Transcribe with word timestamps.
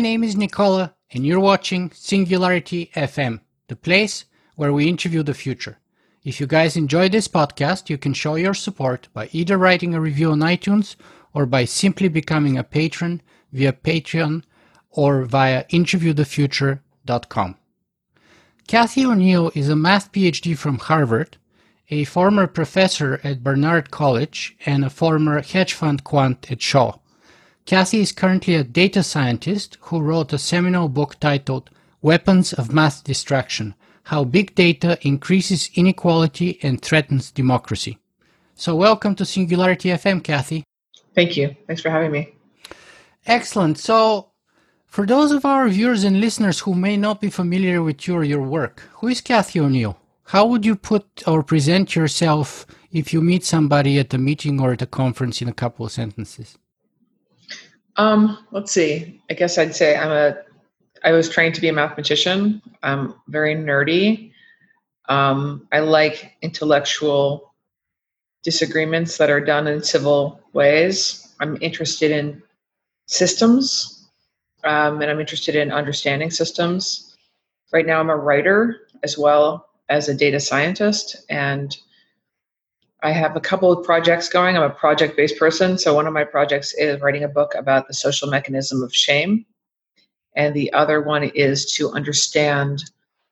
My 0.00 0.04
name 0.04 0.24
is 0.24 0.34
Nicola, 0.34 0.94
and 1.12 1.26
you're 1.26 1.38
watching 1.38 1.90
Singularity 1.92 2.90
FM, 2.96 3.40
the 3.68 3.76
place 3.76 4.24
where 4.56 4.72
we 4.72 4.88
interview 4.88 5.22
the 5.22 5.34
future. 5.34 5.76
If 6.24 6.40
you 6.40 6.46
guys 6.46 6.74
enjoy 6.74 7.10
this 7.10 7.28
podcast, 7.28 7.90
you 7.90 7.98
can 7.98 8.14
show 8.14 8.36
your 8.36 8.54
support 8.54 9.08
by 9.12 9.28
either 9.32 9.58
writing 9.58 9.94
a 9.94 10.00
review 10.00 10.32
on 10.32 10.38
iTunes 10.38 10.96
or 11.34 11.44
by 11.44 11.66
simply 11.66 12.08
becoming 12.08 12.56
a 12.56 12.64
patron 12.64 13.20
via 13.52 13.74
Patreon 13.74 14.44
or 14.88 15.24
via 15.26 15.64
interviewthefuture.com. 15.64 17.56
Cathy 18.68 19.04
O'Neil 19.04 19.52
is 19.54 19.68
a 19.68 19.76
math 19.76 20.12
PhD 20.12 20.56
from 20.56 20.78
Harvard, 20.78 21.36
a 21.90 22.04
former 22.04 22.46
professor 22.46 23.20
at 23.22 23.44
Barnard 23.44 23.90
College, 23.90 24.56
and 24.64 24.82
a 24.82 24.88
former 24.88 25.42
hedge 25.42 25.74
fund 25.74 26.04
quant 26.04 26.50
at 26.50 26.62
Shaw. 26.62 26.99
Cathy 27.66 28.00
is 28.00 28.12
currently 28.12 28.54
a 28.54 28.64
data 28.64 29.02
scientist 29.02 29.78
who 29.82 30.00
wrote 30.00 30.32
a 30.32 30.38
seminal 30.38 30.88
book 30.88 31.20
titled 31.20 31.70
Weapons 32.02 32.52
of 32.52 32.72
Math 32.72 33.04
Destruction 33.04 33.74
How 34.04 34.24
Big 34.24 34.54
Data 34.54 34.98
Increases 35.02 35.70
Inequality 35.74 36.58
and 36.62 36.82
Threatens 36.82 37.30
Democracy. 37.30 37.98
So, 38.54 38.74
welcome 38.74 39.14
to 39.16 39.24
Singularity 39.24 39.90
FM, 39.90 40.24
Cathy. 40.24 40.64
Thank 41.14 41.36
you. 41.36 41.54
Thanks 41.66 41.82
for 41.82 41.90
having 41.90 42.10
me. 42.10 42.34
Excellent. 43.26 43.78
So, 43.78 44.30
for 44.86 45.06
those 45.06 45.30
of 45.30 45.44
our 45.44 45.68
viewers 45.68 46.02
and 46.02 46.20
listeners 46.20 46.60
who 46.60 46.74
may 46.74 46.96
not 46.96 47.20
be 47.20 47.30
familiar 47.30 47.82
with 47.82 48.08
you 48.08 48.16
or 48.16 48.24
your 48.24 48.42
work, 48.42 48.82
who 48.94 49.08
is 49.08 49.20
Cathy 49.20 49.60
O'Neil? 49.60 49.96
How 50.24 50.46
would 50.46 50.64
you 50.64 50.74
put 50.76 51.22
or 51.26 51.42
present 51.42 51.94
yourself 51.94 52.66
if 52.90 53.12
you 53.12 53.20
meet 53.20 53.44
somebody 53.44 53.98
at 53.98 54.14
a 54.14 54.18
meeting 54.18 54.60
or 54.60 54.72
at 54.72 54.82
a 54.82 54.86
conference 54.86 55.40
in 55.40 55.48
a 55.48 55.52
couple 55.52 55.86
of 55.86 55.92
sentences? 55.92 56.58
Um, 58.00 58.46
let's 58.50 58.72
see. 58.72 59.20
I 59.28 59.34
guess 59.34 59.58
I'd 59.58 59.76
say 59.76 59.94
I'm 59.94 60.10
a. 60.10 60.38
I 61.04 61.12
was 61.12 61.28
trained 61.28 61.54
to 61.56 61.60
be 61.60 61.68
a 61.68 61.72
mathematician. 61.74 62.62
I'm 62.82 63.14
very 63.28 63.54
nerdy. 63.54 64.32
Um, 65.10 65.68
I 65.70 65.80
like 65.80 66.32
intellectual 66.40 67.52
disagreements 68.42 69.18
that 69.18 69.28
are 69.28 69.40
done 69.40 69.66
in 69.66 69.82
civil 69.82 70.40
ways. 70.54 71.34
I'm 71.40 71.58
interested 71.60 72.10
in 72.10 72.42
systems, 73.04 74.08
um, 74.64 75.02
and 75.02 75.10
I'm 75.10 75.20
interested 75.20 75.54
in 75.54 75.70
understanding 75.70 76.30
systems. 76.30 77.18
Right 77.70 77.84
now, 77.84 78.00
I'm 78.00 78.08
a 78.08 78.16
writer 78.16 78.88
as 79.02 79.18
well 79.18 79.68
as 79.90 80.08
a 80.08 80.14
data 80.14 80.40
scientist, 80.40 81.16
and 81.28 81.76
I 83.02 83.12
have 83.12 83.34
a 83.34 83.40
couple 83.40 83.72
of 83.72 83.84
projects 83.84 84.28
going. 84.28 84.56
I'm 84.56 84.62
a 84.62 84.70
project 84.70 85.16
based 85.16 85.38
person. 85.38 85.78
So, 85.78 85.94
one 85.94 86.06
of 86.06 86.12
my 86.12 86.24
projects 86.24 86.74
is 86.74 87.00
writing 87.00 87.24
a 87.24 87.28
book 87.28 87.54
about 87.54 87.88
the 87.88 87.94
social 87.94 88.28
mechanism 88.28 88.82
of 88.82 88.94
shame. 88.94 89.46
And 90.36 90.54
the 90.54 90.72
other 90.72 91.00
one 91.00 91.24
is 91.24 91.72
to 91.72 91.90
understand 91.90 92.82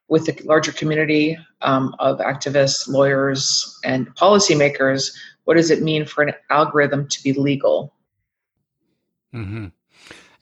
with 0.08 0.24
the 0.24 0.42
larger 0.44 0.72
community 0.72 1.38
um, 1.60 1.94
of 1.98 2.18
activists, 2.18 2.88
lawyers, 2.88 3.78
and 3.84 4.12
policymakers 4.16 5.12
what 5.48 5.56
does 5.56 5.70
it 5.70 5.80
mean 5.80 6.04
for 6.04 6.22
an 6.22 6.34
algorithm 6.50 7.08
to 7.08 7.22
be 7.22 7.32
legal? 7.32 7.94
Mm-hmm. 9.34 9.68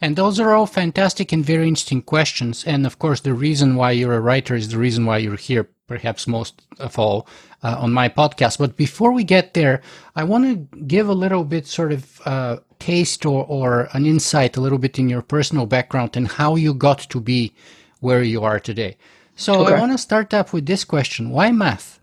And 0.01 0.15
those 0.17 0.39
are 0.39 0.53
all 0.53 0.67
fantastic 0.67 1.33
and 1.33 1.45
very 1.45 1.69
interesting 1.69 2.03
questions. 2.03 2.65
And 2.65 2.85
of 2.87 2.99
course, 2.99 3.21
the 3.21 3.33
reason 3.33 3.77
why 3.77 3.93
you're 3.93 4.15
a 4.15 4.21
writer 4.21 4.55
is 4.55 4.69
the 4.69 4.79
reason 4.79 5.07
why 5.07 5.19
you're 5.19 5.37
here, 5.37 5.69
perhaps 5.87 6.27
most 6.27 6.63
of 6.79 6.99
all, 6.99 7.27
uh, 7.63 7.77
on 7.79 7.93
my 7.93 8.09
podcast. 8.11 8.59
But 8.59 8.77
before 8.77 9.13
we 9.13 9.25
get 9.25 9.55
there, 9.55 9.81
I 10.15 10.25
want 10.25 10.45
to 10.45 10.79
give 10.87 11.09
a 11.09 11.15
little 11.15 11.45
bit 11.45 11.67
sort 11.67 11.93
of 11.93 12.21
uh, 12.27 12.57
taste 12.79 13.25
or, 13.25 13.47
or 13.47 13.89
an 13.95 14.05
insight 14.05 14.57
a 14.59 14.61
little 14.61 14.79
bit 14.79 14.99
in 14.99 15.09
your 15.09 15.23
personal 15.23 15.65
background 15.65 16.15
and 16.17 16.29
how 16.29 16.57
you 16.57 16.75
got 16.75 16.99
to 16.99 17.21
be 17.21 17.55
where 18.01 18.23
you 18.23 18.45
are 18.45 18.61
today. 18.61 18.99
So 19.35 19.63
Okay. 19.63 19.75
I 19.75 19.81
want 19.81 19.93
to 19.93 19.99
start 19.99 20.35
up 20.35 20.53
with 20.53 20.67
this 20.67 20.85
question. 20.85 21.31
Why 21.31 21.53
math? 21.53 22.01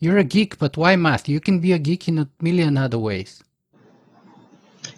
You're 0.00 0.18
a 0.18 0.24
geek, 0.24 0.58
but 0.58 0.76
why 0.76 0.96
math? 0.96 1.28
You 1.28 1.40
can 1.40 1.60
be 1.60 1.72
a 1.72 1.78
geek 1.78 2.08
in 2.08 2.18
a 2.18 2.28
million 2.40 2.76
other 2.76 2.98
ways. 2.98 3.42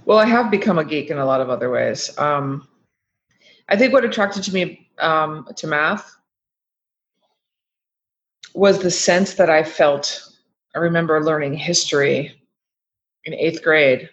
Well, 0.05 0.19
I 0.19 0.27
have 0.27 0.51
become 0.51 0.79
a 0.79 0.85
geek 0.85 1.11
in 1.11 1.19
a 1.19 1.25
lot 1.25 1.41
of 1.41 1.51
other 1.51 1.71
ways. 1.71 2.17
Um, 2.19 2.67
I 3.69 3.77
think 3.77 3.93
what 3.93 4.05
attracted 4.05 4.43
to 4.45 4.55
me 4.55 4.89
um, 4.99 5.47
to 5.57 5.67
math 5.67 6.17
was 8.55 8.79
the 8.81 8.91
sense 8.91 9.35
that 9.35 9.51
I 9.51 9.63
felt. 9.63 10.25
I 10.75 10.79
remember 10.79 11.23
learning 11.23 11.55
history 11.55 12.41
in 13.25 13.35
eighth 13.35 13.63
grade, 13.63 14.09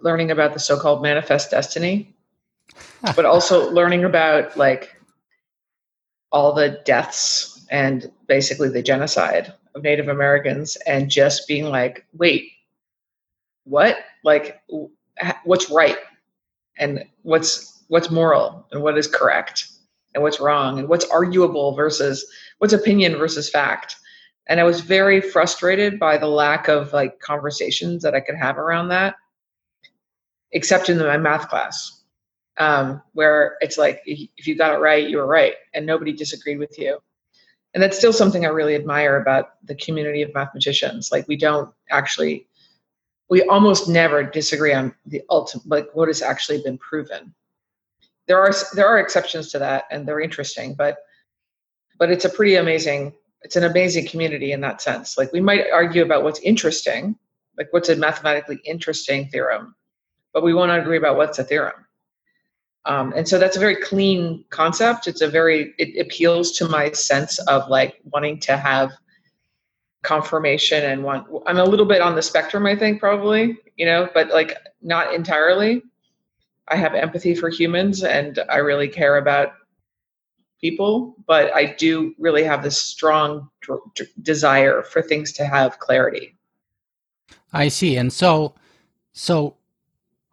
learning 0.00 0.30
about 0.30 0.52
the 0.52 0.60
so-called 0.60 1.02
manifest 1.02 1.50
destiny, 1.50 2.14
but 3.16 3.24
also 3.24 3.70
learning 3.70 4.04
about 4.04 4.56
like 4.56 4.94
all 6.30 6.52
the 6.52 6.80
deaths 6.84 7.64
and 7.70 8.10
basically 8.26 8.68
the 8.68 8.82
genocide 8.82 9.52
of 9.74 9.82
Native 9.82 10.08
Americans, 10.08 10.76
and 10.86 11.10
just 11.10 11.48
being 11.48 11.64
like, 11.64 12.04
wait, 12.12 12.50
what? 13.64 13.96
Like, 14.22 14.60
what's 15.44 15.70
right, 15.70 15.98
and 16.78 17.04
what's 17.22 17.84
what's 17.88 18.10
moral, 18.10 18.66
and 18.72 18.82
what 18.82 18.96
is 18.96 19.06
correct, 19.06 19.68
and 20.14 20.22
what's 20.22 20.40
wrong, 20.40 20.78
and 20.78 20.88
what's 20.88 21.04
arguable 21.10 21.74
versus 21.74 22.24
what's 22.58 22.72
opinion 22.72 23.16
versus 23.16 23.50
fact. 23.50 23.96
And 24.48 24.58
I 24.58 24.64
was 24.64 24.80
very 24.80 25.20
frustrated 25.20 25.98
by 25.98 26.18
the 26.18 26.26
lack 26.26 26.68
of 26.68 26.92
like 26.92 27.20
conversations 27.20 28.02
that 28.02 28.14
I 28.14 28.20
could 28.20 28.36
have 28.36 28.58
around 28.58 28.88
that, 28.88 29.14
except 30.52 30.88
in 30.88 30.98
my 30.98 31.16
math 31.16 31.48
class, 31.48 32.02
um, 32.58 33.02
where 33.12 33.56
it's 33.60 33.78
like 33.78 34.02
if 34.06 34.46
you 34.46 34.56
got 34.56 34.74
it 34.74 34.78
right, 34.78 35.08
you 35.08 35.18
were 35.18 35.26
right, 35.26 35.54
and 35.74 35.86
nobody 35.86 36.12
disagreed 36.12 36.58
with 36.58 36.78
you. 36.78 36.98
And 37.74 37.82
that's 37.82 37.96
still 37.96 38.12
something 38.12 38.44
I 38.44 38.50
really 38.50 38.74
admire 38.74 39.16
about 39.16 39.54
the 39.64 39.74
community 39.74 40.22
of 40.22 40.34
mathematicians. 40.34 41.10
Like 41.10 41.26
we 41.26 41.36
don't 41.36 41.72
actually, 41.90 42.46
we 43.30 43.42
almost 43.44 43.88
never 43.88 44.22
disagree 44.22 44.72
on 44.72 44.94
the 45.06 45.22
ultimate, 45.30 45.66
like 45.66 45.88
what 45.94 46.08
has 46.08 46.22
actually 46.22 46.62
been 46.62 46.78
proven. 46.78 47.34
There 48.26 48.38
are 48.38 48.52
there 48.74 48.86
are 48.86 48.98
exceptions 48.98 49.50
to 49.52 49.58
that, 49.58 49.84
and 49.90 50.06
they're 50.06 50.20
interesting, 50.20 50.74
but 50.74 50.98
but 51.98 52.10
it's 52.10 52.24
a 52.24 52.30
pretty 52.30 52.56
amazing 52.56 53.12
it's 53.44 53.56
an 53.56 53.64
amazing 53.64 54.06
community 54.06 54.52
in 54.52 54.60
that 54.60 54.80
sense. 54.80 55.18
Like 55.18 55.32
we 55.32 55.40
might 55.40 55.66
argue 55.72 56.02
about 56.02 56.22
what's 56.22 56.40
interesting 56.40 57.16
like 57.58 57.68
what's 57.72 57.88
a 57.88 57.96
mathematically 57.96 58.60
interesting 58.64 59.28
theorem 59.28 59.74
but 60.32 60.42
we 60.42 60.54
won't 60.54 60.70
agree 60.70 60.96
about 60.96 61.16
what's 61.16 61.38
a 61.38 61.44
theorem. 61.44 61.86
Um, 62.84 63.12
and 63.14 63.28
so 63.28 63.38
that's 63.38 63.56
a 63.56 63.60
very 63.60 63.76
clean 63.76 64.44
concept. 64.50 65.06
It's 65.06 65.20
a 65.20 65.28
very 65.28 65.74
it 65.78 66.00
appeals 66.04 66.52
to 66.52 66.68
my 66.68 66.90
sense 66.92 67.38
of 67.40 67.68
like 67.68 68.00
wanting 68.04 68.40
to 68.40 68.56
have 68.56 68.92
confirmation 70.02 70.84
and 70.84 71.02
want 71.02 71.26
i'm 71.46 71.58
a 71.58 71.64
little 71.64 71.86
bit 71.86 72.00
on 72.00 72.14
the 72.14 72.22
spectrum 72.22 72.66
i 72.66 72.74
think 72.74 72.98
probably 72.98 73.56
you 73.76 73.86
know 73.86 74.08
but 74.14 74.28
like 74.30 74.56
not 74.82 75.14
entirely 75.14 75.82
i 76.68 76.76
have 76.76 76.94
empathy 76.94 77.34
for 77.34 77.48
humans 77.48 78.02
and 78.02 78.40
i 78.48 78.56
really 78.56 78.88
care 78.88 79.18
about 79.18 79.52
people, 80.62 81.16
but 81.26 81.54
I 81.54 81.74
do 81.76 82.14
really 82.18 82.44
have 82.44 82.62
this 82.62 82.80
strong 82.80 83.50
dr- 83.60 83.80
dr- 83.94 84.10
desire 84.22 84.82
for 84.82 85.02
things 85.02 85.32
to 85.32 85.44
have 85.44 85.78
clarity. 85.80 86.36
I 87.52 87.68
see. 87.68 87.96
And 87.96 88.12
so, 88.12 88.54
so 89.12 89.56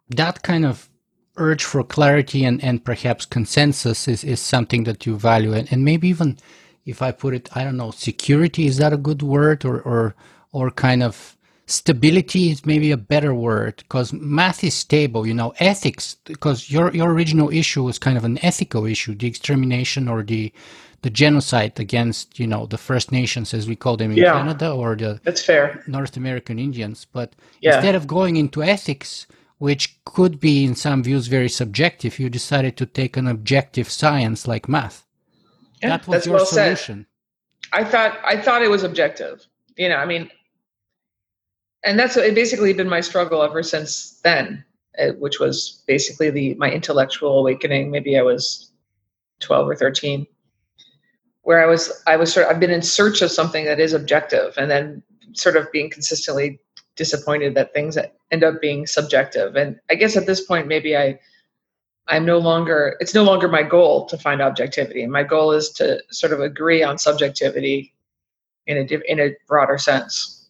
that 0.08 0.42
kind 0.42 0.64
of 0.64 0.88
urge 1.36 1.64
for 1.64 1.82
clarity 1.82 2.44
and, 2.44 2.62
and 2.62 2.84
perhaps 2.84 3.26
consensus 3.26 4.08
is, 4.08 4.24
is 4.24 4.40
something 4.40 4.84
that 4.84 5.04
you 5.04 5.16
value. 5.16 5.52
And, 5.52 5.70
and 5.72 5.84
maybe 5.84 6.08
even 6.08 6.38
if 6.86 7.02
I 7.02 7.12
put 7.12 7.34
it, 7.34 7.48
I 7.56 7.64
don't 7.64 7.76
know, 7.76 7.90
security, 7.92 8.66
is 8.66 8.78
that 8.78 8.92
a 8.92 8.96
good 8.98 9.22
word? 9.22 9.64
Or, 9.64 9.80
or, 9.82 10.14
or 10.52 10.70
kind 10.70 11.02
of 11.02 11.36
stability 11.66 12.50
is 12.50 12.66
maybe 12.66 12.90
a 12.90 12.96
better 12.96 13.34
word 13.34 13.76
because 13.78 14.12
math 14.12 14.64
is 14.64 14.74
stable, 14.74 15.26
you 15.26 15.34
know, 15.34 15.54
ethics, 15.60 16.16
because 16.24 16.70
your, 16.70 16.92
your 16.94 17.12
original 17.12 17.50
issue 17.50 17.84
was 17.84 17.98
kind 17.98 18.16
of 18.18 18.24
an 18.24 18.38
ethical 18.44 18.86
issue, 18.86 19.14
the 19.14 19.26
extermination 19.28 20.08
or 20.08 20.22
the, 20.22 20.52
the 21.02 21.10
genocide 21.10 21.78
against, 21.80 22.38
you 22.40 22.46
know, 22.46 22.66
the 22.66 22.78
First 22.78 23.12
Nations, 23.12 23.54
as 23.54 23.68
we 23.68 23.76
call 23.76 23.96
them 23.96 24.12
in 24.12 24.18
Yeah. 24.18 24.32
Canada, 24.32 24.72
or 24.72 24.96
the, 24.96 25.20
That's 25.24 25.44
fair. 25.44 25.82
North 25.86 26.16
American 26.16 26.58
Indians. 26.58 27.06
But 27.12 27.34
Yeah. 27.60 27.76
instead 27.76 27.94
of 27.94 28.06
going 28.06 28.36
into 28.36 28.62
ethics, 28.62 29.26
which 29.58 29.98
could 30.04 30.40
be 30.40 30.64
in 30.64 30.74
some 30.74 31.02
views 31.04 31.28
very 31.28 31.48
subjective, 31.48 32.18
you 32.18 32.30
decided 32.30 32.76
to 32.78 32.86
take 32.86 33.16
an 33.16 33.28
objective 33.28 33.88
science 33.90 34.48
like 34.48 34.68
math. 34.68 35.06
Yeah, 35.82 35.90
that 35.90 36.06
was 36.06 36.16
that's 36.16 36.26
your 36.26 36.36
well 36.36 36.46
said. 36.46 36.76
solution. 36.76 37.06
I 37.72 37.84
thought 37.84 38.18
I 38.24 38.40
thought 38.40 38.62
it 38.62 38.70
was 38.70 38.82
objective. 38.82 39.46
You 39.76 39.88
know, 39.88 39.96
I 39.96 40.06
mean, 40.06 40.30
and 41.84 41.98
that's 41.98 42.16
it 42.16 42.34
basically 42.34 42.72
been 42.72 42.88
my 42.88 43.00
struggle 43.00 43.42
ever 43.42 43.62
since 43.62 44.20
then, 44.22 44.64
uh, 44.98 45.12
which 45.18 45.40
was 45.40 45.82
basically 45.86 46.30
the 46.30 46.54
my 46.54 46.70
intellectual 46.70 47.38
awakening. 47.38 47.90
Maybe 47.90 48.18
I 48.18 48.22
was 48.22 48.72
twelve 49.40 49.68
or 49.68 49.76
thirteen, 49.76 50.26
where 51.42 51.62
I 51.62 51.66
was 51.66 52.02
I 52.06 52.16
was 52.16 52.32
sort 52.32 52.46
of, 52.46 52.52
I've 52.52 52.60
been 52.60 52.70
in 52.70 52.82
search 52.82 53.22
of 53.22 53.30
something 53.30 53.64
that 53.64 53.80
is 53.80 53.92
objective, 53.92 54.54
and 54.58 54.70
then 54.70 55.02
sort 55.32 55.56
of 55.56 55.70
being 55.72 55.90
consistently 55.90 56.60
disappointed 56.96 57.54
that 57.54 57.72
things 57.72 57.96
end 58.30 58.44
up 58.44 58.60
being 58.60 58.86
subjective. 58.86 59.56
And 59.56 59.80
I 59.88 59.94
guess 59.94 60.16
at 60.16 60.26
this 60.26 60.44
point, 60.44 60.66
maybe 60.66 60.96
I, 60.96 61.18
I'm 62.10 62.24
no 62.24 62.38
longer, 62.38 62.96
it's 63.00 63.14
no 63.14 63.22
longer 63.22 63.48
my 63.48 63.62
goal 63.62 64.06
to 64.06 64.18
find 64.18 64.42
objectivity. 64.42 65.06
My 65.06 65.22
goal 65.22 65.52
is 65.52 65.70
to 65.70 66.02
sort 66.10 66.32
of 66.32 66.40
agree 66.40 66.82
on 66.82 66.98
subjectivity 66.98 67.94
in 68.66 68.76
a, 68.78 69.10
in 69.10 69.20
a 69.20 69.36
broader 69.46 69.78
sense. 69.78 70.48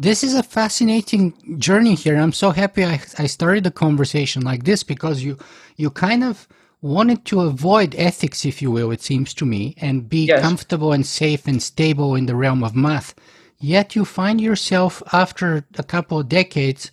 This 0.00 0.22
is 0.22 0.34
a 0.34 0.42
fascinating 0.42 1.58
journey 1.58 1.94
here. 1.94 2.16
I'm 2.16 2.32
so 2.32 2.50
happy 2.50 2.84
I, 2.84 3.00
I 3.18 3.26
started 3.26 3.64
the 3.64 3.70
conversation 3.70 4.42
like 4.42 4.64
this 4.64 4.82
because 4.82 5.22
you, 5.22 5.38
you 5.76 5.90
kind 5.90 6.22
of 6.22 6.46
wanted 6.80 7.24
to 7.26 7.40
avoid 7.40 7.94
ethics, 7.96 8.44
if 8.44 8.62
you 8.62 8.70
will, 8.70 8.90
it 8.92 9.02
seems 9.02 9.34
to 9.34 9.44
me, 9.44 9.74
and 9.78 10.08
be 10.08 10.26
yes. 10.26 10.40
comfortable 10.40 10.92
and 10.92 11.04
safe 11.04 11.46
and 11.48 11.62
stable 11.62 12.14
in 12.14 12.26
the 12.26 12.36
realm 12.36 12.62
of 12.62 12.76
math. 12.76 13.14
Yet 13.58 13.96
you 13.96 14.04
find 14.04 14.40
yourself 14.40 15.02
after 15.12 15.64
a 15.76 15.82
couple 15.82 16.20
of 16.20 16.28
decades 16.28 16.92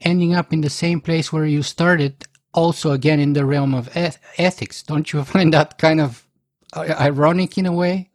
ending 0.00 0.34
up 0.34 0.52
in 0.52 0.62
the 0.62 0.70
same 0.70 1.00
place 1.00 1.32
where 1.32 1.46
you 1.46 1.62
started, 1.62 2.24
also 2.52 2.92
again 2.92 3.20
in 3.20 3.32
the 3.32 3.44
realm 3.44 3.74
of 3.74 3.94
eth- 3.96 4.18
ethics. 4.38 4.82
Don't 4.82 5.12
you 5.12 5.24
find 5.34 5.52
that 5.54 5.78
kind 5.78 6.00
of 6.00 6.26
uh, 6.72 6.94
ironic 7.00 7.58
in 7.58 7.66
a 7.66 7.72
way? 7.72 8.10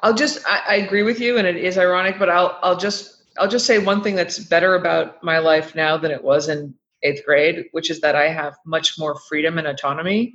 I'll 0.00 0.14
just 0.14 0.46
I, 0.46 0.62
I, 0.68 0.74
agree 0.76 1.02
with 1.02 1.18
you, 1.18 1.38
and 1.38 1.46
it 1.46 1.56
is 1.56 1.76
ironic, 1.76 2.18
but 2.18 2.30
I'll 2.30 2.58
I'll 2.62 2.76
just 2.76 3.24
I'll 3.38 3.48
just 3.48 3.66
say 3.66 3.78
one 3.78 4.02
thing 4.02 4.14
that's 4.14 4.38
better 4.38 4.76
about 4.76 5.22
my 5.24 5.38
life 5.38 5.74
now 5.74 5.96
than 5.96 6.12
it 6.12 6.22
was 6.22 6.48
in 6.48 6.74
eighth 7.02 7.24
grade, 7.24 7.64
which 7.72 7.90
is 7.90 8.00
that 8.00 8.14
I 8.14 8.28
have 8.28 8.54
much 8.64 8.98
more 8.98 9.18
freedom 9.28 9.58
and 9.58 9.66
autonomy 9.66 10.34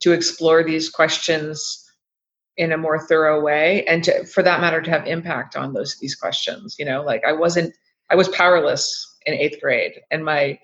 to 0.00 0.12
explore 0.12 0.64
these 0.64 0.88
questions 0.90 1.84
in 2.56 2.72
a 2.72 2.76
more 2.76 3.06
thorough 3.06 3.40
way 3.40 3.84
and 3.86 4.04
to, 4.04 4.24
for 4.26 4.42
that 4.42 4.60
matter 4.60 4.80
to 4.80 4.90
have 4.90 5.06
impact 5.06 5.56
on 5.56 5.72
those 5.72 5.96
these 5.98 6.14
questions 6.14 6.76
you 6.78 6.84
know 6.84 7.02
like 7.02 7.22
i 7.26 7.32
wasn't 7.32 7.74
i 8.10 8.14
was 8.14 8.28
powerless 8.28 9.16
in 9.26 9.34
eighth 9.34 9.60
grade 9.60 10.00
and 10.10 10.24
my 10.24 10.58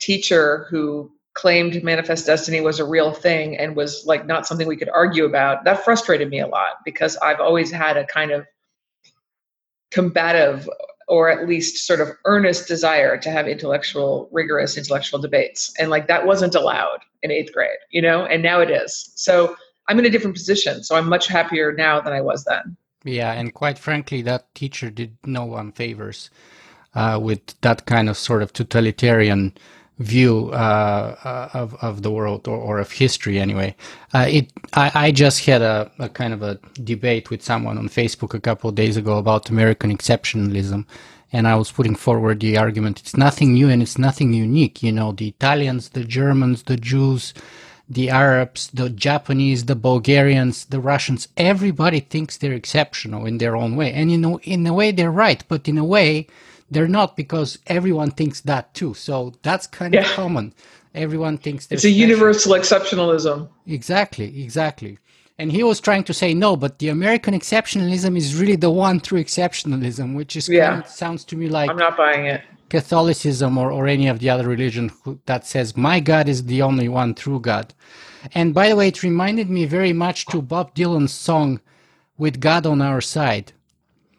teacher 0.00 0.66
who 0.70 1.10
claimed 1.34 1.82
manifest 1.84 2.26
destiny 2.26 2.60
was 2.60 2.80
a 2.80 2.84
real 2.84 3.12
thing 3.12 3.56
and 3.56 3.76
was 3.76 4.04
like 4.06 4.26
not 4.26 4.46
something 4.46 4.66
we 4.66 4.76
could 4.76 4.90
argue 4.90 5.24
about 5.24 5.64
that 5.64 5.84
frustrated 5.84 6.28
me 6.28 6.40
a 6.40 6.46
lot 6.46 6.76
because 6.84 7.16
i've 7.18 7.40
always 7.40 7.70
had 7.70 7.96
a 7.96 8.06
kind 8.06 8.30
of 8.30 8.44
combative 9.90 10.68
or 11.08 11.28
at 11.28 11.48
least 11.48 11.86
sort 11.86 12.00
of 12.00 12.08
earnest 12.24 12.68
desire 12.68 13.16
to 13.16 13.30
have 13.30 13.48
intellectual 13.48 14.28
rigorous 14.32 14.76
intellectual 14.76 15.20
debates 15.20 15.72
and 15.78 15.90
like 15.90 16.06
that 16.08 16.26
wasn't 16.26 16.54
allowed 16.54 16.98
in 17.22 17.30
eighth 17.30 17.52
grade 17.52 17.78
you 17.90 18.02
know 18.02 18.24
and 18.24 18.42
now 18.42 18.60
it 18.60 18.70
is 18.70 19.12
so 19.14 19.56
I'm 19.90 19.98
in 19.98 20.06
a 20.06 20.10
different 20.10 20.36
position, 20.36 20.84
so 20.84 20.94
I'm 20.94 21.08
much 21.08 21.26
happier 21.26 21.72
now 21.72 22.00
than 22.00 22.12
I 22.12 22.20
was 22.20 22.44
then. 22.44 22.76
Yeah, 23.02 23.32
and 23.32 23.52
quite 23.52 23.76
frankly, 23.76 24.22
that 24.22 24.54
teacher 24.54 24.88
did 24.88 25.16
no 25.26 25.44
one 25.44 25.72
favors 25.72 26.30
with 26.94 27.60
that 27.60 27.86
kind 27.86 28.08
of 28.08 28.16
sort 28.16 28.42
of 28.42 28.52
totalitarian 28.52 29.52
view 30.00 30.50
uh, 30.52 31.14
uh, 31.24 31.48
of 31.52 31.74
of 31.82 32.02
the 32.02 32.10
world 32.10 32.48
or, 32.48 32.56
or 32.56 32.78
of 32.78 32.90
history. 32.90 33.38
Anyway, 33.38 33.76
uh, 34.14 34.26
it 34.28 34.50
I, 34.72 34.90
I, 34.94 35.12
just 35.12 35.44
had 35.44 35.60
a, 35.62 35.90
a, 35.98 36.08
kind 36.08 36.32
of 36.32 36.42
a 36.42 36.58
debate 36.82 37.28
with 37.30 37.42
someone 37.42 37.76
on 37.76 37.88
Facebook 37.88 38.32
a 38.34 38.40
couple 38.40 38.70
of 38.70 38.74
days 38.74 38.96
ago 38.96 39.18
about 39.18 39.50
American 39.50 39.94
exceptionalism. 39.96 40.86
And 41.32 41.46
I 41.46 41.54
was 41.54 41.70
putting 41.70 41.94
forward 41.94 42.40
the 42.40 42.56
argument: 42.56 42.98
it's 43.00 43.16
nothing 43.16 43.52
new 43.52 43.68
and 43.68 43.82
it's 43.82 43.98
nothing 43.98 44.32
unique. 44.32 44.82
You 44.82 44.92
know, 44.92 45.12
the 45.12 45.28
Italians, 45.28 45.90
the 45.90 46.04
Germans, 46.04 46.62
the 46.62 46.78
Jews, 46.78 47.34
the 47.88 48.08
Arabs, 48.08 48.70
the 48.72 48.88
Japanese, 48.88 49.66
the 49.66 49.76
Bulgarians, 49.76 50.64
the 50.64 50.80
Russians, 50.80 51.28
everybody 51.36 52.00
thinks 52.00 52.38
they're 52.38 52.52
exceptional 52.54 53.26
in 53.26 53.36
their 53.38 53.54
own 53.54 53.76
way. 53.76 53.92
And 53.92 54.10
you 54.10 54.16
know, 54.16 54.40
in 54.44 54.66
a 54.66 54.72
way 54.72 54.92
they're 54.92 55.12
right, 55.12 55.44
but 55.46 55.68
in 55.68 55.76
a 55.76 55.84
way 55.84 56.26
they're 56.70 56.88
not 56.88 57.16
because 57.16 57.58
everyone 57.66 58.10
thinks 58.12 58.40
that 58.42 58.72
too. 58.74 58.94
So 58.94 59.34
that's 59.42 59.66
kind 59.66 59.94
yeah. 59.94 60.00
of 60.00 60.06
common. 60.08 60.54
Everyone 60.94 61.38
thinks 61.38 61.66
It's 61.70 61.84
a 61.84 61.88
special. 61.88 61.98
universal 61.98 62.52
exceptionalism. 62.52 63.48
Exactly, 63.66 64.42
exactly. 64.42 64.98
And 65.38 65.50
he 65.50 65.62
was 65.62 65.80
trying 65.80 66.04
to 66.04 66.12
say 66.12 66.34
no, 66.34 66.54
but 66.56 66.78
the 66.80 66.88
American 66.88 67.32
exceptionalism 67.32 68.16
is 68.16 68.36
really 68.36 68.56
the 68.56 68.70
one 68.70 69.00
true 69.00 69.22
exceptionalism, 69.22 70.14
which 70.14 70.36
is 70.36 70.48
yeah. 70.48 70.70
kind 70.70 70.84
of, 70.84 70.88
sounds 70.90 71.24
to 71.26 71.36
me 71.36 71.48
like 71.48 71.70
I'm 71.70 71.76
not 71.76 71.96
buying 71.96 72.26
it. 72.26 72.42
Catholicism 72.68 73.56
or, 73.58 73.72
or 73.72 73.88
any 73.88 74.06
of 74.06 74.18
the 74.18 74.30
other 74.30 74.46
religion 74.46 74.92
that 75.26 75.46
says 75.46 75.76
my 75.76 75.98
God 75.98 76.28
is 76.28 76.44
the 76.44 76.62
only 76.62 76.88
one 76.88 77.14
true 77.14 77.40
God. 77.40 77.72
And 78.34 78.52
by 78.52 78.68
the 78.68 78.76
way, 78.76 78.88
it 78.88 79.02
reminded 79.02 79.48
me 79.48 79.64
very 79.64 79.92
much 79.92 80.26
to 80.26 80.42
Bob 80.42 80.74
Dylan's 80.74 81.12
song 81.12 81.60
"With 82.18 82.38
God 82.38 82.66
on 82.66 82.82
Our 82.82 83.00
Side." 83.00 83.52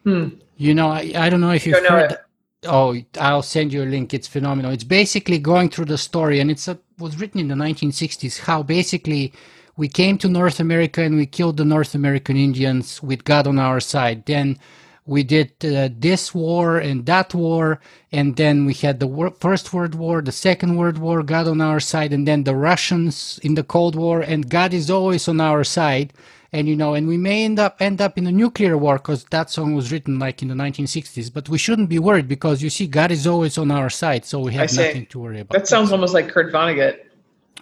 Hmm. 0.02 0.30
You 0.56 0.74
know, 0.74 0.88
I, 0.90 1.12
I 1.14 1.30
don't 1.30 1.40
know 1.40 1.52
if 1.52 1.66
you've 1.66 1.86
heard. 1.86 2.18
Oh, 2.64 2.96
I'll 3.20 3.42
send 3.42 3.72
you 3.72 3.82
a 3.82 3.86
link. 3.86 4.14
It's 4.14 4.28
phenomenal. 4.28 4.72
It's 4.72 4.84
basically 4.84 5.38
going 5.38 5.70
through 5.70 5.86
the 5.86 5.98
story, 5.98 6.40
and 6.40 6.50
it's 6.50 6.68
a, 6.68 6.78
was 6.98 7.18
written 7.20 7.40
in 7.40 7.48
the 7.48 7.56
1960s. 7.56 8.40
How 8.40 8.62
basically 8.62 9.34
we 9.76 9.88
came 9.88 10.18
to 10.18 10.28
North 10.28 10.60
America 10.60 11.02
and 11.02 11.16
we 11.16 11.26
killed 11.26 11.58
the 11.58 11.64
North 11.64 11.94
American 11.96 12.36
Indians 12.36 13.02
with 13.02 13.24
God 13.24 13.48
on 13.48 13.58
our 13.58 13.80
side. 13.80 14.26
Then 14.26 14.58
we 15.06 15.24
did 15.24 15.52
uh, 15.64 15.88
this 15.98 16.34
war 16.34 16.78
and 16.78 17.06
that 17.06 17.34
war 17.34 17.80
and 18.12 18.36
then 18.36 18.66
we 18.66 18.74
had 18.74 19.00
the 19.00 19.06
wor- 19.06 19.32
first 19.40 19.72
world 19.74 19.96
war 19.96 20.22
the 20.22 20.32
second 20.32 20.76
world 20.76 20.98
war 20.98 21.22
god 21.24 21.48
on 21.48 21.60
our 21.60 21.80
side 21.80 22.12
and 22.12 22.28
then 22.28 22.44
the 22.44 22.54
russians 22.56 23.40
in 23.42 23.54
the 23.54 23.64
cold 23.64 23.96
war 23.96 24.20
and 24.22 24.50
god 24.50 24.72
is 24.74 24.90
always 24.90 25.28
on 25.28 25.40
our 25.40 25.64
side 25.64 26.12
and 26.52 26.68
you 26.68 26.76
know 26.76 26.94
and 26.94 27.08
we 27.08 27.16
may 27.16 27.44
end 27.44 27.58
up 27.58 27.76
end 27.80 28.00
up 28.00 28.18
in 28.18 28.26
a 28.26 28.32
nuclear 28.32 28.76
war 28.76 28.96
because 28.98 29.24
that 29.24 29.50
song 29.50 29.74
was 29.74 29.90
written 29.90 30.18
like 30.18 30.42
in 30.42 30.48
the 30.48 30.54
1960s 30.54 31.32
but 31.32 31.48
we 31.48 31.58
shouldn't 31.58 31.88
be 31.88 31.98
worried 31.98 32.28
because 32.28 32.62
you 32.62 32.70
see 32.70 32.86
god 32.86 33.10
is 33.10 33.26
always 33.26 33.56
on 33.58 33.70
our 33.70 33.88
side 33.88 34.24
so 34.24 34.38
we 34.38 34.52
have 34.52 34.72
nothing 34.74 35.06
to 35.06 35.18
worry 35.18 35.40
about 35.40 35.56
that 35.56 35.66
sounds 35.66 35.92
almost 35.92 36.14
like 36.14 36.28
kurt 36.28 36.52
vonnegut 36.52 36.98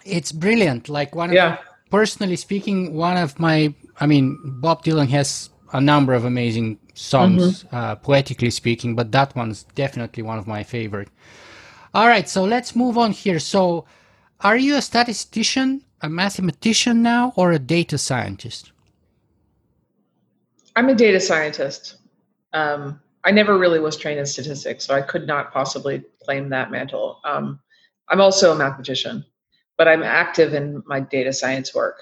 it's 0.04 0.32
brilliant 0.32 0.88
like 0.88 1.14
one 1.14 1.32
yeah. 1.32 1.54
of 1.54 1.58
personally 1.90 2.37
speaking 2.37 2.94
one 2.94 3.16
of 3.16 3.38
my 3.38 3.72
i 4.00 4.06
mean 4.06 4.38
bob 4.60 4.82
dylan 4.84 5.08
has 5.08 5.50
a 5.72 5.81
number 5.81 6.14
of 6.14 6.25
amazing 6.25 6.78
songs, 6.94 7.64
mm-hmm. 7.64 7.76
uh, 7.76 7.94
poetically 7.96 8.50
speaking, 8.50 8.94
but 8.94 9.12
that 9.12 9.34
one's 9.34 9.64
definitely 9.75 10.23
one 10.23 10.38
of 10.38 10.47
my 10.47 10.62
favorite. 10.62 11.09
All 11.94 12.09
right, 12.09 12.28
so 12.28 12.44
let's 12.44 12.76
move 12.76 12.99
on 12.99 13.12
here. 13.12 13.38
So, 13.38 13.85
are 14.40 14.56
you 14.56 14.76
a 14.76 14.82
statistician, 14.82 15.82
a 16.00 16.09
mathematician 16.09 17.02
now, 17.02 17.32
or 17.37 17.52
a 17.52 17.59
data 17.59 17.99
scientist? 17.99 18.73
I'm 20.76 20.88
a 20.88 20.94
data 20.94 21.20
scientist. 21.20 21.96
Um, 22.52 23.00
I 23.24 23.30
never 23.30 23.58
really 23.58 23.80
was 23.80 23.96
trained 23.96 24.18
in 24.18 24.26
statistics, 24.26 24.86
so 24.86 24.94
I 24.94 25.02
could 25.02 25.26
not 25.26 25.52
possibly 25.52 26.02
claim 26.22 26.48
that 26.50 26.70
mantle. 26.70 27.20
Um, 27.24 27.60
I'm 28.08 28.20
also 28.20 28.52
a 28.52 28.56
mathematician, 28.56 29.24
but 29.76 29.88
I'm 29.88 30.02
active 30.02 30.54
in 30.54 30.82
my 30.86 31.00
data 31.00 31.32
science 31.32 31.74
work. 31.74 31.98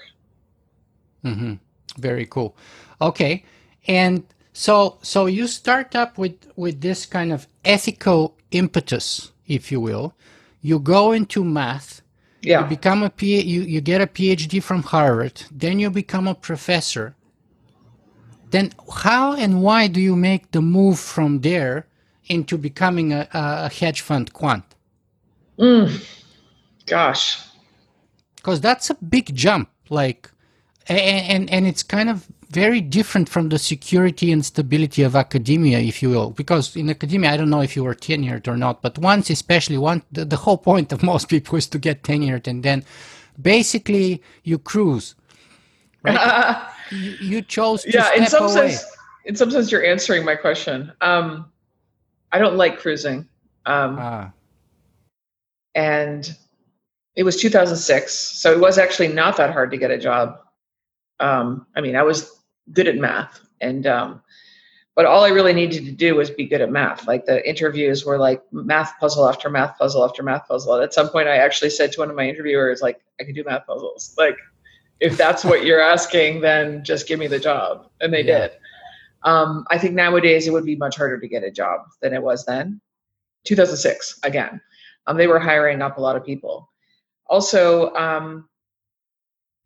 Mm-hmm. 1.23 1.55
Very 1.97 2.25
cool. 2.25 2.55
Okay, 3.01 3.43
and 3.87 4.23
so 4.53 4.97
so 5.01 5.25
you 5.25 5.47
start 5.47 5.95
up 5.95 6.17
with 6.17 6.35
with 6.55 6.81
this 6.81 7.05
kind 7.05 7.33
of 7.33 7.47
ethical 7.65 8.37
impetus, 8.51 9.31
if 9.47 9.71
you 9.71 9.81
will. 9.81 10.13
You 10.61 10.79
go 10.79 11.11
into 11.11 11.43
math. 11.43 12.01
Yeah. 12.41 12.63
You 12.63 12.67
become 12.67 13.03
a 13.03 13.09
P, 13.09 13.41
you, 13.41 13.61
you 13.63 13.81
get 13.81 13.99
a 13.99 14.07
PhD 14.07 14.63
from 14.63 14.83
Harvard. 14.83 15.43
Then 15.51 15.77
you 15.79 15.89
become 15.89 16.25
a 16.25 16.35
professor. 16.35 17.15
Then 18.51 18.73
how 18.93 19.33
and 19.33 19.61
why 19.61 19.87
do 19.87 20.01
you 20.01 20.15
make 20.15 20.51
the 20.51 20.61
move 20.61 20.99
from 20.99 21.41
there 21.41 21.85
into 22.27 22.57
becoming 22.57 23.13
a, 23.13 23.27
a 23.33 23.69
hedge 23.69 24.01
fund 24.01 24.33
quant? 24.33 24.63
Mm. 25.57 26.05
Gosh. 26.85 27.39
Because 28.35 28.61
that's 28.61 28.89
a 28.89 28.95
big 28.95 29.35
jump. 29.35 29.69
Like, 29.89 30.31
and, 30.87 30.99
and, 30.99 31.49
and 31.49 31.67
it's 31.67 31.83
kind 31.83 32.09
of 32.09 32.27
very 32.49 32.81
different 32.81 33.29
from 33.29 33.49
the 33.49 33.59
security 33.59 34.31
and 34.31 34.43
stability 34.43 35.03
of 35.03 35.15
academia, 35.15 35.79
if 35.79 36.01
you 36.01 36.09
will. 36.09 36.31
Because 36.31 36.75
in 36.75 36.89
academia, 36.89 37.31
I 37.31 37.37
don't 37.37 37.49
know 37.49 37.61
if 37.61 37.75
you 37.75 37.83
were 37.83 37.93
tenured 37.93 38.47
or 38.47 38.57
not, 38.57 38.81
but 38.81 38.97
once, 38.97 39.29
especially 39.29 39.77
one, 39.77 40.01
the, 40.11 40.25
the 40.25 40.37
whole 40.37 40.57
point 40.57 40.91
of 40.91 41.03
most 41.03 41.29
people 41.29 41.57
is 41.57 41.67
to 41.67 41.77
get 41.77 42.03
tenured, 42.03 42.47
and 42.47 42.63
then 42.63 42.83
basically 43.39 44.23
you 44.43 44.57
cruise. 44.57 45.15
Right? 46.01 46.65
you, 46.91 47.11
you, 47.19 47.41
chose 47.41 47.83
to 47.83 47.91
yeah. 47.91 48.13
in 48.13 48.25
some 48.27 48.45
away. 48.45 48.71
sense, 48.71 48.85
in 49.25 49.35
some 49.35 49.51
sense, 49.51 49.71
you're 49.71 49.85
answering 49.85 50.25
my 50.25 50.35
question. 50.35 50.91
Um, 51.01 51.51
I 52.31 52.39
don't 52.39 52.55
like 52.55 52.79
cruising. 52.79 53.27
Um, 53.65 53.97
ah. 53.99 54.31
And 55.75 56.35
it 57.15 57.23
was 57.23 57.37
2006, 57.37 58.13
so 58.13 58.51
it 58.51 58.59
was 58.59 58.77
actually 58.77 59.09
not 59.09 59.37
that 59.37 59.51
hard 59.51 59.71
to 59.71 59.77
get 59.77 59.91
a 59.91 59.97
job. 59.97 60.39
Um, 61.19 61.67
I 61.75 61.81
mean, 61.81 61.95
I 61.95 62.03
was 62.03 62.39
good 62.71 62.87
at 62.87 62.95
math 62.95 63.41
and 63.61 63.85
um, 63.87 64.21
but 64.95 65.05
all 65.05 65.23
I 65.23 65.29
really 65.29 65.53
needed 65.53 65.85
to 65.85 65.91
do 65.91 66.15
was 66.15 66.29
be 66.29 66.45
good 66.45 66.61
at 66.61 66.71
math. 66.71 67.07
Like 67.07 67.25
the 67.25 67.47
interviews 67.47 68.05
were 68.05 68.17
like 68.17 68.41
math 68.51 68.99
puzzle 68.99 69.27
after 69.27 69.49
math 69.49 69.77
puzzle 69.77 70.03
after 70.03 70.23
math 70.23 70.47
puzzle. 70.47 70.75
And 70.75 70.83
at 70.83 70.93
some 70.93 71.09
point, 71.09 71.27
I 71.27 71.37
actually 71.37 71.69
said 71.69 71.91
to 71.93 71.99
one 72.01 72.09
of 72.09 72.15
my 72.15 72.27
interviewers, 72.27 72.81
like, 72.81 72.99
I 73.19 73.23
can 73.23 73.33
do 73.33 73.43
math 73.45 73.65
puzzles. 73.65 74.13
Like, 74.17 74.37
if 74.99 75.17
that's 75.17 75.45
what 75.45 75.63
you're 75.63 75.81
asking, 75.81 76.41
then 76.41 76.83
just 76.83 77.07
give 77.07 77.19
me 77.19 77.27
the 77.27 77.39
job. 77.39 77.89
And 78.01 78.13
they 78.13 78.23
yeah. 78.23 78.39
did. 78.39 78.51
Um, 79.23 79.65
I 79.69 79.77
think 79.77 79.95
nowadays 79.95 80.47
it 80.47 80.51
would 80.51 80.65
be 80.65 80.75
much 80.75 80.95
harder 80.95 81.19
to 81.19 81.27
get 81.27 81.43
a 81.43 81.51
job 81.51 81.81
than 82.01 82.13
it 82.13 82.21
was 82.21 82.45
then. 82.45 82.79
2006 83.45 84.19
again. 84.23 84.61
Um, 85.07 85.17
they 85.17 85.27
were 85.27 85.39
hiring 85.39 85.81
up 85.81 85.97
a 85.97 86.01
lot 86.01 86.15
of 86.15 86.25
people. 86.25 86.69
Also, 87.27 87.93
um, 87.95 88.47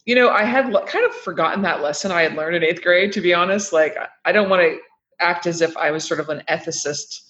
you 0.06 0.16
know, 0.16 0.30
I 0.30 0.44
had 0.44 0.72
kind 0.86 1.06
of 1.06 1.14
forgotten 1.14 1.62
that 1.64 1.82
lesson 1.82 2.12
I 2.12 2.24
had 2.24 2.36
learned 2.36 2.56
in 2.56 2.64
eighth 2.64 2.82
grade. 2.82 3.12
To 3.14 3.22
be 3.22 3.34
honest, 3.34 3.72
like 3.74 3.96
I 4.26 4.32
don't 4.32 4.50
want 4.50 4.62
to 4.62 4.78
act 5.20 5.48
as 5.48 5.62
if 5.62 5.76
I 5.78 5.92
was 5.92 6.04
sort 6.04 6.20
of 6.20 6.30
an 6.30 6.44
ethicist 6.50 7.22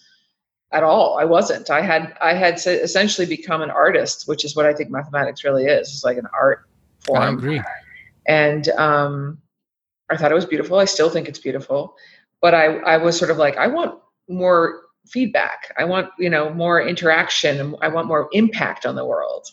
at 0.72 0.84
all. 0.84 1.18
I 1.20 1.24
wasn't. 1.24 1.70
I 1.70 1.82
had 1.82 2.18
I 2.20 2.34
had 2.34 2.56
essentially 2.56 3.28
become 3.28 3.62
an 3.62 3.70
artist, 3.70 4.28
which 4.28 4.44
is 4.44 4.56
what 4.56 4.66
I 4.66 4.74
think 4.74 4.90
mathematics 4.90 5.44
really 5.44 5.66
is. 5.66 5.88
It's 5.90 6.04
like 6.04 6.18
an 6.18 6.28
art 6.34 6.68
form. 7.02 7.22
I 7.22 7.30
agree. 7.30 7.62
And 8.28 8.70
um, 8.70 9.38
I 10.10 10.18
thought 10.18 10.32
it 10.32 10.36
was 10.36 10.46
beautiful. 10.46 10.80
I 10.80 10.86
still 10.86 11.10
think 11.10 11.28
it's 11.28 11.40
beautiful, 11.40 11.96
but 12.42 12.54
I 12.54 12.78
I 12.78 12.98
was 12.98 13.18
sort 13.18 13.32
of 13.32 13.38
like 13.38 13.58
I 13.58 13.68
want 13.68 14.00
more 14.30 14.82
feedback. 15.08 15.74
I 15.78 15.86
want 15.86 16.10
you 16.18 16.30
know 16.30 16.54
more 16.54 16.82
interaction. 16.82 17.76
I 17.82 17.88
want 17.88 18.08
more 18.08 18.30
impact 18.32 18.86
on 18.86 18.96
the 18.96 19.06
world. 19.06 19.48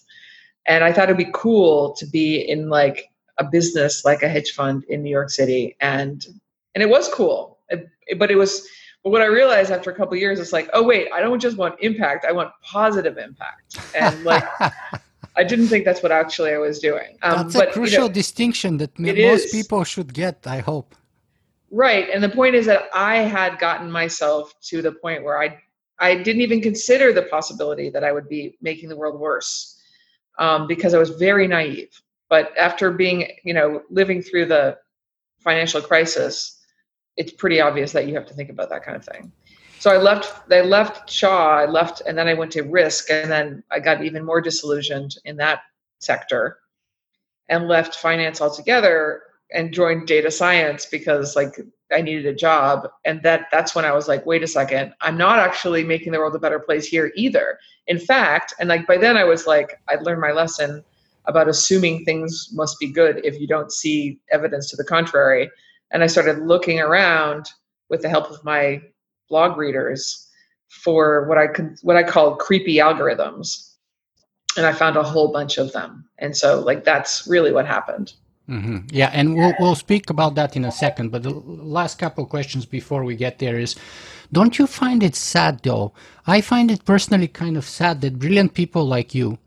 And 0.66 0.84
I 0.84 0.92
thought 0.92 1.04
it'd 1.04 1.16
be 1.16 1.30
cool 1.32 1.94
to 1.94 2.06
be 2.06 2.36
in 2.36 2.68
like 2.68 3.06
a 3.38 3.44
business 3.44 4.04
like 4.04 4.22
a 4.22 4.28
hedge 4.28 4.52
fund 4.52 4.84
in 4.88 5.02
New 5.02 5.10
York 5.10 5.30
City, 5.30 5.76
and 5.80 6.24
and 6.74 6.82
it 6.82 6.88
was 6.88 7.08
cool. 7.08 7.58
It, 7.68 7.88
but 8.18 8.30
it 8.30 8.36
was 8.36 8.68
but 9.02 9.10
what 9.10 9.22
I 9.22 9.26
realized 9.26 9.70
after 9.70 9.90
a 9.90 9.94
couple 9.94 10.16
years 10.16 10.38
is 10.38 10.52
like, 10.52 10.68
oh 10.74 10.82
wait, 10.82 11.08
I 11.12 11.20
don't 11.20 11.40
just 11.40 11.56
want 11.56 11.76
impact, 11.80 12.26
I 12.26 12.32
want 12.32 12.50
positive 12.62 13.16
impact. 13.16 13.78
And 13.94 14.24
like 14.24 14.44
I 15.36 15.44
didn't 15.44 15.68
think 15.68 15.84
that's 15.84 16.02
what 16.02 16.12
actually 16.12 16.52
I 16.52 16.58
was 16.58 16.78
doing. 16.78 17.16
Um, 17.22 17.36
that's 17.36 17.54
but, 17.54 17.68
a 17.68 17.72
crucial 17.72 18.04
you 18.04 18.08
know, 18.08 18.14
distinction 18.14 18.76
that 18.78 18.98
most 18.98 19.46
is. 19.46 19.50
people 19.50 19.84
should 19.84 20.12
get, 20.12 20.46
I 20.46 20.58
hope. 20.58 20.94
Right. 21.70 22.08
And 22.12 22.22
the 22.22 22.28
point 22.28 22.54
is 22.56 22.66
that 22.66 22.88
I 22.92 23.18
had 23.18 23.58
gotten 23.58 23.90
myself 23.90 24.54
to 24.62 24.82
the 24.82 24.92
point 24.92 25.22
where 25.22 25.40
I 25.40 25.58
I 26.00 26.16
didn't 26.16 26.40
even 26.40 26.62
consider 26.62 27.12
the 27.12 27.22
possibility 27.22 27.90
that 27.90 28.02
I 28.04 28.10
would 28.10 28.28
be 28.28 28.56
making 28.62 28.88
the 28.88 28.96
world 28.96 29.20
worse 29.20 29.78
um, 30.38 30.66
because 30.66 30.94
I 30.94 30.98
was 30.98 31.10
very 31.10 31.46
naive. 31.46 32.00
But 32.30 32.56
after 32.56 32.90
being, 32.90 33.28
you 33.44 33.52
know, 33.52 33.82
living 33.90 34.22
through 34.22 34.46
the 34.46 34.78
financial 35.40 35.82
crisis, 35.82 36.58
it's 37.16 37.32
pretty 37.32 37.60
obvious 37.60 37.92
that 37.92 38.06
you 38.06 38.14
have 38.14 38.26
to 38.26 38.34
think 38.34 38.48
about 38.48 38.70
that 38.70 38.82
kind 38.82 38.96
of 38.96 39.04
thing. 39.04 39.30
So 39.80 39.90
I 39.90 39.96
left. 39.96 40.52
I 40.52 40.60
left 40.60 41.10
Shaw. 41.10 41.56
I 41.56 41.64
left, 41.64 42.02
and 42.06 42.16
then 42.16 42.28
I 42.28 42.34
went 42.34 42.52
to 42.52 42.62
Risk, 42.62 43.10
and 43.10 43.30
then 43.30 43.64
I 43.70 43.80
got 43.80 44.04
even 44.04 44.24
more 44.24 44.42
disillusioned 44.42 45.16
in 45.24 45.38
that 45.38 45.62
sector, 46.00 46.58
and 47.48 47.66
left 47.66 47.96
finance 47.96 48.42
altogether 48.42 49.22
and 49.52 49.72
joined 49.72 50.06
data 50.06 50.30
science 50.30 50.84
because 50.86 51.34
like 51.34 51.58
I 51.90 52.02
needed 52.02 52.26
a 52.26 52.34
job. 52.34 52.88
And 53.06 53.22
that 53.22 53.48
that's 53.50 53.74
when 53.74 53.86
I 53.86 53.92
was 53.92 54.06
like, 54.06 54.26
wait 54.26 54.42
a 54.42 54.46
second, 54.46 54.92
I'm 55.00 55.16
not 55.16 55.38
actually 55.38 55.82
making 55.82 56.12
the 56.12 56.18
world 56.18 56.36
a 56.36 56.38
better 56.38 56.60
place 56.60 56.86
here 56.86 57.10
either. 57.16 57.58
In 57.86 57.98
fact, 57.98 58.52
and 58.60 58.68
like 58.68 58.86
by 58.86 58.98
then 58.98 59.16
I 59.16 59.24
was 59.24 59.46
like, 59.46 59.80
I'd 59.88 60.02
learned 60.02 60.20
my 60.20 60.32
lesson 60.32 60.84
about 61.24 61.48
assuming 61.48 62.04
things 62.04 62.50
must 62.52 62.78
be 62.78 62.92
good 62.92 63.24
if 63.24 63.40
you 63.40 63.46
don't 63.46 63.72
see 63.72 64.20
evidence 64.30 64.70
to 64.70 64.76
the 64.76 64.84
contrary 64.84 65.50
and 65.90 66.02
I 66.02 66.06
started 66.06 66.38
looking 66.38 66.80
around 66.80 67.50
with 67.88 68.02
the 68.02 68.08
help 68.08 68.30
of 68.30 68.44
my 68.44 68.80
blog 69.30 69.56
readers 69.56 70.28
for 70.68 71.26
what 71.26 71.38
I 71.38 71.46
could 71.46 71.78
what 71.82 71.96
I 71.96 72.02
call 72.02 72.36
creepy 72.36 72.76
algorithms, 72.76 73.72
and 74.56 74.66
I 74.66 74.72
found 74.72 74.96
a 74.96 75.02
whole 75.02 75.32
bunch 75.32 75.56
of 75.56 75.72
them. 75.72 76.04
And 76.18 76.36
so, 76.36 76.60
like 76.60 76.84
that's 76.84 77.26
really 77.26 77.52
what 77.52 77.66
happened. 77.66 78.12
Mm-hmm. 78.48 78.78
Yeah, 78.90 79.10
and 79.12 79.36
we'll 79.36 79.54
we'll 79.60 79.76
speak 79.76 80.10
about 80.10 80.34
that 80.34 80.56
in 80.56 80.64
a 80.64 80.72
second. 80.72 81.10
But 81.10 81.22
the 81.22 81.30
last 81.30 81.98
couple 81.98 82.24
of 82.24 82.30
questions 82.30 82.66
before 82.66 83.04
we 83.04 83.14
get 83.14 83.38
there 83.38 83.58
is, 83.58 83.76
don't 84.32 84.58
you 84.58 84.66
find 84.66 85.02
it 85.02 85.14
sad 85.14 85.60
though? 85.62 85.92
I 86.26 86.40
find 86.40 86.70
it 86.70 86.84
personally 86.84 87.28
kind 87.28 87.56
of 87.56 87.64
sad 87.64 88.00
that 88.00 88.18
brilliant 88.18 88.54
people 88.54 88.84
like 88.84 89.14
you, 89.14 89.38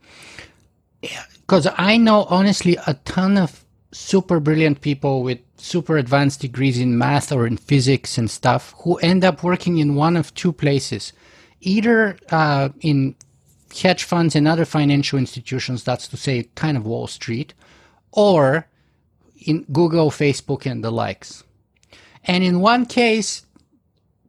because 1.02 1.68
I 1.78 1.98
know 1.98 2.24
honestly 2.30 2.78
a 2.88 2.94
ton 3.06 3.38
of 3.38 3.63
super 3.94 4.40
brilliant 4.40 4.82
people 4.82 5.24
with 5.24 5.40
super 5.58 5.98
advanced 5.98 6.42
degrees 6.42 6.80
in 6.80 6.98
math 6.98 7.32
or 7.32 7.48
in 7.48 7.58
physics 7.58 8.18
and 8.18 8.30
stuff 8.30 8.74
who 8.80 8.98
end 8.98 9.24
up 9.24 9.44
working 9.44 9.78
in 9.78 9.96
one 9.96 10.18
of 10.18 10.34
two 10.34 10.52
places 10.52 11.14
either 11.64 12.18
uh, 12.30 12.70
in 12.82 13.16
hedge 13.82 14.04
funds 14.04 14.36
and 14.36 14.48
other 14.48 14.66
financial 14.66 15.18
institutions, 15.18 15.84
that's 15.84 16.08
to 16.10 16.18
say, 16.18 16.44
kind 16.56 16.78
of 16.78 16.86
Wall 16.86 17.08
Street, 17.08 17.54
or 18.12 18.68
in 19.46 19.66
Google, 19.72 20.12
Facebook, 20.12 20.70
and 20.70 20.84
the 20.84 20.92
likes. 20.92 21.44
And 22.26 22.44
in 22.44 22.60
one 22.60 22.86
case, 22.86 23.46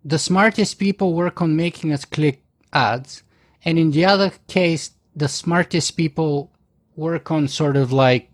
the 0.04 0.18
smartest 0.18 0.78
people 0.78 1.14
work 1.14 1.40
on 1.40 1.56
making 1.56 1.92
us 1.92 2.04
click 2.04 2.42
ads, 2.72 3.22
and 3.64 3.78
in 3.78 3.90
the 3.90 4.04
other 4.04 4.32
case, 4.48 4.92
the 5.14 5.28
smartest 5.28 5.96
people 5.96 6.50
work 6.96 7.30
on 7.30 7.48
sort 7.48 7.76
of 7.76 7.92
like 7.92 8.30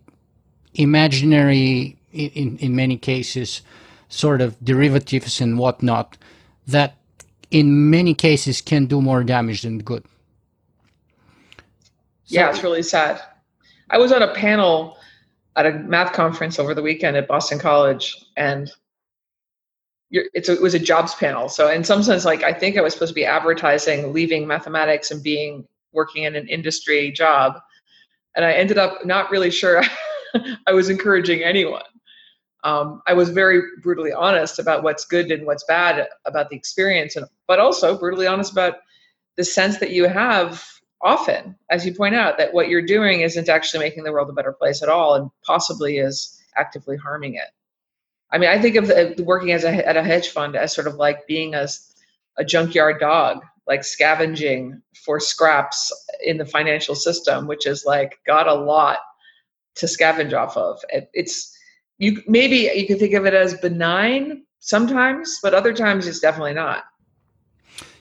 imaginary, 0.74 1.96
in, 2.12 2.56
in 2.58 2.76
many 2.76 2.96
cases, 2.96 3.62
sort 4.08 4.40
of 4.40 4.62
derivatives 4.64 5.40
and 5.40 5.58
whatnot 5.58 6.16
that 6.66 6.96
in 7.50 7.90
many 7.90 8.14
cases 8.14 8.60
can 8.60 8.86
do 8.86 9.00
more 9.00 9.24
damage 9.24 9.62
than 9.62 9.78
good. 9.78 10.04
So, 12.24 12.36
yeah, 12.36 12.50
it's 12.50 12.62
really 12.62 12.82
sad. 12.82 13.20
I 13.90 13.98
was 13.98 14.12
on 14.12 14.22
a 14.22 14.32
panel 14.34 14.96
at 15.56 15.66
a 15.66 15.72
math 15.72 16.12
conference 16.12 16.58
over 16.58 16.74
the 16.74 16.82
weekend 16.82 17.16
at 17.16 17.26
Boston 17.26 17.58
College, 17.58 18.16
and 18.36 18.70
a, 20.14 20.20
it 20.34 20.60
was 20.60 20.74
a 20.74 20.78
jobs 20.78 21.14
panel. 21.14 21.48
So 21.48 21.68
in 21.68 21.82
some 21.82 22.02
sense, 22.02 22.24
like 22.24 22.42
I 22.42 22.52
think 22.52 22.76
I 22.76 22.82
was 22.82 22.92
supposed 22.92 23.10
to 23.10 23.14
be 23.14 23.24
advertising 23.24 24.12
leaving 24.12 24.46
mathematics 24.46 25.10
and 25.10 25.22
being 25.22 25.66
working 25.92 26.24
in 26.24 26.36
an 26.36 26.48
industry 26.48 27.10
job, 27.10 27.60
and 28.36 28.44
I 28.44 28.52
ended 28.52 28.78
up 28.78 29.04
not 29.04 29.30
really 29.30 29.50
sure 29.50 29.82
I 30.66 30.72
was 30.72 30.90
encouraging 30.90 31.42
anyone. 31.42 31.82
Um, 32.62 33.00
I 33.06 33.14
was 33.14 33.30
very 33.30 33.62
brutally 33.82 34.12
honest 34.12 34.58
about 34.58 34.82
what's 34.82 35.04
good 35.04 35.30
and 35.30 35.46
what's 35.46 35.64
bad 35.64 36.08
about 36.26 36.50
the 36.50 36.56
experience, 36.56 37.16
and 37.16 37.26
but 37.46 37.58
also 37.58 37.99
brutally 37.99 38.26
honest 38.26 38.52
about 38.52 38.75
the 39.37 39.44
sense 39.44 39.78
that 39.78 39.90
you 39.90 40.06
have 40.06 40.62
often, 41.02 41.56
as 41.70 41.87
you 41.87 41.94
point 41.94 42.14
out, 42.14 42.37
that 42.37 42.52
what 42.52 42.68
you're 42.68 42.84
doing 42.84 43.22
isn't 43.22 43.49
actually 43.49 43.80
making 43.80 44.04
the 44.04 44.12
world 44.12 44.28
a 44.28 44.34
better 44.34 44.52
place 44.52 44.82
at 44.82 44.88
all, 44.88 45.14
and 45.14 45.30
possibly 45.44 45.99
is 45.99 46.38
actively 46.56 46.96
harming 46.96 47.34
it. 47.34 47.49
I 48.30 48.38
mean, 48.38 48.50
I 48.50 48.60
think 48.60 48.76
of 48.76 48.87
the, 48.87 49.22
working 49.25 49.52
as 49.52 49.64
a, 49.64 49.88
at 49.88 49.96
a 49.96 50.02
hedge 50.02 50.28
fund 50.28 50.54
as 50.54 50.75
sort 50.75 50.87
of 50.87 50.96
like 50.96 51.26
being 51.26 51.54
a, 51.54 51.66
a 52.37 52.44
junkyard 52.44 53.00
dog, 53.00 53.42
like 53.66 53.82
scavenging 53.82 54.82
for 55.04 55.18
scraps 55.18 55.92
in 56.25 56.37
the 56.37 56.46
financial 56.46 56.94
system, 56.94 57.46
which 57.46 57.66
is 57.66 57.84
like 57.87 58.18
got 58.26 58.46
a 58.46 58.54
lot 58.54 58.99
to 59.76 59.86
scavenge 59.86 60.32
off 60.32 60.56
of. 60.56 60.78
It's 61.12 61.56
you 61.98 62.22
maybe 62.26 62.70
you 62.74 62.86
can 62.86 62.98
think 62.98 63.14
of 63.14 63.26
it 63.26 63.34
as 63.34 63.54
benign 63.54 64.44
sometimes, 64.60 65.38
but 65.42 65.54
other 65.54 65.72
times 65.72 66.06
it's 66.06 66.20
definitely 66.20 66.54
not. 66.54 66.84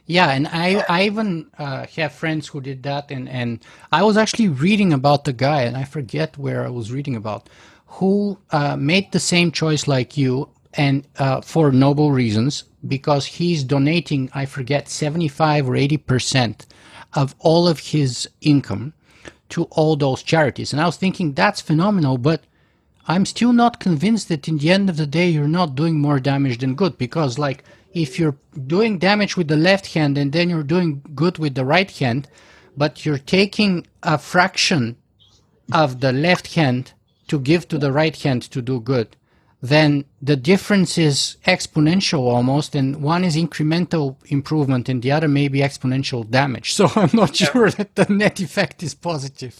Yeah, 0.05 0.31
and 0.31 0.47
I 0.47 0.83
I 0.89 1.03
even 1.03 1.51
uh, 1.59 1.85
have 1.95 2.13
friends 2.13 2.47
who 2.47 2.61
did 2.61 2.81
that, 2.83 3.11
and 3.11 3.29
and 3.29 3.63
I 3.91 4.01
was 4.03 4.17
actually 4.17 4.49
reading 4.49 4.91
about 4.93 5.25
the 5.25 5.33
guy, 5.33 5.61
and 5.61 5.77
I 5.77 5.83
forget 5.83 6.37
where 6.37 6.65
I 6.65 6.69
was 6.69 6.91
reading 6.91 7.15
about, 7.15 7.47
who 7.85 8.39
uh, 8.51 8.75
made 8.75 9.11
the 9.11 9.19
same 9.19 9.51
choice 9.51 9.87
like 9.87 10.17
you, 10.17 10.49
and 10.73 11.07
uh, 11.19 11.41
for 11.41 11.71
noble 11.71 12.11
reasons, 12.11 12.63
because 12.87 13.25
he's 13.27 13.63
donating 13.63 14.31
I 14.33 14.45
forget 14.45 14.89
seventy 14.89 15.27
five 15.27 15.69
or 15.69 15.75
eighty 15.75 15.97
percent 15.97 16.65
of 17.13 17.35
all 17.39 17.67
of 17.67 17.79
his 17.79 18.27
income 18.41 18.93
to 19.49 19.63
all 19.65 19.95
those 19.95 20.23
charities. 20.23 20.71
And 20.73 20.81
I 20.81 20.85
was 20.85 20.97
thinking 20.97 21.33
that's 21.33 21.61
phenomenal, 21.61 22.17
but 22.17 22.43
I'm 23.07 23.25
still 23.25 23.53
not 23.53 23.79
convinced 23.79 24.29
that 24.29 24.47
in 24.47 24.57
the 24.59 24.71
end 24.71 24.89
of 24.89 24.97
the 24.97 25.07
day 25.07 25.29
you're 25.29 25.47
not 25.47 25.75
doing 25.75 25.99
more 25.99 26.19
damage 26.19 26.59
than 26.59 26.75
good 26.75 26.97
because 26.97 27.39
like 27.39 27.63
if 27.93 28.19
you're 28.19 28.37
doing 28.67 28.99
damage 28.99 29.35
with 29.35 29.47
the 29.47 29.57
left 29.57 29.93
hand 29.93 30.17
and 30.17 30.31
then 30.31 30.49
you're 30.49 30.63
doing 30.63 31.01
good 31.15 31.39
with 31.39 31.55
the 31.55 31.65
right 31.65 31.89
hand, 31.89 32.27
but 32.77 33.05
you're 33.05 33.17
taking 33.17 33.87
a 34.03 34.17
fraction 34.17 34.95
of 35.73 35.99
the 35.99 36.13
left 36.13 36.53
hand 36.53 36.93
to 37.27 37.39
give 37.39 37.67
to 37.67 37.77
the 37.77 37.91
right 37.91 38.15
hand 38.15 38.43
to 38.43 38.61
do 38.61 38.79
good, 38.79 39.15
then 39.61 40.05
the 40.21 40.37
difference 40.37 40.97
is 40.97 41.37
exponential 41.45 42.21
almost, 42.21 42.75
and 42.75 43.01
one 43.01 43.25
is 43.25 43.35
incremental 43.35 44.15
improvement, 44.27 44.87
and 44.87 45.01
the 45.01 45.11
other 45.11 45.27
may 45.27 45.47
be 45.49 45.59
exponential 45.59 46.29
damage. 46.29 46.73
So 46.79 46.89
I'm 46.95 47.09
not 47.13 47.35
sure 47.35 47.69
that 47.71 47.95
the 47.95 48.05
net 48.05 48.39
effect 48.39 48.83
is 48.83 48.93
positive. 48.93 49.59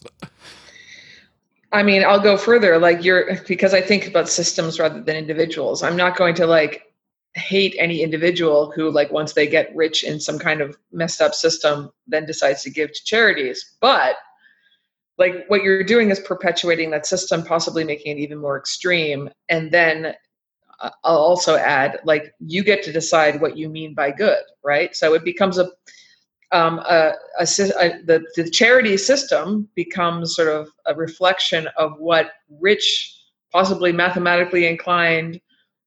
I 1.71 1.83
mean, 1.83 2.03
I'll 2.03 2.21
go 2.21 2.37
further. 2.37 2.79
Like 2.79 3.03
you're 3.03 3.37
because 3.47 3.73
I 3.73 3.81
think 3.81 4.07
about 4.07 4.29
systems 4.29 4.79
rather 4.79 5.01
than 5.01 5.15
individuals. 5.15 5.83
I'm 5.83 5.97
not 5.97 6.15
going 6.15 6.35
to 6.35 6.47
like 6.47 6.83
hate 7.35 7.75
any 7.77 8.01
individual 8.01 8.71
who 8.71 8.89
like 8.89 9.11
once 9.11 9.33
they 9.33 9.47
get 9.47 9.75
rich 9.75 10.03
in 10.03 10.19
some 10.19 10.39
kind 10.39 10.61
of 10.61 10.75
messed 10.91 11.21
up 11.21 11.35
system 11.35 11.91
then 12.07 12.25
decides 12.25 12.63
to 12.63 12.71
give 12.71 12.91
to 12.91 13.03
charities. 13.03 13.75
But 13.81 14.15
like 15.19 15.45
what 15.49 15.61
you're 15.61 15.83
doing 15.83 16.09
is 16.09 16.19
perpetuating 16.19 16.89
that 16.91 17.05
system 17.05 17.43
possibly 17.43 17.83
making 17.83 18.17
it 18.17 18.21
even 18.21 18.39
more 18.39 18.57
extreme 18.57 19.29
and 19.49 19.71
then 19.71 20.15
I'll 20.81 21.17
also 21.17 21.55
add, 21.55 21.99
like 22.05 22.33
you 22.39 22.63
get 22.63 22.83
to 22.83 22.91
decide 22.91 23.41
what 23.41 23.57
you 23.57 23.69
mean 23.69 23.93
by 23.93 24.11
good, 24.11 24.41
right? 24.63 24.95
So 24.95 25.13
it 25.13 25.23
becomes 25.23 25.57
a, 25.57 25.69
um, 26.51 26.79
a, 26.79 27.13
a, 27.39 27.43
a 27.43 28.01
the, 28.05 28.25
the 28.35 28.49
charity 28.49 28.97
system 28.97 29.67
becomes 29.75 30.35
sort 30.35 30.47
of 30.47 30.69
a 30.85 30.95
reflection 30.95 31.67
of 31.77 31.99
what 31.99 32.31
rich, 32.49 33.15
possibly 33.51 33.91
mathematically 33.91 34.67
inclined 34.67 35.41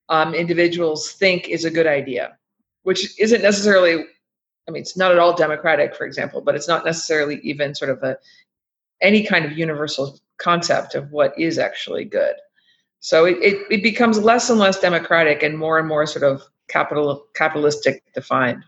um, 0.08 0.34
individuals 0.34 1.12
think 1.12 1.48
is 1.48 1.64
a 1.64 1.70
good 1.70 1.86
idea, 1.86 2.36
which 2.82 3.18
isn't 3.18 3.42
necessarily. 3.42 4.04
I 4.68 4.70
mean, 4.70 4.82
it's 4.82 4.96
not 4.96 5.10
at 5.10 5.18
all 5.18 5.34
democratic, 5.34 5.96
for 5.96 6.06
example, 6.06 6.40
but 6.40 6.54
it's 6.54 6.68
not 6.68 6.84
necessarily 6.84 7.40
even 7.42 7.74
sort 7.74 7.90
of 7.90 8.00
a 8.04 8.16
any 9.02 9.24
kind 9.24 9.44
of 9.44 9.52
universal 9.52 10.18
concept 10.38 10.94
of 10.94 11.10
what 11.12 11.38
is 11.38 11.58
actually 11.58 12.04
good. 12.04 12.34
So 13.00 13.24
it, 13.24 13.36
it, 13.42 13.66
it 13.70 13.82
becomes 13.82 14.18
less 14.18 14.48
and 14.48 14.58
less 14.58 14.80
democratic 14.80 15.42
and 15.42 15.58
more 15.58 15.78
and 15.78 15.88
more 15.88 16.06
sort 16.06 16.24
of 16.24 16.42
capital 16.68 17.26
capitalistic 17.34 18.02
defined. 18.14 18.64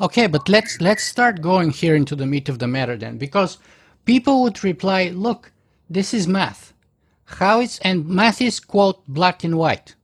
Okay, 0.00 0.26
but 0.26 0.48
let's 0.48 0.80
let's 0.80 1.04
start 1.04 1.40
going 1.40 1.70
here 1.70 1.94
into 1.94 2.14
the 2.14 2.26
meat 2.26 2.48
of 2.48 2.58
the 2.58 2.66
matter 2.66 2.96
then, 2.96 3.16
because 3.18 3.58
people 4.04 4.42
would 4.42 4.62
reply, 4.62 5.08
"Look, 5.08 5.52
this 5.88 6.12
is 6.12 6.26
math. 6.26 6.74
How 7.24 7.60
is 7.60 7.78
and 7.78 8.06
math 8.06 8.42
is 8.42 8.60
quote 8.60 9.06
black 9.08 9.44
and 9.44 9.56
white. 9.56 9.94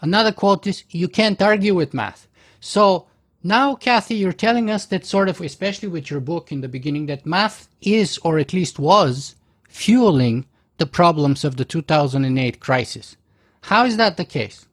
Another 0.00 0.32
quote 0.32 0.66
is 0.66 0.84
you 0.90 1.08
can't 1.08 1.40
argue 1.42 1.74
with 1.74 1.94
math. 1.94 2.26
So 2.60 3.08
now, 3.42 3.74
Cathy, 3.74 4.14
you're 4.14 4.32
telling 4.32 4.70
us 4.70 4.86
that 4.86 5.04
sort 5.04 5.28
of, 5.28 5.40
especially 5.40 5.88
with 5.88 6.10
your 6.10 6.20
book 6.20 6.52
in 6.52 6.60
the 6.60 6.68
beginning, 6.68 7.06
that 7.06 7.26
math 7.26 7.68
is, 7.80 8.18
or 8.18 8.38
at 8.38 8.52
least 8.52 8.78
was, 8.78 9.34
fueling 9.68 10.46
the 10.78 10.86
problems 10.86 11.44
of 11.44 11.56
the 11.56 11.64
2008 11.64 12.60
crisis. 12.60 13.16
How 13.62 13.84
is 13.84 13.96
that 13.96 14.16
the 14.16 14.24
case? 14.24 14.66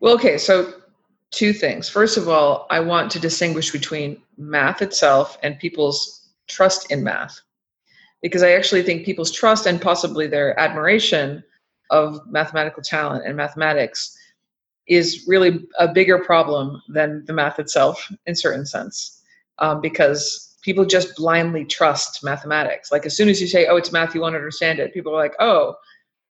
Well, 0.00 0.14
okay, 0.14 0.38
so 0.38 0.72
two 1.30 1.52
things. 1.52 1.88
First 1.88 2.16
of 2.16 2.28
all, 2.28 2.66
I 2.70 2.80
want 2.80 3.10
to 3.12 3.20
distinguish 3.20 3.70
between 3.70 4.20
math 4.36 4.82
itself 4.82 5.38
and 5.42 5.58
people's 5.58 6.28
trust 6.48 6.90
in 6.90 7.04
math. 7.04 7.40
Because 8.22 8.42
I 8.42 8.52
actually 8.52 8.82
think 8.82 9.04
people's 9.04 9.30
trust 9.30 9.66
and 9.66 9.80
possibly 9.80 10.26
their 10.26 10.58
admiration 10.58 11.42
of 11.90 12.20
mathematical 12.26 12.82
talent 12.82 13.26
and 13.26 13.36
mathematics 13.36 14.16
is 14.90 15.24
really 15.28 15.64
a 15.78 15.86
bigger 15.86 16.18
problem 16.18 16.82
than 16.88 17.24
the 17.26 17.32
math 17.32 17.60
itself 17.60 18.10
in 18.26 18.34
certain 18.34 18.66
sense 18.66 19.22
um, 19.60 19.80
because 19.80 20.58
people 20.62 20.84
just 20.84 21.16
blindly 21.16 21.64
trust 21.64 22.22
mathematics. 22.24 22.90
Like 22.90 23.06
as 23.06 23.16
soon 23.16 23.28
as 23.28 23.40
you 23.40 23.46
say 23.46 23.66
oh 23.66 23.76
it's 23.76 23.92
math 23.92 24.14
you 24.14 24.20
won't 24.20 24.34
understand 24.34 24.80
it 24.80 24.92
people 24.92 25.12
are 25.14 25.22
like 25.22 25.34
oh 25.38 25.76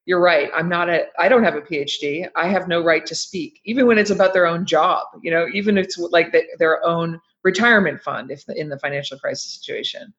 you're 0.05 0.21
right. 0.21 0.51
I'm 0.55 0.69
not 0.69 0.91
a 0.91 1.07
i 1.19 1.29
don't 1.29 1.43
have 1.43 1.57
a 1.57 1.63
phd 1.63 2.29
i 2.37 2.49
have 2.49 2.69
no 2.69 2.83
right 2.83 3.05
to 3.07 3.15
speak 3.15 3.61
even 3.65 3.87
when 3.87 3.99
it's 3.99 4.11
about 4.11 4.35
their 4.35 4.47
own 4.47 4.67
job 4.67 5.07
you 5.23 5.31
know 5.31 5.47
even 5.53 5.79
if 5.79 5.87
it's 5.87 5.99
like 5.99 6.33
the, 6.33 6.43
their 6.59 6.85
own 6.85 7.21
retirement 7.43 8.03
fund 8.03 8.31
if 8.31 8.47
in 8.51 8.69
the 8.69 8.79
financial 8.79 9.19
crisis 9.19 9.53
situation. 9.55 10.13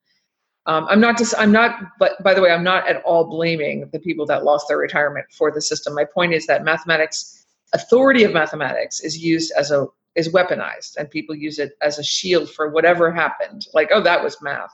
Um, 0.66 0.88
i'm 0.90 1.00
not 1.00 1.18
just 1.18 1.34
i'm 1.38 1.52
not 1.52 1.80
but 2.00 2.22
by 2.24 2.34
the 2.34 2.42
way 2.42 2.52
i'm 2.52 2.64
not 2.64 2.88
at 2.88 3.04
all 3.04 3.24
blaming 3.26 3.90
the 3.92 4.00
people 4.00 4.26
that 4.28 4.44
lost 4.44 4.68
their 4.68 4.78
retirement 4.78 5.28
for 5.32 5.52
the 5.52 5.62
system. 5.62 5.94
My 5.94 6.06
point 6.06 6.34
is 6.34 6.48
that 6.48 6.64
mathematics 6.64 7.41
authority 7.74 8.24
of 8.24 8.34
mathematics 8.34 9.00
is 9.00 9.18
used 9.18 9.52
as 9.58 9.72
a 9.72 9.88
is 10.16 10.30
weaponized 10.30 10.98
and 10.98 11.10
people 11.10 11.34
use 11.34 11.58
it 11.58 11.74
as 11.82 11.98
a 11.98 12.04
shield 12.04 12.50
for 12.50 12.70
whatever 12.70 13.12
happened. 13.12 13.68
Like 13.74 13.90
oh 13.94 14.02
that 14.02 14.24
was 14.24 14.42
math. 14.42 14.74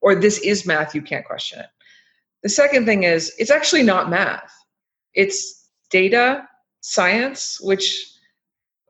Or 0.00 0.14
this 0.14 0.38
is 0.38 0.66
math 0.66 0.94
you 0.94 1.02
can't 1.02 1.26
question 1.26 1.60
it. 1.60 1.66
The 2.42 2.48
second 2.48 2.86
thing 2.86 3.02
is 3.02 3.34
it's 3.38 3.50
actually 3.50 3.82
not 3.82 4.10
math. 4.10 4.52
It's 5.14 5.68
data 5.90 6.48
science 6.80 7.58
which 7.60 8.12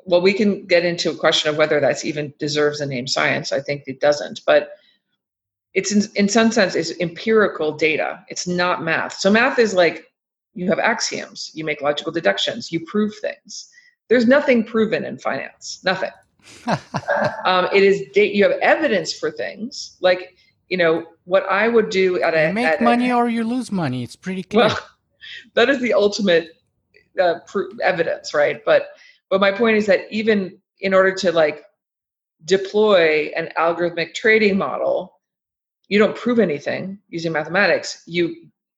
well 0.05 0.21
we 0.21 0.33
can 0.33 0.67
get 0.67 0.85
into 0.85 1.11
a 1.11 1.17
question 1.17 1.51
of 1.51 1.57
whether 1.57 1.81
that's 1.81 2.05
even 2.05 2.33
deserves 2.39 2.79
the 2.79 2.87
name 2.87 3.07
science. 3.07 3.53
I 3.53 3.61
think 3.61 3.85
it 3.87 4.01
doesn't. 4.01 4.41
But 4.47 4.71
it's 5.75 5.93
in, 5.93 6.03
in 6.15 6.29
some 6.29 6.53
sense 6.53 6.75
is 6.75 6.97
empirical 7.01 7.73
data. 7.73 8.25
It's 8.29 8.47
not 8.47 8.83
math. 8.83 9.15
So 9.15 9.31
math 9.31 9.59
is 9.59 9.75
like 9.75 10.07
you 10.57 10.67
have 10.69 10.79
axioms, 10.79 11.51
you 11.55 11.65
make 11.65 11.83
logical 11.83 12.11
deductions, 12.11 12.73
you 12.73 12.81
prove 12.87 13.15
things. 13.21 13.71
There's 14.09 14.27
nothing 14.27 14.65
proven 14.65 15.05
in 15.05 15.19
finance, 15.19 15.81
nothing. 15.85 16.11
um, 17.45 17.69
it 17.73 17.83
is 17.83 18.05
you 18.17 18.43
have 18.45 18.59
evidence 18.63 19.13
for 19.13 19.31
things 19.33 19.97
like 20.01 20.37
you 20.69 20.77
know 20.77 21.05
what 21.25 21.45
I 21.51 21.69
would 21.69 21.91
do 21.91 22.23
at 22.23 22.35
a 22.35 22.49
you 22.49 22.55
make 22.55 22.67
at 22.67 22.81
money 22.81 23.11
a, 23.11 23.17
or 23.17 23.29
you 23.29 23.45
lose 23.45 23.71
money. 23.71 24.03
It's 24.03 24.17
pretty 24.17 24.45
clear. 24.45 24.67
Well, 24.67 24.79
that 25.55 25.69
is 25.69 25.81
the 25.81 25.93
ultimate 25.93 26.53
uh, 27.21 27.41
evidence, 27.83 28.33
right? 28.33 28.65
But 28.65 28.89
but 29.29 29.41
my 29.41 29.53
point 29.53 29.77
is 29.77 29.87
that 29.87 30.07
even 30.11 30.59
in 30.81 30.95
order 30.95 31.13
to 31.17 31.33
like 31.33 31.65
deploy 32.45 33.33
an 33.37 33.51
algorithmic 33.59 34.15
trading 34.15 34.57
model, 34.57 35.21
you 35.89 35.99
don't 35.99 36.17
prove 36.17 36.39
anything 36.39 36.99
using 37.09 37.33
mathematics. 37.33 38.03
You 38.07 38.37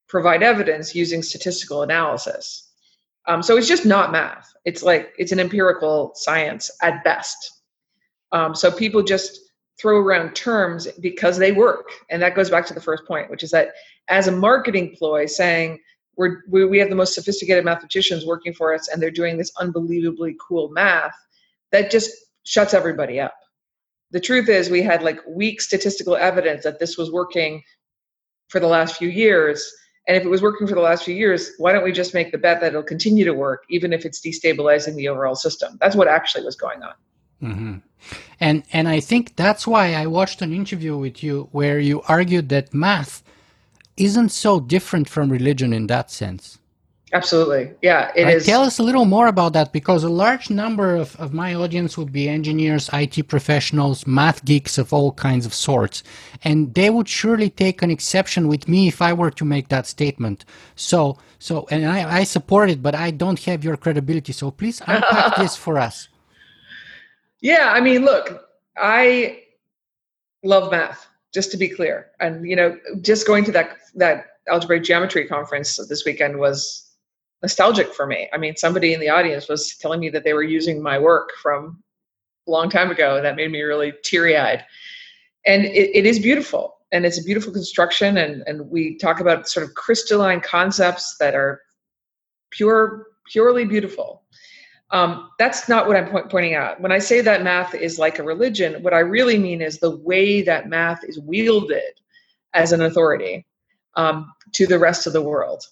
provide 0.09 0.43
evidence 0.43 0.95
using 0.95 1.23
statistical 1.23 1.83
analysis. 1.83 2.71
Um, 3.27 3.43
so 3.43 3.57
it's 3.57 3.69
just 3.69 3.85
not 3.85 4.11
math. 4.11 4.53
It's 4.65 4.83
like 4.83 5.13
it's 5.19 5.33
an 5.33 5.41
empirical 5.41 6.13
science 6.15 6.71
at 6.83 7.05
best. 7.05 7.61
Um, 8.33 8.55
so 8.55 8.71
people 8.71 9.03
just 9.03 9.39
throw 9.79 9.99
around 9.99 10.35
terms 10.35 10.89
because 11.01 11.39
they 11.39 11.53
work, 11.53 11.91
and 12.11 12.21
that 12.23 12.35
goes 12.35 12.51
back 12.51 12.67
to 12.67 12.75
the 12.75 12.81
first 12.81 13.05
point, 13.07 13.31
which 13.31 13.43
is 13.43 13.51
that 13.51 13.69
as 14.09 14.29
a 14.29 14.33
marketing 14.33 14.95
ploy, 14.99 15.27
saying 15.27 15.79
we're 16.17 16.43
we, 16.49 16.65
we 16.65 16.79
have 16.79 16.89
the 16.89 16.97
most 16.97 17.15
sophisticated 17.15 17.65
mathematicians 17.65 18.25
working 18.25 18.55
for 18.55 18.75
us, 18.75 18.89
and 18.89 19.01
they're 19.01 19.11
doing 19.11 19.37
this 19.37 19.53
unbelievably 19.61 20.37
cool 20.41 20.71
math, 20.71 21.15
that 21.71 21.91
just 21.91 22.11
shuts 22.45 22.73
everybody 22.73 23.21
up. 23.21 23.35
The 24.11 24.21
truth 24.21 24.49
is, 24.49 24.71
we 24.71 24.83
had 24.83 25.03
like 25.03 25.21
weak 25.29 25.61
statistical 25.61 26.17
evidence 26.17 26.65
that 26.65 26.79
this 26.79 26.97
was 26.97 27.13
working 27.13 27.63
for 28.49 28.59
the 28.59 28.67
last 28.67 28.97
few 28.97 29.09
years 29.11 29.71
and 30.09 30.17
if 30.17 30.25
it 30.25 30.29
was 30.29 30.41
working 30.41 30.67
for 30.67 30.75
the 30.75 30.81
last 30.81 31.05
few 31.05 31.15
years, 31.15 31.53
why 31.59 31.71
don't 31.71 31.85
we 31.85 31.93
just 31.93 32.15
make 32.15 32.33
the 32.33 32.39
bet 32.39 32.61
that 32.63 32.69
it'll 32.69 32.83
continue 32.83 33.27
to 33.27 33.35
work, 33.35 33.65
even 33.69 33.93
if 33.93 34.07
it's 34.07 34.21
destabilizing 34.21 34.97
the 34.97 35.07
overall 35.07 35.37
system? 35.37 35.77
That's 35.83 35.95
what 35.95 36.09
actually 36.09 36.45
was 36.45 36.57
going 36.57 36.83
on. 36.83 36.95
Mm-hmm. 37.43 37.75
And 38.41 38.63
and 38.73 38.89
I 38.89 39.01
think 39.01 39.37
that's 39.37 39.67
why 39.67 39.93
I 39.93 40.07
watched 40.07 40.41
an 40.41 40.53
interview 40.53 40.97
with 40.97 41.23
you 41.23 41.51
where 41.53 41.79
you 41.79 42.01
argued 42.09 42.49
that 42.49 42.73
math 42.73 43.23
isn't 43.99 44.31
so 44.31 44.61
different 44.61 45.11
from 45.11 45.31
religion 45.31 45.73
in 45.75 45.89
that 45.89 46.11
sense. 46.11 46.59
Absolutely. 47.13 47.73
Yeah, 47.81 48.13
it 48.15 48.25
right? 48.25 48.37
is. 48.37 48.45
Tell 48.45 48.63
us 48.63 48.79
a 48.79 48.83
little 48.83 49.07
more 49.07 49.29
about 49.29 49.55
that 49.55 49.73
because 49.73 50.05
a 50.05 50.11
large 50.11 50.51
number 50.51 50.95
of, 50.95 51.17
of 51.17 51.33
my 51.33 51.55
audience 51.55 51.97
would 51.97 52.13
be 52.13 52.29
engineers, 52.29 52.91
IT 52.93 53.29
professionals, 53.29 54.07
math 54.07 54.45
geeks 54.45 54.77
of 54.77 54.93
all 54.93 55.13
kinds 55.13 55.47
of 55.47 55.55
sorts. 55.55 56.03
And 56.45 56.75
they 56.75 56.91
would 56.91 57.09
surely 57.09 57.49
take 57.49 57.81
an 57.81 57.91
exception 57.91 58.47
with 58.47 58.69
me 58.69 58.89
if 58.89 59.01
I 59.01 59.15
were 59.15 59.31
to 59.31 59.45
make 59.45 59.69
that 59.69 59.87
statement. 59.87 60.45
So, 60.77 61.17
so, 61.39 61.67
and 61.71 61.87
I, 61.87 62.19
I 62.19 62.25
support 62.25 62.69
it, 62.69 62.83
but 62.83 62.95
I 62.95 63.11
don't 63.11 63.43
have 63.45 63.65
your 63.65 63.79
credibility. 63.79 64.33
So 64.33 64.51
please 64.51 64.83
unpack 64.87 65.37
this 65.39 65.57
for 65.57 65.79
us. 65.79 66.09
Yeah, 67.41 67.71
I 67.73 67.81
mean, 67.81 68.05
look, 68.05 68.49
I 68.77 69.45
love 70.43 70.71
math, 70.71 71.07
just 71.33 71.51
to 71.53 71.57
be 71.57 71.69
clear. 71.69 72.09
And, 72.21 72.47
you 72.47 72.57
know, 72.57 72.77
just 73.01 73.27
going 73.27 73.45
to 73.45 73.53
that, 73.53 73.79
that 73.95 74.27
algebraic 74.49 74.83
geometry 74.83 75.27
conference 75.27 75.77
this 75.89 76.05
weekend 76.05 76.39
was 76.39 76.88
nostalgic 77.43 77.95
for 77.95 78.07
me. 78.07 78.29
I 78.33 78.39
mean, 78.39 78.57
somebody 78.57 78.95
in 78.95 79.01
the 79.01 79.09
audience 79.09 79.49
was 79.49 79.77
telling 79.77 80.01
me 80.01 80.11
that 80.11 80.25
they 80.25 80.33
were 80.33 80.43
using 80.43 80.83
my 80.83 80.99
work 80.99 81.31
from 81.43 81.83
a 82.47 82.51
long 82.51 82.69
time 82.69 82.91
ago, 82.91 83.17
and 83.17 83.25
that 83.25 83.37
made 83.37 83.51
me 83.51 83.63
really 83.63 83.93
teary 84.03 84.37
eyed. 84.37 84.65
And 85.47 85.65
it, 85.65 85.97
it 85.97 86.07
is 86.07 86.19
beautiful, 86.19 86.77
and 86.93 87.07
it's 87.07 87.21
a 87.21 87.25
beautiful 87.25 87.53
construction. 87.53 88.19
And, 88.19 88.43
and 88.47 88.69
we 88.69 88.97
talk 88.99 89.21
about 89.21 89.49
sort 89.49 89.65
of 89.65 89.75
crystalline 89.75 90.41
concepts 90.41 91.17
that 91.19 91.35
are 91.35 91.63
pure, 92.51 93.07
purely 93.31 93.65
beautiful. 93.65 94.23
Um, 94.91 95.29
that's 95.39 95.69
not 95.69 95.87
what 95.87 95.97
I'm 95.97 96.09
point, 96.09 96.31
pointing 96.31 96.55
out. 96.55 96.81
When 96.81 96.93
I 96.93 96.99
say 96.99 97.21
that 97.21 97.43
math 97.43 97.75
is 97.75 97.99
like 97.99 98.19
a 98.19 98.23
religion, 98.23 98.83
what 98.83 98.95
I 98.95 99.01
really 99.01 99.39
mean 99.39 99.61
is 99.61 99.79
the 99.79 99.97
way 99.97 100.41
that 100.43 100.69
math 100.69 101.05
is 101.05 101.21
wielded 101.21 102.01
as 102.55 102.73
an 102.73 102.81
authority 102.81 103.47
um, 103.97 104.33
to 104.55 104.67
the 104.67 104.79
rest 104.79 105.07
of 105.07 105.13
the 105.13 105.23
world 105.23 105.63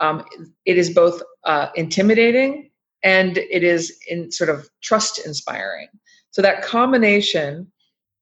um, 0.00 0.24
it 0.64 0.76
is 0.76 0.90
both 0.90 1.22
uh, 1.44 1.68
intimidating 1.74 2.70
and 3.02 3.38
it 3.38 3.62
is 3.62 3.96
in 4.08 4.30
sort 4.30 4.50
of 4.50 4.68
trust 4.82 5.24
inspiring. 5.24 5.88
So 6.30 6.42
that 6.42 6.62
combination 6.62 7.70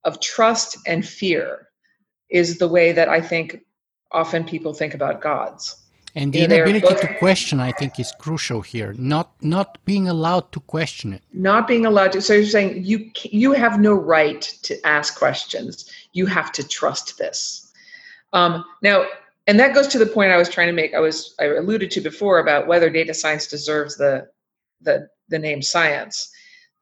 of 0.03 0.19
trust 0.19 0.77
and 0.87 1.05
fear 1.05 1.69
is 2.29 2.57
the 2.57 2.67
way 2.67 2.91
that 2.91 3.09
I 3.09 3.21
think 3.21 3.61
often 4.11 4.43
people 4.43 4.73
think 4.73 4.93
about 4.93 5.21
gods. 5.21 5.75
And 6.15 6.33
the 6.33 6.43
inability 6.43 6.79
both, 6.79 7.01
to 7.01 7.13
question, 7.19 7.59
I 7.59 7.71
think, 7.71 7.99
is 7.99 8.11
crucial 8.17 8.61
here. 8.61 8.93
Not 8.97 9.31
not 9.41 9.77
being 9.85 10.07
allowed 10.07 10.51
to 10.53 10.59
question 10.61 11.13
it. 11.13 11.21
Not 11.33 11.67
being 11.67 11.85
allowed 11.85 12.13
to. 12.13 12.21
So 12.21 12.33
you're 12.33 12.45
saying 12.45 12.83
you 12.83 13.11
you 13.23 13.51
have 13.53 13.79
no 13.79 13.93
right 13.93 14.41
to 14.63 14.87
ask 14.87 15.17
questions. 15.17 15.85
You 16.13 16.25
have 16.25 16.51
to 16.53 16.67
trust 16.67 17.19
this. 17.19 17.71
Um, 18.33 18.65
now, 18.81 19.05
and 19.49 19.59
that 19.59 19.73
goes 19.73 19.87
to 19.87 19.97
the 19.97 20.05
point 20.05 20.31
I 20.31 20.37
was 20.37 20.47
trying 20.47 20.67
to 20.67 20.73
make. 20.73 20.93
I 20.93 20.99
was 20.99 21.33
I 21.39 21.45
alluded 21.45 21.89
to 21.91 22.01
before 22.01 22.37
about 22.37 22.67
whether 22.67 22.87
data 22.87 23.15
science 23.15 23.47
deserves 23.47 23.97
the 23.97 24.27
the 24.79 25.07
the 25.29 25.39
name 25.39 25.63
science. 25.63 26.29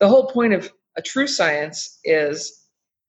The 0.01 0.08
whole 0.10 0.27
point 0.27 0.53
of 0.53 0.69
a 0.97 1.01
true 1.01 1.27
science 1.27 1.99
is 2.03 2.65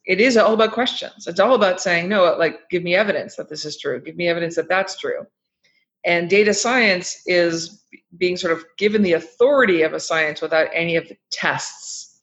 it 0.06 0.20
is 0.20 0.36
all 0.36 0.54
about 0.54 0.70
questions. 0.70 1.26
It's 1.26 1.40
all 1.40 1.56
about 1.56 1.80
saying 1.80 2.08
no, 2.08 2.36
like 2.38 2.70
give 2.70 2.84
me 2.84 2.94
evidence 2.94 3.34
that 3.34 3.48
this 3.48 3.64
is 3.64 3.76
true. 3.80 4.00
Give 4.00 4.14
me 4.14 4.28
evidence 4.28 4.54
that 4.54 4.68
that's 4.68 4.96
true. 4.96 5.26
And 6.04 6.30
data 6.30 6.54
science 6.54 7.20
is 7.26 7.82
being 8.16 8.36
sort 8.36 8.52
of 8.52 8.64
given 8.78 9.02
the 9.02 9.14
authority 9.14 9.82
of 9.82 9.92
a 9.92 9.98
science 9.98 10.40
without 10.40 10.68
any 10.72 10.94
of 10.94 11.08
the 11.08 11.16
tests 11.32 12.20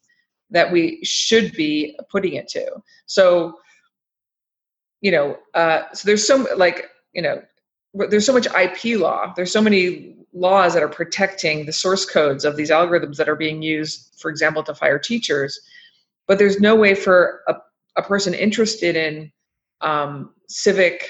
that 0.52 0.72
we 0.72 1.04
should 1.04 1.52
be 1.52 2.00
putting 2.10 2.36
it 2.36 2.48
to. 2.48 2.66
So, 3.08 3.60
you 5.02 5.12
know, 5.12 5.38
uh, 5.54 5.82
so 5.94 6.06
there's 6.06 6.26
some 6.26 6.48
like, 6.56 6.90
you 7.16 7.22
know, 7.22 7.42
there's 7.94 8.26
so 8.26 8.34
much 8.34 8.48
IP 8.48 9.00
law. 9.00 9.34
There's 9.36 9.52
so 9.52 9.62
many 9.62 10.16
laws 10.34 10.74
that 10.74 10.84
are 10.84 10.90
protecting 10.90 11.66
the 11.66 11.72
source 11.72 12.06
codes 12.06 12.44
of 12.44 12.58
these 12.58 12.70
algorithms 12.70 13.16
that 13.16 13.30
are 13.30 13.38
being 13.38 13.62
used, 13.62 14.16
for 14.20 14.30
example, 14.30 14.62
to 14.64 14.76
fire 14.76 15.00
teachers. 15.00 15.60
But 16.28 16.38
there's 16.38 16.60
no 16.60 16.76
way 16.76 16.94
for 16.94 17.42
a, 17.48 17.56
a 17.96 18.04
person 18.04 18.34
interested 18.34 18.98
in 18.98 19.32
um, 19.80 20.34
civic 20.50 21.10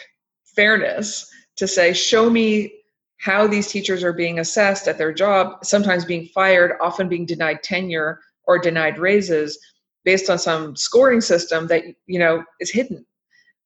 fairness 0.55 1.27
to 1.57 1.67
say, 1.67 1.91
show 1.91 2.29
me 2.29 2.71
how 3.17 3.47
these 3.47 3.67
teachers 3.67 4.03
are 4.03 4.13
being 4.13 4.39
assessed 4.39 4.87
at 4.87 4.99
their 4.99 5.11
job, 5.13 5.65
sometimes 5.65 6.05
being 6.05 6.27
fired, 6.27 6.73
often 6.79 7.09
being 7.09 7.25
denied 7.25 7.63
tenure 7.63 8.19
or 8.43 8.59
denied 8.59 8.99
raises 8.99 9.57
based 10.03 10.29
on 10.29 10.37
some 10.37 10.75
scoring 10.75 11.21
system 11.21 11.65
that 11.67 11.83
you 12.05 12.19
know 12.19 12.43
is 12.59 12.69
hidden. 12.69 13.03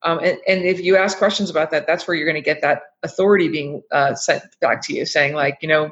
Um, 0.04 0.20
and, 0.20 0.38
and, 0.48 0.64
if 0.64 0.80
you 0.80 0.96
ask 0.96 1.18
questions 1.18 1.50
about 1.50 1.72
that, 1.72 1.86
that's 1.86 2.08
where 2.08 2.16
you're 2.16 2.26
going 2.26 2.42
to 2.42 2.42
get 2.42 2.62
that 2.62 2.84
authority 3.04 3.50
being 3.50 3.82
uh, 3.92 4.16
sent 4.16 4.44
back 4.62 4.82
to 4.84 4.94
you, 4.94 5.06
saying 5.06 5.34
like, 5.34 5.58
you 5.62 5.68
know, 5.68 5.92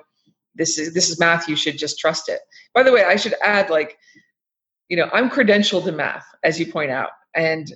this 0.56 0.78
is 0.78 0.94
this 0.94 1.10
is 1.10 1.20
math. 1.20 1.50
You 1.50 1.58
should 1.58 1.78
just 1.78 2.00
trust 2.00 2.30
it. 2.30 2.40
By 2.74 2.84
the 2.84 2.92
way, 2.92 3.04
I 3.04 3.18
should 3.18 3.36
add 3.44 3.70
like, 3.70 3.98
you 4.88 4.96
know, 4.96 5.10
I'm 5.12 5.30
credentialed 5.30 5.88
in 5.88 5.98
math, 5.98 6.26
as 6.44 6.58
you 6.58 6.72
point 6.72 6.90
out, 6.90 7.10
and 7.36 7.72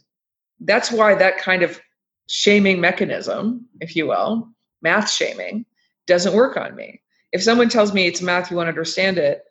that's 0.61 0.91
why 0.91 1.15
that 1.15 1.37
kind 1.37 1.63
of 1.63 1.81
shaming 2.27 2.79
mechanism, 2.79 3.67
if 3.81 3.95
you 3.95 4.07
will, 4.07 4.47
math 4.81 5.11
shaming, 5.11 5.65
doesn't 6.07 6.33
work 6.33 6.55
on 6.55 6.75
me. 6.75 7.01
If 7.33 7.43
someone 7.43 7.69
tells 7.69 7.93
me 7.93 8.07
it's 8.07 8.21
math, 8.21 8.49
you 8.49 8.57
won't 8.57 8.69
understand 8.69 9.17
it, 9.17 9.43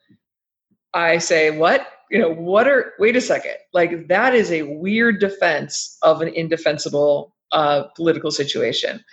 I 0.93 1.19
say, 1.19 1.51
what? 1.51 1.87
You 2.11 2.19
know, 2.19 2.31
what 2.31 2.67
are, 2.69 2.93
wait 2.99 3.17
a 3.17 3.21
second. 3.21 3.55
Like, 3.73 4.09
that 4.09 4.35
is 4.35 4.51
a 4.51 4.63
weird 4.63 5.21
defense 5.21 5.97
of 6.03 6.23
an 6.23 6.29
indefensible 6.29 7.35
uh, 7.53 7.85
political 7.97 8.31
situation. 8.31 9.05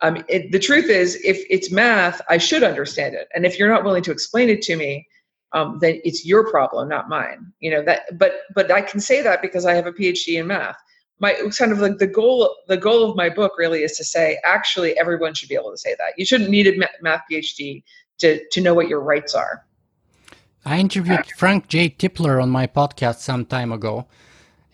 Um, 0.00 0.24
it, 0.28 0.50
the 0.50 0.58
truth 0.58 0.86
is, 0.86 1.14
if 1.24 1.44
it's 1.48 1.70
math, 1.70 2.20
I 2.28 2.38
should 2.38 2.64
understand 2.64 3.14
it. 3.14 3.28
And 3.34 3.46
if 3.46 3.58
you're 3.58 3.68
not 3.68 3.84
willing 3.84 4.02
to 4.02 4.10
explain 4.10 4.48
it 4.48 4.62
to 4.62 4.76
me, 4.76 5.06
um, 5.52 5.78
then 5.80 6.00
it's 6.04 6.26
your 6.26 6.50
problem, 6.50 6.88
not 6.88 7.08
mine. 7.08 7.52
You 7.60 7.70
know 7.70 7.82
that, 7.84 8.18
but 8.18 8.40
but 8.54 8.72
I 8.72 8.80
can 8.80 9.00
say 9.00 9.20
that 9.20 9.42
because 9.42 9.66
I 9.66 9.74
have 9.74 9.86
a 9.86 9.92
PhD 9.92 10.40
in 10.40 10.46
math 10.46 10.78
my 11.22 11.34
kind 11.56 11.70
of 11.72 11.78
like 11.78 11.98
the 11.98 12.06
goal 12.06 12.54
the 12.66 12.76
goal 12.76 13.08
of 13.08 13.16
my 13.16 13.30
book 13.30 13.52
really 13.56 13.84
is 13.84 13.96
to 13.96 14.04
say 14.04 14.38
actually 14.44 14.98
everyone 14.98 15.32
should 15.32 15.48
be 15.48 15.54
able 15.54 15.70
to 15.70 15.78
say 15.78 15.94
that 15.96 16.12
you 16.18 16.26
shouldn't 16.26 16.50
need 16.50 16.66
a 16.66 16.88
math 17.00 17.22
phd 17.30 17.82
to 18.18 18.40
to 18.50 18.60
know 18.60 18.74
what 18.74 18.88
your 18.88 19.00
rights 19.00 19.34
are 19.34 19.64
i 20.64 20.78
interviewed 20.78 21.26
frank 21.36 21.68
j 21.68 21.88
tipler 21.88 22.42
on 22.42 22.50
my 22.50 22.66
podcast 22.66 23.18
some 23.18 23.44
time 23.44 23.72
ago 23.72 24.06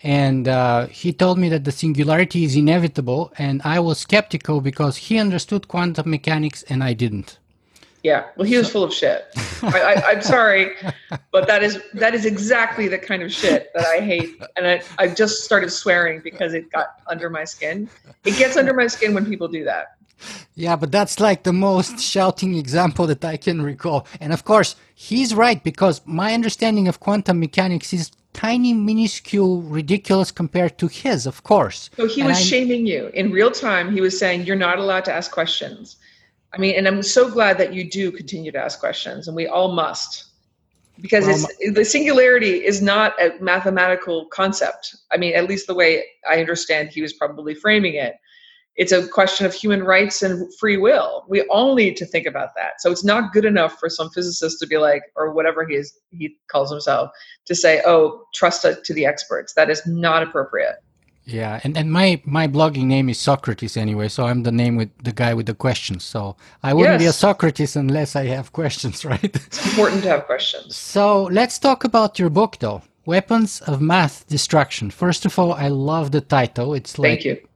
and 0.05 0.46
uh, 0.46 0.87
he 0.87 1.12
told 1.12 1.38
me 1.38 1.48
that 1.48 1.64
the 1.64 1.72
singularity 1.72 2.44
is 2.44 2.55
inevitable 2.55 3.33
and 3.38 3.61
i 3.64 3.79
was 3.81 3.98
skeptical 3.98 4.61
because 4.61 4.96
he 4.96 5.18
understood 5.18 5.68
quantum 5.68 6.11
mechanics 6.11 6.62
and 6.68 6.85
i 6.85 6.92
didn't 6.92 7.38
yeah, 8.03 8.27
well, 8.37 8.46
he 8.46 8.57
was 8.57 8.70
full 8.70 8.85
of 8.85 8.94
shit. 8.94 9.27
I, 9.62 10.12
am 10.14 10.22
sorry, 10.22 10.77
but 11.33 11.48
that 11.48 11.62
is 11.64 11.81
that 11.94 12.14
is 12.14 12.24
exactly 12.24 12.87
the 12.87 12.98
kind 12.98 13.22
of 13.22 13.33
shit 13.33 13.70
that 13.74 13.87
I 13.87 13.98
hate, 13.98 14.40
and 14.57 14.66
I, 14.66 14.83
I 14.98 15.09
just 15.09 15.44
started 15.44 15.70
swearing 15.70 16.20
because 16.20 16.55
it 16.55 16.70
got 16.70 17.01
under 17.09 17.29
my 17.29 17.44
skin. 17.44 17.88
It 18.24 18.38
gets 18.38 18.57
under 18.57 18.72
my 18.72 18.87
skin 18.87 19.14
when 19.14 19.27
people 19.27 19.48
do 19.48 19.64
that. 19.64 19.98
Yeah, 20.55 20.77
but 20.77 20.91
that's 20.91 21.21
like 21.21 21.45
the 21.45 21.53
most 21.53 22.01
shouting 22.01 22.55
example 22.57 23.07
that 23.07 23.25
I 23.25 23.37
can 23.37 23.63
recall. 23.63 24.07
And 24.21 24.33
of 24.33 24.45
course, 24.45 24.77
he's 24.95 25.35
right 25.35 25.63
because 25.63 26.03
my 26.05 26.35
understanding 26.35 26.89
of 26.89 27.01
quantum 27.01 27.39
mechanics 27.41 27.93
is 27.93 28.11
tiny, 28.33 28.73
minuscule, 28.73 29.63
ridiculous 29.63 30.31
compared 30.31 30.79
to 30.79 30.87
his, 30.87 31.27
of 31.27 31.43
course. 31.43 31.91
So 31.97 32.07
he 32.07 32.21
and 32.21 32.29
was 32.29 32.39
I... 32.39 32.43
shaming 32.43 32.87
you 32.87 33.09
in 33.15 33.33
real 33.33 33.51
time. 33.51 33.93
He 33.93 34.01
was 34.01 34.19
saying 34.19 34.45
you're 34.45 34.57
not 34.57 34.79
allowed 34.79 35.05
to 35.07 35.13
ask 35.13 35.31
questions. 35.31 35.97
I 36.53 36.59
mean, 36.59 36.77
and 36.77 36.87
I'm 36.87 37.03
so 37.03 37.31
glad 37.31 37.59
that 37.59 37.75
you 37.75 37.91
do 37.91 38.11
continue 38.11 38.51
to 38.53 38.59
ask 38.59 38.81
questions, 38.81 39.29
and 39.29 39.37
we 39.37 39.47
all 39.47 39.73
must, 39.73 40.25
because 41.01 41.27
well, 41.27 41.47
it's, 41.59 41.75
the 41.75 41.85
singularity 41.85 42.65
is 42.65 42.81
not 42.81 43.21
a 43.21 43.39
mathematical 43.41 44.27
concept. 44.27 44.97
I 45.13 45.19
mean, 45.19 45.35
at 45.35 45.47
least 45.47 45.67
the 45.67 45.75
way 45.75 46.05
I 46.29 46.41
understand 46.41 46.89
he 46.89 47.03
was 47.03 47.13
probably 47.13 47.55
framing 47.55 47.95
it. 47.95 48.17
It's 48.79 48.93
a 48.93 49.09
question 49.09 49.45
of 49.45 49.53
human 49.53 49.83
rights 49.83 50.23
and 50.23 50.53
free 50.55 50.77
will. 50.77 51.25
We 51.29 51.43
all 51.43 51.75
need 51.75 51.97
to 51.97 52.07
think 52.07 52.27
about 52.27 52.55
that. 52.57 52.81
So 52.81 52.91
it's 52.93 53.05
not 53.05 53.33
good 53.33 53.45
enough 53.45 53.79
for 53.79 53.91
some 53.91 54.09
physicist 54.11 54.61
to 54.61 54.67
be 54.67 54.79
like, 54.79 55.03
or 55.17 55.33
whatever 55.33 55.67
he 55.67 55.75
is, 55.75 55.99
he 56.11 56.37
calls 56.47 56.71
himself, 56.71 57.11
to 57.47 57.55
say, 57.55 57.83
"Oh, 57.85 58.25
trust 58.33 58.64
it 58.64 58.85
to 58.85 58.95
the 58.95 59.05
experts." 59.05 59.53
That 59.55 59.69
is 59.69 59.83
not 59.87 60.23
appropriate. 60.23 60.77
Yeah, 61.25 61.61
and, 61.62 61.77
and 61.77 61.93
my, 61.93 62.23
my 62.25 62.49
blogging 62.49 62.87
name 62.87 63.11
is 63.11 63.19
Socrates 63.19 63.77
anyway, 63.77 64.09
so 64.09 64.25
I'm 64.25 64.45
the 64.45 64.53
name 64.53 64.77
with 64.77 64.91
the 65.05 65.12
guy 65.12 65.35
with 65.35 65.45
the 65.45 65.55
questions. 65.55 66.03
So 66.03 66.37
I 66.62 66.73
wouldn't 66.73 66.95
yes. 66.95 67.03
be 67.03 67.07
a 67.07 67.12
Socrates 67.12 67.77
unless 67.77 68.17
I 68.17 68.25
have 68.27 68.53
questions, 68.53 69.05
right? 69.12 69.23
It's 69.23 69.67
important 69.67 70.05
to 70.05 70.09
have 70.09 70.25
questions. 70.25 70.75
So 70.77 71.25
let's 71.25 71.59
talk 71.59 71.85
about 71.85 72.19
your 72.19 72.31
book 72.31 72.57
though. 72.61 72.81
Weapons 73.05 73.61
of 73.62 73.81
Math 73.81 74.27
Destruction. 74.27 74.91
First 74.91 75.27
of 75.27 75.38
all, 75.38 75.53
I 75.53 75.69
love 75.69 76.12
the 76.12 76.21
title. 76.21 76.75
It's 76.75 76.99
like 76.99 77.23
Thank 77.23 77.25
you. 77.25 77.48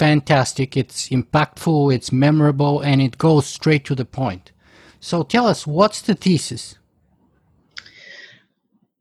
Fantastic. 0.00 0.78
It's 0.78 1.10
impactful, 1.10 1.94
it's 1.94 2.10
memorable, 2.10 2.80
and 2.80 3.02
it 3.02 3.18
goes 3.18 3.46
straight 3.46 3.84
to 3.84 3.94
the 3.94 4.06
point. 4.06 4.50
So 4.98 5.22
tell 5.22 5.46
us, 5.46 5.66
what's 5.66 6.00
the 6.00 6.14
thesis? 6.14 6.78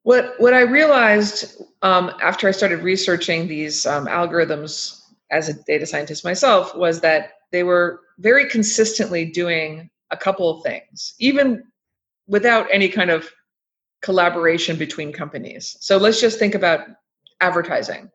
What 0.04 0.34
what 0.40 0.54
I 0.54 0.62
realized 0.62 1.62
um, 1.84 2.12
after 2.22 2.50
I 2.50 2.52
started 2.52 2.84
researching 2.84 3.48
these 3.48 3.86
um, 3.86 4.08
algorithms 4.08 5.02
as 5.32 5.48
a 5.48 5.54
data 5.54 5.86
scientist 5.86 6.26
myself 6.26 6.76
was 6.76 7.00
that 7.00 7.32
they 7.52 7.64
were 7.64 8.02
very 8.18 8.46
consistently 8.50 9.24
doing 9.24 9.90
a 10.12 10.18
couple 10.18 10.50
of 10.50 10.64
things, 10.64 11.14
even 11.20 11.64
without 12.28 12.68
any 12.74 12.90
kind 12.90 13.10
of 13.10 13.30
collaboration 14.02 14.76
between 14.76 15.14
companies. 15.14 15.78
So 15.80 15.96
let's 15.96 16.20
just 16.20 16.40
think 16.40 16.56
about 16.56 16.82
advertising. 17.40 18.12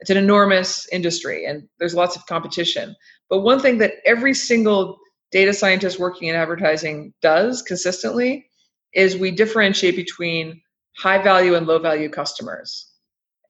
It's 0.00 0.10
an 0.10 0.16
enormous 0.16 0.86
industry 0.92 1.46
and 1.46 1.68
there's 1.78 1.94
lots 1.94 2.16
of 2.16 2.26
competition. 2.26 2.94
But 3.30 3.40
one 3.40 3.60
thing 3.60 3.78
that 3.78 3.94
every 4.04 4.34
single 4.34 4.98
data 5.32 5.52
scientist 5.52 5.98
working 5.98 6.28
in 6.28 6.36
advertising 6.36 7.12
does 7.22 7.62
consistently 7.62 8.46
is 8.92 9.16
we 9.16 9.30
differentiate 9.30 9.96
between 9.96 10.60
high 10.96 11.22
value 11.22 11.54
and 11.54 11.66
low 11.66 11.78
value 11.78 12.08
customers. 12.08 12.92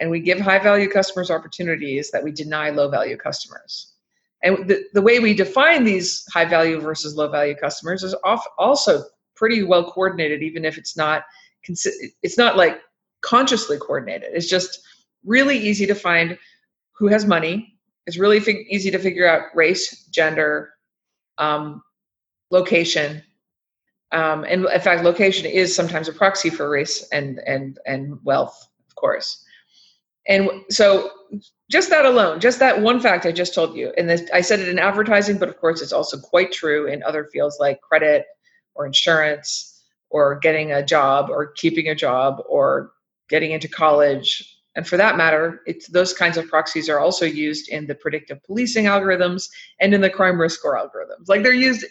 And 0.01 0.11
we 0.11 0.21
give 0.21 0.41
high 0.41 0.59
value 0.59 0.89
customers 0.89 1.31
opportunities 1.31 2.11
that 2.11 2.23
we 2.23 2.33
deny 2.33 2.71
low 2.71 2.89
value 2.89 3.17
customers. 3.17 3.95
And 4.43 4.69
the, 4.69 4.85
the 4.93 5.03
way 5.03 5.19
we 5.19 5.35
define 5.35 5.85
these 5.85 6.25
high 6.33 6.45
value 6.45 6.81
versus 6.81 7.17
low 7.17 7.29
value 7.29 7.55
customers 7.55 8.03
is 8.03 8.15
off, 8.25 8.45
also 8.59 9.05
pretty 9.35 9.63
well 9.63 9.91
coordinated, 9.91 10.43
even 10.43 10.65
if 10.65 10.79
it's 10.79 10.97
not 10.97 11.25
it's 12.23 12.39
not 12.39 12.57
like 12.57 12.81
consciously 13.23 13.77
coordinated. 13.79 14.29
It's 14.33 14.49
just 14.49 14.81
really 15.27 15.59
easy 15.59 15.87
to 15.87 15.95
find 15.95 16.39
who 16.93 17.09
has 17.09 17.27
money. 17.27 17.75
It's 18.07 18.19
really 18.19 18.41
fig- 18.41 18.67
easy 18.71 18.91
to 18.91 18.99
figure 18.99 19.29
out 19.29 19.55
race, 19.55 20.05
gender, 20.07 20.71
um, 21.39 21.83
location, 22.51 23.23
um, 24.13 24.45
and 24.45 24.67
in 24.67 24.81
fact, 24.81 25.03
location 25.03 25.47
is 25.47 25.75
sometimes 25.75 26.09
a 26.09 26.13
proxy 26.13 26.51
for 26.51 26.71
race 26.71 27.09
and 27.13 27.41
and 27.47 27.79
and 27.87 28.19
wealth, 28.25 28.69
of 28.89 28.95
course. 28.95 29.45
And 30.29 30.51
so, 30.71 31.11
just 31.71 31.91
that 31.91 32.07
alone, 32.07 32.41
just 32.41 32.59
that 32.61 32.81
one 32.81 33.01
fact 33.01 33.27
I 33.27 33.33
just 33.33 33.55
told 33.55 33.77
you, 33.77 33.93
and 33.97 34.09
this, 34.09 34.29
I 34.33 34.41
said 34.41 34.61
it 34.61 34.69
in 34.69 34.79
advertising, 34.79 35.39
but 35.39 35.49
of 35.49 35.59
course, 35.59 35.83
it's 35.83 35.93
also 35.93 36.19
quite 36.19 36.53
true 36.53 36.87
in 36.87 37.03
other 37.03 37.25
fields 37.33 37.59
like 37.61 37.81
credit 37.81 38.27
or 38.75 38.87
insurance 38.87 39.85
or 40.11 40.39
getting 40.39 40.73
a 40.73 40.85
job 40.85 41.29
or 41.31 41.53
keeping 41.53 41.89
a 41.89 41.95
job 41.95 42.43
or 42.49 42.93
getting 43.29 43.51
into 43.51 43.69
college. 43.69 44.56
And 44.77 44.87
for 44.87 44.99
that 44.99 45.17
matter, 45.17 45.63
those 45.91 46.13
kinds 46.13 46.37
of 46.37 46.49
proxies 46.49 46.89
are 46.91 47.01
also 47.01 47.25
used 47.25 47.71
in 47.71 47.87
the 47.87 47.95
predictive 47.95 48.43
policing 48.45 48.85
algorithms 48.85 49.49
and 49.81 49.95
in 49.95 50.03
the 50.03 50.11
crime 50.11 50.39
risk 50.39 50.59
score 50.59 50.77
algorithms. 50.77 51.29
Like 51.29 51.43
they're 51.43 51.55
used 51.55 51.85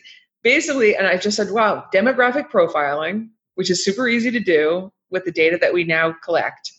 basically, 0.43 0.95
and 0.95 1.07
I 1.07 1.17
just 1.17 1.35
said, 1.35 1.49
wow, 1.49 1.85
demographic 1.93 2.51
profiling, 2.51 3.29
which 3.55 3.71
is 3.71 3.83
super 3.83 4.07
easy 4.07 4.29
to 4.29 4.39
do 4.39 4.93
with 5.09 5.25
the 5.25 5.31
data 5.31 5.57
that 5.59 5.73
we 5.73 5.83
now 5.83 6.15
collect, 6.23 6.71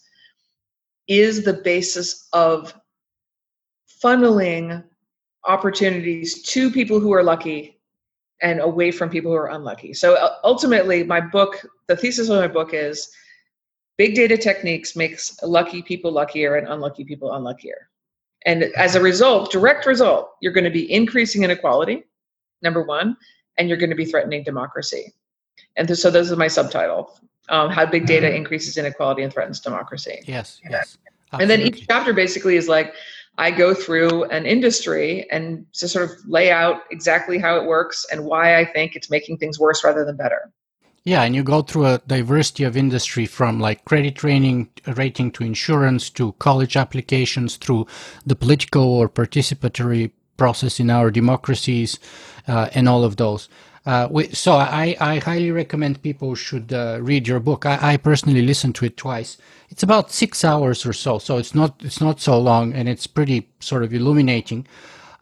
is 1.09 1.45
the 1.45 1.55
basis 1.55 2.29
of 2.33 2.73
funneling 4.03 4.85
opportunities 5.45 6.43
to 6.43 6.71
people 6.71 7.01
who 7.01 7.13
are 7.13 7.23
lucky 7.25 7.81
and 8.43 8.61
away 8.61 8.93
from 8.93 9.09
people 9.09 9.33
who 9.33 9.37
are 9.37 9.51
unlucky. 9.51 9.93
So 9.95 10.37
ultimately, 10.45 11.03
my 11.03 11.21
book, 11.21 11.67
the 11.89 11.97
thesis 11.97 12.29
of 12.29 12.39
my 12.39 12.49
book 12.49 12.75
is 12.75 13.09
big 13.99 14.15
data 14.15 14.37
techniques 14.37 14.97
makes 14.97 15.43
lucky 15.43 15.83
people 15.83 16.13
luckier 16.13 16.57
and 16.57 16.69
unlucky 16.69 17.05
people 17.05 17.33
unluckier. 17.33 17.89
And 18.45 18.65
as 18.77 18.95
a 18.95 19.01
result, 19.01 19.51
direct 19.51 19.87
result, 19.87 20.31
you're 20.41 20.53
going 20.53 20.65
to 20.65 20.71
be 20.71 20.91
increasing 20.93 21.43
inequality, 21.43 22.05
number 22.63 22.83
one, 22.83 23.17
and 23.59 23.69
you're 23.69 23.79
going 23.79 23.91
to 23.91 23.97
be 23.97 24.05
threatening 24.05 24.45
democracy. 24.45 25.13
And 25.77 25.97
so 25.97 26.11
those 26.11 26.31
are 26.31 26.37
my 26.37 26.49
subtitle: 26.49 27.19
um, 27.49 27.71
How 27.71 27.87
big 27.87 28.07
data 28.07 28.27
mm-hmm. 28.27 28.37
increases 28.37 28.77
inequality 28.77 29.23
and 29.23 29.33
threatens 29.33 29.61
democracy. 29.61 30.23
Yes, 30.27 30.61
yes. 30.71 30.99
Absolutely. 31.33 31.43
And 31.43 31.51
then 31.51 31.61
each 31.69 31.87
chapter 31.89 32.13
basically 32.13 32.57
is 32.57 32.69
like, 32.69 32.95
I 33.39 33.51
go 33.51 33.75
through 33.75 34.25
an 34.25 34.47
industry 34.47 35.29
and 35.31 35.67
to 35.75 35.89
sort 35.89 36.09
of 36.11 36.17
lay 36.27 36.51
out 36.51 36.83
exactly 36.91 37.39
how 37.39 37.57
it 37.57 37.67
works 37.67 38.07
and 38.11 38.25
why 38.25 38.59
I 38.59 38.65
think 38.65 38.97
it's 38.97 39.11
making 39.11 39.39
things 39.39 39.59
worse 39.59 39.83
rather 39.85 40.05
than 40.05 40.17
better. 40.17 40.53
Yeah, 41.07 41.23
and 41.23 41.37
you 41.37 41.45
go 41.45 41.63
through 41.63 41.87
a 41.87 42.01
diversity 42.09 42.65
of 42.65 42.77
industry 42.77 43.27
from 43.27 43.61
like 43.61 43.85
credit 43.85 44.25
rating, 44.25 44.71
rating 44.89 45.31
to 45.33 45.45
insurance 45.45 46.11
to 46.11 46.33
college 46.41 46.77
applications 46.77 47.55
through 47.59 47.87
the 48.27 48.35
political 48.35 48.83
or 48.83 49.09
participatory 49.09 50.11
process 50.37 50.81
in 50.81 50.91
our 50.91 51.13
democracies 51.13 52.01
uh, 52.49 52.71
and 52.75 52.89
all 52.89 53.05
of 53.05 53.19
those. 53.19 53.49
Uh, 53.87 54.09
we, 54.11 54.27
so 54.31 54.55
I, 54.55 54.97
I, 55.01 55.19
highly 55.21 55.53
recommend 55.53 56.03
people 56.03 56.35
should 56.35 56.73
uh, 56.73 56.99
read 57.01 57.29
your 57.29 57.39
book. 57.39 57.65
I, 57.67 57.93
I, 57.93 57.97
personally 57.99 58.43
listened 58.43 58.75
to 58.75 58.87
it 58.87 58.97
twice. 58.97 59.39
It's 59.69 59.85
about 59.85 60.11
six 60.11 60.45
hours 60.45 60.85
or 60.85 60.93
so, 60.93 61.21
so 61.21 61.39
it's 61.39 61.55
not 61.55 61.81
it's 61.85 62.01
not 62.01 62.21
so 62.21 62.37
long, 62.37 62.73
and 62.73 62.89
it's 62.89 63.07
pretty 63.07 63.49
sort 63.61 63.85
of 63.85 63.95
illuminating. 63.95 64.67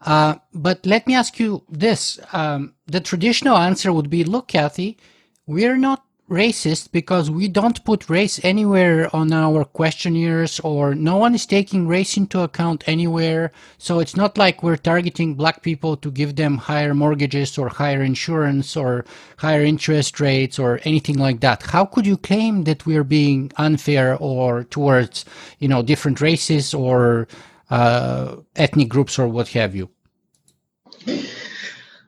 Uh, 0.01 0.37
but 0.51 0.83
let 0.83 1.05
me 1.05 1.13
ask 1.13 1.39
you 1.39 1.61
this: 1.69 2.19
um, 2.33 2.73
the 2.87 3.01
traditional 3.01 3.55
answer 3.55 3.93
would 3.93 4.09
be, 4.09 4.23
"Look, 4.23 4.47
Cathy, 4.47 4.97
we're 5.47 5.77
not 5.77 6.05
racist 6.29 6.91
because 6.91 7.29
we 7.29 7.47
don't 7.47 7.85
put 7.85 8.09
race 8.09 8.43
anywhere 8.43 9.15
on 9.15 9.31
our 9.31 9.63
questionnaires 9.63 10.59
or 10.61 10.95
no 10.95 11.17
one 11.17 11.35
is 11.35 11.45
taking 11.45 11.87
race 11.87 12.17
into 12.17 12.39
account 12.39 12.83
anywhere. 12.87 13.51
So 13.77 13.99
it's 13.99 14.15
not 14.15 14.37
like 14.37 14.63
we're 14.63 14.75
targeting 14.77 15.35
black 15.35 15.61
people 15.61 15.95
to 15.97 16.09
give 16.09 16.35
them 16.35 16.57
higher 16.57 16.95
mortgages 16.95 17.57
or 17.59 17.69
higher 17.69 18.01
insurance 18.01 18.75
or 18.75 19.05
higher 19.37 19.61
interest 19.61 20.19
rates 20.19 20.57
or 20.57 20.79
anything 20.83 21.19
like 21.19 21.41
that. 21.41 21.61
How 21.61 21.85
could 21.85 22.07
you 22.07 22.17
claim 22.17 22.63
that 22.63 22.87
we're 22.87 23.03
being 23.03 23.51
unfair 23.57 24.17
or 24.17 24.63
towards, 24.63 25.25
you 25.59 25.67
know, 25.67 25.83
different 25.83 26.21
races 26.21 26.73
or 26.73 27.27
uh, 27.69 28.37
ethnic 28.55 28.89
groups 28.89 29.19
or 29.19 29.27
what 29.27 29.49
have 29.49 29.75
you? 29.75 29.89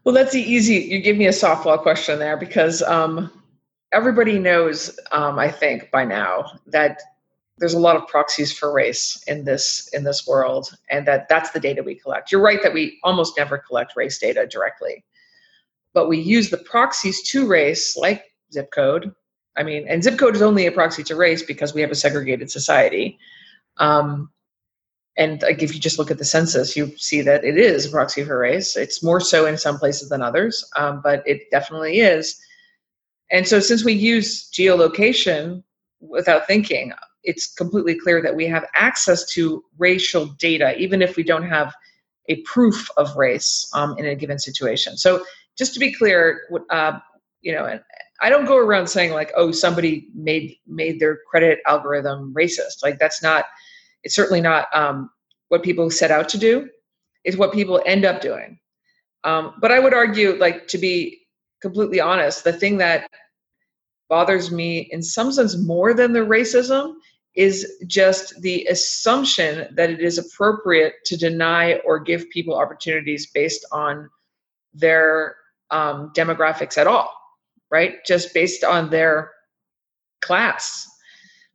Well, 0.08 0.14
that's 0.14 0.32
the 0.32 0.42
easy. 0.42 0.76
You 0.76 1.02
give 1.02 1.18
me 1.18 1.26
a 1.28 1.32
softball 1.32 1.82
question 1.82 2.18
there 2.18 2.38
because 2.38 2.82
um, 2.84 3.30
everybody 3.92 4.40
knows, 4.40 4.98
um, 5.12 5.38
I 5.38 5.52
think, 5.52 5.92
by 5.92 6.06
now 6.06 6.50
that 6.68 7.02
there's 7.58 7.74
a 7.74 7.80
lot 7.80 7.98
of 7.98 8.08
proxies 8.08 8.58
for 8.58 8.72
race 8.72 9.22
in 9.28 9.44
this 9.44 9.90
in 9.92 10.06
this 10.06 10.26
world, 10.26 10.74
and 10.90 11.06
that 11.10 11.28
that's 11.28 11.52
the 11.52 11.60
data 11.60 11.84
we 11.84 11.94
collect. 11.94 12.32
You're 12.32 12.40
right 12.40 12.64
that 12.64 12.74
we 12.74 13.00
almost 13.04 13.38
never 13.38 13.58
collect 13.58 13.98
race 13.98 14.18
data 14.18 14.48
directly, 14.50 15.04
but 15.94 16.08
we 16.08 16.20
use 16.20 16.50
the 16.50 16.60
proxies 16.60 17.22
to 17.32 17.46
race, 17.46 17.98
like 17.98 18.34
zip 18.54 18.72
code. 18.72 19.14
I 19.58 19.64
mean, 19.64 19.90
and 19.90 20.02
zip 20.02 20.18
code 20.18 20.38
is 20.38 20.42
only 20.42 20.68
a 20.68 20.72
proxy 20.72 21.04
to 21.04 21.18
race 21.18 21.44
because 21.44 21.74
we 21.74 21.82
have 21.82 21.92
a 21.92 21.96
segregated 21.96 22.50
society. 22.50 23.20
Um, 23.76 24.32
and 25.18 25.42
like 25.42 25.64
if 25.64 25.74
you 25.74 25.80
just 25.80 25.98
look 25.98 26.12
at 26.12 26.20
the 26.20 26.26
census, 26.26 26.78
you 26.78 26.96
see 26.98 27.22
that 27.22 27.44
it 27.44 27.58
is 27.58 27.86
a 27.86 27.90
proxy 27.90 28.24
for 28.24 28.38
race. 28.38 28.76
It's 28.76 29.04
more 29.04 29.20
so 29.20 29.48
in 29.48 29.58
some 29.58 29.80
places 29.80 30.10
than 30.10 30.22
others, 30.22 30.64
um, 30.76 31.02
but 31.04 31.24
it 31.26 31.50
definitely 31.50 32.00
is. 32.00 32.40
And 33.32 33.48
so, 33.48 33.60
since 33.60 33.84
we 33.84 33.94
use 33.94 34.50
geolocation 34.52 35.64
without 36.00 36.46
thinking, 36.46 36.94
it's 37.24 37.52
completely 37.54 38.00
clear 38.00 38.22
that 38.22 38.36
we 38.36 38.46
have 38.46 38.66
access 38.76 39.26
to 39.32 39.64
racial 39.80 40.28
data, 40.40 40.78
even 40.78 41.02
if 41.02 41.16
we 41.18 41.24
don't 41.24 41.48
have 41.48 41.74
a 42.30 42.42
proof 42.44 42.88
of 42.96 43.16
race 43.16 43.70
um, 43.74 43.98
in 43.98 44.06
a 44.06 44.16
given 44.16 44.38
situation. 44.38 44.98
So, 44.98 45.26
just 45.58 45.74
to 45.74 45.80
be 45.80 45.92
clear, 45.92 46.42
uh, 46.70 47.00
you 47.42 47.54
know, 47.54 47.80
I 48.22 48.30
don't 48.30 48.46
go 48.46 48.58
around 48.58 48.88
saying 48.88 49.14
like, 49.14 49.32
"Oh, 49.36 49.52
somebody 49.52 50.10
made 50.14 50.58
made 50.68 51.00
their 51.00 51.18
credit 51.30 51.60
algorithm 51.66 52.36
racist." 52.36 52.84
Like 52.84 53.00
that's 53.00 53.24
not 53.24 53.46
it's 54.08 54.16
certainly 54.16 54.40
not 54.40 54.74
um, 54.74 55.10
what 55.50 55.64
people 55.64 55.92
set 55.92 56.12
out 56.12 56.30
to 56.30 56.38
do. 56.38 56.70
It's 57.26 57.36
what 57.36 57.52
people 57.52 57.82
end 57.86 58.06
up 58.06 58.22
doing. 58.22 58.58
Um, 59.26 59.56
but 59.60 59.70
I 59.70 59.80
would 59.80 59.94
argue, 59.94 60.38
like 60.38 60.66
to 60.70 60.78
be 60.78 61.20
completely 61.62 62.00
honest, 62.00 62.46
the 62.46 62.54
thing 62.54 62.78
that 62.78 63.10
bothers 64.08 64.50
me 64.50 64.88
in 64.92 65.04
some 65.04 65.34
sense 65.34 65.58
more 65.58 65.94
than 65.94 66.14
the 66.14 66.22
racism 66.22 66.94
is 67.36 67.70
just 67.86 68.42
the 68.42 68.66
assumption 68.68 69.68
that 69.76 69.90
it 69.90 70.00
is 70.00 70.18
appropriate 70.18 70.94
to 71.04 71.18
deny 71.18 71.74
or 71.86 72.00
give 72.00 72.30
people 72.30 72.56
opportunities 72.56 73.30
based 73.32 73.66
on 73.74 74.10
their 74.74 75.36
um, 75.70 76.14
demographics 76.16 76.78
at 76.78 76.88
all, 76.88 77.14
right? 77.70 77.96
Just 78.06 78.34
based 78.34 78.64
on 78.64 78.90
their 78.90 79.34
class 80.22 80.88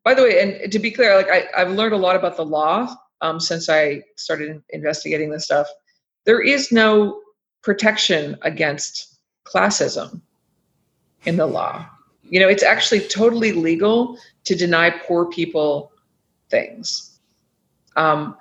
by 0.04 0.14
the 0.14 0.22
way, 0.22 0.40
and 0.40 0.72
to 0.72 0.78
be 0.78 0.90
clear, 0.90 1.16
like 1.16 1.28
I, 1.28 1.46
I've 1.56 1.70
learned 1.70 1.94
a 1.94 1.98
lot 1.98 2.16
about 2.16 2.36
the 2.36 2.44
law 2.44 2.94
um, 3.20 3.38
since 3.38 3.68
I 3.68 4.02
started 4.16 4.62
investigating 4.70 5.30
this 5.30 5.44
stuff. 5.44 5.68
There 6.24 6.40
is 6.40 6.72
no 6.72 7.20
protection 7.62 8.36
against 8.42 9.18
classism 9.44 10.20
in 11.24 11.36
the 11.36 11.46
law. 11.46 11.86
You 12.22 12.40
know, 12.40 12.48
it's 12.48 12.62
actually 12.62 13.00
totally 13.00 13.52
legal 13.52 14.18
to 14.44 14.54
deny 14.54 14.90
poor 14.90 15.26
people 15.26 15.92
things. 16.50 17.20
Um, 17.96 18.36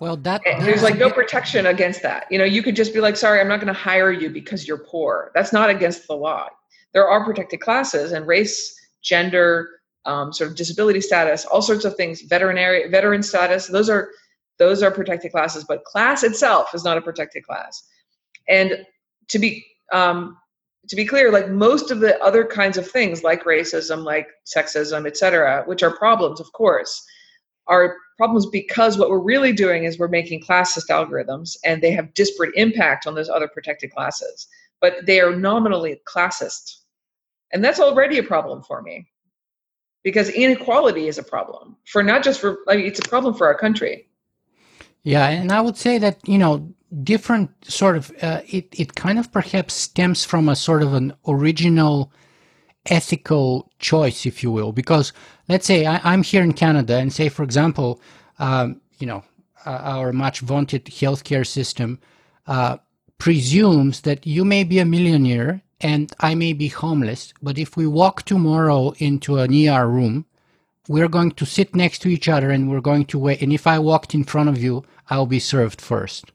well, 0.00 0.16
that 0.18 0.42
there's 0.60 0.82
like 0.82 0.98
no 0.98 1.08
protection 1.08 1.66
against 1.66 2.02
that. 2.02 2.26
You 2.30 2.38
know, 2.38 2.44
you 2.44 2.62
could 2.62 2.76
just 2.76 2.92
be 2.92 3.00
like, 3.00 3.16
"Sorry, 3.16 3.40
I'm 3.40 3.48
not 3.48 3.60
going 3.60 3.72
to 3.72 3.78
hire 3.78 4.10
you 4.10 4.28
because 4.28 4.66
you're 4.66 4.78
poor." 4.78 5.30
That's 5.34 5.52
not 5.52 5.70
against 5.70 6.08
the 6.08 6.14
law. 6.14 6.48
There 6.92 7.06
are 7.06 7.24
protected 7.24 7.60
classes, 7.60 8.12
and 8.12 8.26
race, 8.26 8.78
gender, 9.02 9.70
um, 10.06 10.32
sort 10.32 10.50
of 10.50 10.56
disability 10.56 11.00
status, 11.00 11.44
all 11.44 11.62
sorts 11.62 11.84
of 11.84 11.96
things, 11.96 12.22
veterinary 12.22 12.88
veteran 12.90 13.22
status. 13.22 13.66
Those 13.66 13.88
are 13.88 14.10
those 14.58 14.82
are 14.82 14.90
protected 14.90 15.32
classes, 15.32 15.64
but 15.64 15.84
class 15.84 16.22
itself 16.22 16.74
is 16.74 16.84
not 16.84 16.96
a 16.96 17.02
protected 17.02 17.44
class. 17.44 17.82
And 18.48 18.86
to 19.28 19.38
be 19.38 19.64
um, 19.92 20.36
to 20.88 20.96
be 20.96 21.06
clear, 21.06 21.32
like 21.32 21.48
most 21.48 21.90
of 21.90 22.00
the 22.00 22.20
other 22.22 22.44
kinds 22.44 22.76
of 22.76 22.88
things, 22.88 23.22
like 23.22 23.44
racism, 23.44 24.04
like 24.04 24.28
sexism, 24.46 25.06
etc., 25.06 25.64
which 25.66 25.82
are 25.82 25.96
problems, 25.96 26.40
of 26.40 26.52
course, 26.52 27.02
are 27.66 27.96
problems 28.18 28.46
because 28.46 28.98
what 28.98 29.08
we're 29.08 29.18
really 29.18 29.52
doing 29.52 29.84
is 29.84 29.98
we're 29.98 30.08
making 30.08 30.42
classist 30.42 30.88
algorithms, 30.90 31.56
and 31.64 31.82
they 31.82 31.90
have 31.90 32.14
disparate 32.14 32.54
impact 32.54 33.06
on 33.06 33.14
those 33.14 33.30
other 33.30 33.48
protected 33.48 33.92
classes. 33.92 34.46
But 34.80 35.06
they 35.06 35.20
are 35.20 35.34
nominally 35.34 36.00
classist, 36.06 36.76
and 37.52 37.64
that's 37.64 37.80
already 37.80 38.18
a 38.18 38.22
problem 38.22 38.62
for 38.62 38.82
me 38.82 39.06
because 40.04 40.28
inequality 40.28 41.08
is 41.08 41.18
a 41.18 41.22
problem 41.22 41.76
for 41.86 42.02
not 42.02 42.22
just 42.22 42.38
for 42.40 42.58
like 42.66 42.78
it's 42.78 43.00
a 43.00 43.08
problem 43.08 43.34
for 43.34 43.48
our 43.48 43.58
country. 43.58 44.08
Yeah 45.02 45.28
and 45.28 45.52
i 45.52 45.60
would 45.60 45.76
say 45.76 45.98
that 45.98 46.16
you 46.26 46.38
know 46.38 46.72
different 47.02 47.50
sort 47.64 47.96
of 47.96 48.12
uh, 48.22 48.40
it, 48.46 48.68
it 48.78 48.94
kind 48.94 49.18
of 49.18 49.32
perhaps 49.32 49.74
stems 49.74 50.24
from 50.24 50.48
a 50.48 50.56
sort 50.56 50.82
of 50.82 50.94
an 50.94 51.12
original 51.26 52.12
ethical 52.86 53.70
choice 53.78 54.26
if 54.26 54.42
you 54.42 54.50
will 54.50 54.72
because 54.72 55.12
let's 55.48 55.66
say 55.66 55.86
I, 55.86 56.12
am 56.12 56.22
here 56.22 56.42
in 56.42 56.52
canada 56.52 56.96
and 56.98 57.12
say 57.12 57.28
for 57.28 57.42
example 57.42 58.00
um, 58.38 58.80
you 58.98 59.06
know 59.06 59.24
uh, 59.66 59.70
our 59.70 60.12
much 60.12 60.40
vaunted 60.40 60.84
healthcare 60.84 61.46
system 61.46 61.98
uh, 62.46 62.76
presumes 63.18 64.02
that 64.02 64.26
you 64.26 64.44
may 64.44 64.64
be 64.64 64.78
a 64.78 64.84
millionaire 64.84 65.62
and 65.84 66.10
I 66.18 66.34
may 66.34 66.54
be 66.54 66.68
homeless, 66.68 67.34
but 67.42 67.58
if 67.58 67.76
we 67.76 67.86
walk 67.86 68.22
tomorrow 68.22 68.94
into 68.96 69.36
an 69.36 69.52
ER 69.52 69.86
room, 69.86 70.24
we're 70.88 71.08
going 71.08 71.32
to 71.32 71.44
sit 71.44 71.76
next 71.76 71.98
to 72.00 72.08
each 72.08 72.26
other 72.26 72.50
and 72.50 72.70
we're 72.70 72.80
going 72.80 73.04
to 73.04 73.18
wait. 73.18 73.42
And 73.42 73.52
if 73.52 73.66
I 73.66 73.78
walked 73.78 74.14
in 74.14 74.24
front 74.24 74.48
of 74.48 74.62
you, 74.62 74.82
I'll 75.10 75.26
be 75.26 75.38
served 75.38 75.82
first. 75.82 76.32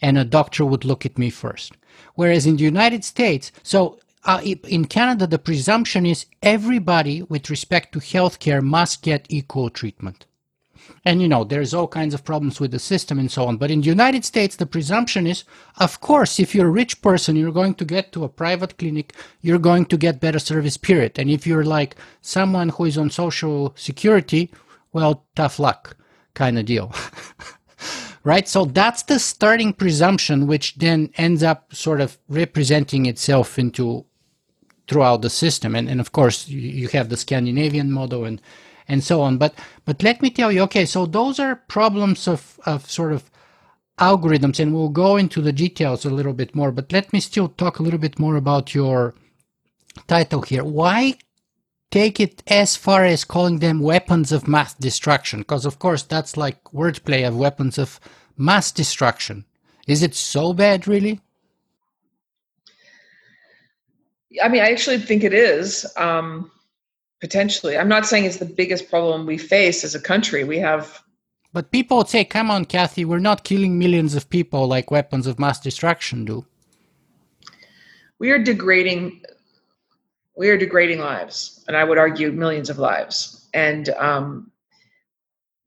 And 0.00 0.16
a 0.16 0.24
doctor 0.24 0.64
would 0.64 0.84
look 0.84 1.04
at 1.04 1.18
me 1.18 1.30
first. 1.30 1.72
Whereas 2.14 2.46
in 2.46 2.56
the 2.56 2.62
United 2.62 3.02
States, 3.02 3.50
so 3.64 3.98
uh, 4.24 4.40
in 4.44 4.84
Canada, 4.84 5.26
the 5.26 5.38
presumption 5.38 6.06
is 6.06 6.26
everybody 6.40 7.22
with 7.22 7.50
respect 7.50 7.90
to 7.92 7.98
healthcare 7.98 8.62
must 8.62 9.02
get 9.02 9.26
equal 9.28 9.68
treatment. 9.68 10.26
And 11.04 11.20
you 11.20 11.28
know, 11.28 11.42
there's 11.42 11.74
all 11.74 11.88
kinds 11.88 12.14
of 12.14 12.24
problems 12.24 12.60
with 12.60 12.70
the 12.70 12.78
system 12.78 13.18
and 13.18 13.30
so 13.30 13.44
on. 13.46 13.56
But 13.56 13.70
in 13.70 13.80
the 13.80 13.88
United 13.88 14.24
States, 14.24 14.56
the 14.56 14.66
presumption 14.66 15.26
is, 15.26 15.44
of 15.78 16.00
course, 16.00 16.38
if 16.38 16.54
you're 16.54 16.68
a 16.68 16.70
rich 16.70 17.02
person, 17.02 17.34
you're 17.34 17.50
going 17.50 17.74
to 17.74 17.84
get 17.84 18.12
to 18.12 18.24
a 18.24 18.28
private 18.28 18.78
clinic, 18.78 19.14
you're 19.40 19.58
going 19.58 19.86
to 19.86 19.96
get 19.96 20.20
better 20.20 20.38
service, 20.38 20.76
period. 20.76 21.18
And 21.18 21.28
if 21.28 21.46
you're 21.46 21.64
like 21.64 21.96
someone 22.20 22.68
who 22.68 22.84
is 22.84 22.96
on 22.96 23.10
social 23.10 23.74
security, 23.76 24.52
well, 24.92 25.24
tough 25.34 25.58
luck 25.58 25.96
kind 26.34 26.58
of 26.58 26.66
deal. 26.66 26.94
right? 28.24 28.48
So 28.48 28.64
that's 28.64 29.02
the 29.02 29.18
starting 29.18 29.72
presumption, 29.72 30.46
which 30.46 30.76
then 30.76 31.10
ends 31.16 31.42
up 31.42 31.74
sort 31.74 32.00
of 32.00 32.18
representing 32.28 33.06
itself 33.06 33.58
into 33.58 34.06
throughout 34.88 35.22
the 35.22 35.30
system. 35.30 35.74
And, 35.74 35.88
and 35.88 36.00
of 36.00 36.12
course, 36.12 36.48
you, 36.48 36.60
you 36.60 36.88
have 36.88 37.08
the 37.08 37.16
Scandinavian 37.16 37.90
model 37.90 38.24
and 38.24 38.40
and 38.88 39.02
so 39.02 39.20
on. 39.20 39.38
But 39.38 39.54
but 39.84 40.02
let 40.02 40.22
me 40.22 40.30
tell 40.30 40.52
you, 40.52 40.62
okay, 40.62 40.84
so 40.84 41.06
those 41.06 41.38
are 41.38 41.56
problems 41.56 42.28
of 42.28 42.58
of 42.66 42.90
sort 42.90 43.12
of 43.12 43.30
algorithms, 43.98 44.58
and 44.58 44.74
we'll 44.74 44.88
go 44.88 45.16
into 45.16 45.40
the 45.40 45.52
details 45.52 46.04
a 46.04 46.10
little 46.10 46.32
bit 46.32 46.54
more. 46.54 46.72
But 46.72 46.92
let 46.92 47.12
me 47.12 47.20
still 47.20 47.48
talk 47.48 47.78
a 47.78 47.82
little 47.82 47.98
bit 47.98 48.18
more 48.18 48.36
about 48.36 48.74
your 48.74 49.14
title 50.06 50.42
here. 50.42 50.64
Why 50.64 51.14
take 51.90 52.18
it 52.18 52.42
as 52.46 52.74
far 52.74 53.04
as 53.04 53.24
calling 53.24 53.58
them 53.58 53.80
weapons 53.80 54.32
of 54.32 54.48
math 54.48 54.78
destruction? 54.80 55.40
Because 55.40 55.66
of 55.66 55.78
course 55.78 56.02
that's 56.02 56.36
like 56.36 56.62
wordplay 56.64 57.26
of 57.26 57.36
weapons 57.36 57.78
of 57.78 58.00
mass 58.36 58.72
destruction. 58.72 59.44
Is 59.86 60.02
it 60.02 60.14
so 60.14 60.52
bad, 60.52 60.86
really? 60.86 61.20
I 64.42 64.48
mean, 64.48 64.62
I 64.62 64.70
actually 64.70 64.98
think 64.98 65.24
it 65.24 65.34
is. 65.34 65.86
Um, 65.96 66.50
potentially. 67.22 67.78
I'm 67.78 67.88
not 67.88 68.04
saying 68.04 68.24
it's 68.24 68.38
the 68.38 68.44
biggest 68.44 68.90
problem 68.90 69.24
we 69.26 69.38
face 69.38 69.84
as 69.84 69.94
a 69.94 70.00
country. 70.00 70.42
We 70.42 70.58
have. 70.58 71.02
But 71.52 71.70
people 71.70 71.98
would 71.98 72.08
say, 72.08 72.24
come 72.24 72.50
on, 72.50 72.64
Cathy, 72.64 73.04
we're 73.04 73.20
not 73.20 73.44
killing 73.44 73.78
millions 73.78 74.16
of 74.16 74.28
people 74.28 74.66
like 74.66 74.90
weapons 74.90 75.26
of 75.28 75.38
mass 75.38 75.60
destruction 75.60 76.24
do. 76.24 76.44
We 78.18 78.30
are 78.30 78.38
degrading. 78.38 79.22
We 80.36 80.50
are 80.50 80.58
degrading 80.58 80.98
lives, 80.98 81.64
and 81.68 81.76
I 81.76 81.84
would 81.84 81.98
argue 81.98 82.32
millions 82.32 82.68
of 82.70 82.78
lives. 82.78 83.48
And 83.54 83.90
um, 83.90 84.50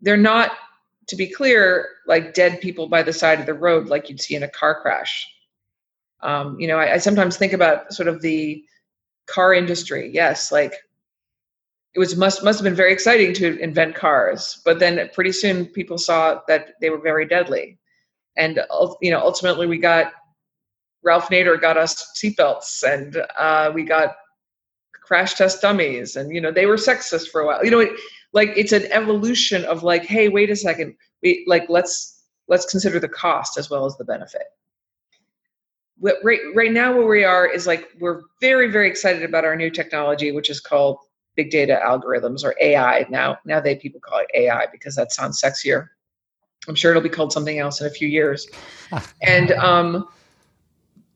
they're 0.01 0.17
not, 0.17 0.51
to 1.07 1.15
be 1.15 1.27
clear, 1.27 1.87
like 2.05 2.33
dead 2.33 2.59
people 2.59 2.87
by 2.87 3.01
the 3.03 3.13
side 3.13 3.39
of 3.39 3.45
the 3.45 3.53
road, 3.53 3.87
like 3.87 4.09
you'd 4.09 4.19
see 4.19 4.35
in 4.35 4.43
a 4.43 4.49
car 4.49 4.81
crash. 4.81 5.27
Um, 6.21 6.59
you 6.59 6.67
know, 6.67 6.77
I, 6.79 6.95
I 6.95 6.97
sometimes 6.97 7.37
think 7.37 7.53
about 7.53 7.93
sort 7.93 8.09
of 8.09 8.21
the 8.21 8.63
car 9.27 9.53
industry. 9.53 10.09
Yes, 10.11 10.51
like 10.51 10.73
it 11.95 11.99
was 11.99 12.15
must 12.17 12.43
must 12.43 12.59
have 12.59 12.63
been 12.63 12.75
very 12.75 12.91
exciting 12.91 13.33
to 13.33 13.57
invent 13.59 13.95
cars 13.95 14.61
but 14.65 14.79
then 14.79 15.09
pretty 15.13 15.31
soon 15.31 15.65
people 15.65 15.97
saw 15.97 16.41
that 16.47 16.73
they 16.81 16.89
were 16.89 16.99
very 16.99 17.25
deadly. 17.25 17.79
And 18.37 18.59
you 19.01 19.11
know 19.11 19.19
ultimately 19.19 19.65
we 19.65 19.77
got 19.77 20.11
ralph 21.03 21.29
nader 21.29 21.59
got 21.59 21.77
us 21.77 22.11
seatbelts 22.21 22.83
and 22.83 23.23
uh, 23.37 23.71
we 23.73 23.83
got 23.83 24.15
crash 24.93 25.35
test 25.35 25.61
dummies 25.61 26.15
and 26.15 26.33
you 26.35 26.41
know 26.41 26.51
they 26.51 26.65
were 26.65 26.75
sexist 26.75 27.29
for 27.29 27.41
a 27.41 27.45
while. 27.45 27.63
You 27.63 27.71
know 27.71 27.79
it, 27.79 27.91
like 28.33 28.51
it's 28.57 28.73
an 28.73 28.91
evolution 28.91 29.63
of 29.65 29.83
like 29.83 30.03
hey 30.03 30.27
wait 30.27 30.49
a 30.49 30.55
second 30.55 30.95
we 31.23 31.45
like 31.47 31.65
let's 31.69 32.23
let's 32.49 32.65
consider 32.65 32.99
the 32.99 33.09
cost 33.09 33.57
as 33.57 33.69
well 33.69 33.85
as 33.85 33.95
the 33.95 34.03
benefit. 34.03 34.47
Right 36.01 36.41
right 36.53 36.73
now 36.73 36.93
where 36.93 37.07
we 37.07 37.23
are 37.23 37.47
is 37.47 37.65
like 37.65 37.87
we're 38.01 38.23
very 38.41 38.69
very 38.69 38.89
excited 38.89 39.23
about 39.23 39.45
our 39.45 39.55
new 39.55 39.69
technology 39.69 40.33
which 40.33 40.49
is 40.49 40.59
called 40.59 40.97
big 41.35 41.51
data 41.51 41.79
algorithms 41.85 42.43
or 42.43 42.55
AI. 42.61 43.05
Now, 43.09 43.37
now 43.45 43.59
they 43.59 43.75
people 43.75 43.99
call 43.99 44.19
it 44.19 44.27
AI 44.33 44.67
because 44.71 44.95
that 44.95 45.11
sounds 45.11 45.41
sexier. 45.41 45.87
I'm 46.67 46.75
sure 46.75 46.91
it'll 46.91 47.03
be 47.03 47.09
called 47.09 47.31
something 47.31 47.59
else 47.59 47.81
in 47.81 47.87
a 47.87 47.91
few 47.91 48.07
years. 48.07 48.47
and 49.21 49.51
um, 49.51 50.07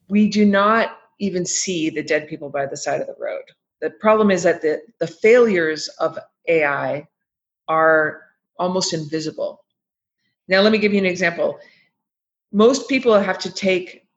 we 0.10 0.29
do 0.29 0.45
not 0.45 0.97
even 1.19 1.45
see 1.45 1.89
the 1.89 2.03
dead 2.03 2.27
people 2.27 2.49
by 2.49 2.65
the 2.65 2.77
side 2.77 3.01
of 3.01 3.08
the 3.08 3.15
road. 3.19 3.43
The 3.82 3.89
problem 3.89 4.32
is 4.32 4.43
that 4.43 4.62
the, 4.62 4.82
the 4.99 5.08
failures 5.08 5.88
of 5.99 6.19
AI 6.47 7.08
are 7.67 8.23
almost 8.58 8.93
invisible. 8.93 9.63
Now, 10.47 10.62
let 10.62 10.71
me 10.71 10.77
give 10.77 10.93
you 10.93 10.99
an 10.99 11.05
example. 11.05 11.60
Most 12.51 12.89
people 12.89 13.17
have 13.17 13.38
to 13.39 13.51
take 13.51 14.08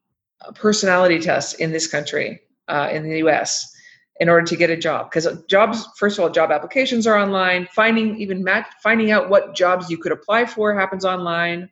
personality 0.54 1.20
tests 1.20 1.54
in 1.54 1.70
this 1.70 1.86
country, 1.86 2.40
uh, 2.68 2.88
in 2.90 3.02
the 3.08 3.18
US, 3.18 3.74
in 4.20 4.28
order 4.28 4.46
to 4.46 4.56
get 4.56 4.70
a 4.70 4.76
job 4.76 5.10
because 5.10 5.26
jobs 5.48 5.86
first 5.96 6.18
of 6.18 6.24
all 6.24 6.30
job 6.30 6.50
applications 6.50 7.06
are 7.06 7.16
online. 7.16 7.66
Finding 7.74 8.16
even 8.16 8.44
match 8.44 8.66
finding 8.82 9.10
out 9.10 9.30
what 9.30 9.54
jobs 9.54 9.90
you 9.90 9.98
could 9.98 10.12
apply 10.12 10.46
for 10.46 10.74
happens 10.74 11.04
online. 11.04 11.68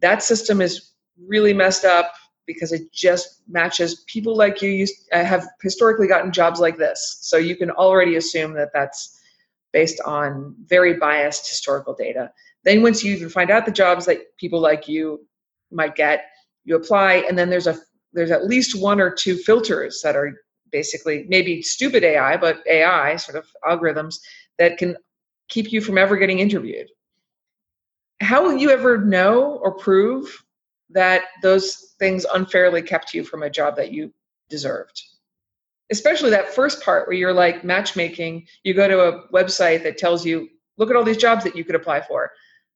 That 0.00 0.22
system 0.22 0.60
is 0.60 0.92
really 1.26 1.54
messed 1.54 1.84
up 1.84 2.12
because 2.46 2.72
it 2.72 2.92
just 2.92 3.42
matches 3.48 4.04
people 4.06 4.36
like 4.36 4.62
you 4.62 4.70
used 4.70 5.08
uh, 5.12 5.24
have 5.24 5.46
historically 5.62 6.06
gotten 6.06 6.32
jobs 6.32 6.60
like 6.60 6.76
this. 6.76 7.18
So 7.20 7.36
you 7.36 7.56
can 7.56 7.70
already 7.70 8.16
assume 8.16 8.54
that 8.54 8.70
that's 8.72 9.20
based 9.72 10.00
on 10.06 10.54
very 10.64 10.94
biased 10.94 11.48
historical 11.48 11.94
data. 11.94 12.30
Then 12.64 12.82
once 12.82 13.02
you 13.02 13.14
even 13.14 13.28
find 13.28 13.50
out 13.50 13.66
the 13.66 13.72
jobs 13.72 14.06
that 14.06 14.36
people 14.38 14.60
like 14.60 14.88
you 14.88 15.26
might 15.70 15.96
get 15.96 16.26
you 16.64 16.76
apply 16.76 17.24
and 17.28 17.38
then 17.38 17.50
there's 17.50 17.66
a 17.66 17.76
there's 18.12 18.30
at 18.30 18.46
least 18.46 18.80
one 18.80 19.00
or 19.00 19.10
two 19.10 19.36
filters 19.36 20.00
that 20.02 20.16
are 20.16 20.32
basically 20.76 21.24
maybe 21.26 21.62
stupid 21.62 22.04
AI, 22.04 22.36
but 22.36 22.58
AI 22.66 23.16
sort 23.16 23.38
of 23.38 23.46
algorithms 23.64 24.16
that 24.58 24.76
can 24.76 24.94
keep 25.48 25.72
you 25.72 25.80
from 25.80 25.96
ever 25.96 26.18
getting 26.18 26.38
interviewed. 26.38 26.88
How 28.20 28.42
will 28.42 28.58
you 28.58 28.68
ever 28.70 28.98
know 28.98 29.58
or 29.62 29.72
prove 29.72 30.44
that 30.90 31.22
those 31.42 31.94
things 31.98 32.26
unfairly 32.34 32.82
kept 32.82 33.14
you 33.14 33.24
from 33.24 33.42
a 33.42 33.48
job 33.48 33.74
that 33.76 33.90
you 33.90 34.12
deserved? 34.50 35.00
Especially 35.90 36.28
that 36.28 36.52
first 36.52 36.82
part 36.82 37.08
where 37.08 37.16
you're 37.16 37.32
like 37.32 37.64
matchmaking, 37.64 38.46
you 38.62 38.74
go 38.74 38.86
to 38.86 39.00
a 39.00 39.28
website 39.28 39.82
that 39.82 39.96
tells 39.96 40.26
you, 40.26 40.46
look 40.76 40.90
at 40.90 40.96
all 40.96 41.04
these 41.04 41.16
jobs 41.16 41.42
that 41.44 41.56
you 41.56 41.64
could 41.64 41.74
apply 41.74 42.02
for. 42.02 42.32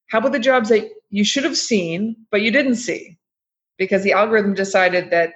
How 0.08 0.20
about 0.20 0.32
the 0.32 0.38
jobs 0.38 0.70
that 0.70 0.88
you 1.10 1.22
should 1.22 1.44
have 1.44 1.58
seen, 1.58 2.16
but 2.30 2.40
you 2.40 2.50
didn't 2.50 2.76
see? 2.76 3.18
Because 3.76 4.02
the 4.02 4.12
algorithm 4.12 4.54
decided 4.54 5.10
that 5.10 5.34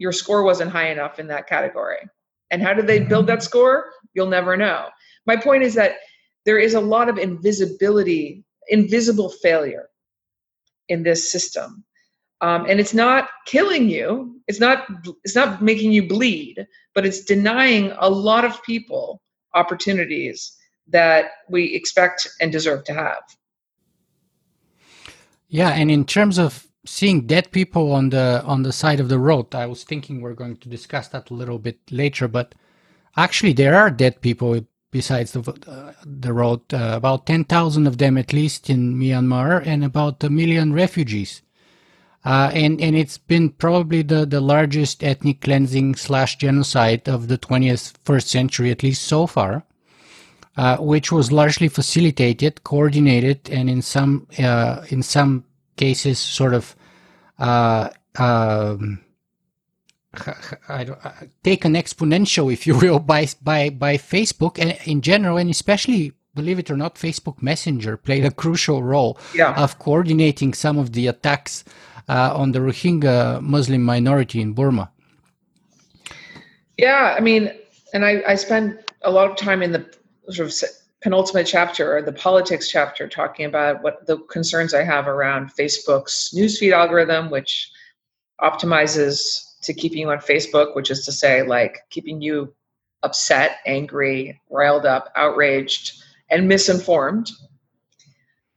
your 0.00 0.12
score 0.12 0.42
wasn't 0.42 0.72
high 0.72 0.90
enough 0.90 1.18
in 1.18 1.28
that 1.28 1.46
category. 1.46 1.98
And 2.50 2.62
how 2.62 2.72
did 2.72 2.86
they 2.86 2.98
build 2.98 3.26
that 3.28 3.42
score? 3.42 3.92
You'll 4.14 4.26
never 4.26 4.56
know. 4.56 4.88
My 5.26 5.36
point 5.36 5.62
is 5.62 5.74
that 5.74 5.96
there 6.46 6.58
is 6.58 6.74
a 6.74 6.80
lot 6.80 7.08
of 7.08 7.18
invisibility, 7.18 8.42
invisible 8.68 9.28
failure 9.28 9.90
in 10.88 11.02
this 11.02 11.30
system. 11.30 11.84
Um, 12.40 12.64
and 12.66 12.80
it's 12.80 12.94
not 12.94 13.28
killing 13.46 13.90
you 13.90 14.40
it's 14.50 14.58
not 14.58 14.86
it's 15.24 15.36
not 15.36 15.62
making 15.62 15.92
you 15.92 16.08
bleed 16.08 16.66
but 16.94 17.06
it's 17.06 17.20
denying 17.20 17.92
a 17.98 18.10
lot 18.10 18.44
of 18.44 18.60
people 18.64 19.22
opportunities 19.54 20.56
that 20.88 21.26
we 21.48 21.74
expect 21.74 22.26
and 22.40 22.50
deserve 22.50 22.82
to 22.84 22.94
have 22.94 23.22
yeah 25.48 25.70
and 25.70 25.90
in 25.90 26.04
terms 26.04 26.38
of 26.38 26.66
seeing 26.84 27.26
dead 27.26 27.50
people 27.52 27.92
on 27.92 28.10
the 28.10 28.42
on 28.44 28.62
the 28.62 28.72
side 28.72 29.00
of 29.00 29.08
the 29.08 29.18
road. 29.18 29.54
I 29.54 29.66
was 29.66 29.84
thinking 29.84 30.20
we're 30.20 30.34
going 30.34 30.56
to 30.58 30.68
discuss 30.68 31.08
that 31.08 31.30
a 31.30 31.34
little 31.34 31.58
bit 31.58 31.78
later, 31.90 32.28
but 32.28 32.54
actually 33.16 33.52
there 33.52 33.76
are 33.76 33.90
dead 33.90 34.20
people 34.20 34.60
besides 34.90 35.32
the 35.32 35.40
uh, 35.66 35.92
the 36.04 36.32
road. 36.32 36.60
Uh, 36.72 36.92
about 36.94 37.26
ten 37.26 37.44
thousand 37.44 37.86
of 37.86 37.98
them 37.98 38.16
at 38.16 38.32
least 38.32 38.70
in 38.70 38.94
Myanmar, 38.94 39.64
and 39.66 39.84
about 39.84 40.24
a 40.24 40.30
million 40.30 40.72
refugees. 40.72 41.42
Uh, 42.24 42.50
and 42.52 42.80
and 42.80 42.96
it's 42.96 43.16
been 43.16 43.48
probably 43.48 44.02
the, 44.02 44.26
the 44.26 44.40
largest 44.40 45.02
ethnic 45.02 45.40
cleansing 45.40 45.94
slash 45.94 46.36
genocide 46.36 47.08
of 47.08 47.28
the 47.28 47.38
20th 47.38 47.94
first 48.04 48.28
century 48.28 48.70
at 48.70 48.82
least 48.82 49.02
so 49.02 49.26
far, 49.26 49.64
uh, 50.58 50.76
which 50.76 51.10
was 51.10 51.32
largely 51.32 51.66
facilitated, 51.66 52.62
coordinated, 52.62 53.48
and 53.50 53.70
in 53.70 53.80
some 53.80 54.26
uh, 54.38 54.84
in 54.90 55.02
some 55.02 55.44
cases 55.84 56.18
sort 56.18 56.54
of 56.54 56.76
uh, 57.38 57.88
um, 58.16 59.00
I 60.68 60.84
don't, 60.84 61.04
uh, 61.04 61.12
take 61.44 61.64
an 61.64 61.74
exponential, 61.74 62.52
if 62.52 62.66
you 62.66 62.76
will, 62.76 62.98
by 62.98 63.28
by 63.42 63.70
by 63.70 63.96
Facebook 63.96 64.58
and 64.58 64.76
in 64.84 65.00
general, 65.00 65.36
and 65.38 65.50
especially 65.50 66.12
believe 66.34 66.58
it 66.58 66.70
or 66.70 66.76
not, 66.76 66.96
Facebook 66.96 67.42
Messenger 67.42 67.96
played 67.96 68.24
a 68.24 68.30
crucial 68.30 68.82
role 68.82 69.18
yeah. 69.34 69.54
of 69.54 69.78
coordinating 69.78 70.54
some 70.54 70.78
of 70.78 70.92
the 70.92 71.06
attacks 71.06 71.64
uh, 72.08 72.32
on 72.34 72.52
the 72.52 72.58
Rohingya 72.58 73.40
Muslim 73.40 73.82
minority 73.82 74.40
in 74.40 74.52
Burma. 74.52 74.90
Yeah, 76.76 77.14
I 77.16 77.20
mean, 77.20 77.52
and 77.92 78.04
I, 78.04 78.22
I 78.26 78.34
spent 78.36 78.90
a 79.02 79.10
lot 79.10 79.30
of 79.30 79.36
time 79.36 79.62
in 79.62 79.72
the 79.72 79.84
sort 80.30 80.48
of 80.48 80.52
penultimate 81.02 81.46
chapter 81.46 81.96
or 81.96 82.02
the 82.02 82.12
politics 82.12 82.70
chapter 82.70 83.08
talking 83.08 83.46
about 83.46 83.82
what 83.82 84.06
the 84.06 84.18
concerns 84.30 84.74
I 84.74 84.84
have 84.84 85.08
around 85.08 85.54
Facebook's 85.54 86.32
newsfeed 86.36 86.72
algorithm, 86.72 87.30
which 87.30 87.70
optimizes 88.40 89.54
to 89.62 89.72
keeping 89.72 89.98
you 89.98 90.10
on 90.10 90.18
Facebook, 90.18 90.74
which 90.74 90.90
is 90.90 91.04
to 91.06 91.12
say, 91.12 91.42
like 91.42 91.78
keeping 91.90 92.20
you 92.20 92.54
upset, 93.02 93.58
angry, 93.66 94.40
riled 94.50 94.84
up, 94.84 95.10
outraged, 95.16 96.02
and 96.30 96.46
misinformed. 96.46 97.30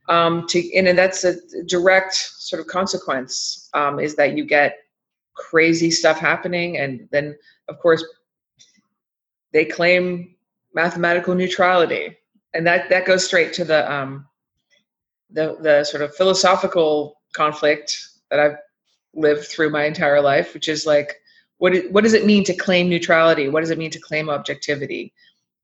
Um, 0.09 0.45
to 0.47 0.75
and 0.75 0.97
that's 0.97 1.23
a 1.23 1.35
direct 1.63 2.13
sort 2.13 2.59
of 2.59 2.67
consequence 2.67 3.69
um, 3.73 3.99
is 4.01 4.15
that 4.15 4.35
you 4.35 4.43
get 4.43 4.79
crazy 5.35 5.89
stuff 5.89 6.19
happening, 6.19 6.77
and 6.77 7.07
then 7.11 7.37
of 7.69 7.79
course 7.79 8.03
they 9.53 9.63
claim 9.63 10.35
mathematical 10.73 11.35
neutrality 11.35 12.17
and 12.53 12.65
that 12.67 12.89
that 12.89 13.05
goes 13.05 13.25
straight 13.25 13.53
to 13.53 13.65
the 13.65 13.91
um, 13.91 14.27
the 15.31 15.57
the 15.61 15.83
sort 15.83 16.03
of 16.03 16.15
philosophical 16.15 17.19
conflict 17.33 17.95
that 18.29 18.39
I've 18.39 18.57
lived 19.13 19.45
through 19.45 19.69
my 19.69 19.85
entire 19.85 20.21
life, 20.21 20.53
which 20.53 20.67
is 20.67 20.85
like, 20.85 21.15
what, 21.57 21.73
what 21.91 22.03
does 22.03 22.13
it 22.13 22.25
mean 22.25 22.43
to 22.45 22.53
claim 22.53 22.89
neutrality? 22.89 23.47
What 23.47 23.61
does 23.61 23.69
it 23.69 23.77
mean 23.77 23.91
to 23.91 23.99
claim 23.99 24.29
objectivity? 24.29 25.13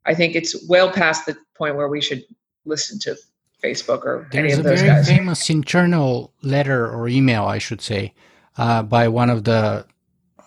I 0.06 0.14
think 0.14 0.36
it's 0.36 0.68
well 0.68 0.92
past 0.92 1.26
the 1.26 1.36
point 1.56 1.76
where 1.76 1.88
we 1.88 2.02
should 2.02 2.24
listen 2.66 3.00
to 3.00 3.16
Facebook 3.64 4.06
or 4.06 4.28
There's 4.32 4.54
any 4.54 4.60
of 4.60 4.64
those 4.64 4.82
guys. 4.82 4.82
There's 4.82 5.02
a 5.02 5.12
very 5.12 5.18
famous 5.18 5.50
internal 5.50 6.34
letter 6.42 6.90
or 6.90 7.08
email, 7.08 7.46
I 7.46 7.58
should 7.58 7.82
say, 7.82 8.14
uh, 8.58 8.84
by 8.84 9.08
one 9.08 9.30
of 9.30 9.44
the 9.44 9.86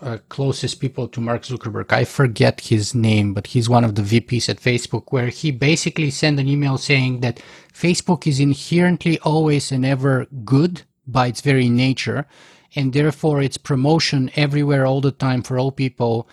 uh, 0.03 0.19
closest 0.29 0.81
people 0.81 1.07
to 1.09 1.21
Mark 1.21 1.43
Zuckerberg. 1.43 1.93
I 1.93 2.05
forget 2.05 2.61
his 2.61 2.95
name, 2.95 3.35
but 3.35 3.47
he's 3.47 3.69
one 3.69 3.85
of 3.85 3.95
the 3.95 4.03
VPs 4.03 4.49
at 4.49 4.61
Facebook, 4.61 5.05
where 5.11 5.29
he 5.29 5.51
basically 5.51 6.11
sent 6.11 6.41
an 6.41 6.49
email 6.49 6.77
saying 6.77 7.21
that 7.21 7.41
Facebook 7.73 8.27
is 8.27 8.41
inherently 8.41 9.19
always 9.21 9.71
and 9.71 9.87
ever 9.87 10.27
good 10.45 10.83
by 11.07 11.29
its 11.29 11.41
very 11.41 11.69
nature, 11.69 12.27
and 12.75 12.93
therefore 12.93 13.41
its 13.41 13.57
promotion 13.57 14.31
everywhere 14.35 14.85
all 14.87 15.01
the 15.01 15.13
time 15.13 15.43
for 15.43 15.59
all 15.59 15.71
people 15.71 16.29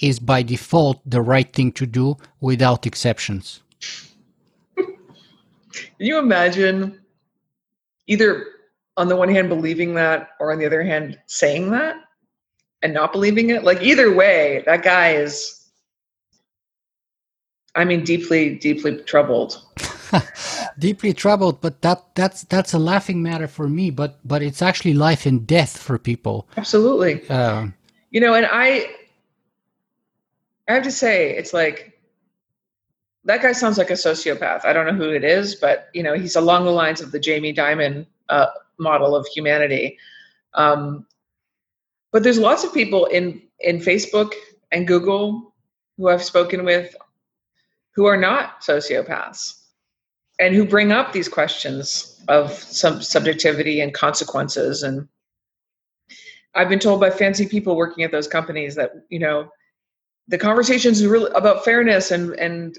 is 0.00 0.18
by 0.18 0.42
default 0.42 1.00
the 1.08 1.22
right 1.22 1.52
thing 1.52 1.72
to 1.72 1.86
do 1.86 2.16
without 2.40 2.86
exceptions. 2.86 3.62
Can 4.76 4.86
you 5.98 6.18
imagine 6.18 7.00
either 8.06 8.46
on 8.96 9.08
the 9.08 9.16
one 9.16 9.28
hand 9.28 9.48
believing 9.48 9.94
that 9.94 10.30
or 10.40 10.52
on 10.52 10.58
the 10.58 10.66
other 10.66 10.82
hand 10.82 11.18
saying 11.26 11.70
that 11.70 11.96
and 12.84 12.94
not 12.94 13.10
believing 13.12 13.50
it? 13.50 13.64
Like 13.64 13.82
either 13.82 14.14
way, 14.14 14.62
that 14.66 14.84
guy 14.84 15.14
is 15.14 15.66
I 17.74 17.84
mean 17.84 18.04
deeply, 18.04 18.54
deeply 18.54 19.02
troubled. 19.02 19.60
deeply 20.78 21.12
troubled 21.12 21.60
but 21.60 21.82
that 21.82 22.14
that's 22.14 22.44
that's 22.44 22.72
a 22.72 22.78
laughing 22.78 23.20
matter 23.20 23.48
for 23.48 23.66
me 23.68 23.90
but 23.90 24.20
but 24.24 24.42
it's 24.42 24.62
actually 24.62 24.94
life 24.94 25.26
and 25.26 25.44
death 25.46 25.76
for 25.76 25.98
people 25.98 26.46
Absolutely. 26.56 27.28
uh, 27.28 27.66
You 28.10 28.20
know, 28.20 28.34
and 28.34 28.46
I 28.46 28.94
I 30.68 30.74
have 30.74 30.84
to 30.84 30.92
say, 30.92 31.36
it's 31.36 31.52
like 31.52 31.98
that 33.24 33.42
guy 33.42 33.52
sounds 33.52 33.76
like 33.78 33.90
a 33.90 33.94
sociopath. 33.94 34.64
I 34.64 34.72
don't 34.72 34.86
know 34.86 34.92
who 34.94 35.10
it 35.10 35.24
is, 35.24 35.56
but 35.56 35.88
you 35.94 36.02
know, 36.02 36.14
he's 36.14 36.36
along 36.36 36.64
the 36.64 36.70
lines 36.70 37.00
of 37.00 37.10
the 37.10 37.18
Jamie 37.18 37.52
Dimon 37.54 38.06
uh, 38.28 38.46
model 38.78 39.16
of 39.16 39.26
humanity. 39.26 39.98
Um, 40.54 41.06
but 42.14 42.22
there's 42.22 42.38
lots 42.38 42.62
of 42.62 42.72
people 42.72 43.06
in 43.06 43.42
in 43.60 43.78
Facebook 43.80 44.32
and 44.70 44.86
Google 44.86 45.52
who 45.98 46.08
I've 46.08 46.22
spoken 46.22 46.64
with 46.64 46.94
who 47.94 48.06
are 48.06 48.16
not 48.16 48.62
sociopaths 48.62 49.60
and 50.38 50.54
who 50.54 50.64
bring 50.64 50.92
up 50.92 51.12
these 51.12 51.28
questions 51.28 52.22
of 52.28 52.52
some 52.52 53.02
subjectivity 53.02 53.80
and 53.80 53.92
consequences. 53.92 54.82
And 54.82 55.08
I've 56.54 56.68
been 56.68 56.78
told 56.78 57.00
by 57.00 57.10
fancy 57.10 57.46
people 57.46 57.76
working 57.76 58.04
at 58.04 58.12
those 58.12 58.28
companies 58.28 58.76
that 58.76 58.92
you 59.08 59.18
know 59.18 59.48
the 60.28 60.38
conversations 60.38 61.04
really 61.04 61.32
about 61.34 61.64
fairness 61.64 62.12
and 62.12 62.32
and 62.34 62.78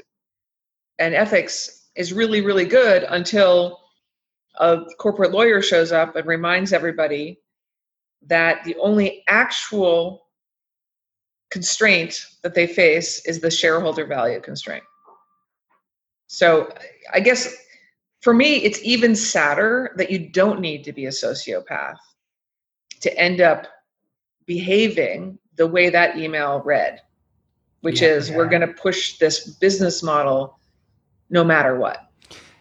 and 0.98 1.14
ethics 1.14 1.90
is 1.98 2.14
really 2.14 2.40
really 2.40 2.66
good 2.66 3.04
until 3.10 3.82
a 4.62 4.80
corporate 4.98 5.32
lawyer 5.32 5.62
shows 5.62 5.92
up 5.92 6.16
and 6.16 6.26
reminds 6.26 6.72
everybody 6.72 7.42
that 8.28 8.64
the 8.64 8.76
only 8.78 9.24
actual 9.28 10.26
constraint 11.52 12.26
that 12.44 12.54
they 12.54 12.68
face 12.68 13.26
is 13.26 13.40
the 13.40 13.52
shareholder 13.52 14.06
value 14.06 14.42
constraint. 14.42 14.84
So 16.28 16.74
I 17.14 17.20
guess 17.20 17.56
for 18.22 18.34
me 18.34 18.58
it's 18.58 18.80
even 18.84 19.16
sadder 19.16 19.94
that 19.98 20.12
you 20.12 20.30
don't 20.30 20.60
need 20.60 20.84
to 20.86 20.92
be 20.92 21.06
a 21.06 21.10
sociopath 21.10 21.98
to 23.02 23.18
end 23.18 23.42
up 23.42 23.68
behaving 24.46 25.38
the 25.56 25.68
way 25.68 25.90
that 25.90 26.18
email 26.18 26.62
read, 26.66 27.02
which 27.82 28.02
Yeah. 28.02 28.10
is 28.10 28.32
we're 28.32 28.50
going 28.50 28.68
to 28.68 28.74
push 28.74 29.18
this 29.18 29.48
business 29.58 30.04
model 30.04 30.60
no 31.30 31.44
matter 31.44 31.78
what. 31.78 32.10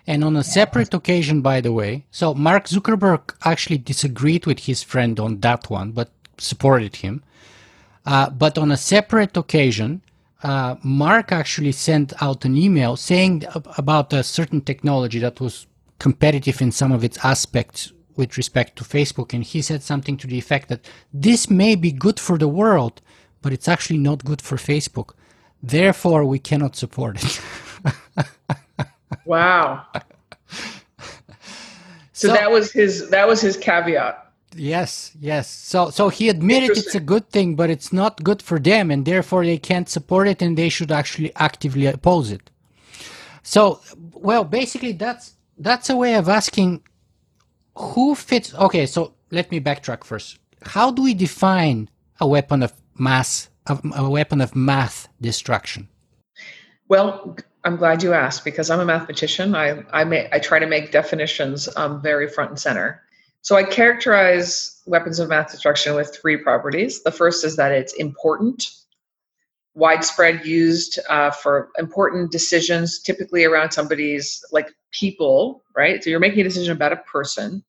And 0.06 0.22
on 0.22 0.36
a 0.36 0.44
separate 0.44 0.92
occasion 0.92 1.40
by 1.40 1.60
the 1.60 1.72
way 1.72 2.04
so 2.10 2.34
mark 2.34 2.66
zuckerberg 2.66 3.34
actually 3.44 3.78
disagreed 3.78 4.46
with 4.46 4.60
his 4.60 4.82
friend 4.82 5.18
on 5.18 5.40
that 5.40 5.70
one 5.70 5.90
but 5.92 6.10
supported 6.38 6.96
him. 6.96 7.22
Uh, 8.06 8.28
but 8.28 8.58
on 8.58 8.70
a 8.70 8.76
separate 8.76 9.36
occasion 9.36 10.02
uh, 10.42 10.76
mark 10.82 11.32
actually 11.32 11.72
sent 11.72 12.12
out 12.22 12.44
an 12.44 12.56
email 12.56 12.96
saying 12.96 13.44
about 13.78 14.12
a 14.12 14.22
certain 14.22 14.60
technology 14.60 15.18
that 15.18 15.40
was 15.40 15.66
competitive 15.98 16.60
in 16.60 16.70
some 16.70 16.92
of 16.92 17.02
its 17.02 17.24
aspects 17.24 17.92
with 18.16 18.36
respect 18.36 18.76
to 18.76 18.84
facebook 18.84 19.32
and 19.32 19.42
he 19.44 19.62
said 19.62 19.82
something 19.82 20.16
to 20.16 20.26
the 20.26 20.38
effect 20.38 20.68
that 20.68 20.84
this 21.14 21.48
may 21.48 21.74
be 21.74 21.90
good 21.90 22.20
for 22.20 22.36
the 22.36 22.48
world 22.48 23.00
but 23.44 23.52
it's 23.52 23.68
actually 23.68 23.98
not 23.98 24.24
good 24.24 24.40
for 24.40 24.56
facebook. 24.56 25.10
Therefore 25.62 26.24
we 26.24 26.38
cannot 26.38 26.76
support 26.76 27.22
it 27.22 27.40
Wow. 29.24 29.86
So, 32.16 32.28
that 32.28 32.50
was 32.50 32.70
his 32.70 33.10
that 33.10 33.26
was 33.26 33.40
his 33.40 33.56
caveat. 33.56 34.30
Yes, 34.54 35.10
yes. 35.18 35.50
So 35.50 35.90
so 35.90 36.10
he 36.10 36.28
admitted 36.28 36.70
it's 36.70 36.94
a 36.94 37.00
good 37.00 37.28
thing, 37.28 37.56
but 37.56 37.70
it's 37.70 37.92
not 37.92 38.22
good 38.22 38.40
for 38.40 38.60
them, 38.60 38.92
and 38.92 39.04
therefore 39.04 39.44
they 39.44 39.58
can't 39.58 39.88
support 39.88 40.28
it, 40.28 40.40
and 40.40 40.56
they 40.56 40.68
should 40.68 40.92
actually 40.92 41.34
actively 41.34 41.86
oppose 41.86 42.30
it. 42.30 42.50
So, 43.42 43.80
well, 44.12 44.44
basically 44.44 44.92
that's 44.92 45.34
that's 45.58 45.90
a 45.90 45.96
way 45.96 46.14
of 46.14 46.28
asking 46.28 46.82
who 47.76 48.14
fits. 48.14 48.54
Okay, 48.54 48.86
so 48.86 49.14
let 49.32 49.50
me 49.50 49.60
backtrack 49.60 50.04
first. 50.04 50.38
How 50.62 50.92
do 50.92 51.02
we 51.02 51.14
define 51.14 51.90
a 52.20 52.28
weapon 52.28 52.62
of 52.62 52.72
mass, 52.96 53.50
a, 53.66 53.76
a 53.96 54.08
weapon 54.08 54.40
of 54.40 54.54
math 54.54 55.08
destruction? 55.20 55.88
Well, 56.88 57.36
I'm 57.64 57.76
glad 57.76 58.02
you 58.02 58.12
asked 58.12 58.44
because 58.44 58.68
I'm 58.70 58.80
a 58.80 58.84
mathematician. 58.84 59.54
I 59.54 59.82
I 59.92 60.04
may 60.04 60.28
I 60.32 60.38
try 60.38 60.58
to 60.58 60.66
make 60.66 60.92
definitions 60.92 61.68
um, 61.76 62.02
very 62.02 62.28
front 62.28 62.50
and 62.50 62.58
center. 62.58 63.02
So 63.40 63.56
I 63.56 63.64
characterize 63.64 64.80
weapons 64.86 65.18
of 65.18 65.28
math 65.28 65.50
destruction 65.50 65.94
with 65.94 66.16
three 66.16 66.36
properties. 66.36 67.02
The 67.02 67.10
first 67.10 67.44
is 67.44 67.56
that 67.56 67.72
it's 67.72 67.92
important, 67.94 68.70
widespread 69.74 70.46
used 70.46 70.98
uh, 71.10 71.30
for 71.30 71.70
important 71.78 72.32
decisions, 72.32 73.00
typically 73.00 73.44
around 73.44 73.70
somebody's 73.72 74.42
like 74.50 74.70
people, 74.92 75.62
right? 75.76 76.02
So 76.02 76.08
you're 76.08 76.20
making 76.20 76.40
a 76.40 76.44
decision 76.44 76.72
about 76.72 76.92
a 76.92 76.96
person, 76.96 77.62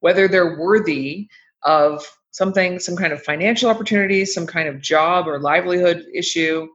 whether 0.00 0.26
they're 0.26 0.58
worthy 0.58 1.28
of 1.62 2.06
something, 2.30 2.78
some 2.78 2.96
kind 2.96 3.12
of 3.12 3.22
financial 3.22 3.68
opportunity, 3.68 4.24
some 4.24 4.46
kind 4.46 4.68
of 4.68 4.80
job 4.80 5.28
or 5.28 5.38
livelihood 5.38 6.04
issue, 6.14 6.68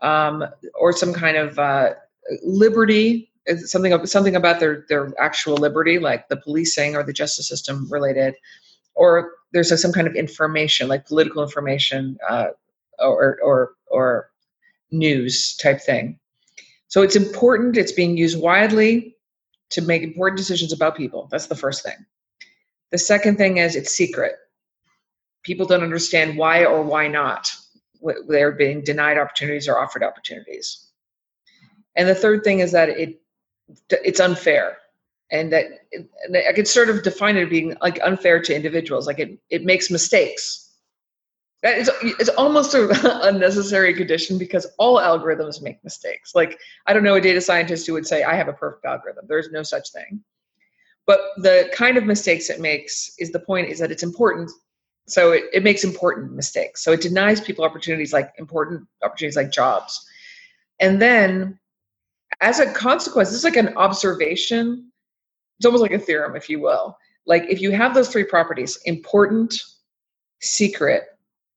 um, 0.00 0.44
or 0.74 0.92
some 0.92 1.12
kind 1.12 1.36
of 1.36 1.58
uh, 1.58 1.94
liberty, 2.42 3.30
something 3.64 4.06
something 4.06 4.36
about 4.36 4.60
their 4.60 4.84
their 4.88 5.12
actual 5.18 5.56
liberty, 5.56 5.98
like 5.98 6.28
the 6.28 6.36
policing 6.36 6.96
or 6.96 7.02
the 7.02 7.12
justice 7.12 7.48
system 7.48 7.86
related, 7.90 8.34
or 8.94 9.32
there's 9.52 9.70
a, 9.70 9.78
some 9.78 9.92
kind 9.92 10.06
of 10.06 10.14
information, 10.14 10.88
like 10.88 11.06
political 11.06 11.42
information 11.42 12.18
uh, 12.28 12.48
or 12.98 13.38
or 13.42 13.72
or 13.90 14.30
news 14.90 15.56
type 15.56 15.80
thing. 15.80 16.18
So 16.88 17.02
it's 17.02 17.16
important. 17.16 17.76
It's 17.76 17.92
being 17.92 18.16
used 18.16 18.40
widely 18.40 19.16
to 19.70 19.82
make 19.82 20.02
important 20.02 20.38
decisions 20.38 20.72
about 20.72 20.96
people. 20.96 21.28
That's 21.30 21.46
the 21.46 21.56
first 21.56 21.82
thing. 21.82 21.96
The 22.92 22.98
second 22.98 23.36
thing 23.36 23.58
is 23.58 23.74
it's 23.74 23.90
secret. 23.90 24.34
People 25.42 25.66
don't 25.66 25.82
understand 25.82 26.38
why 26.38 26.64
or 26.64 26.82
why 26.82 27.08
not 27.08 27.50
they're 28.28 28.52
being 28.52 28.82
denied 28.82 29.18
opportunities 29.18 29.68
or 29.68 29.78
offered 29.78 30.02
opportunities. 30.02 30.86
And 31.96 32.08
the 32.08 32.14
third 32.14 32.44
thing 32.44 32.60
is 32.60 32.72
that 32.72 32.88
it 32.88 33.20
it's 33.90 34.20
unfair, 34.20 34.78
and 35.30 35.52
that 35.52 35.66
it, 35.90 36.08
and 36.24 36.36
I 36.36 36.52
could 36.52 36.68
sort 36.68 36.88
of 36.90 37.02
define 37.02 37.36
it 37.36 37.44
as 37.44 37.48
being 37.48 37.76
like 37.82 37.98
unfair 38.04 38.40
to 38.42 38.54
individuals. 38.54 39.06
Like 39.06 39.18
it 39.18 39.38
it 39.50 39.64
makes 39.64 39.90
mistakes. 39.90 40.62
That 41.62 41.78
is 41.78 41.90
it's 42.02 42.28
almost 42.30 42.74
an 42.74 42.90
unnecessary 43.02 43.94
condition 43.94 44.38
because 44.38 44.66
all 44.78 44.98
algorithms 44.98 45.62
make 45.62 45.82
mistakes. 45.82 46.34
Like 46.34 46.58
I 46.86 46.92
don't 46.92 47.02
know 47.02 47.14
a 47.14 47.20
data 47.20 47.40
scientist 47.40 47.86
who 47.86 47.94
would 47.94 48.06
say 48.06 48.22
I 48.22 48.34
have 48.34 48.48
a 48.48 48.52
perfect 48.52 48.84
algorithm. 48.84 49.24
There's 49.26 49.50
no 49.50 49.62
such 49.62 49.90
thing. 49.90 50.22
But 51.06 51.20
the 51.36 51.70
kind 51.72 51.96
of 51.96 52.04
mistakes 52.04 52.50
it 52.50 52.60
makes 52.60 53.12
is 53.18 53.30
the 53.30 53.38
point 53.40 53.68
is 53.68 53.78
that 53.78 53.92
it's 53.92 54.02
important 54.02 54.50
so 55.08 55.32
it, 55.32 55.44
it 55.52 55.62
makes 55.62 55.84
important 55.84 56.32
mistakes. 56.32 56.82
So 56.82 56.92
it 56.92 57.00
denies 57.00 57.40
people 57.40 57.64
opportunities 57.64 58.12
like 58.12 58.32
important 58.38 58.86
opportunities 59.02 59.36
like 59.36 59.52
jobs. 59.52 60.04
And 60.80 61.00
then 61.00 61.58
as 62.40 62.58
a 62.60 62.72
consequence 62.72 63.28
this 63.28 63.38
is 63.38 63.44
like 63.44 63.56
an 63.56 63.76
observation. 63.76 64.90
It's 65.58 65.66
almost 65.66 65.82
like 65.82 65.92
a 65.92 65.98
theorem 65.98 66.36
if 66.36 66.50
you 66.50 66.60
will. 66.60 66.98
Like 67.26 67.44
if 67.48 67.60
you 67.60 67.70
have 67.72 67.94
those 67.94 68.08
three 68.08 68.24
properties 68.24 68.78
important 68.84 69.60
secret 70.40 71.04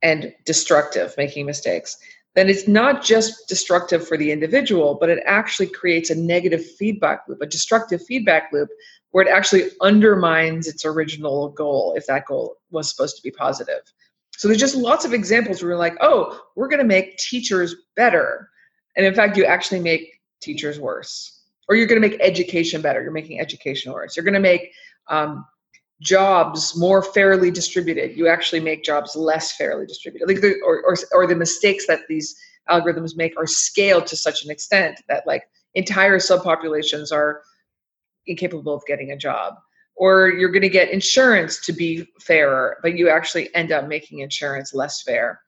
and 0.02 0.34
destructive 0.46 1.14
making 1.18 1.46
mistakes 1.46 1.98
then 2.36 2.50
it's 2.50 2.68
not 2.68 3.04
just 3.04 3.50
destructive 3.50 4.08
for 4.08 4.16
the 4.16 4.32
individual, 4.32 4.96
but 5.00 5.10
it 5.10 5.22
actually 5.26 5.68
creates 5.68 6.10
a 6.10 6.16
negative 6.16 6.66
feedback 6.78 7.24
loop, 7.28 7.42
a 7.42 7.46
destructive 7.46 8.02
feedback 8.06 8.52
loop 8.54 8.70
where 9.12 9.26
it 9.26 9.30
actually 9.30 9.70
undermines 9.82 10.68
its 10.68 10.86
original 10.86 11.50
goal 11.50 11.94
if 11.98 12.06
that 12.08 12.26
goal 12.26 12.58
was 12.72 12.90
supposed 12.90 13.16
to 13.16 13.24
be 13.24 13.32
positive. 13.32 13.82
So 14.38 14.48
there's 14.48 14.60
just 14.60 14.76
lots 14.76 15.04
of 15.04 15.14
examples 15.14 15.62
where 15.62 15.72
we're 15.72 15.78
like, 15.78 15.98
oh, 16.00 16.40
we're 16.56 16.70
going 16.70 16.80
to 16.80 16.86
make 16.86 17.18
teachers 17.18 17.76
better. 17.96 18.50
And 18.96 19.06
in 19.06 19.14
fact, 19.14 19.36
you 19.36 19.46
actually 19.46 19.82
make 19.82 20.22
teachers 20.42 20.80
worse. 20.80 21.42
Or 21.68 21.76
you're 21.76 21.88
going 21.88 22.02
to 22.02 22.08
make 22.08 22.20
education 22.22 22.82
better. 22.82 23.02
You're 23.02 23.12
making 23.12 23.40
education 23.40 23.92
worse. 23.92 24.16
You're 24.16 24.24
going 24.24 24.34
to 24.34 24.40
make 24.40 24.72
um, 25.08 25.46
jobs 26.02 26.78
more 26.78 27.04
fairly 27.04 27.52
distributed. 27.52 28.18
You 28.18 28.28
actually 28.28 28.62
make 28.62 28.84
jobs 28.84 29.16
less 29.16 29.56
fairly 29.56 29.86
distributed. 29.86 30.28
Like 30.28 30.42
the, 30.42 30.56
or, 30.66 30.82
or, 30.84 30.96
or 31.12 31.28
the 31.28 31.36
mistakes 31.36 31.86
that 31.88 32.02
these 32.08 32.36
algorithms 32.70 33.18
make 33.18 33.38
are 33.38 33.48
scaled 33.48 34.08
to 34.08 34.16
such 34.16 34.46
an 34.46 34.52
extent 34.52 35.02
that 35.10 35.28
like 35.28 35.44
entire 35.76 36.18
subpopulations 36.18 37.12
are 37.12 37.42
incapable 38.28 38.74
of 38.74 38.86
getting 38.86 39.12
a 39.12 39.18
job 39.18 39.56
or 39.96 40.30
you're 40.30 40.50
going 40.50 40.62
to 40.62 40.70
get 40.70 40.90
insurance 40.90 41.60
to 41.60 41.74
be 41.74 42.08
fairer 42.22 42.78
but 42.82 42.98
you 42.98 43.10
actually 43.10 43.54
end 43.54 43.72
up 43.72 43.88
making 43.88 44.20
insurance 44.20 44.74
less 44.74 45.02
fair. 45.04 45.42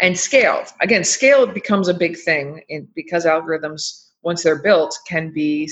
And 0.00 0.18
scaled 0.18 0.68
again 0.80 1.04
scale 1.04 1.46
becomes 1.46 1.88
a 1.88 1.94
big 1.94 2.16
thing 2.18 2.62
in, 2.68 2.88
because 2.94 3.24
algorithms 3.24 4.10
once 4.22 4.42
they're 4.42 4.62
built 4.62 4.96
can 5.06 5.32
be 5.32 5.70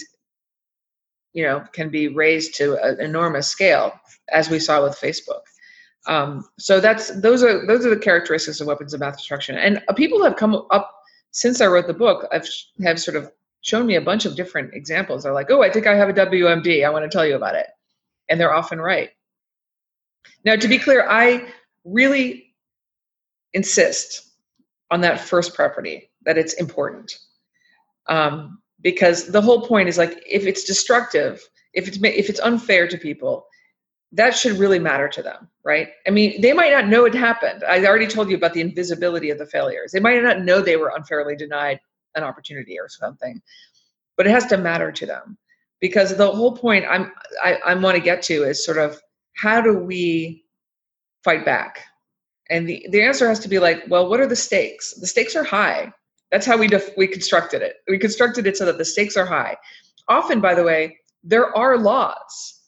you 1.33 1.43
know 1.43 1.65
can 1.73 1.91
be 1.91 2.09
raised 2.09 2.55
to 2.57 2.77
an 2.83 3.01
enormous 3.01 3.49
scale 3.49 3.93
as 4.33 4.51
we 4.51 4.59
saw 4.59 4.83
with 4.83 4.99
facebook. 4.99 5.43
Um, 6.07 6.49
so 6.59 6.81
that's 6.81 7.21
those 7.21 7.43
are 7.43 7.67
those 7.67 7.85
are 7.85 7.91
the 7.91 8.01
characteristics 8.01 8.61
of 8.61 8.67
weapons 8.67 8.95
of 8.95 9.01
math 9.01 9.19
destruction. 9.19 9.57
And 9.57 9.83
uh, 9.89 9.93
people 9.93 10.23
have 10.25 10.37
come 10.37 10.67
up 10.71 10.97
since 11.33 11.61
i 11.61 11.67
wrote 11.67 11.87
the 11.87 11.95
book 11.95 12.27
i've 12.33 12.49
have 12.83 13.01
sort 13.01 13.17
of 13.17 13.31
shown 13.63 13.87
me 13.87 13.97
a 13.97 14.01
bunch 14.01 14.25
of 14.25 14.37
different 14.37 14.75
examples. 14.75 15.23
They're 15.23 15.33
like 15.33 15.51
oh 15.51 15.63
i 15.63 15.71
think 15.71 15.87
i 15.87 15.95
have 15.95 16.09
a 16.09 16.13
wmd 16.13 16.85
i 16.85 16.91
want 16.91 17.05
to 17.05 17.09
tell 17.09 17.27
you 17.27 17.37
about 17.37 17.55
it. 17.55 17.67
And 18.29 18.41
they're 18.41 18.55
often 18.55 18.81
right. 18.81 19.11
Now 20.45 20.57
to 20.57 20.69
be 20.69 20.79
clear 20.79 21.07
i 21.09 21.47
really 21.85 22.55
insist 23.53 24.31
on 24.91 25.01
that 25.01 25.21
first 25.21 25.55
property 25.55 26.11
that 26.25 26.37
it's 26.37 26.55
important. 26.55 27.19
Um, 28.07 28.61
because 28.83 29.27
the 29.27 29.41
whole 29.41 29.67
point 29.67 29.89
is 29.89 29.99
like 29.99 30.23
if 30.27 30.45
it's 30.47 30.65
destructive 30.65 31.43
if 31.75 31.87
it's 31.87 31.99
if 32.03 32.29
it's 32.29 32.41
unfair 32.41 32.89
to 32.89 32.97
people 32.99 33.47
that 34.13 34.35
should 34.35 34.59
really 34.59 34.79
matter 34.79 35.07
to 35.09 35.23
them 35.23 35.49
right? 35.65 35.89
I 36.07 36.11
mean 36.11 36.41
they 36.41 36.53
might 36.53 36.73
not 36.73 36.89
know 36.89 37.05
it 37.05 37.15
happened. 37.15 37.65
I 37.65 37.85
already 37.85 38.07
told 38.07 38.31
you 38.31 38.37
about 38.37 38.55
the 38.55 38.61
invisibility 38.61 39.31
of 39.31 39.39
the 39.39 39.47
failures. 39.47 39.93
They 39.93 40.01
might 40.01 40.23
not 40.23 40.41
know 40.41 40.61
they 40.61 40.77
were 40.77 40.93
unfairly 40.95 41.37
denied 41.37 41.81
an 42.15 42.23
opportunity 42.23 42.79
or 42.79 42.89
something 42.89 43.41
but 44.17 44.27
it 44.27 44.31
has 44.31 44.47
to 44.47 44.57
matter 44.57 44.93
to 44.93 45.07
them 45.07 45.37
because 45.81 46.17
the 46.17 46.31
whole 46.31 46.57
point 46.57 46.85
i'm 46.89 47.13
i, 47.43 47.55
I 47.67 47.75
want 47.75 47.97
to 47.97 48.03
get 48.03 48.23
to 48.23 48.45
is 48.45 48.65
sort 48.65 48.79
of 48.79 49.01
how 49.37 49.61
do 49.61 49.79
we 49.79 50.45
fight 51.25 51.45
back 51.45 51.85
and 52.51 52.69
the, 52.69 52.87
the 52.91 53.03
answer 53.03 53.29
has 53.29 53.39
to 53.41 53.49
be 53.49 53.59
like 53.59 53.85
well 53.89 54.09
what 54.09 54.21
are 54.21 54.27
the 54.27 54.37
stakes 54.37 54.95
the 54.95 55.07
stakes 55.07 55.37
are 55.37 55.45
high 55.45 55.93
that's 56.31 56.47
how 56.47 56.57
we 56.57 56.69
def- 56.69 56.97
we 56.97 57.07
constructed 57.07 57.63
it. 57.63 57.77
We 57.89 57.99
constructed 57.99 58.47
it 58.47 58.57
so 58.57 58.65
that 58.65 58.79
the 58.79 58.85
stakes 58.85 59.17
are 59.17 59.27
high. 59.27 59.57
Often, 60.09 60.41
by 60.41 60.55
the 60.55 60.63
way, 60.63 60.99
there 61.25 61.57
are 61.57 61.77
laws. 61.77 62.61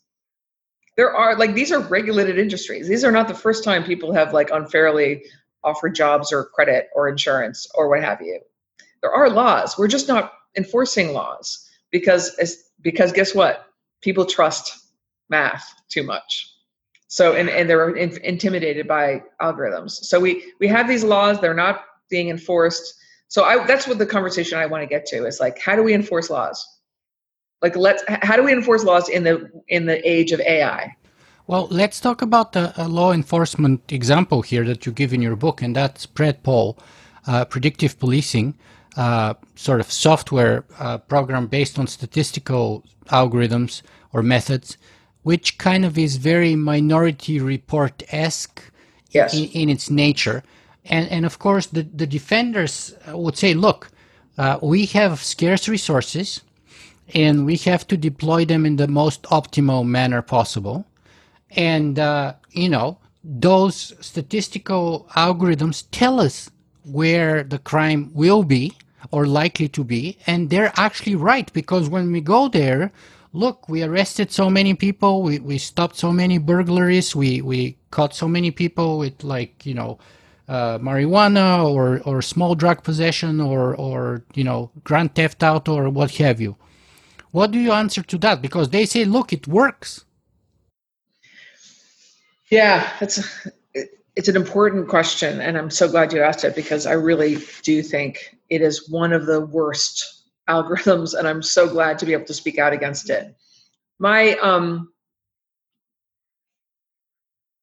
There 0.96 1.14
are 1.14 1.36
like 1.36 1.54
these 1.54 1.72
are 1.72 1.80
regulated 1.80 2.38
industries. 2.38 2.88
These 2.88 3.04
are 3.04 3.12
not 3.12 3.28
the 3.28 3.34
first 3.34 3.64
time 3.64 3.82
people 3.82 4.12
have 4.12 4.34
like 4.34 4.50
unfairly 4.50 5.24
offered 5.64 5.94
jobs 5.94 6.32
or 6.32 6.46
credit 6.46 6.88
or 6.94 7.08
insurance 7.08 7.66
or 7.74 7.88
what 7.88 8.02
have 8.02 8.20
you. 8.20 8.40
There 9.02 9.12
are 9.12 9.28
laws. 9.28 9.76
We're 9.76 9.88
just 9.88 10.08
not 10.08 10.32
enforcing 10.56 11.12
laws 11.12 11.68
because 11.90 12.60
because 12.80 13.12
guess 13.12 13.34
what? 13.34 13.66
People 14.00 14.24
trust 14.24 14.78
math 15.28 15.74
too 15.88 16.02
much. 16.02 16.48
So 17.08 17.34
and 17.34 17.48
and 17.48 17.68
they're 17.68 17.94
in, 17.94 18.16
intimidated 18.24 18.88
by 18.88 19.22
algorithms. 19.40 19.90
So 19.90 20.18
we 20.20 20.52
we 20.60 20.68
have 20.68 20.88
these 20.88 21.04
laws. 21.04 21.40
They're 21.40 21.54
not 21.54 21.84
being 22.08 22.28
enforced 22.28 22.94
so 23.32 23.44
I, 23.44 23.64
that's 23.64 23.88
what 23.88 23.96
the 23.96 24.04
conversation 24.04 24.58
I 24.58 24.66
want 24.66 24.82
to 24.82 24.86
get 24.86 25.06
to 25.06 25.24
is 25.24 25.40
like, 25.40 25.58
how 25.58 25.74
do 25.74 25.82
we 25.82 25.94
enforce 25.94 26.28
laws? 26.28 26.58
Like, 27.62 27.74
let's 27.76 28.04
how 28.06 28.36
do 28.36 28.42
we 28.42 28.52
enforce 28.52 28.84
laws 28.84 29.08
in 29.08 29.24
the 29.24 29.50
in 29.68 29.86
the 29.86 29.98
age 30.06 30.32
of 30.32 30.40
AI? 30.40 30.94
Well, 31.46 31.66
let's 31.70 31.98
talk 31.98 32.20
about 32.20 32.52
the 32.52 32.78
uh, 32.78 32.86
law 32.88 33.10
enforcement 33.10 33.90
example 33.90 34.42
here 34.42 34.66
that 34.66 34.84
you 34.84 34.92
give 34.92 35.14
in 35.14 35.22
your 35.22 35.34
book, 35.34 35.62
and 35.62 35.74
that's 35.74 36.06
PredPol, 36.06 36.76
uh, 37.26 37.46
predictive 37.46 37.98
policing, 37.98 38.58
uh, 38.96 39.34
sort 39.54 39.80
of 39.80 39.90
software 39.90 40.64
uh, 40.78 40.98
program 40.98 41.46
based 41.46 41.78
on 41.78 41.86
statistical 41.86 42.84
algorithms 43.06 43.82
or 44.12 44.22
methods, 44.22 44.76
which 45.22 45.58
kind 45.58 45.84
of 45.84 45.96
is 45.96 46.16
very 46.16 46.54
minority 46.54 47.40
report 47.40 48.02
esque 48.10 48.62
yes. 49.10 49.34
in, 49.34 49.44
in 49.50 49.68
its 49.68 49.90
nature. 49.90 50.42
And, 50.84 51.08
and 51.10 51.24
of 51.24 51.38
course, 51.38 51.66
the, 51.66 51.82
the 51.82 52.06
defenders 52.06 52.94
would 53.08 53.36
say, 53.36 53.54
look, 53.54 53.90
uh, 54.38 54.58
we 54.62 54.86
have 54.86 55.22
scarce 55.22 55.68
resources 55.68 56.42
and 57.14 57.46
we 57.46 57.56
have 57.56 57.86
to 57.88 57.96
deploy 57.96 58.44
them 58.44 58.66
in 58.66 58.76
the 58.76 58.88
most 58.88 59.22
optimal 59.24 59.86
manner 59.86 60.22
possible. 60.22 60.86
And, 61.50 61.98
uh, 61.98 62.34
you 62.50 62.68
know, 62.68 62.98
those 63.22 63.94
statistical 64.00 65.06
algorithms 65.14 65.84
tell 65.90 66.20
us 66.20 66.50
where 66.84 67.42
the 67.42 67.58
crime 67.58 68.10
will 68.14 68.42
be 68.44 68.72
or 69.10 69.26
likely 69.26 69.68
to 69.68 69.84
be. 69.84 70.18
And 70.26 70.50
they're 70.50 70.72
actually 70.76 71.16
right 71.16 71.52
because 71.52 71.88
when 71.88 72.12
we 72.12 72.20
go 72.20 72.48
there, 72.48 72.92
look, 73.32 73.68
we 73.68 73.82
arrested 73.82 74.30
so 74.30 74.50
many 74.50 74.74
people, 74.74 75.22
we, 75.22 75.38
we 75.38 75.58
stopped 75.58 75.96
so 75.96 76.12
many 76.12 76.38
burglaries, 76.38 77.14
we, 77.16 77.42
we 77.42 77.76
caught 77.90 78.14
so 78.14 78.28
many 78.28 78.50
people 78.50 78.98
with 78.98 79.24
like, 79.24 79.64
you 79.66 79.74
know, 79.74 79.98
uh, 80.48 80.78
marijuana 80.78 81.64
or, 81.64 82.00
or 82.04 82.20
small 82.20 82.54
drug 82.54 82.82
possession 82.82 83.40
or, 83.40 83.74
or, 83.76 84.22
you 84.34 84.44
know, 84.44 84.70
grand 84.84 85.14
theft 85.14 85.42
auto 85.42 85.74
or 85.74 85.88
what 85.88 86.10
have 86.16 86.40
you. 86.40 86.56
What 87.30 87.50
do 87.50 87.58
you 87.58 87.72
answer 87.72 88.02
to 88.02 88.18
that? 88.18 88.42
Because 88.42 88.68
they 88.68 88.84
say, 88.84 89.04
look, 89.06 89.32
it 89.32 89.48
works. 89.48 90.04
Yeah, 92.50 92.86
it's 93.00 93.48
it's 94.14 94.28
an 94.28 94.36
important 94.36 94.88
question, 94.88 95.40
and 95.40 95.56
I'm 95.56 95.70
so 95.70 95.88
glad 95.88 96.12
you 96.12 96.22
asked 96.22 96.44
it 96.44 96.54
because 96.54 96.86
I 96.86 96.92
really 96.92 97.38
do 97.62 97.82
think 97.82 98.36
it 98.50 98.60
is 98.60 98.90
one 98.90 99.12
of 99.12 99.26
the 99.26 99.40
worst 99.46 100.24
algorithms, 100.48 101.18
and 101.18 101.26
I'm 101.26 101.42
so 101.42 101.68
glad 101.68 101.98
to 102.00 102.06
be 102.06 102.12
able 102.12 102.26
to 102.26 102.34
speak 102.34 102.58
out 102.58 102.72
against 102.72 103.10
it. 103.10 103.34
My 103.98 104.36
um, 104.38 104.92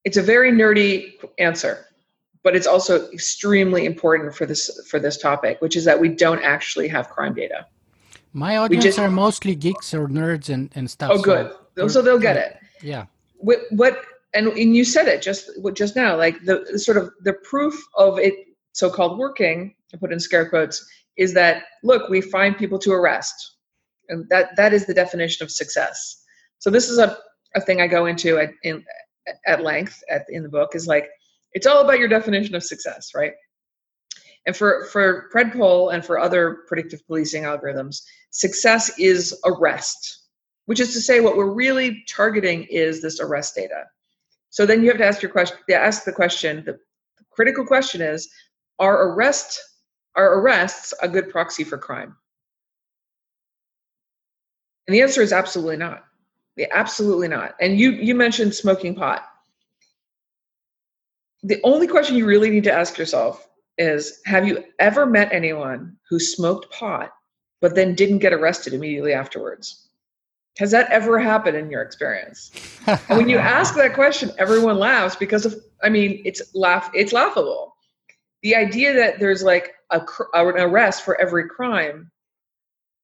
it's 0.05 0.17
a 0.17 0.23
very 0.23 0.51
nerdy 0.51 1.13
answer, 1.37 1.85
but 2.43 2.55
it's 2.55 2.67
also 2.67 3.11
extremely 3.11 3.85
important 3.85 4.33
for 4.33 4.45
this 4.45 4.87
for 4.89 4.99
this 4.99 5.17
topic, 5.17 5.61
which 5.61 5.75
is 5.75 5.85
that 5.85 5.99
we 5.99 6.09
don't 6.09 6.41
actually 6.41 6.87
have 6.87 7.09
crime 7.09 7.33
data. 7.33 7.67
My 8.33 8.57
audience 8.57 8.83
just, 8.83 8.99
are 8.99 9.09
mostly 9.09 9.55
geeks 9.55 9.93
or 9.93 10.07
nerds 10.07 10.49
and, 10.49 10.71
and 10.75 10.89
stuff. 10.89 11.11
Oh, 11.13 11.21
good. 11.21 11.51
So, 11.77 11.87
so 11.87 12.01
they'll 12.01 12.19
get 12.19 12.37
it. 12.37 12.57
Yeah. 12.81 13.05
What, 13.37 13.61
what 13.71 14.03
and, 14.34 14.47
and 14.47 14.75
you 14.75 14.84
said 14.86 15.07
it 15.07 15.21
just 15.21 15.49
just 15.73 15.95
now, 15.95 16.15
like 16.15 16.43
the, 16.43 16.77
sort 16.77 16.97
of 16.97 17.11
the 17.23 17.34
proof 17.34 17.75
of 17.95 18.19
it 18.19 18.34
so-called 18.73 19.17
working, 19.17 19.75
I 19.93 19.97
put 19.97 20.13
in 20.13 20.19
scare 20.19 20.49
quotes, 20.49 20.88
is 21.17 21.34
that 21.34 21.63
look, 21.84 22.09
we 22.09 22.21
find 22.21 22.57
people 22.57 22.80
to 22.80 22.93
arrest, 22.93 23.57
and 24.09 24.27
that 24.30 24.55
that 24.55 24.73
is 24.73 24.86
the 24.86 24.93
definition 24.93 25.43
of 25.43 25.51
success. 25.51 26.23
So 26.59 26.69
this 26.69 26.89
is 26.89 26.97
a, 26.97 27.17
a 27.55 27.61
thing 27.61 27.82
I 27.82 27.88
go 27.88 28.05
into 28.05 28.38
at 28.38 28.51
in 28.63 28.84
at 29.45 29.63
length 29.63 30.01
at 30.09 30.25
in 30.30 30.43
the 30.43 30.49
book 30.49 30.75
is 30.75 30.88
like 30.88 31.07
it's 31.53 31.67
all 31.67 31.82
about 31.82 31.99
your 31.99 32.07
definition 32.07 32.55
of 32.55 32.63
success, 32.63 33.11
right? 33.15 33.34
And 34.45 34.55
for, 34.55 34.86
for 34.86 35.30
PredPol 35.34 35.93
and 35.93 36.03
for 36.03 36.17
other 36.17 36.59
predictive 36.67 37.05
policing 37.05 37.43
algorithms, 37.43 38.01
success 38.32 38.97
is 38.97 39.38
arrest, 39.45 40.27
which 40.65 40.80
is 40.80 40.93
to 40.93 41.01
say 41.01 41.19
what 41.19 41.36
we're 41.38 41.53
really 41.53 42.03
targeting 42.07 42.63
is 42.63 43.01
this 43.01 43.19
arrest 43.19 43.55
data. 43.55 43.84
So 44.49 44.65
then 44.65 44.81
you 44.81 44.89
have 44.89 44.97
to 44.97 45.05
ask 45.05 45.21
your 45.21 45.31
question, 45.31 45.57
ask 45.71 46.03
the 46.03 46.11
question, 46.11 46.63
the 46.65 46.79
critical 47.31 47.65
question 47.65 48.01
is, 48.01 48.29
are 48.79 49.09
arrest 49.09 49.59
are 50.15 50.39
arrests 50.39 50.93
a 51.01 51.07
good 51.07 51.29
proxy 51.29 51.63
for 51.63 51.77
crime? 51.77 52.15
And 54.87 54.95
the 54.95 55.01
answer 55.01 55.21
is 55.21 55.31
absolutely 55.31 55.77
not. 55.77 56.03
Yeah, 56.55 56.67
absolutely 56.71 57.27
not. 57.27 57.55
And 57.61 57.79
you 57.79 57.91
you 57.91 58.15
mentioned 58.15 58.55
smoking 58.55 58.95
pot 58.95 59.29
the 61.43 61.59
only 61.63 61.87
question 61.87 62.15
you 62.15 62.25
really 62.25 62.49
need 62.49 62.63
to 62.65 62.71
ask 62.71 62.97
yourself 62.97 63.47
is 63.77 64.19
have 64.25 64.47
you 64.47 64.63
ever 64.79 65.05
met 65.05 65.31
anyone 65.31 65.95
who 66.09 66.19
smoked 66.19 66.71
pot 66.71 67.11
but 67.61 67.75
then 67.75 67.95
didn't 67.95 68.19
get 68.19 68.33
arrested 68.33 68.73
immediately 68.73 69.13
afterwards 69.13 69.88
has 70.60 70.72
that 70.72 70.89
ever 70.91 71.18
happened 71.18 71.57
in 71.57 71.72
your 71.72 71.82
experience 71.82 72.51
and 72.86 73.18
when 73.18 73.30
you 73.30 73.38
ask 73.57 73.74
that 73.76 73.93
question 73.93 74.32
everyone 74.38 74.78
laughs 74.78 75.16
because 75.16 75.45
of 75.45 75.55
i 75.82 75.89
mean 75.89 76.22
it's 76.26 76.53
laugh 76.53 76.91
it's 76.93 77.14
laughable 77.14 77.74
the 78.43 78.55
idea 78.55 78.93
that 78.93 79.20
there's 79.20 79.43
like 79.43 79.74
a, 79.91 80.01
an 80.34 80.60
arrest 80.60 81.03
for 81.03 81.20
every 81.20 81.47
crime, 81.47 82.12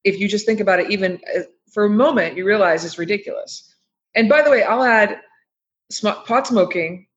if 0.03 0.19
you 0.19 0.27
just 0.27 0.45
think 0.45 0.59
about 0.59 0.79
it, 0.79 0.91
even 0.91 1.19
uh, 1.35 1.41
for 1.73 1.85
a 1.85 1.89
moment, 1.89 2.37
you 2.37 2.45
realize 2.45 2.85
it's 2.85 2.97
ridiculous. 2.97 3.75
And 4.15 4.29
by 4.29 4.41
the 4.41 4.51
way, 4.51 4.63
I'll 4.63 4.83
add 4.83 5.19
pot 6.25 6.47
smoking, 6.47 7.07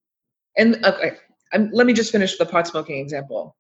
and 0.57 0.85
okay, 0.85 1.13
I'm, 1.53 1.71
let 1.73 1.87
me 1.87 1.93
just 1.93 2.11
finish 2.11 2.37
the 2.39 2.47
pot 2.47 2.67
smoking 2.67 2.99
example. 2.99 3.57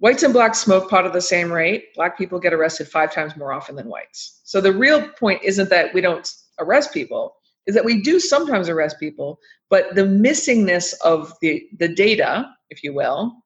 Whites 0.00 0.22
and 0.22 0.32
blacks 0.32 0.60
smoke 0.60 0.88
pot 0.88 1.06
at 1.06 1.12
the 1.12 1.20
same 1.20 1.50
rate. 1.52 1.92
Black 1.96 2.16
people 2.16 2.38
get 2.38 2.52
arrested 2.52 2.86
five 2.88 3.12
times 3.12 3.36
more 3.36 3.52
often 3.52 3.74
than 3.74 3.88
whites. 3.88 4.40
So 4.44 4.60
the 4.60 4.72
real 4.72 5.08
point 5.08 5.42
isn't 5.42 5.70
that 5.70 5.92
we 5.92 6.00
don't 6.00 6.30
arrest 6.60 6.94
people, 6.94 7.34
is 7.66 7.74
that 7.74 7.84
we 7.84 8.00
do 8.00 8.20
sometimes 8.20 8.68
arrest 8.68 9.00
people, 9.00 9.40
but 9.70 9.96
the 9.96 10.02
missingness 10.02 10.94
of 11.04 11.32
the, 11.42 11.66
the 11.78 11.88
data, 11.88 12.48
if 12.70 12.84
you 12.84 12.94
will, 12.94 13.42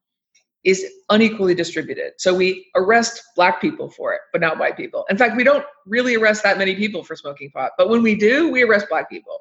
is 0.62 0.84
unequally 1.08 1.54
distributed. 1.54 2.12
So 2.18 2.34
we 2.34 2.70
arrest 2.76 3.22
black 3.34 3.60
people 3.60 3.90
for 3.90 4.12
it, 4.12 4.20
but 4.30 4.40
not 4.40 4.58
white 4.58 4.76
people. 4.76 5.06
In 5.08 5.16
fact, 5.16 5.36
we 5.36 5.44
don't 5.44 5.64
really 5.86 6.16
arrest 6.16 6.42
that 6.44 6.58
many 6.58 6.76
people 6.76 7.02
for 7.02 7.16
smoking 7.16 7.50
pot, 7.50 7.72
but 7.78 7.88
when 7.88 8.02
we 8.02 8.14
do, 8.14 8.50
we 8.50 8.62
arrest 8.62 8.86
black 8.88 9.10
people. 9.10 9.40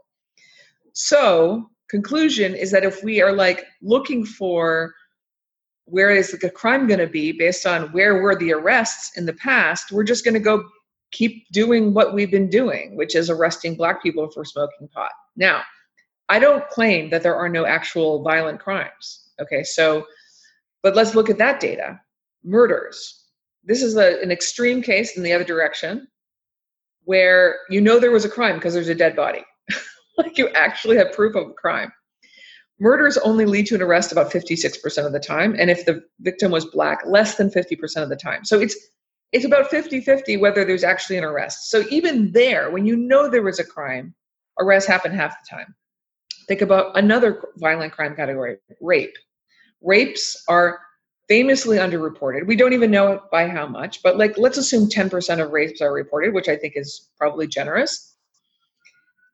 So, 0.94 1.70
conclusion 1.90 2.56
is 2.56 2.72
that 2.72 2.84
if 2.84 3.04
we 3.04 3.22
are 3.22 3.34
like 3.34 3.66
looking 3.82 4.26
for 4.26 4.94
where 5.86 6.12
is 6.12 6.32
the 6.32 6.50
crime 6.50 6.88
going 6.88 7.00
to 7.00 7.08
be 7.08 7.32
based 7.32 7.66
on 7.66 7.92
where 7.92 8.22
were 8.22 8.36
the 8.36 8.54
arrests 8.54 9.18
in 9.18 9.26
the 9.26 9.34
past, 9.34 9.92
we're 9.92 10.04
just 10.04 10.24
going 10.24 10.34
to 10.34 10.40
go 10.40 10.64
keep 11.12 11.46
doing 11.52 11.94
what 11.94 12.14
we've 12.14 12.32
been 12.32 12.50
doing, 12.50 12.96
which 12.96 13.16
is 13.16 13.30
arresting 13.30 13.76
black 13.76 14.02
people 14.02 14.30
for 14.32 14.46
smoking 14.46 14.88
pot. 14.88 15.12
Now, 15.36 15.62
I 16.30 16.40
don't 16.40 16.68
claim 16.70 17.10
that 17.10 17.24
there 17.24 17.36
are 17.36 17.50
no 17.50 17.66
actual 17.66 18.24
violent 18.24 18.60
crimes. 18.60 19.30
Okay, 19.42 19.64
so, 19.64 20.06
but 20.84 20.96
let's 20.96 21.16
look 21.16 21.30
at 21.30 21.38
that 21.40 21.60
data. 21.60 22.00
Murders. 22.44 23.26
This 23.64 23.84
is 23.84 23.98
a, 23.98 24.22
an 24.22 24.32
extreme 24.32 24.82
case 24.82 25.18
in 25.18 25.24
the 25.24 25.34
other 25.34 25.44
direction 25.44 26.08
where 27.04 27.58
you 27.70 27.82
know 27.82 28.00
there 28.00 28.12
was 28.12 28.26
a 28.26 28.30
crime 28.30 28.56
because 28.56 28.74
there's 28.74 28.88
a 28.88 28.96
dead 28.96 29.16
body. 29.16 29.44
like 30.18 30.38
you 30.38 30.50
actually 30.50 30.98
have 30.98 31.12
proof 31.12 31.36
of 31.36 31.50
a 31.50 31.54
crime. 31.54 31.92
Murders 32.82 33.16
only 33.20 33.46
lead 33.46 33.68
to 33.68 33.76
an 33.76 33.82
arrest 33.84 34.12
about 34.12 34.32
56% 34.32 35.06
of 35.06 35.14
the 35.14 35.20
time. 35.20 35.56
And 35.60 35.70
if 35.70 35.86
the 35.86 36.04
victim 36.22 36.52
was 36.52 36.66
black, 36.66 37.02
less 37.06 37.36
than 37.36 37.52
50% 37.52 38.02
of 38.02 38.10
the 38.10 38.16
time. 38.16 38.44
So 38.44 38.60
it's 38.60 38.76
it's 39.32 39.46
about 39.46 39.72
50-50 39.72 40.42
whether 40.42 40.66
there's 40.66 40.84
actually 40.84 41.18
an 41.18 41.24
arrest. 41.24 41.70
So 41.70 41.86
even 41.90 42.32
there, 42.34 42.70
when 42.70 42.86
you 42.86 42.98
know 42.98 43.30
there 43.30 43.44
was 43.44 43.60
a 43.60 43.64
crime, 43.64 44.14
arrests 44.60 44.90
happen 44.90 45.14
half 45.14 45.38
the 45.40 45.56
time. 45.56 45.74
Think 46.48 46.62
about 46.62 46.98
another 46.98 47.42
violent 47.58 47.94
crime 47.94 48.14
category, 48.16 48.58
rape. 48.82 49.16
Rapes 49.82 50.44
are 50.50 50.80
famously 51.30 51.78
underreported. 51.78 52.46
We 52.46 52.56
don't 52.56 52.74
even 52.74 52.92
know 52.92 53.14
it 53.14 53.22
by 53.32 53.48
how 53.48 53.68
much, 53.68 54.02
but 54.02 54.18
like 54.18 54.38
let's 54.40 54.58
assume 54.58 54.90
10% 54.90 55.42
of 55.42 55.52
rapes 55.52 55.82
are 55.82 55.94
reported, 55.94 56.34
which 56.34 56.50
I 56.50 56.58
think 56.58 56.74
is 56.76 57.10
probably 57.18 57.48
generous. 57.48 58.16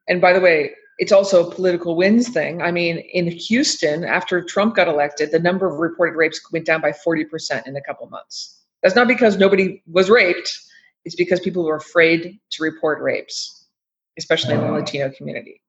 And 0.10 0.20
by 0.22 0.34
the 0.34 0.42
way, 0.42 0.74
it's 0.98 1.12
also 1.12 1.48
a 1.48 1.52
political 1.54 1.96
wins 1.96 2.30
thing. 2.30 2.62
I 2.62 2.72
mean, 2.72 2.98
in 2.98 3.28
Houston, 3.28 4.04
after 4.04 4.42
Trump 4.42 4.76
got 4.76 4.88
elected, 4.88 5.32
the 5.32 5.40
number 5.40 5.68
of 5.68 5.80
reported 5.80 6.16
rapes 6.16 6.42
went 6.52 6.66
down 6.66 6.82
by 6.82 6.92
40% 6.92 7.68
in 7.68 7.76
a 7.76 7.82
couple 7.82 8.08
months. 8.08 8.64
That's 8.82 8.96
not 8.96 9.08
because 9.08 9.38
nobody 9.38 9.84
was 9.88 10.10
raped, 10.10 10.60
it's 11.06 11.16
because 11.16 11.40
people 11.40 11.64
were 11.64 11.76
afraid 11.76 12.40
to 12.52 12.64
report 12.64 13.02
rapes, 13.02 13.68
especially 14.18 14.56
in 14.56 14.62
the 14.62 14.72
Latino 14.72 15.12
community. 15.12 15.62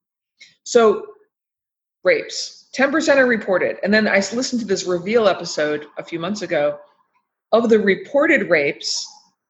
So, 0.65 1.07
rapes, 2.05 2.69
10% 2.77 3.17
are 3.17 3.27
reported. 3.27 3.77
And 3.83 3.93
then 3.93 4.09
I 4.09 4.17
listened 4.17 4.61
to 4.61 4.67
this 4.67 4.85
reveal 4.85 5.29
episode 5.29 5.87
a 5.99 6.05
few 6.05 6.19
months 6.19 6.43
ago. 6.43 6.79
Of 7.53 7.71
the 7.71 7.79
reported 7.79 8.51
rapes, 8.51 9.07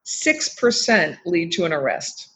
6% 0.07 1.18
lead 1.26 1.53
to 1.53 1.64
an 1.64 1.72
arrest. 1.72 2.29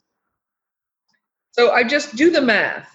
So 1.53 1.71
I 1.71 1.85
just 1.85 2.17
do 2.17 2.31
the 2.31 2.41
math. 2.41 2.89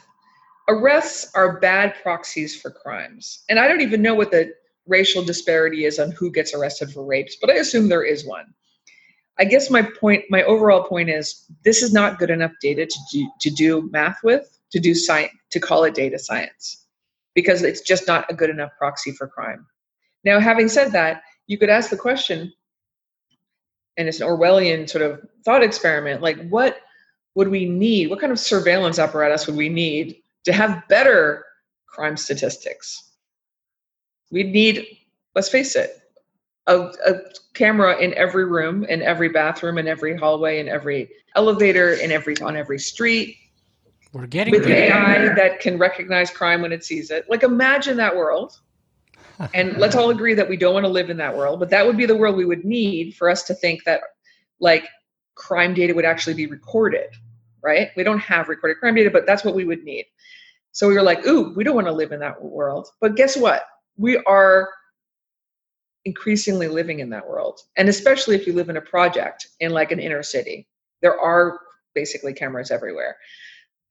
Arrests 0.70 1.32
are 1.34 1.60
bad 1.60 1.96
proxies 2.02 2.60
for 2.60 2.72
crimes. 2.72 3.44
And 3.50 3.58
I 3.60 3.68
don't 3.68 3.82
even 3.82 4.02
know 4.02 4.16
what 4.16 4.32
the 4.32 4.54
racial 4.86 5.24
disparity 5.24 5.86
is 5.86 6.00
on 6.00 6.12
who 6.12 6.32
gets 6.32 6.54
arrested 6.54 6.92
for 6.92 7.06
rapes, 7.06 7.38
but 7.40 7.50
I 7.50 7.56
assume 7.56 7.88
there 7.88 8.04
is 8.04 8.26
one. 8.26 8.54
I 9.40 9.46
guess 9.46 9.70
my 9.70 9.82
point, 9.84 10.24
my 10.30 10.44
overall 10.44 10.84
point 10.84 11.10
is 11.10 11.46
this 11.64 11.84
is 11.84 11.94
not 11.94 12.20
good 12.20 12.30
enough 12.30 12.52
data 12.62 12.86
to 12.86 13.00
do, 13.12 13.30
to 13.42 13.50
do 13.50 13.90
math 13.92 14.18
with, 14.24 14.60
to 14.72 14.80
do 14.80 14.96
science, 14.96 15.32
to 15.52 15.60
call 15.60 15.84
it 15.84 15.94
data 15.94 16.18
science, 16.18 16.86
because 17.36 17.62
it's 17.62 17.82
just 17.82 18.08
not 18.08 18.26
a 18.30 18.34
good 18.34 18.50
enough 18.50 18.72
proxy 18.78 19.12
for 19.12 19.28
crime. 19.28 19.66
Now, 20.24 20.40
having 20.40 20.68
said 20.68 20.92
that, 20.94 21.22
you 21.46 21.58
could 21.58 21.70
ask 21.70 21.90
the 21.90 21.98
question, 21.98 22.52
and 23.96 24.08
it's 24.08 24.20
an 24.20 24.28
Orwellian 24.28 24.90
sort 24.90 25.04
of 25.04 25.22
thought 25.46 25.64
experiment, 25.64 26.22
like 26.22 26.50
what 26.50 26.80
would 27.36 27.48
we 27.48 27.70
need? 27.70 28.10
What 28.10 28.20
kind 28.20 28.32
of 28.32 28.40
surveillance 28.40 29.00
apparatus 29.00 29.46
would 29.48 29.56
we 29.56 29.70
need 29.70 30.18
to 30.46 30.54
have 30.54 30.88
better 30.88 31.46
crime 31.88 32.18
statistics? 32.18 33.12
We'd 34.32 34.52
need, 34.52 34.86
let's 35.36 35.50
face 35.50 35.76
it, 35.76 36.02
a, 36.68 36.92
a, 37.06 37.14
camera 37.54 37.98
in 37.98 38.14
every 38.14 38.46
room, 38.46 38.84
in 38.86 39.02
every 39.02 39.30
bathroom, 39.30 39.78
in 39.78 39.88
every 39.88 40.16
hallway, 40.16 40.60
in 40.60 40.68
every 40.68 41.10
elevator, 41.36 41.94
in 41.94 42.12
every 42.12 42.38
on 42.42 42.56
every 42.56 42.78
street. 42.78 43.38
We're 44.14 44.28
getting 44.28 44.52
with 44.52 44.68
AI 44.68 45.34
that 45.34 45.60
can 45.60 45.78
recognize 45.78 46.30
crime 46.30 46.62
when 46.62 46.72
it 46.72 46.84
sees 46.84 47.10
it. 47.10 47.26
Like 47.30 47.44
imagine 47.44 47.98
that 47.98 48.16
world. 48.16 48.60
and 49.54 49.78
let's 49.78 49.96
all 49.96 50.10
agree 50.10 50.34
that 50.34 50.50
we 50.50 50.58
don't 50.58 50.74
want 50.74 50.84
to 50.84 50.90
live 50.90 51.10
in 51.10 51.18
that 51.18 51.36
world, 51.36 51.60
but 51.60 51.70
that 51.70 51.86
would 51.86 51.96
be 51.96 52.08
the 52.08 52.16
world 52.16 52.36
we 52.36 52.46
would 52.46 52.66
need 52.66 53.16
for 53.16 53.30
us 53.30 53.44
to 53.44 53.54
think 53.54 53.84
that 53.84 54.02
like 54.60 54.88
crime 55.36 55.76
data 55.76 55.94
would 55.94 56.06
actually 56.06 56.34
be 56.34 56.48
recorded 56.48 57.10
right? 57.68 57.90
We 57.96 58.04
don't 58.04 58.20
have 58.20 58.48
recorded 58.48 58.80
crime 58.80 58.96
data, 58.96 59.12
but 59.12 59.26
that's 59.26 59.44
what 59.44 59.56
we 59.56 59.66
would 59.66 59.84
need. 59.84 60.06
So 60.72 60.88
we 60.88 60.94
were 60.94 61.02
like, 61.02 61.26
ooh, 61.26 61.54
we 61.56 61.64
don't 61.64 61.76
want 61.76 61.88
to 61.88 61.94
live 61.94 62.12
in 62.12 62.20
that 62.20 62.42
world. 62.42 62.88
But 63.02 63.16
guess 63.16 63.36
what? 63.36 63.64
We 63.98 64.18
are 64.18 64.70
increasingly 66.06 66.68
living 66.68 67.00
in 67.00 67.10
that 67.10 67.28
world. 67.28 67.60
And 67.76 67.90
especially 67.90 68.36
if 68.36 68.48
you 68.48 68.54
live 68.54 68.70
in 68.70 68.78
a 68.78 68.82
project 68.82 69.48
in 69.60 69.72
like 69.72 69.92
an 69.92 70.00
inner 70.00 70.24
city, 70.24 70.68
there 71.02 71.20
are 71.20 71.60
basically 71.94 72.34
cameras 72.34 72.72
everywhere. 72.72 73.18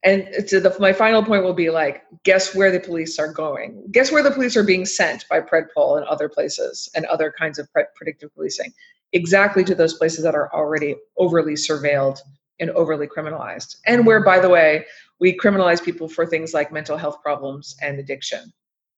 And 0.04 0.28
so 0.46 0.58
uh, 0.58 0.60
the, 0.60 0.76
my 0.78 0.92
final 0.92 1.22
point 1.24 1.42
will 1.42 1.52
be 1.52 1.70
like, 1.70 2.04
guess 2.24 2.54
where 2.54 2.70
the 2.70 2.78
police 2.78 3.18
are 3.18 3.32
going? 3.32 3.84
Guess 3.90 4.12
where 4.12 4.22
the 4.22 4.30
police 4.30 4.56
are 4.56 4.62
being 4.62 4.86
sent 4.86 5.28
by 5.28 5.40
PredPol 5.40 5.98
and 5.98 6.06
other 6.06 6.28
places 6.28 6.88
and 6.94 7.04
other 7.06 7.34
kinds 7.36 7.58
of 7.58 7.68
predictive 7.96 8.32
policing? 8.34 8.72
Exactly 9.12 9.64
to 9.64 9.74
those 9.74 9.94
places 9.94 10.22
that 10.22 10.34
are 10.34 10.52
already 10.54 10.94
overly 11.18 11.54
surveilled 11.54 12.20
and 12.60 12.70
overly 12.70 13.06
criminalized. 13.06 13.76
And 13.86 14.06
where, 14.06 14.22
by 14.22 14.38
the 14.40 14.48
way, 14.48 14.86
we 15.20 15.36
criminalize 15.36 15.82
people 15.82 16.08
for 16.08 16.26
things 16.26 16.54
like 16.54 16.72
mental 16.72 16.96
health 16.96 17.22
problems 17.22 17.76
and 17.82 17.98
addiction. 17.98 18.52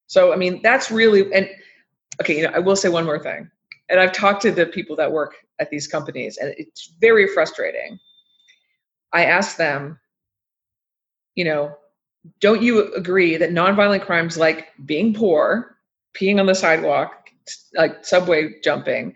So, 0.07 0.33
I 0.33 0.35
mean, 0.35 0.61
that's 0.63 0.89
really, 0.91 1.31
and 1.33 1.49
okay, 2.21 2.37
you 2.37 2.43
know, 2.43 2.51
I 2.53 2.59
will 2.59 2.75
say 2.75 2.89
one 2.89 3.05
more 3.05 3.19
thing. 3.19 3.49
And 3.89 3.99
I've 3.99 4.13
talked 4.13 4.41
to 4.43 4.51
the 4.51 4.65
people 4.65 4.95
that 4.97 5.11
work 5.11 5.35
at 5.59 5.69
these 5.69 5.87
companies, 5.87 6.37
and 6.37 6.53
it's 6.57 6.93
very 6.99 7.27
frustrating. 7.27 7.99
I 9.13 9.25
ask 9.25 9.57
them, 9.57 9.99
you 11.35 11.43
know, 11.43 11.75
don't 12.39 12.61
you 12.61 12.93
agree 12.93 13.37
that 13.37 13.51
nonviolent 13.51 14.05
crimes 14.05 14.37
like 14.37 14.67
being 14.85 15.13
poor, 15.13 15.77
peeing 16.13 16.39
on 16.39 16.45
the 16.45 16.55
sidewalk, 16.55 17.29
like 17.73 18.05
subway 18.05 18.59
jumping, 18.63 19.15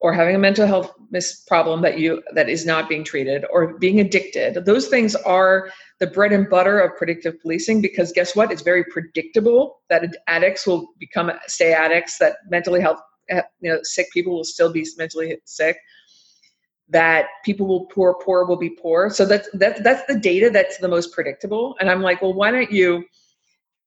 or 0.00 0.12
having 0.12 0.36
a 0.36 0.38
mental 0.38 0.66
health 0.66 0.92
mis- 1.10 1.42
problem 1.46 1.82
that 1.82 1.98
you 1.98 2.22
that 2.34 2.48
is 2.48 2.64
not 2.64 2.88
being 2.88 3.04
treated 3.04 3.44
or 3.52 3.78
being 3.78 4.00
addicted 4.00 4.64
those 4.64 4.88
things 4.88 5.14
are 5.16 5.70
the 5.98 6.06
bread 6.06 6.32
and 6.32 6.48
butter 6.48 6.78
of 6.78 6.96
predictive 6.96 7.40
policing 7.40 7.80
because 7.80 8.12
guess 8.12 8.36
what? 8.36 8.52
It's 8.52 8.62
very 8.62 8.84
predictable 8.84 9.80
that 9.90 10.04
addicts 10.26 10.66
will 10.66 10.88
become 10.98 11.30
stay 11.46 11.72
addicts 11.72 12.18
that 12.18 12.36
mentally 12.48 12.80
health 12.80 13.00
eh, 13.28 13.42
you 13.60 13.72
know 13.72 13.80
sick 13.82 14.06
people 14.12 14.34
will 14.34 14.44
still 14.44 14.72
be 14.72 14.86
mentally 14.96 15.36
sick 15.44 15.76
that 16.88 17.26
people 17.44 17.66
will 17.66 17.86
poor 17.86 18.14
poor 18.24 18.46
will 18.46 18.56
be 18.56 18.70
poor. 18.70 19.10
So 19.10 19.26
that's 19.26 19.48
that's 19.54 19.80
that's 19.82 20.06
the 20.06 20.18
data 20.18 20.50
that's 20.50 20.78
the 20.78 20.88
most 20.88 21.12
predictable. 21.12 21.76
And 21.80 21.90
i'm 21.90 22.02
like 22.02 22.22
well 22.22 22.34
why 22.34 22.50
don't 22.50 22.70
you 22.70 23.04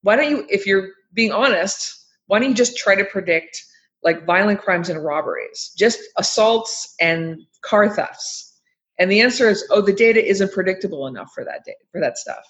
why 0.01 0.15
don't 0.15 0.29
you 0.29 0.45
if 0.49 0.65
you're 0.67 0.89
being 1.13 1.31
honest 1.31 1.97
why 2.27 2.39
don't 2.39 2.49
you 2.49 2.55
just 2.55 2.77
try 2.77 2.95
to 2.95 3.05
predict 3.05 3.63
like 4.03 4.25
violent 4.25 4.61
crimes 4.61 4.89
and 4.89 5.03
robberies, 5.03 5.71
just 5.77 5.99
assaults 6.17 6.95
and 6.99 7.39
car 7.63 7.89
thefts. 7.89 8.59
And 8.99 9.11
the 9.11 9.21
answer 9.21 9.49
is, 9.49 9.65
oh, 9.71 9.81
the 9.81 9.93
data 9.93 10.23
isn't 10.23 10.51
predictable 10.51 11.07
enough 11.07 11.31
for 11.33 11.43
that 11.45 11.63
day, 11.65 11.75
for 11.91 11.99
that 12.01 12.17
stuff. 12.17 12.43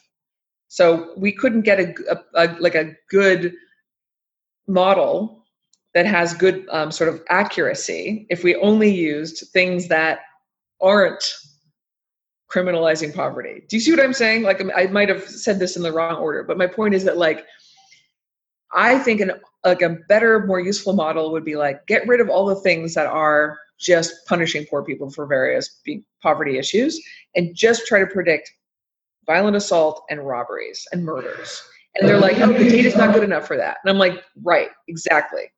So 0.68 1.14
we 1.18 1.32
couldn't 1.32 1.62
get 1.62 1.80
a, 1.80 1.94
a, 2.10 2.46
a 2.46 2.56
like 2.60 2.76
a 2.76 2.94
good 3.10 3.54
model 4.68 5.46
that 5.94 6.06
has 6.06 6.34
good 6.34 6.66
um, 6.72 6.92
sort 6.92 7.10
of 7.10 7.22
accuracy 7.30 8.26
if 8.30 8.44
we 8.44 8.56
only 8.56 8.90
used 8.90 9.48
things 9.52 9.90
that 9.90 10.20
aren't 10.82 11.24
criminalizing 12.50 13.14
poverty. 13.14 13.64
Do 13.68 13.76
you 13.76 13.82
see 13.82 13.92
what 13.92 14.00
I'm 14.00 14.14
saying? 14.14 14.44
Like 14.44 14.62
I 14.76 14.88
might 14.88 15.10
have 15.10 15.28
said 15.28 15.60
this 15.60 15.76
in 15.76 15.84
the 15.84 15.92
wrong 15.92 16.16
order, 16.16 16.44
but 16.44 16.58
my 16.58 16.68
point 16.68 16.94
is 16.94 17.04
that 17.06 17.18
like 17.18 17.46
I 18.74 19.00
think 19.00 19.22
an 19.22 19.34
like 19.64 19.82
a 19.82 19.98
better, 20.08 20.46
more 20.46 20.60
useful 20.60 20.94
model 20.94 21.32
would 21.32 21.46
be 21.46 21.56
like 21.56 21.86
get 21.88 22.08
rid 22.08 22.20
of 22.20 22.30
all 22.30 22.46
the 22.46 22.56
things 22.56 22.94
that 22.96 23.08
are 23.08 23.58
just 23.80 24.14
punishing 24.28 24.66
poor 24.70 24.84
people 24.84 25.10
for 25.10 25.26
various 25.26 25.82
poverty 26.22 26.58
issues 26.58 27.02
and 27.36 27.56
just 27.56 27.88
try 27.88 28.00
to 28.00 28.08
predict 28.08 28.52
violent 29.26 29.56
assault 29.56 30.04
and 30.10 30.26
robberies 30.26 30.88
and 30.92 31.04
murders. 31.04 31.62
And 31.96 32.08
they're 32.08 32.20
like, 32.20 32.38
oh, 32.40 32.54
the 32.54 32.70
data's 32.70 32.96
not 32.96 33.14
good 33.14 33.24
enough 33.24 33.46
for 33.46 33.58
that. 33.58 33.78
And 33.84 33.90
I'm 33.90 33.98
like, 33.98 34.24
right, 34.44 34.70
exactly. 34.88 35.52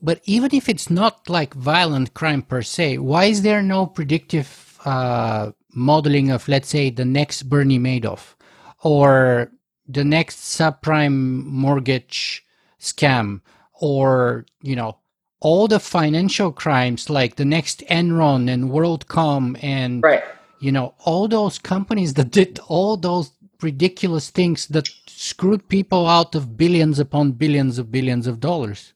But 0.00 0.20
even 0.24 0.54
if 0.54 0.68
it's 0.68 0.90
not 0.90 1.28
like 1.28 1.54
violent 1.54 2.14
crime 2.14 2.42
per 2.42 2.62
se, 2.62 2.98
why 2.98 3.24
is 3.24 3.42
there 3.42 3.62
no 3.62 3.86
predictive 3.86 4.78
uh, 4.84 5.50
modeling 5.74 6.30
of, 6.30 6.46
let's 6.46 6.68
say, 6.68 6.90
the 6.90 7.04
next 7.04 7.44
Bernie 7.44 7.78
Madoff 7.78 8.34
or 8.82 9.50
the 9.88 10.04
next 10.04 10.38
subprime 10.38 11.44
mortgage 11.44 12.44
scam 12.80 13.40
or, 13.72 14.46
you 14.62 14.76
know, 14.76 14.96
all 15.40 15.68
the 15.68 15.80
financial 15.80 16.50
crimes 16.50 17.10
like 17.10 17.36
the 17.36 17.44
next 17.44 17.80
Enron 17.88 18.50
and 18.50 18.70
WorldCom 18.70 19.62
and, 19.62 20.02
right. 20.02 20.24
you 20.60 20.72
know, 20.72 20.94
all 21.04 21.28
those 21.28 21.58
companies 21.58 22.14
that 22.14 22.30
did 22.30 22.58
all 22.68 22.96
those 22.96 23.30
ridiculous 23.62 24.30
things 24.30 24.66
that 24.68 24.88
screwed 25.06 25.68
people 25.68 26.06
out 26.06 26.34
of 26.34 26.56
billions 26.56 26.98
upon 26.98 27.32
billions 27.32 27.78
of 27.78 27.90
billions 27.90 28.26
of 28.26 28.40
dollars. 28.40 28.92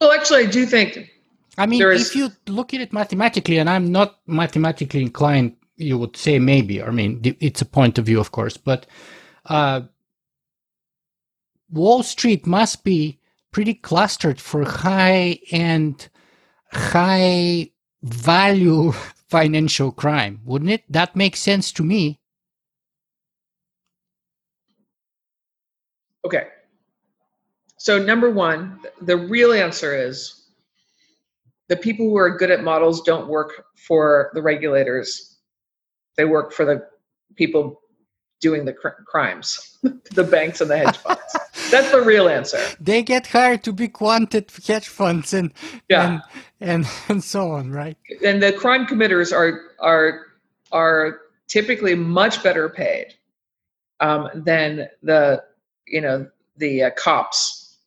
Well, 0.00 0.12
actually, 0.12 0.44
I 0.44 0.46
do 0.46 0.66
think. 0.66 1.10
I 1.58 1.66
mean, 1.66 1.80
if 1.80 2.14
you 2.14 2.30
look 2.46 2.74
at 2.74 2.80
it 2.80 2.92
mathematically, 2.92 3.56
and 3.56 3.70
I'm 3.70 3.90
not 3.90 4.18
mathematically 4.26 5.00
inclined, 5.00 5.56
you 5.76 5.96
would 5.96 6.16
say 6.16 6.38
maybe. 6.38 6.82
I 6.82 6.90
mean, 6.90 7.20
it's 7.40 7.62
a 7.62 7.66
point 7.66 7.98
of 7.98 8.04
view, 8.04 8.20
of 8.20 8.30
course, 8.32 8.56
but 8.56 8.86
uh, 9.48 9.82
Wall 11.70 12.02
Street 12.02 12.46
must 12.46 12.84
be 12.84 13.18
pretty 13.50 13.74
clustered 13.74 14.40
for 14.40 14.64
high 14.64 15.38
end, 15.50 16.08
high 16.72 17.70
value 18.02 18.92
financial 19.28 19.90
crime, 19.90 20.40
wouldn't 20.44 20.70
it? 20.70 20.84
That 20.88 21.16
makes 21.16 21.40
sense 21.40 21.72
to 21.72 21.82
me. 21.82 22.20
Okay. 26.24 26.48
So, 27.78 27.98
number 27.98 28.30
one, 28.30 28.80
the 29.00 29.16
real 29.16 29.52
answer 29.52 29.96
is 29.96 30.48
the 31.68 31.76
people 31.76 32.06
who 32.06 32.16
are 32.16 32.36
good 32.36 32.50
at 32.50 32.64
models 32.64 33.02
don't 33.02 33.28
work 33.28 33.64
for 33.86 34.30
the 34.34 34.42
regulators, 34.42 35.38
they 36.16 36.24
work 36.24 36.52
for 36.52 36.64
the 36.64 36.86
people 37.36 37.80
doing 38.40 38.64
the 38.64 38.72
cr- 38.72 39.02
crimes, 39.06 39.78
the 39.82 40.24
banks 40.24 40.60
and 40.60 40.70
the 40.70 40.78
hedge 40.78 40.96
funds. 40.96 41.36
That's 41.70 41.90
the 41.90 42.02
real 42.02 42.28
answer. 42.28 42.60
They 42.80 43.02
get 43.02 43.26
hired 43.26 43.64
to 43.64 43.72
be 43.72 43.88
quanted 43.88 44.50
hedge 44.66 44.88
funds 44.88 45.32
and 45.32 45.52
yeah. 45.88 46.06
and, 46.06 46.22
and 46.60 46.86
and 47.08 47.24
so 47.24 47.52
on, 47.52 47.70
right? 47.70 47.96
And 48.24 48.42
the 48.42 48.52
crime 48.52 48.86
committers 48.86 49.32
are 49.32 49.60
are 49.80 50.26
are 50.72 51.20
typically 51.48 51.94
much 51.94 52.42
better 52.42 52.68
paid 52.68 53.14
um, 54.00 54.28
than 54.34 54.88
the 55.02 55.42
you 55.86 56.00
know 56.00 56.28
the 56.56 56.84
uh, 56.84 56.90
cops. 56.96 57.78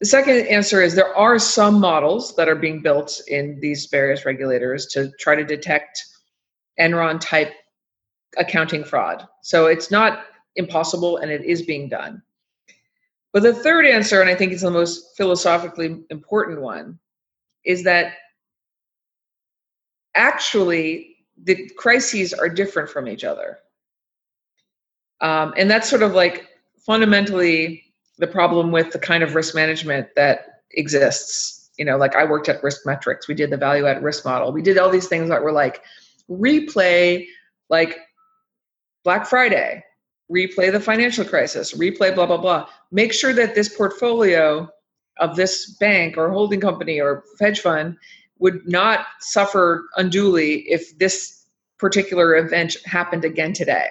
The 0.00 0.06
second 0.06 0.46
answer 0.46 0.80
is 0.80 0.94
there 0.94 1.14
are 1.14 1.38
some 1.38 1.78
models 1.78 2.34
that 2.36 2.48
are 2.48 2.54
being 2.54 2.80
built 2.80 3.20
in 3.28 3.60
these 3.60 3.86
various 3.86 4.24
regulators 4.24 4.86
to 4.92 5.10
try 5.20 5.36
to 5.36 5.44
detect 5.44 6.06
Enron 6.78 7.20
type 7.20 7.52
accounting 8.36 8.84
fraud. 8.84 9.26
So 9.42 9.66
it's 9.66 9.90
not 9.90 10.24
impossible 10.56 11.18
and 11.18 11.30
it 11.30 11.44
is 11.44 11.62
being 11.62 11.88
done. 11.88 12.22
But 13.32 13.42
the 13.42 13.54
third 13.54 13.86
answer, 13.86 14.20
and 14.20 14.28
I 14.28 14.34
think 14.34 14.52
it's 14.52 14.62
the 14.62 14.70
most 14.70 15.16
philosophically 15.16 16.02
important 16.10 16.60
one, 16.60 16.98
is 17.64 17.84
that 17.84 18.14
actually 20.14 21.16
the 21.44 21.70
crises 21.76 22.34
are 22.34 22.48
different 22.48 22.88
from 22.88 23.06
each 23.06 23.24
other. 23.24 23.58
Um, 25.20 25.54
and 25.56 25.70
that's 25.70 25.88
sort 25.88 26.02
of 26.02 26.12
like 26.12 26.48
fundamentally 26.78 27.84
the 28.18 28.26
problem 28.26 28.72
with 28.72 28.90
the 28.90 28.98
kind 28.98 29.22
of 29.22 29.34
risk 29.34 29.54
management 29.54 30.08
that 30.16 30.62
exists. 30.72 31.70
You 31.78 31.84
know, 31.84 31.96
like 31.96 32.16
I 32.16 32.24
worked 32.24 32.48
at 32.48 32.62
Risk 32.62 32.84
Metrics, 32.84 33.28
we 33.28 33.34
did 33.34 33.50
the 33.50 33.56
value 33.56 33.86
at 33.86 34.02
risk 34.02 34.24
model, 34.24 34.52
we 34.52 34.62
did 34.62 34.76
all 34.76 34.90
these 34.90 35.08
things 35.08 35.28
that 35.28 35.42
were 35.42 35.52
like 35.52 35.82
replay 36.28 37.26
like 37.70 37.98
Black 39.04 39.26
Friday, 39.26 39.82
replay 40.30 40.70
the 40.70 40.80
financial 40.80 41.24
crisis, 41.24 41.72
replay 41.72 42.14
blah, 42.14 42.26
blah, 42.26 42.36
blah. 42.36 42.66
Make 42.92 43.12
sure 43.12 43.32
that 43.32 43.54
this 43.54 43.74
portfolio 43.74 44.68
of 45.18 45.36
this 45.36 45.76
bank 45.78 46.16
or 46.16 46.30
holding 46.30 46.60
company 46.60 47.00
or 47.00 47.24
hedge 47.40 47.60
fund 47.60 47.96
would 48.38 48.66
not 48.66 49.06
suffer 49.20 49.86
unduly 49.96 50.60
if 50.70 50.98
this 50.98 51.46
particular 51.78 52.36
event 52.36 52.76
happened 52.84 53.24
again 53.24 53.52
today. 53.52 53.88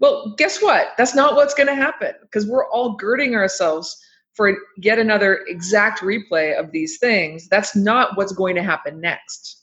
Well, 0.00 0.34
guess 0.36 0.60
what? 0.60 0.88
That's 0.98 1.14
not 1.14 1.34
what's 1.34 1.54
going 1.54 1.68
to 1.68 1.74
happen 1.74 2.12
because 2.22 2.46
we're 2.46 2.68
all 2.68 2.96
girding 2.96 3.34
ourselves 3.34 3.96
for 4.34 4.56
yet 4.76 4.98
another 4.98 5.44
exact 5.46 6.00
replay 6.00 6.58
of 6.58 6.72
these 6.72 6.98
things. 6.98 7.48
That's 7.48 7.76
not 7.76 8.16
what's 8.16 8.32
going 8.32 8.56
to 8.56 8.62
happen 8.62 9.00
next. 9.00 9.62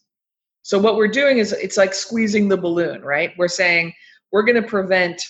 So, 0.63 0.79
what 0.79 0.95
we're 0.95 1.07
doing 1.07 1.39
is 1.39 1.51
it's 1.53 1.77
like 1.77 1.93
squeezing 1.93 2.47
the 2.47 2.57
balloon, 2.57 3.01
right? 3.01 3.33
We're 3.37 3.47
saying 3.47 3.93
we're 4.31 4.43
going 4.43 4.61
to 4.61 4.67
prevent 4.67 5.21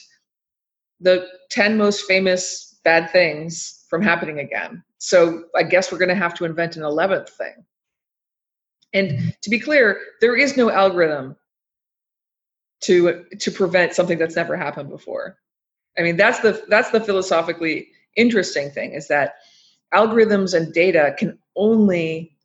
the 0.99 1.27
10 1.49 1.77
most 1.77 2.05
famous 2.07 2.79
bad 2.83 3.09
things 3.11 3.85
from 3.89 4.01
happening 4.01 4.39
again. 4.39 4.83
So 4.99 5.45
I 5.55 5.63
guess 5.63 5.91
we're 5.91 5.97
going 5.97 6.09
to 6.09 6.15
have 6.15 6.33
to 6.35 6.45
invent 6.45 6.75
an 6.75 6.83
11th 6.83 7.29
thing. 7.29 7.65
And 8.93 9.35
to 9.41 9.49
be 9.49 9.59
clear, 9.59 9.99
there 10.19 10.35
is 10.35 10.57
no 10.57 10.69
algorithm 10.69 11.35
to 12.81 13.25
to 13.39 13.51
prevent 13.51 13.93
something 13.93 14.17
that's 14.17 14.35
never 14.35 14.57
happened 14.57 14.89
before. 14.89 15.37
I 15.97 16.01
mean, 16.01 16.17
that's 16.17 16.39
the 16.39 16.63
that's 16.67 16.91
the 16.91 16.99
philosophically 16.99 17.87
interesting 18.17 18.69
thing 18.71 18.93
is 18.93 19.07
that 19.07 19.35
algorithms 19.93 20.53
and 20.53 20.73
data 20.73 21.15
can 21.17 21.37
only 21.55 22.35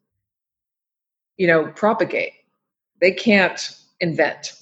you 1.37 1.47
know 1.47 1.73
propagate. 1.75 2.33
They 3.01 3.13
can't 3.13 3.77
invent. 4.01 4.53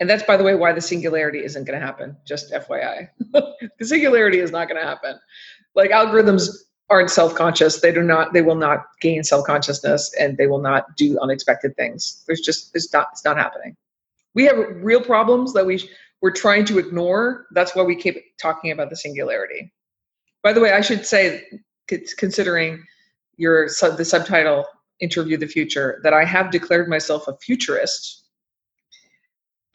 And 0.00 0.08
that's, 0.08 0.22
by 0.22 0.38
the 0.38 0.44
way, 0.44 0.54
why 0.54 0.72
the 0.72 0.80
singularity 0.80 1.44
isn't 1.44 1.64
going 1.64 1.78
to 1.78 1.84
happen. 1.84 2.16
Just 2.26 2.52
FYI, 2.52 3.10
the 3.32 3.84
singularity 3.84 4.40
is 4.40 4.50
not 4.50 4.66
going 4.66 4.80
to 4.80 4.86
happen. 4.86 5.20
Like 5.74 5.90
algorithms 5.90 6.48
aren't 6.88 7.10
self-conscious. 7.10 7.80
They 7.80 7.92
do 7.92 8.02
not. 8.02 8.32
They 8.32 8.42
will 8.42 8.56
not 8.56 8.86
gain 9.00 9.22
self-consciousness, 9.22 10.14
and 10.18 10.38
they 10.38 10.46
will 10.46 10.60
not 10.60 10.96
do 10.96 11.18
unexpected 11.20 11.76
things. 11.76 12.24
There's 12.26 12.40
just 12.40 12.74
it's 12.74 12.92
not. 12.92 13.08
It's 13.12 13.24
not 13.24 13.36
happening. 13.36 13.76
We 14.34 14.44
have 14.44 14.56
real 14.76 15.02
problems 15.02 15.52
that 15.52 15.66
we 15.66 15.88
we're 16.22 16.32
trying 16.32 16.64
to 16.66 16.78
ignore. 16.78 17.46
That's 17.52 17.76
why 17.76 17.82
we 17.82 17.94
keep 17.94 18.16
talking 18.40 18.70
about 18.70 18.88
the 18.90 18.96
singularity. 18.96 19.72
By 20.42 20.54
the 20.54 20.60
way, 20.60 20.72
I 20.72 20.80
should 20.80 21.04
say, 21.04 21.44
considering 22.16 22.82
your 23.36 23.66
the 23.66 24.04
subtitle 24.04 24.64
"Interview 25.00 25.36
the 25.36 25.46
Future," 25.46 26.00
that 26.04 26.14
I 26.14 26.24
have 26.24 26.50
declared 26.50 26.88
myself 26.88 27.28
a 27.28 27.36
futurist 27.36 28.20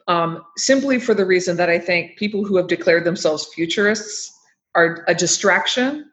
um, 0.08 0.42
simply 0.56 1.00
for 1.00 1.14
the 1.14 1.24
reason 1.24 1.56
that 1.56 1.68
I 1.68 1.78
think 1.78 2.16
people 2.16 2.44
who 2.44 2.56
have 2.56 2.68
declared 2.68 3.04
themselves 3.04 3.46
futurists 3.54 4.32
are 4.74 5.04
a 5.08 5.14
distraction 5.14 6.10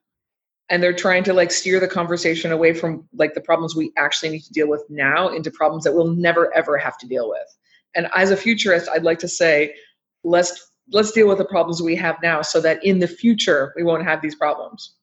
and 0.69 0.81
they're 0.81 0.93
trying 0.93 1.23
to 1.25 1.33
like 1.33 1.51
steer 1.51 1.79
the 1.79 1.87
conversation 1.87 2.51
away 2.51 2.73
from 2.73 3.07
like 3.13 3.33
the 3.33 3.41
problems 3.41 3.75
we 3.75 3.91
actually 3.97 4.29
need 4.29 4.43
to 4.43 4.53
deal 4.53 4.67
with 4.67 4.83
now 4.89 5.27
into 5.27 5.51
problems 5.51 5.83
that 5.83 5.93
we'll 5.93 6.07
never 6.07 6.53
ever 6.55 6.77
have 6.77 6.97
to 6.99 7.07
deal 7.07 7.29
with. 7.29 7.47
And 7.95 8.07
as 8.15 8.31
a 8.31 8.37
futurist, 8.37 8.89
I'd 8.89 9.03
like 9.03 9.19
to 9.19 9.27
say 9.27 9.75
let's 10.23 10.71
let's 10.91 11.11
deal 11.11 11.27
with 11.27 11.37
the 11.37 11.45
problems 11.45 11.81
we 11.81 11.95
have 11.95 12.17
now 12.23 12.41
so 12.41 12.59
that 12.61 12.83
in 12.83 12.99
the 12.99 13.07
future 13.07 13.73
we 13.75 13.83
won't 13.83 14.03
have 14.03 14.21
these 14.21 14.35
problems. 14.35 14.95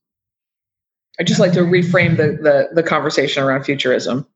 I 1.19 1.23
just 1.23 1.41
like 1.41 1.53
to 1.53 1.61
reframe 1.61 2.17
the, 2.17 2.39
the 2.43 2.71
the 2.73 2.83
conversation 2.83 3.43
around 3.43 3.65
futurism. 3.65 4.27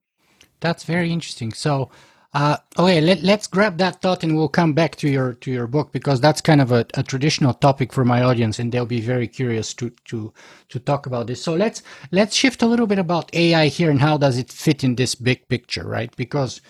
That's 0.60 0.84
very 0.84 1.10
interesting. 1.10 1.52
So 1.52 1.90
uh, 2.34 2.56
okay, 2.76 3.00
let, 3.00 3.22
us 3.24 3.46
grab 3.46 3.78
that 3.78 4.02
thought 4.02 4.24
and 4.24 4.36
we'll 4.36 4.48
come 4.48 4.72
back 4.72 4.96
to 4.96 5.08
your 5.08 5.34
to 5.34 5.52
your 5.52 5.68
book 5.68 5.92
because 5.92 6.20
that's 6.20 6.40
kind 6.40 6.60
of 6.60 6.72
a, 6.72 6.84
a, 6.94 7.02
traditional 7.04 7.54
topic 7.54 7.92
for 7.92 8.04
my 8.04 8.22
audience 8.22 8.58
and 8.58 8.72
they'll 8.72 8.84
be 8.84 9.00
very 9.00 9.28
curious 9.28 9.72
to 9.72 9.90
to 10.06 10.32
to 10.68 10.80
talk 10.80 11.06
about 11.06 11.28
this. 11.28 11.40
So 11.40 11.54
let's 11.54 11.84
let's 12.10 12.34
shift 12.34 12.60
a 12.62 12.66
little 12.66 12.88
bit 12.88 12.98
about 12.98 13.32
AI 13.34 13.68
here 13.68 13.88
and 13.88 14.00
how 14.00 14.18
does 14.18 14.36
it 14.36 14.50
fit 14.50 14.82
in 14.82 14.96
this 14.96 15.14
big 15.14 15.46
picture, 15.46 15.86
right? 15.86 16.14
Because 16.16 16.60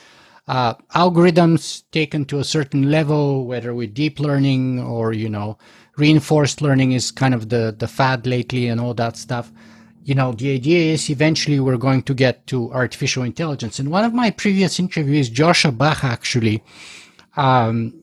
uh, 0.49 0.75
algorithms 0.95 1.85
taken 1.93 2.27
to 2.27 2.41
a 2.41 2.45
certain 2.45 2.91
level, 2.91 3.47
whether 3.47 3.73
with 3.73 3.95
deep 3.95 4.21
learning 4.21 4.81
or 4.81 5.15
you 5.15 5.31
know 5.31 5.57
reinforced 5.97 6.61
learning, 6.61 6.93
is 6.93 7.11
kind 7.11 7.33
of 7.33 7.49
the 7.49 7.75
the 7.79 7.89
fad 7.89 8.27
lately 8.27 8.69
and 8.69 8.83
all 8.83 8.93
that 8.93 9.17
stuff 9.17 9.51
you 10.05 10.15
know, 10.15 10.33
the 10.33 10.55
idea 10.55 10.93
is 10.93 11.09
eventually 11.09 11.59
we're 11.59 11.79
going 11.79 12.03
to 12.03 12.15
get 12.15 12.47
to 12.49 12.71
artificial 12.73 13.23
intelligence. 13.23 13.81
In 13.81 13.89
one 13.89 14.05
of 14.05 14.13
my 14.13 14.31
previous 14.31 14.79
interviews, 14.79 15.31
Joscha 15.31 15.77
Bach 15.77 16.05
actually 16.05 16.63
um, 17.37 18.03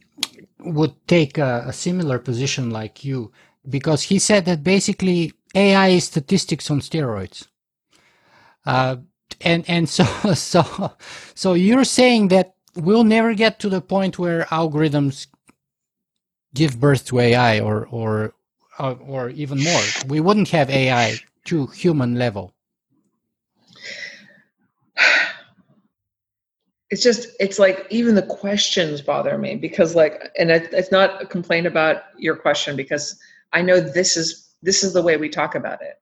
would 0.60 0.96
take 1.08 1.38
a, 1.38 1.66
a, 1.68 1.74
similar 1.74 2.18
position 2.18 2.72
like 2.72 3.06
you, 3.06 3.32
because 3.70 4.02
he 4.02 4.18
said 4.18 4.46
that 4.46 4.64
basically 4.64 5.32
AI 5.54 5.90
is 5.90 6.06
statistics 6.06 6.72
on 6.72 6.80
steroids. 6.80 7.48
Uh, 8.66 8.98
and 9.42 9.64
and 9.68 9.88
so 9.88 10.04
so 10.34 10.94
so 11.36 11.54
you're 11.54 11.84
saying 11.84 12.30
that 12.30 12.56
we'll 12.76 13.04
never 13.04 13.34
get 13.34 13.60
to 13.60 13.70
the 13.70 13.82
point 13.82 14.18
where 14.20 14.46
algorithms 14.46 15.28
give 16.54 16.80
birth 16.80 17.06
to 17.06 17.20
AI 17.20 17.60
or 17.60 17.86
or 17.88 18.34
or 18.80 19.30
even 19.30 19.64
more. 19.64 19.82
We 20.08 20.20
wouldn't 20.20 20.50
have 20.50 20.70
AI 20.70 21.20
to 21.46 21.68
human 21.68 22.16
level. 22.16 22.54
It's 26.94 27.02
just 27.02 27.30
it's 27.40 27.58
like 27.58 27.88
even 27.90 28.16
the 28.16 28.22
questions 28.22 29.00
bother 29.00 29.38
me 29.38 29.56
because 29.56 29.96
like 29.96 30.30
and 30.38 30.52
it, 30.52 30.74
it's 30.74 30.92
not 30.92 31.22
a 31.22 31.26
complaint 31.26 31.66
about 31.66 32.02
your 32.18 32.36
question 32.36 32.76
because 32.76 33.18
I 33.54 33.62
know 33.62 33.80
this 33.80 34.18
is 34.18 34.50
this 34.62 34.84
is 34.84 34.92
the 34.92 35.02
way 35.02 35.16
we 35.16 35.30
talk 35.30 35.56
about 35.56 35.82
it. 35.82 35.96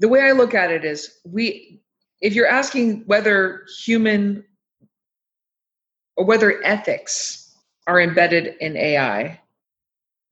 The 0.00 0.08
way 0.08 0.20
I 0.20 0.32
look 0.32 0.52
at 0.52 0.70
it 0.70 0.84
is 0.84 1.20
we 1.24 1.80
if 2.20 2.34
you're 2.34 2.46
asking 2.46 3.04
whether 3.06 3.64
human 3.82 4.44
or 6.18 6.26
whether 6.26 6.62
ethics 6.62 7.54
are 7.86 8.02
embedded 8.02 8.56
in 8.60 8.76
AI, 8.76 9.40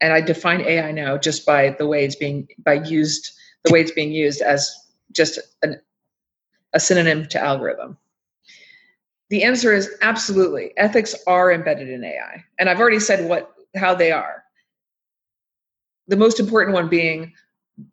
and 0.00 0.12
I 0.12 0.20
define 0.20 0.60
AI 0.60 0.92
now 0.92 1.16
just 1.16 1.46
by 1.46 1.70
the 1.70 1.86
way 1.86 2.04
it's 2.04 2.16
being 2.16 2.48
by 2.58 2.74
used 2.74 3.32
the 3.66 3.72
way 3.72 3.80
it's 3.80 3.90
being 3.90 4.12
used 4.12 4.40
as 4.40 4.74
just 5.12 5.38
an, 5.62 5.80
a 6.72 6.80
synonym 6.80 7.26
to 7.26 7.40
algorithm. 7.42 7.96
The 9.28 9.42
answer 9.42 9.74
is 9.74 9.90
absolutely. 10.02 10.72
Ethics 10.76 11.14
are 11.26 11.52
embedded 11.52 11.88
in 11.88 12.04
AI, 12.04 12.44
and 12.58 12.70
I've 12.70 12.80
already 12.80 13.00
said 13.00 13.28
what 13.28 13.52
how 13.74 13.94
they 13.94 14.12
are. 14.12 14.44
The 16.08 16.16
most 16.16 16.38
important 16.38 16.74
one 16.74 16.88
being 16.88 17.32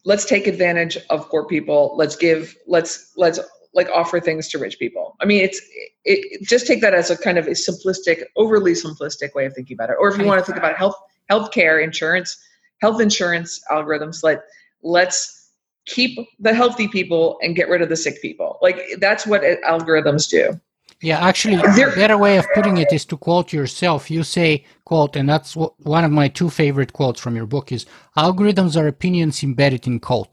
let's 0.06 0.26
take 0.26 0.48
advantage 0.48 0.98
of 1.10 1.28
poor 1.30 1.46
people 1.46 1.94
let's 1.98 2.16
give 2.16 2.56
let's 2.68 3.12
let's 3.18 3.38
like 3.74 3.90
offer 3.90 4.20
things 4.20 4.48
to 4.50 4.60
rich 4.60 4.78
people. 4.80 5.16
I 5.20 5.26
mean, 5.26 5.44
it's 5.44 5.62
it, 6.06 6.44
just 6.44 6.68
take 6.68 6.82
that 6.82 6.94
as 6.94 7.10
a 7.10 7.18
kind 7.18 7.38
of 7.38 7.48
a 7.48 7.52
simplistic, 7.52 8.24
overly 8.36 8.74
simplistic 8.74 9.34
way 9.34 9.46
of 9.46 9.54
thinking 9.54 9.76
about 9.76 9.90
it. 9.90 9.98
Or 10.00 10.10
if 10.10 10.18
you 10.18 10.26
want 10.26 10.40
to 10.40 10.46
think 10.46 10.58
about 10.58 10.78
health, 10.78 10.96
healthcare, 11.32 11.84
insurance, 11.84 12.38
health 12.82 13.02
insurance 13.02 13.62
algorithms, 13.72 14.24
let 14.24 14.44
let's 14.84 15.43
keep 15.86 16.18
the 16.40 16.54
healthy 16.54 16.88
people 16.88 17.38
and 17.42 17.56
get 17.56 17.70
rid 17.70 17.82
of 17.82 17.90
the 17.90 17.98
sick 17.98 18.22
people. 18.22 18.58
Like 18.62 18.82
that's 19.00 19.28
what 19.28 19.44
uh, 19.44 19.56
algorithms 19.68 20.30
do. 20.30 20.60
Yeah, 21.02 21.20
actually, 21.20 21.56
a 21.56 21.96
better 21.96 22.18
way 22.18 22.38
of 22.38 22.46
putting 22.54 22.78
it 22.78 22.94
is 22.94 23.04
to 23.06 23.18
quote 23.18 23.52
yourself. 23.52 24.10
You 24.10 24.24
say, 24.24 24.64
quote, 24.86 25.18
and 25.18 25.28
that's 25.28 25.54
one 25.56 26.06
of 26.06 26.12
my 26.12 26.30
two 26.30 26.50
favorite 26.50 26.94
quotes 26.94 27.20
from 27.20 27.36
your 27.36 27.46
book 27.46 27.74
is 27.74 27.86
algorithms 28.16 28.80
are 28.80 28.88
opinions 28.88 29.44
embedded 29.44 29.86
in 29.86 30.00
code 30.00 30.30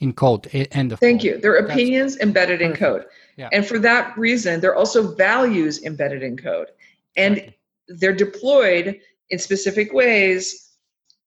in 0.00 0.12
code. 0.12 0.48
End 0.52 0.92
of 0.92 0.98
Thank 0.98 1.20
code. 1.20 1.24
you. 1.24 1.40
There 1.40 1.52
are 1.52 1.58
opinions 1.58 2.14
That's 2.14 2.24
embedded 2.24 2.60
in 2.60 2.74
code. 2.74 3.04
Yeah. 3.36 3.48
And 3.52 3.64
for 3.64 3.78
that 3.78 4.16
reason, 4.18 4.60
they're 4.60 4.74
also 4.74 5.14
values 5.14 5.84
embedded 5.84 6.22
in 6.22 6.36
code. 6.36 6.68
And 7.16 7.52
they're 7.88 8.14
deployed 8.14 9.00
in 9.30 9.38
specific 9.38 9.92
ways 9.92 10.72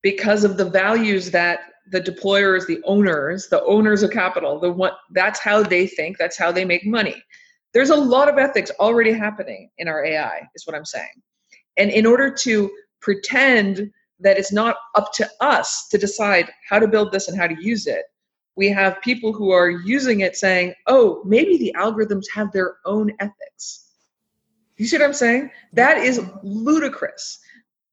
because 0.01 0.43
of 0.43 0.57
the 0.57 0.65
values 0.65 1.31
that 1.31 1.72
the 1.91 2.01
deployers, 2.01 2.65
the 2.65 2.81
owners, 2.85 3.47
the 3.49 3.63
owners 3.63 4.03
of 4.03 4.11
capital, 4.11 4.59
the 4.59 4.71
one 4.71 4.91
that's 5.11 5.39
how 5.39 5.61
they 5.61 5.87
think, 5.87 6.17
that's 6.17 6.37
how 6.37 6.51
they 6.51 6.65
make 6.65 6.85
money. 6.85 7.21
There's 7.73 7.89
a 7.89 7.95
lot 7.95 8.29
of 8.29 8.37
ethics 8.37 8.71
already 8.79 9.11
happening 9.11 9.69
in 9.77 9.87
our 9.87 10.05
AI, 10.05 10.41
is 10.55 10.65
what 10.65 10.75
I'm 10.75 10.85
saying. 10.85 11.21
And 11.77 11.89
in 11.89 12.05
order 12.05 12.31
to 12.31 12.71
pretend 13.01 13.91
that 14.19 14.37
it's 14.37 14.53
not 14.53 14.77
up 14.95 15.11
to 15.13 15.29
us 15.41 15.87
to 15.89 15.97
decide 15.97 16.51
how 16.69 16.79
to 16.79 16.87
build 16.87 17.11
this 17.11 17.27
and 17.27 17.37
how 17.37 17.47
to 17.47 17.61
use 17.61 17.87
it, 17.87 18.05
we 18.55 18.69
have 18.69 19.01
people 19.01 19.33
who 19.33 19.51
are 19.51 19.69
using 19.69 20.21
it 20.21 20.35
saying, 20.35 20.73
oh, 20.87 21.21
maybe 21.25 21.57
the 21.57 21.75
algorithms 21.75 22.25
have 22.33 22.51
their 22.51 22.77
own 22.85 23.11
ethics. 23.19 23.89
You 24.77 24.85
see 24.85 24.97
what 24.97 25.05
I'm 25.05 25.13
saying? 25.13 25.49
That 25.73 25.97
is 25.97 26.21
ludicrous. 26.43 27.39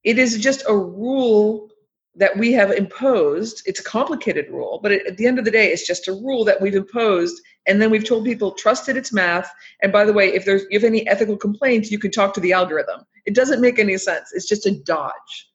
It 0.03 0.19
is 0.19 0.37
just 0.37 0.63
a 0.67 0.77
rule 0.77 1.70
that 2.15 2.37
we 2.37 2.51
have 2.51 2.71
imposed. 2.71 3.63
It's 3.65 3.79
a 3.79 3.83
complicated 3.83 4.49
rule, 4.49 4.79
but 4.83 4.91
at 4.91 5.17
the 5.17 5.27
end 5.27 5.39
of 5.39 5.45
the 5.45 5.51
day, 5.51 5.71
it's 5.71 5.87
just 5.87 6.07
a 6.07 6.13
rule 6.13 6.43
that 6.45 6.59
we've 6.59 6.75
imposed. 6.75 7.41
And 7.67 7.81
then 7.81 7.89
we've 7.89 8.07
told 8.07 8.25
people, 8.25 8.51
trust 8.51 8.89
it, 8.89 8.97
it's 8.97 9.13
math. 9.13 9.49
And 9.81 9.91
by 9.91 10.03
the 10.03 10.13
way, 10.13 10.33
if 10.33 10.45
there's 10.45 10.63
if 10.71 10.83
any 10.83 11.07
ethical 11.07 11.37
complaints, 11.37 11.91
you 11.91 11.99
can 11.99 12.11
talk 12.11 12.33
to 12.33 12.41
the 12.41 12.53
algorithm. 12.53 13.05
It 13.25 13.35
doesn't 13.35 13.61
make 13.61 13.79
any 13.79 13.97
sense. 13.97 14.31
It's 14.33 14.47
just 14.47 14.65
a 14.65 14.71
dodge. 14.71 15.49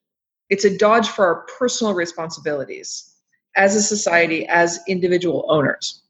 It's 0.49 0.65
a 0.65 0.79
dodge 0.79 1.09
for 1.09 1.27
our 1.27 1.47
personal 1.59 1.95
responsibilities 1.95 3.13
as 3.57 3.75
a 3.75 3.83
society, 3.83 4.47
as 4.47 4.81
individual 4.87 5.45
owners. 5.49 6.03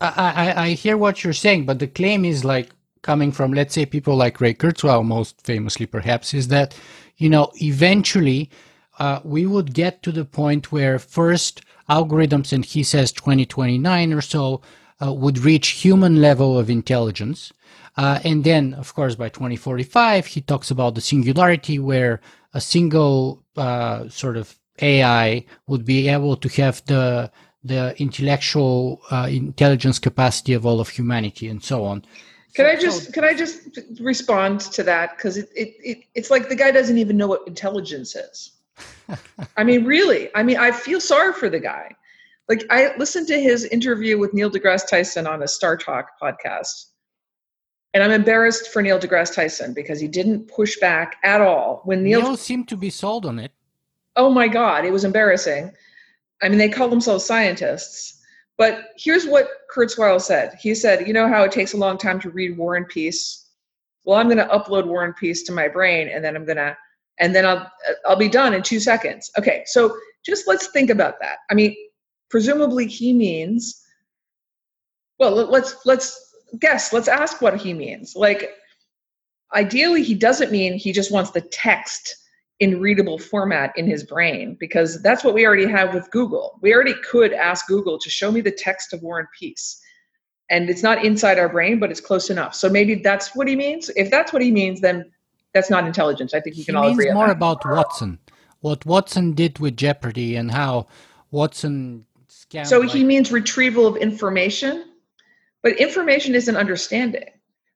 I, 0.00 0.52
I, 0.56 0.64
I 0.64 0.68
hear 0.70 0.96
what 0.96 1.22
you're 1.22 1.32
saying, 1.32 1.66
but 1.66 1.78
the 1.78 1.86
claim 1.86 2.24
is 2.24 2.44
like 2.44 2.70
coming 3.02 3.30
from, 3.30 3.52
let's 3.52 3.74
say, 3.74 3.86
people 3.86 4.16
like 4.16 4.40
Ray 4.40 4.54
Kurzweil, 4.54 5.04
most 5.04 5.40
famously 5.42 5.86
perhaps, 5.86 6.34
is 6.34 6.48
that, 6.48 6.76
you 7.16 7.30
know, 7.30 7.52
eventually 7.62 8.50
uh, 8.98 9.20
we 9.24 9.46
would 9.46 9.74
get 9.74 10.02
to 10.02 10.12
the 10.12 10.24
point 10.24 10.72
where 10.72 10.98
first 10.98 11.62
algorithms, 11.88 12.52
and 12.52 12.64
he 12.64 12.82
says 12.82 13.12
2029 13.12 14.12
or 14.12 14.20
so, 14.20 14.60
uh, 15.04 15.12
would 15.12 15.38
reach 15.38 15.68
human 15.68 16.20
level 16.20 16.58
of 16.58 16.70
intelligence. 16.70 17.52
Uh, 17.96 18.20
and 18.24 18.44
then, 18.44 18.74
of 18.74 18.94
course, 18.94 19.14
by 19.14 19.28
2045, 19.28 20.26
he 20.26 20.40
talks 20.40 20.70
about 20.70 20.94
the 20.94 21.00
singularity 21.00 21.78
where 21.78 22.20
a 22.52 22.60
single 22.60 23.42
uh, 23.56 24.08
sort 24.08 24.36
of 24.36 24.56
AI 24.80 25.44
would 25.66 25.84
be 25.84 26.08
able 26.08 26.36
to 26.36 26.48
have 26.48 26.84
the 26.86 27.30
the 27.66 27.98
intellectual 27.98 29.00
uh, 29.10 29.26
intelligence 29.30 29.98
capacity 29.98 30.52
of 30.52 30.66
all 30.66 30.80
of 30.80 30.88
humanity 30.90 31.48
and 31.48 31.64
so 31.64 31.82
on. 31.84 32.04
Can 32.54 32.66
I 32.66 32.76
just 32.76 33.12
can 33.12 33.24
I 33.24 33.34
just 33.34 33.80
respond 34.00 34.60
to 34.60 34.82
that 34.84 35.16
because 35.16 35.36
it, 35.36 35.48
it, 35.56 35.74
it 35.82 35.98
it's 36.14 36.30
like 36.30 36.48
the 36.48 36.54
guy 36.54 36.70
doesn't 36.70 36.98
even 36.98 37.16
know 37.16 37.26
what 37.26 37.46
intelligence 37.48 38.14
is. 38.14 38.52
I 39.56 39.64
mean, 39.64 39.84
really. 39.84 40.30
I 40.34 40.42
mean, 40.42 40.56
I 40.56 40.70
feel 40.72 41.00
sorry 41.00 41.32
for 41.32 41.48
the 41.48 41.60
guy. 41.60 41.94
Like 42.48 42.64
I 42.70 42.96
listened 42.96 43.26
to 43.28 43.40
his 43.40 43.64
interview 43.64 44.18
with 44.18 44.34
Neil 44.34 44.50
deGrasse 44.50 44.88
Tyson 44.88 45.26
on 45.26 45.42
a 45.42 45.48
Star 45.48 45.76
Talk 45.76 46.10
podcast. 46.20 46.86
And 47.94 48.02
I'm 48.02 48.10
embarrassed 48.10 48.72
for 48.72 48.82
Neil 48.82 48.98
deGrasse 48.98 49.34
Tyson 49.34 49.72
because 49.72 50.00
he 50.00 50.08
didn't 50.08 50.48
push 50.48 50.78
back 50.78 51.16
at 51.22 51.40
all 51.40 51.80
when 51.84 52.02
Neil, 52.02 52.20
Neil 52.20 52.36
seemed 52.36 52.68
to 52.68 52.76
be 52.76 52.90
sold 52.90 53.24
on 53.24 53.38
it 53.38 53.52
oh 54.16 54.30
my 54.30 54.48
God, 54.48 54.84
it 54.84 54.92
was 54.92 55.04
embarrassing. 55.04 55.72
I 56.42 56.48
mean, 56.48 56.58
they 56.58 56.68
call 56.68 56.88
themselves 56.88 57.24
scientists. 57.24 58.20
But 58.56 58.90
here's 58.96 59.26
what 59.26 59.48
Kurzweil 59.74 60.20
said. 60.20 60.56
He 60.60 60.74
said, 60.74 61.06
you 61.06 61.12
know 61.12 61.28
how 61.28 61.42
it 61.42 61.52
takes 61.52 61.74
a 61.74 61.78
long 61.78 61.98
time 61.98 62.20
to 62.20 62.30
read 62.30 62.56
War 62.56 62.76
and 62.76 62.86
Peace? 62.86 63.48
Well, 64.04 64.18
I'm 64.18 64.28
going 64.28 64.38
to 64.38 64.46
upload 64.46 64.86
War 64.86 65.04
and 65.04 65.16
Peace 65.16 65.42
to 65.44 65.52
my 65.52 65.66
brain, 65.66 66.08
and 66.08 66.24
then 66.24 66.36
I'm 66.36 66.44
going 66.44 66.58
to, 66.58 66.76
and 67.18 67.34
then 67.34 67.46
I'll, 67.46 67.70
I'll 68.06 68.16
be 68.16 68.28
done 68.28 68.54
in 68.54 68.62
two 68.62 68.80
seconds. 68.80 69.30
Okay, 69.38 69.62
so 69.66 69.96
just 70.24 70.48
let's 70.48 70.68
think 70.68 70.90
about 70.90 71.20
that. 71.20 71.38
I 71.50 71.54
mean, 71.54 71.74
presumably 72.30 72.86
he 72.86 73.12
means, 73.12 73.82
well, 75.18 75.32
let's 75.32 75.76
let's 75.84 76.34
guess. 76.58 76.92
Let's 76.92 77.08
ask 77.08 77.40
what 77.40 77.60
he 77.60 77.72
means. 77.72 78.14
Like, 78.16 78.50
ideally, 79.54 80.02
he 80.02 80.14
doesn't 80.14 80.50
mean 80.50 80.74
he 80.74 80.92
just 80.92 81.12
wants 81.12 81.30
the 81.30 81.40
text 81.40 82.16
in 82.60 82.80
readable 82.80 83.18
format 83.18 83.72
in 83.76 83.86
his 83.86 84.04
brain 84.04 84.56
because 84.60 85.02
that's 85.02 85.24
what 85.24 85.34
we 85.34 85.46
already 85.46 85.66
have 85.66 85.92
with 85.92 86.10
Google. 86.10 86.58
We 86.62 86.72
already 86.72 86.94
could 86.94 87.32
ask 87.32 87.66
Google 87.66 87.98
to 87.98 88.10
show 88.10 88.30
me 88.30 88.40
the 88.40 88.52
text 88.52 88.92
of 88.92 89.02
War 89.02 89.18
and 89.18 89.28
Peace. 89.38 89.80
And 90.50 90.68
it's 90.70 90.82
not 90.82 91.04
inside 91.04 91.38
our 91.38 91.48
brain, 91.48 91.80
but 91.80 91.90
it's 91.90 92.00
close 92.00 92.30
enough. 92.30 92.54
So 92.54 92.68
maybe 92.68 92.96
that's 92.96 93.34
what 93.34 93.48
he 93.48 93.56
means. 93.56 93.90
If 93.96 94.10
that's 94.10 94.32
what 94.32 94.42
he 94.42 94.50
means, 94.50 94.80
then 94.80 95.10
that's 95.54 95.70
not 95.70 95.86
intelligence. 95.86 96.34
I 96.34 96.40
think 96.40 96.56
we 96.56 96.64
can 96.64 96.74
he 96.74 96.78
all 96.78 96.88
agree. 96.88 97.06
Means 97.06 97.14
more 97.14 97.30
about 97.30 97.64
Watson, 97.64 98.18
what 98.60 98.84
Watson 98.84 99.32
did 99.32 99.58
with 99.58 99.76
Jeopardy, 99.76 100.36
and 100.36 100.50
how 100.50 100.86
Watson 101.30 102.04
scammed. 102.28 102.66
So 102.66 102.80
like- 102.80 102.90
he 102.90 103.04
means 103.04 103.32
retrieval 103.32 103.86
of 103.86 103.96
information, 103.96 104.84
but 105.62 105.72
information 105.78 106.34
isn't 106.34 106.56
understanding, 106.56 107.30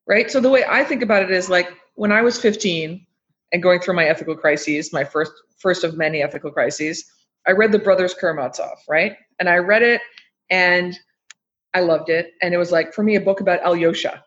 right? 0.06 0.30
So 0.30 0.40
the 0.40 0.50
way 0.50 0.64
I 0.68 0.84
think 0.84 1.02
about 1.02 1.22
it 1.22 1.30
is 1.30 1.48
like 1.48 1.72
when 1.94 2.12
I 2.12 2.22
was 2.22 2.38
15, 2.38 3.06
and 3.52 3.62
going 3.62 3.80
through 3.80 3.94
my 3.94 4.04
ethical 4.04 4.36
crises, 4.36 4.92
my 4.92 5.04
first 5.04 5.32
first 5.58 5.84
of 5.84 5.96
many 5.96 6.22
ethical 6.22 6.50
crises, 6.50 7.04
I 7.46 7.52
read 7.52 7.72
the 7.72 7.78
Brothers 7.78 8.14
Karamazov, 8.14 8.78
right? 8.88 9.16
And 9.40 9.48
I 9.48 9.56
read 9.56 9.82
it 9.82 10.00
and 10.50 10.98
I 11.74 11.80
loved 11.80 12.10
it. 12.10 12.32
And 12.42 12.54
it 12.54 12.58
was 12.58 12.72
like 12.72 12.92
for 12.92 13.02
me 13.02 13.16
a 13.16 13.20
book 13.20 13.40
about 13.40 13.64
Alyosha. 13.64 14.22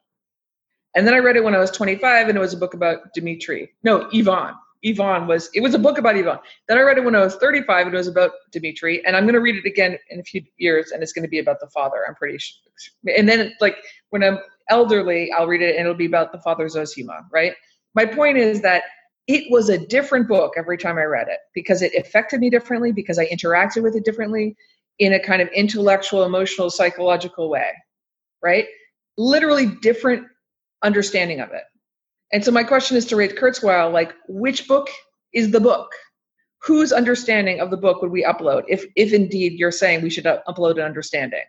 And 0.95 1.07
then 1.07 1.13
I 1.13 1.19
read 1.19 1.35
it 1.35 1.43
when 1.43 1.55
I 1.55 1.59
was 1.59 1.71
25 1.71 2.27
and 2.29 2.37
it 2.37 2.41
was 2.41 2.53
a 2.53 2.57
book 2.57 2.73
about 2.73 3.13
Dimitri. 3.13 3.71
No, 3.83 4.09
Ivan. 4.13 4.55
Ivan 4.85 5.27
was 5.27 5.49
it 5.53 5.61
was 5.61 5.73
a 5.75 5.79
book 5.79 5.97
about 5.97 6.15
Ivan. 6.15 6.39
Then 6.67 6.77
I 6.77 6.81
read 6.81 6.97
it 6.97 7.03
when 7.03 7.15
I 7.15 7.21
was 7.21 7.35
35 7.35 7.85
and 7.87 7.95
it 7.95 7.97
was 7.97 8.07
about 8.07 8.31
Dimitri. 8.51 9.05
And 9.05 9.15
I'm 9.15 9.23
going 9.23 9.35
to 9.35 9.41
read 9.41 9.55
it 9.55 9.65
again 9.65 9.97
in 10.09 10.19
a 10.19 10.23
few 10.23 10.41
years 10.57 10.91
and 10.91 11.03
it's 11.03 11.13
going 11.13 11.23
to 11.23 11.29
be 11.29 11.39
about 11.39 11.59
the 11.59 11.67
father. 11.67 11.97
I'm 12.07 12.15
pretty 12.15 12.37
sure. 12.39 12.61
And 13.15 13.29
then 13.29 13.53
like 13.61 13.77
when 14.09 14.23
I'm 14.23 14.39
elderly, 14.69 15.31
I'll 15.31 15.47
read 15.47 15.61
it 15.61 15.75
and 15.75 15.81
it'll 15.81 15.93
be 15.93 16.05
about 16.05 16.31
the 16.31 16.39
father 16.39 16.65
Zosima, 16.65 17.25
right? 17.31 17.53
My 17.93 18.05
point 18.05 18.37
is 18.37 18.61
that 18.61 18.83
it 19.27 19.51
was 19.51 19.69
a 19.69 19.77
different 19.77 20.27
book 20.27 20.53
every 20.57 20.77
time 20.77 20.97
I 20.97 21.03
read 21.03 21.27
it 21.27 21.39
because 21.53 21.81
it 21.81 21.93
affected 21.95 22.39
me 22.39 22.49
differently, 22.49 22.91
because 22.91 23.19
I 23.19 23.27
interacted 23.27 23.83
with 23.83 23.95
it 23.95 24.03
differently. 24.03 24.55
in 24.99 25.13
a 25.13 25.19
kind 25.19 25.41
of 25.41 25.47
intellectual, 25.49 26.23
emotional, 26.23 26.69
psychological 26.69 27.49
way, 27.49 27.71
right? 28.43 28.67
Literally 29.17 29.65
different 29.81 30.27
understanding 30.83 31.39
of 31.39 31.51
it. 31.51 31.63
And 32.31 32.43
so 32.43 32.51
my 32.51 32.63
question 32.63 32.97
is 32.97 33.05
to 33.07 33.15
Ray 33.15 33.27
Kurzweil, 33.27 33.91
like, 33.91 34.13
which 34.27 34.67
book 34.67 34.89
is 35.33 35.51
the 35.51 35.59
book? 35.59 35.91
Whose 36.63 36.91
understanding 36.91 37.59
of 37.59 37.71
the 37.71 37.77
book 37.77 38.01
would 38.01 38.11
we 38.11 38.23
upload 38.23 38.63
if, 38.67 38.85
if 38.95 39.13
indeed 39.13 39.53
you're 39.53 39.71
saying 39.71 40.01
we 40.01 40.09
should 40.09 40.25
upload 40.25 40.73
an 40.73 40.83
understanding? 40.83 41.43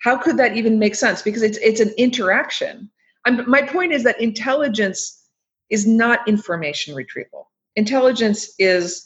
How 0.00 0.16
could 0.16 0.36
that 0.38 0.56
even 0.56 0.78
make 0.78 0.94
sense? 0.94 1.22
Because 1.22 1.42
it's 1.42 1.58
it's 1.58 1.80
an 1.80 1.92
interaction. 1.98 2.90
I'm, 3.26 3.48
my 3.50 3.62
point 3.62 3.92
is 3.92 4.04
that 4.04 4.20
intelligence 4.20 5.28
is 5.70 5.86
not 5.86 6.26
information 6.28 6.94
retrieval. 6.94 7.50
Intelligence 7.76 8.54
is 8.58 9.04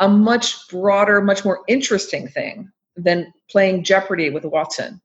a 0.00 0.08
much 0.08 0.68
broader, 0.68 1.20
much 1.20 1.44
more 1.44 1.60
interesting 1.68 2.26
thing 2.26 2.70
than 2.96 3.32
playing 3.50 3.84
Jeopardy 3.84 4.30
with 4.30 4.44
Watson. 4.44 5.00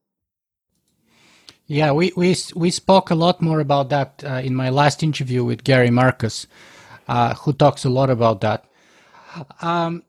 Yeah, 1.67 1.91
we, 1.93 2.11
we, 2.15 2.35
we 2.55 2.69
spoke 2.69 3.09
a 3.09 3.15
lot 3.15 3.41
more 3.41 3.59
about 3.59 3.89
that 3.89 4.23
uh, 4.25 4.41
in 4.43 4.53
my 4.53 4.69
last 4.69 5.01
interview 5.01 5.43
with 5.43 5.63
Gary 5.63 5.89
Marcus, 5.89 6.45
uh, 7.07 7.33
who 7.33 7.53
talks 7.53 7.85
a 7.85 7.89
lot 7.89 8.09
about 8.09 8.41
that. 8.41 8.65
Um, 9.61 10.03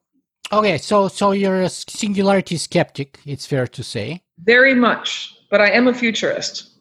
okay, 0.53 0.79
so 0.79 1.09
so 1.09 1.33
you're 1.33 1.63
a 1.63 1.69
singularity 1.69 2.59
skeptic, 2.59 3.19
it's 3.25 3.47
fair 3.47 3.67
to 3.67 3.83
say. 3.83 4.23
Very 4.45 4.75
much, 4.75 5.35
but 5.51 5.61
I 5.61 5.71
am 5.71 5.89
a 5.89 5.95
futurist. 5.95 6.73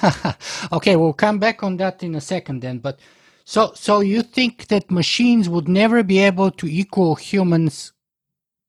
okay, 0.72 0.96
we'll 0.96 1.14
come 1.14 1.38
back 1.38 1.62
on 1.62 1.78
that 1.78 2.02
in 2.02 2.14
a 2.14 2.20
second 2.20 2.60
then. 2.60 2.78
But 2.78 3.00
so 3.44 3.72
so 3.74 4.00
you 4.00 4.22
think 4.22 4.68
that 4.68 4.90
machines 4.90 5.48
would 5.48 5.66
never 5.66 6.02
be 6.02 6.18
able 6.18 6.50
to 6.52 6.66
equal 6.66 7.14
humans 7.16 7.92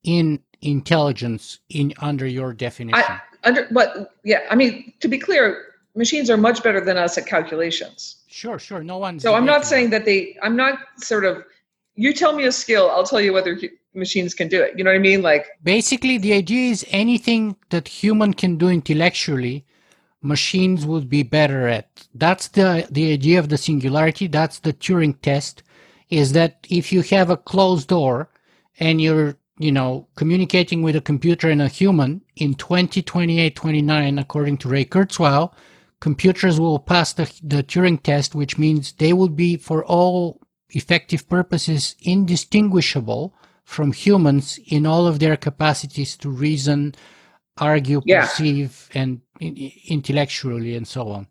in 0.02 0.40
intelligence 0.62 1.60
in 1.68 1.92
under 1.98 2.26
your 2.26 2.52
definition? 2.52 3.04
I, 3.06 3.20
under 3.46 3.66
but 3.70 4.14
yeah, 4.24 4.40
I 4.50 4.54
mean 4.54 4.92
to 5.00 5.08
be 5.08 5.18
clear, 5.18 5.76
machines 5.94 6.28
are 6.28 6.36
much 6.36 6.62
better 6.62 6.80
than 6.84 6.96
us 6.98 7.16
at 7.16 7.26
calculations. 7.26 8.16
Sure, 8.26 8.58
sure. 8.58 8.82
No 8.82 8.98
one. 8.98 9.18
So 9.18 9.34
I'm 9.34 9.46
not 9.46 9.64
saying 9.64 9.90
that 9.90 10.04
they. 10.04 10.36
I'm 10.42 10.56
not 10.56 10.78
sort 10.98 11.24
of. 11.24 11.42
You 11.94 12.12
tell 12.12 12.34
me 12.34 12.44
a 12.44 12.52
skill, 12.52 12.90
I'll 12.90 13.06
tell 13.06 13.22
you 13.22 13.32
whether 13.32 13.58
machines 13.94 14.34
can 14.34 14.48
do 14.48 14.62
it. 14.62 14.76
You 14.76 14.84
know 14.84 14.90
what 14.90 14.96
I 14.96 15.00
mean? 15.10 15.22
Like 15.22 15.46
basically, 15.62 16.18
the 16.18 16.34
idea 16.34 16.70
is 16.70 16.84
anything 16.90 17.56
that 17.70 17.88
human 17.88 18.34
can 18.34 18.58
do 18.58 18.68
intellectually, 18.68 19.64
machines 20.20 20.84
would 20.84 21.08
be 21.08 21.22
better 21.22 21.66
at. 21.66 22.06
That's 22.14 22.48
the 22.48 22.86
the 22.90 23.12
idea 23.12 23.38
of 23.38 23.48
the 23.48 23.58
singularity. 23.58 24.26
That's 24.26 24.58
the 24.58 24.74
Turing 24.74 25.20
test. 25.22 25.62
Is 26.10 26.32
that 26.32 26.66
if 26.68 26.92
you 26.92 27.02
have 27.02 27.30
a 27.30 27.36
closed 27.36 27.88
door 27.88 28.28
and 28.78 29.00
you're 29.00 29.36
you 29.58 29.72
know, 29.72 30.06
communicating 30.16 30.82
with 30.82 30.96
a 30.96 31.00
computer 31.00 31.48
and 31.48 31.62
a 31.62 31.68
human 31.68 32.22
in 32.36 32.54
2028, 32.54 33.56
29, 33.56 34.18
according 34.18 34.58
to 34.58 34.68
Ray 34.68 34.84
Kurzweil, 34.84 35.52
computers 36.00 36.60
will 36.60 36.78
pass 36.78 37.12
the, 37.14 37.24
the 37.42 37.62
Turing 37.62 38.02
test, 38.02 38.34
which 38.34 38.58
means 38.58 38.92
they 38.92 39.12
will 39.12 39.30
be, 39.30 39.56
for 39.56 39.84
all 39.84 40.40
effective 40.70 41.28
purposes, 41.28 41.96
indistinguishable 42.02 43.34
from 43.64 43.92
humans 43.92 44.60
in 44.66 44.84
all 44.86 45.06
of 45.06 45.18
their 45.18 45.36
capacities 45.36 46.16
to 46.18 46.28
reason, 46.28 46.94
argue, 47.56 48.02
yeah. 48.04 48.22
perceive, 48.22 48.90
and 48.94 49.20
intellectually, 49.40 50.76
and 50.76 50.86
so 50.86 51.08
on. 51.08 51.26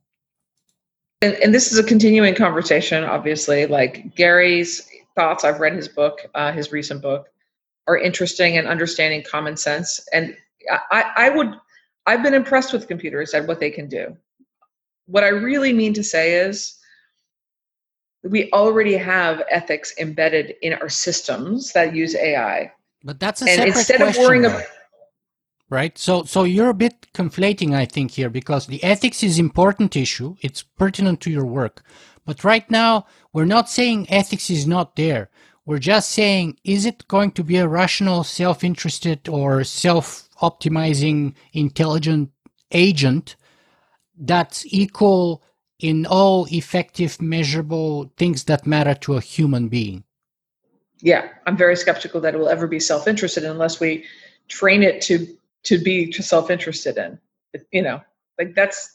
And, 1.22 1.36
and, 1.36 1.54
this 1.54 1.72
is 1.72 1.80
a 1.80 1.84
continuing 1.84 2.36
conversation, 2.36 3.04
obviously. 3.04 3.68
Like 3.68 4.16
Gary's 4.16 4.88
thoughts, 5.16 5.44
I've 5.44 5.60
read 5.60 5.74
his 5.74 5.88
book, 5.88 6.20
uh, 6.36 6.52
his 6.52 6.72
recent 6.72 7.02
book 7.02 7.30
are 7.88 7.98
interesting 7.98 8.58
and 8.58 8.68
understanding 8.68 9.24
common 9.24 9.58
sense. 9.58 10.00
And 10.12 10.36
I, 10.92 11.12
I 11.16 11.30
would, 11.30 11.54
I've 12.06 12.24
been 12.24 12.34
impressed 12.34 12.74
with 12.74 12.88
computers 12.88 13.34
and 13.34 13.48
what 13.48 13.60
they 13.60 13.72
can 13.72 13.88
do. 13.88 14.16
What 15.08 15.24
I 15.24 15.30
really 15.30 15.74
mean 15.74 15.94
to 15.94 16.04
say 16.04 16.34
is, 16.34 16.78
we 18.24 18.52
already 18.54 18.98
have 18.98 19.44
ethics 19.52 19.94
embedded 20.00 20.56
in 20.64 20.74
our 20.74 20.90
systems 20.90 21.74
that 21.74 21.96
use 21.96 22.16
AI. 22.16 22.72
But 23.04 23.20
that's 23.20 23.44
a 23.44 23.46
and 23.46 23.54
separate 23.54 23.78
instead 23.78 23.98
question, 23.98 24.24
of 24.24 24.28
worrying 24.28 24.46
about 24.46 24.64
right 25.70 25.98
so 25.98 26.24
so 26.24 26.44
you're 26.44 26.70
a 26.70 26.74
bit 26.74 27.08
conflating 27.14 27.74
i 27.74 27.86
think 27.86 28.12
here 28.12 28.30
because 28.30 28.68
the 28.68 28.84
ethics 28.84 29.24
is 29.24 29.40
important 29.40 29.96
issue 29.96 30.36
it's 30.42 30.62
pertinent 30.62 31.20
to 31.22 31.32
your 31.32 31.46
work 31.46 31.84
but 32.26 32.44
right 32.44 32.70
now 32.70 33.06
we're 33.34 33.46
not 33.46 33.70
saying 33.70 34.10
ethics 34.10 34.50
is 34.50 34.68
not 34.68 34.96
there 34.96 35.30
we're 35.66 35.80
just 35.80 36.12
saying, 36.12 36.58
is 36.64 36.86
it 36.86 37.08
going 37.08 37.32
to 37.32 37.44
be 37.44 37.58
a 37.58 37.68
rational, 37.68 38.24
self-interested 38.24 39.28
or 39.28 39.64
self-optimizing 39.64 41.34
intelligent 41.54 42.30
agent 42.72 43.36
that's 44.18 44.66
equal 44.68 45.42
in 45.80 46.06
all 46.06 46.48
effective, 46.52 47.22
measurable 47.22 48.12
things 48.18 48.44
that 48.46 48.68
matter 48.68 48.94
to 48.94 49.16
a 49.16 49.22
human 49.22 49.68
being? 49.68 50.04
Yeah, 51.02 51.30
I'm 51.46 51.58
very 51.58 51.76
skeptical 51.76 52.22
that 52.22 52.34
it 52.34 52.38
will 52.38 52.50
ever 52.50 52.68
be 52.68 52.80
self-interested 52.80 53.44
unless 53.44 53.80
we 53.80 54.06
train 54.48 54.84
it 54.84 55.02
to 55.02 55.28
to 55.64 55.80
be 55.80 56.12
self-interested 56.12 56.98
in. 56.98 57.20
You 57.72 57.82
know, 57.82 58.02
like 58.38 58.54
that's 58.56 58.95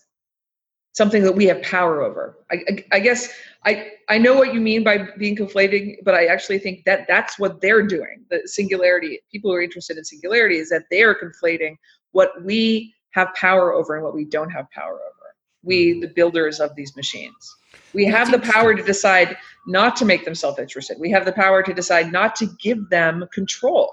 something 1.00 1.22
that 1.22 1.32
we 1.32 1.46
have 1.46 1.62
power 1.62 2.02
over. 2.02 2.36
I, 2.52 2.56
I, 2.68 2.84
I, 2.92 3.00
guess 3.00 3.32
I, 3.64 3.92
I 4.10 4.18
know 4.18 4.34
what 4.34 4.52
you 4.52 4.60
mean 4.60 4.84
by 4.84 5.08
being 5.16 5.34
conflating, 5.34 5.96
but 6.04 6.14
I 6.14 6.26
actually 6.26 6.58
think 6.58 6.84
that 6.84 7.06
that's 7.08 7.38
what 7.38 7.62
they're 7.62 7.86
doing. 7.86 8.26
The 8.28 8.42
singularity, 8.44 9.20
people 9.32 9.50
who 9.50 9.56
are 9.56 9.62
interested 9.62 9.96
in 9.96 10.04
singularity, 10.04 10.58
is 10.58 10.68
that 10.68 10.82
they 10.90 11.02
are 11.02 11.14
conflating 11.14 11.76
what 12.10 12.30
we 12.44 12.94
have 13.12 13.32
power 13.32 13.72
over 13.72 13.94
and 13.94 14.04
what 14.04 14.14
we 14.14 14.26
don't 14.26 14.50
have 14.50 14.70
power 14.72 14.92
over. 14.92 15.26
We, 15.62 15.92
mm-hmm. 15.92 16.00
the 16.00 16.08
builders 16.08 16.60
of 16.60 16.76
these 16.76 16.94
machines. 16.96 17.56
We 17.94 18.04
have 18.04 18.30
the 18.30 18.38
power 18.38 18.74
to 18.74 18.82
decide 18.82 19.38
not 19.66 19.96
to 19.96 20.04
make 20.04 20.26
them 20.26 20.34
self 20.34 20.58
interested. 20.58 20.98
We 21.00 21.10
have 21.12 21.24
the 21.24 21.32
power 21.32 21.62
to 21.62 21.72
decide 21.72 22.12
not 22.12 22.36
to 22.36 22.46
give 22.60 22.90
them 22.90 23.26
control. 23.32 23.90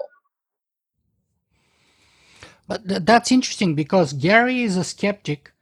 But 2.66 2.86
th- 2.86 3.00
that's 3.04 3.32
interesting 3.32 3.74
because 3.74 4.12
Gary 4.12 4.62
is 4.62 4.76
a 4.76 4.84
skeptic 4.84 5.52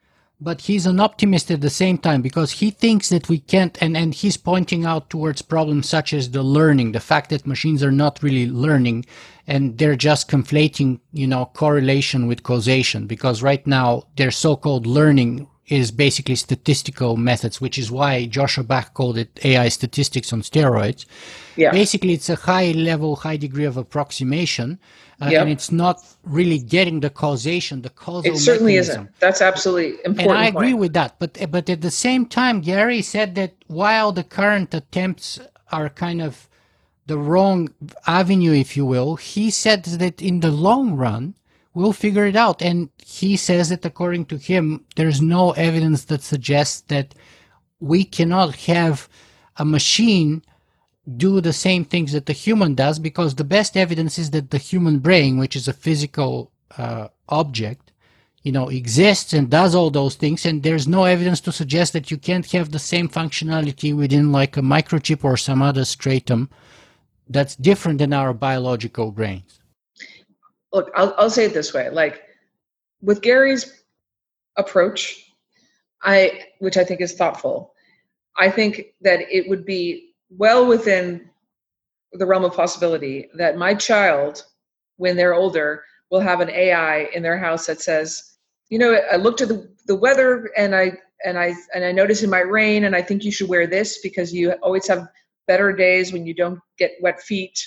but 0.41 0.63
he's 0.63 0.87
an 0.87 1.01
optimist 1.01 1.51
at 1.51 1.63
the 1.63 1.71
same 1.71 1.97
time 1.97 2.21
because 2.21 2.53
he 2.53 2.71
thinks 2.71 3.09
that 3.09 3.29
we 3.29 3.39
can't 3.39 3.79
and, 3.81 3.97
and 3.97 4.13
he's 4.15 4.37
pointing 4.37 4.85
out 4.85 5.09
towards 5.09 5.41
problems 5.41 5.89
such 5.89 6.13
as 6.13 6.31
the 6.31 6.43
learning 6.43 6.93
the 6.93 7.01
fact 7.01 7.31
that 7.31 7.47
machines 7.47 7.83
are 7.83 7.93
not 7.93 8.23
really 8.23 8.47
learning 8.47 9.05
and 9.47 9.79
they're 9.79 9.97
just 9.97 10.31
conflating 10.31 11.01
you 11.13 11.27
know 11.27 11.47
correlation 11.55 12.27
with 12.27 12.43
causation 12.43 13.07
because 13.07 13.43
right 13.43 13.67
now 13.67 14.03
their 14.17 14.31
so-called 14.31 14.87
learning 14.87 15.49
is 15.69 15.91
basically 15.91 16.37
statistical 16.37 17.17
methods 17.17 17.61
which 17.61 17.79
is 17.79 17.91
why 17.91 18.27
Joscha 18.27 18.67
Bach 18.67 18.93
called 18.93 19.17
it 19.17 19.41
ai 19.43 19.69
statistics 19.69 20.33
on 20.33 20.43
steroids 20.43 21.07
yeah. 21.57 21.71
basically 21.71 22.13
it's 22.13 22.29
a 22.29 22.37
high 22.37 22.73
level 22.73 23.17
high 23.17 23.37
degree 23.37 23.65
of 23.65 23.77
approximation 23.77 24.79
uh, 25.21 25.29
yep. 25.31 25.43
and 25.43 25.51
it's 25.51 25.73
not 25.73 26.03
really 26.25 26.59
getting 26.59 27.01
the 27.01 27.09
causation, 27.09 27.81
the 27.81 27.89
causal. 27.89 28.35
It 28.35 28.37
certainly 28.37 28.75
mechanism. 28.75 29.05
isn't. 29.05 29.21
That's 29.21 29.41
absolutely 29.41 29.99
important. 30.05 30.21
And 30.21 30.33
I 30.33 30.47
agree 30.47 30.75
with 30.75 30.93
that, 30.93 31.19
but 31.19 31.39
but 31.51 31.71
at 31.71 31.81
the 31.81 31.91
same 31.91 32.27
time, 32.27 32.61
Gary 32.61 33.01
said 33.01 33.35
that 33.37 33.55
while 33.67 34.13
the 34.13 34.25
current 34.25 34.75
attempts 34.75 35.41
are 35.73 35.89
kind 35.89 36.21
of 36.21 36.49
the 37.07 37.17
wrong 37.17 37.71
avenue, 38.07 38.53
if 38.53 38.77
you 38.77 38.85
will, 38.85 39.17
he 39.17 39.51
said 39.51 39.85
that 39.85 40.21
in 40.21 40.41
the 40.41 40.51
long 40.51 40.97
run 40.97 41.35
we'll 41.73 41.93
figure 41.93 42.27
it 42.27 42.37
out, 42.37 42.61
and 42.61 42.91
he 42.99 43.37
says 43.37 43.69
that 43.69 43.85
according 43.85 44.25
to 44.27 44.37
him, 44.37 44.85
there's 44.97 45.21
no 45.23 45.53
evidence 45.53 46.05
that 46.05 46.23
suggests 46.23 46.83
that 46.89 47.15
we 47.81 48.03
cannot 48.03 48.55
have 48.57 49.09
a 49.57 49.65
machine 49.65 50.43
do 51.17 51.41
the 51.41 51.53
same 51.53 51.85
things 51.85 52.13
that 52.13 52.27
the 52.27 52.33
human 52.33 52.75
does 52.75 52.99
because 52.99 53.35
the 53.35 53.45
best 53.45 53.77
evidence 53.77 54.19
is 54.19 54.31
that 54.31 54.51
the 54.51 54.59
human 54.59 54.99
brain, 54.99 55.39
which 55.39 55.55
is 55.55 55.69
a 55.69 55.73
physical 55.73 56.51
uh, 56.77 57.09
object, 57.29 57.93
you 58.43 58.53
know, 58.53 58.69
exists 58.69 59.33
and 59.33 59.51
does 59.51 59.75
all 59.75 59.91
those 59.91 60.17
things. 60.17 60.45
And 60.45 60.63
there's 60.63 60.89
no 60.89 61.05
evidence 61.05 61.41
to 61.43 61.53
suggest 61.53 61.93
that 61.93 62.11
you 62.11 62.17
can't 62.17 62.51
have 62.53 62.71
the 62.71 62.79
same 62.79 63.09
functionality 63.09 63.95
within 63.95 64.33
like 64.33 64.57
a 64.57 64.61
microchip 64.61 65.25
or 65.25 65.37
some 65.37 65.63
other 65.63 65.85
stratum 65.85 66.49
that's 67.29 67.57
different 67.57 67.99
than 67.99 68.13
our 68.13 68.33
biological 68.33 69.11
brains. 69.13 69.61
Look, 70.73 70.91
I'll, 70.95 71.15
I'll 71.19 71.31
say 71.31 71.47
it 71.47 71.55
this 71.55 71.73
way. 71.73 71.89
Like 71.91 72.23
with 73.01 73.23
Gary's 73.23 73.83
approach, 74.57 75.33
I, 76.03 76.45
which 76.59 76.77
I 76.77 76.85
think 76.85 77.01
is 77.01 77.15
thoughtful, 77.15 77.75
I 78.37 78.51
think 78.51 78.87
that 79.01 79.21
it 79.31 79.49
would 79.49 79.65
be 79.65 80.15
well 80.39 80.67
within 80.67 81.29
the 82.13 82.27
realm 82.27 82.45
of 82.45 82.55
possibility 82.55 83.29
that 83.35 83.59
my 83.59 83.75
child, 83.75 84.45
when 84.97 85.17
they're 85.17 85.35
older, 85.35 85.85
will 86.11 86.21
have 86.21 86.41
an 86.41 86.51
AI 86.51 87.09
in 87.15 87.23
their 87.23 87.39
house 87.39 87.67
that 87.67 87.81
says, 87.81 88.37
you 88.71 88.79
know, 88.79 88.95
I 89.13 89.17
looked 89.17 89.41
at 89.41 89.49
the, 89.49 89.69
the 89.87 89.97
weather 89.97 90.51
and 90.57 90.75
I 90.75 90.99
and 91.25 91.39
I 91.39 91.55
and 91.75 91.85
I 91.85 91.93
noticed 91.93 92.23
in 92.23 92.31
my 92.31 92.41
rain 92.41 92.85
and 92.85 92.95
I 92.95 93.03
think 93.03 93.25
you 93.25 93.33
should 93.33 93.49
wear 93.49 93.67
this 93.67 93.99
because 94.03 94.33
you 94.33 94.53
always 94.63 94.87
have 94.89 95.09
better 95.47 95.73
days 95.73 96.13
when 96.13 96.27
you 96.27 96.35
don't 96.35 96.61
get 96.79 96.93
wet 97.01 97.21
feet 97.23 97.59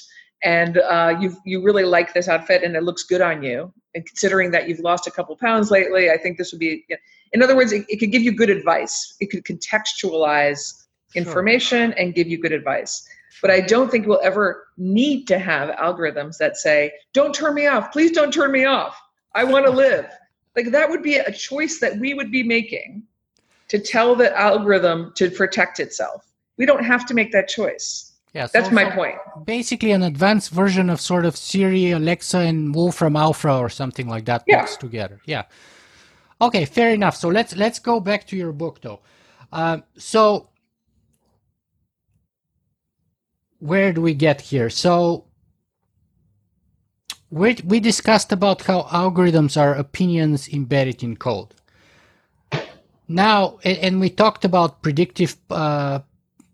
and 0.43 0.78
uh, 0.78 1.15
you 1.20 1.36
you 1.45 1.63
really 1.63 1.84
like 1.84 2.13
this 2.13 2.28
outfit 2.28 2.63
and 2.63 2.76
it 2.76 2.84
looks 2.84 3.03
good 3.03 3.22
on 3.22 3.43
you. 3.43 3.74
And 3.95 4.05
considering 4.05 4.51
that 4.51 4.70
you've 4.70 4.80
lost 4.80 5.07
a 5.07 5.11
couple 5.11 5.36
pounds 5.36 5.72
lately, 5.72 6.11
I 6.11 6.17
think 6.17 6.38
this 6.38 6.51
would 6.51 6.59
be. 6.59 6.86
In 7.34 7.43
other 7.43 7.55
words, 7.55 7.72
it, 7.72 7.86
it 7.89 7.97
could 7.97 8.11
give 8.11 8.22
you 8.22 8.32
good 8.32 8.49
advice. 8.49 9.15
It 9.20 9.30
could 9.32 9.43
contextualize 9.43 10.88
information 11.16 11.93
and 11.93 12.14
give 12.14 12.28
you 12.28 12.38
good 12.38 12.51
advice. 12.51 13.07
But 13.41 13.51
I 13.51 13.62
don't 13.62 13.89
think 13.89 14.05
we'll 14.05 14.20
ever 14.24 14.68
need 14.78 15.28
to 15.28 15.39
have 15.39 15.76
algorithms 15.78 16.38
that 16.38 16.57
say, 16.57 16.91
"Don't 17.14 17.34
turn 17.34 17.53
me 17.53 17.68
off. 17.68 17.91
Please 17.91 18.12
don't 18.12 18.34
turn 18.34 18.51
me 18.51 18.66
off. 18.66 18.99
I 19.34 19.43
want 19.43 19.66
to 19.66 19.72
live." 19.72 20.07
Like 20.55 20.72
that 20.72 20.89
would 20.89 21.03
be 21.03 21.16
a 21.16 21.32
choice 21.32 21.80
that 21.80 21.97
we 21.99 22.14
would 22.14 22.32
be 22.32 22.43
making 22.43 23.03
to 23.70 23.80
tell 23.80 24.16
the 24.16 24.38
algorithm 24.38 25.14
to 25.16 25.30
protect 25.30 25.80
itself. 25.80 26.26
We 26.57 26.66
don't 26.66 26.84
have 26.84 27.05
to 27.07 27.14
make 27.14 27.32
that 27.32 27.47
choice. 27.47 28.10
Yeah, 28.34 28.45
so 28.45 28.60
that's 28.60 28.72
my 28.72 28.91
point. 28.91 29.18
Basically, 29.45 29.91
an 29.91 30.03
advanced 30.03 30.51
version 30.51 30.89
of 30.89 31.01
sort 31.01 31.26
of 31.26 31.36
Siri, 31.36 31.91
Alexa, 31.91 32.38
and 32.39 32.76
Wolfram 32.76 33.16
Alpha 33.16 33.51
or 33.53 33.70
something 33.70 34.07
like 34.07 34.26
that 34.26 34.43
yeah. 34.45 34.62
mixed 34.62 34.80
together. 34.80 35.20
Yeah. 35.26 35.43
Okay, 36.41 36.66
fair 36.66 36.91
enough. 36.91 37.16
So 37.16 37.30
let's 37.30 37.55
let's 37.55 37.80
go 37.80 37.99
back 37.99 38.28
to 38.28 38.38
your 38.38 38.51
book 38.51 38.82
though. 38.82 38.99
Uh, 39.51 39.80
so 39.97 40.49
where 43.60 43.93
do 43.93 44.01
we 44.01 44.14
get 44.14 44.41
here? 44.41 44.70
So 44.70 45.26
we 47.30 47.57
we 47.64 47.80
discussed 47.80 48.32
about 48.32 48.64
how 48.64 48.84
algorithms 48.84 49.60
are 49.60 49.76
opinions 49.76 50.47
embedded 50.49 51.03
in 51.03 51.16
code. 51.16 51.53
Now, 53.07 53.57
and 53.64 53.99
we 53.99 54.10
talked 54.10 54.45
about 54.45 54.84
predictive 54.84 55.36
uh, 55.49 55.99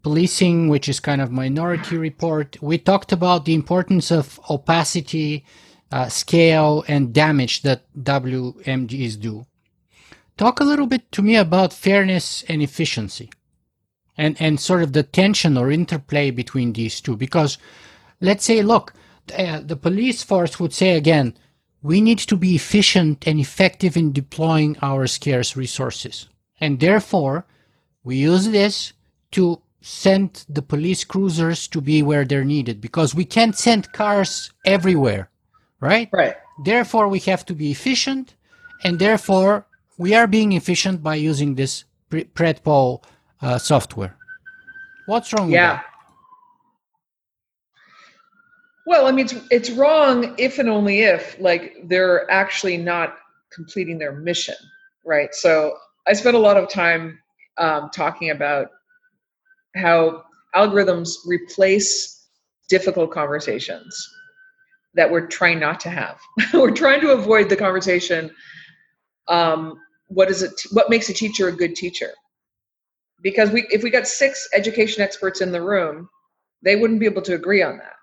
policing, 0.03 0.69
which 0.69 0.87
is 0.87 0.99
kind 1.01 1.21
of 1.21 1.31
minority 1.31 1.97
report. 1.97 2.57
We 2.61 2.77
talked 2.77 3.11
about 3.11 3.43
the 3.43 3.53
importance 3.53 4.09
of 4.09 4.39
opacity, 4.49 5.45
uh, 5.91 6.07
scale, 6.07 6.85
and 6.87 7.13
damage 7.13 7.61
that 7.63 7.83
WMDs 8.01 9.19
do. 9.19 9.45
Talk 10.37 10.61
a 10.61 10.63
little 10.63 10.87
bit 10.87 11.11
to 11.11 11.21
me 11.21 11.35
about 11.35 11.73
fairness 11.73 12.43
and 12.47 12.61
efficiency 12.61 13.29
and, 14.17 14.35
and 14.39 14.59
sort 14.59 14.83
of 14.83 14.93
the 14.93 15.03
tension 15.03 15.57
or 15.57 15.71
interplay 15.71 16.31
between 16.31 16.73
these 16.73 17.01
two. 17.01 17.15
Because 17.15 17.57
let's 18.21 18.45
say, 18.45 18.61
look, 18.61 18.93
uh, 19.37 19.59
the 19.59 19.75
police 19.75 20.23
force 20.23 20.59
would 20.59 20.73
say 20.73 20.95
again, 20.95 21.33
we 21.81 22.01
need 22.01 22.19
to 22.19 22.35
be 22.35 22.55
efficient 22.55 23.27
and 23.27 23.39
effective 23.39 23.95
in 23.95 24.11
deploying 24.11 24.77
our 24.81 25.05
scarce 25.07 25.55
resources. 25.55 26.27
And 26.59 26.79
therefore, 26.79 27.45
we 28.03 28.15
use 28.17 28.49
this 28.49 28.93
to 29.31 29.61
send 29.81 30.45
the 30.49 30.63
police 30.63 31.03
cruisers 31.03 31.67
to 31.67 31.81
be 31.81 32.01
where 32.01 32.25
they're 32.25 32.43
needed 32.43 32.81
because 32.81 33.13
we 33.13 33.25
can't 33.25 33.55
send 33.55 33.91
cars 33.93 34.51
everywhere, 34.65 35.29
right? 35.79 36.09
Right. 36.11 36.35
Therefore, 36.63 37.07
we 37.07 37.19
have 37.19 37.45
to 37.45 37.53
be 37.53 37.69
efficient, 37.69 38.33
and 38.83 38.97
therefore, 38.97 39.67
we 39.97 40.15
are 40.15 40.25
being 40.25 40.53
efficient 40.53 41.03
by 41.03 41.15
using 41.15 41.53
this 41.55 41.83
Predpol 42.09 43.03
uh, 43.45 43.59
software. 43.59 44.17
What's 45.05 45.31
wrong 45.33 45.51
yeah. 45.51 45.81
Well, 48.87 49.07
I 49.07 49.11
mean, 49.11 49.25
it's, 49.25 49.35
it's 49.51 49.69
wrong 49.71 50.35
if 50.37 50.59
and 50.59 50.69
only 50.69 51.01
if, 51.01 51.37
like, 51.39 51.75
they're 51.85 52.29
actually 52.29 52.77
not 52.77 53.17
completing 53.51 53.97
their 53.97 54.13
mission, 54.13 54.55
right? 55.05 55.33
So 55.33 55.75
I 56.07 56.13
spent 56.13 56.35
a 56.35 56.39
lot 56.39 56.57
of 56.57 56.69
time 56.69 57.19
um, 57.57 57.89
talking 57.91 58.29
about 58.31 58.67
how 59.75 60.23
algorithms 60.55 61.09
replace 61.25 62.27
difficult 62.69 63.11
conversations 63.11 64.07
that 64.93 65.09
we're 65.11 65.27
trying 65.27 65.59
not 65.59 65.79
to 65.81 65.89
have. 65.89 66.19
we're 66.53 66.71
trying 66.71 67.01
to 67.01 67.09
avoid 67.11 67.49
the 67.49 67.55
conversation. 67.55 68.31
Um, 69.27 69.79
what 70.07 70.29
is 70.29 70.43
it? 70.43 70.53
What 70.71 70.89
makes 70.89 71.09
a 71.09 71.13
teacher 71.13 71.47
a 71.47 71.51
good 71.51 71.75
teacher? 71.75 72.11
Because 73.25 73.49
we, 73.49 73.65
if 73.71 73.81
we 73.81 73.89
got 73.89 74.07
six 74.07 74.47
education 74.53 75.01
experts 75.01 75.41
in 75.41 75.51
the 75.51 75.59
room, 75.59 76.07
they 76.61 76.75
wouldn't 76.75 76.99
be 76.99 77.07
able 77.07 77.23
to 77.23 77.33
agree 77.33 77.63
on 77.63 77.75
that. 77.79 77.93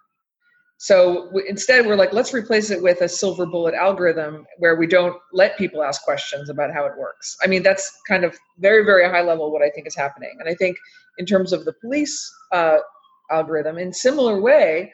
So 0.79 1.31
we, 1.33 1.49
instead, 1.49 1.87
we're 1.87 1.95
like, 1.95 2.12
let's 2.12 2.35
replace 2.35 2.70
it 2.70 2.83
with 2.83 3.03
a 3.03 3.09
silver 3.09 3.47
bullet 3.47 3.73
algorithm 3.73 4.45
where 4.59 4.75
we 4.75 4.89
don't 4.89 5.16
let 5.33 5.57
people 5.57 5.85
ask 5.85 6.03
questions 6.03 6.51
about 6.51 6.75
how 6.75 6.87
it 6.87 6.99
works. 6.99 7.37
I 7.41 7.47
mean, 7.47 7.62
that's 7.62 7.89
kind 8.09 8.25
of 8.25 8.37
very, 8.59 8.85
very 8.85 9.09
high 9.09 9.23
level 9.23 9.53
what 9.53 9.62
I 9.62 9.70
think 9.70 9.87
is 9.87 9.95
happening. 9.95 10.35
And 10.41 10.49
I 10.49 10.57
think 10.57 10.77
in 11.18 11.25
terms 11.25 11.53
of 11.53 11.64
the 11.64 11.75
police 11.81 12.29
uh, 12.51 12.79
algorithm, 13.31 13.79
in 13.79 13.93
similar 13.93 14.41
way, 14.41 14.93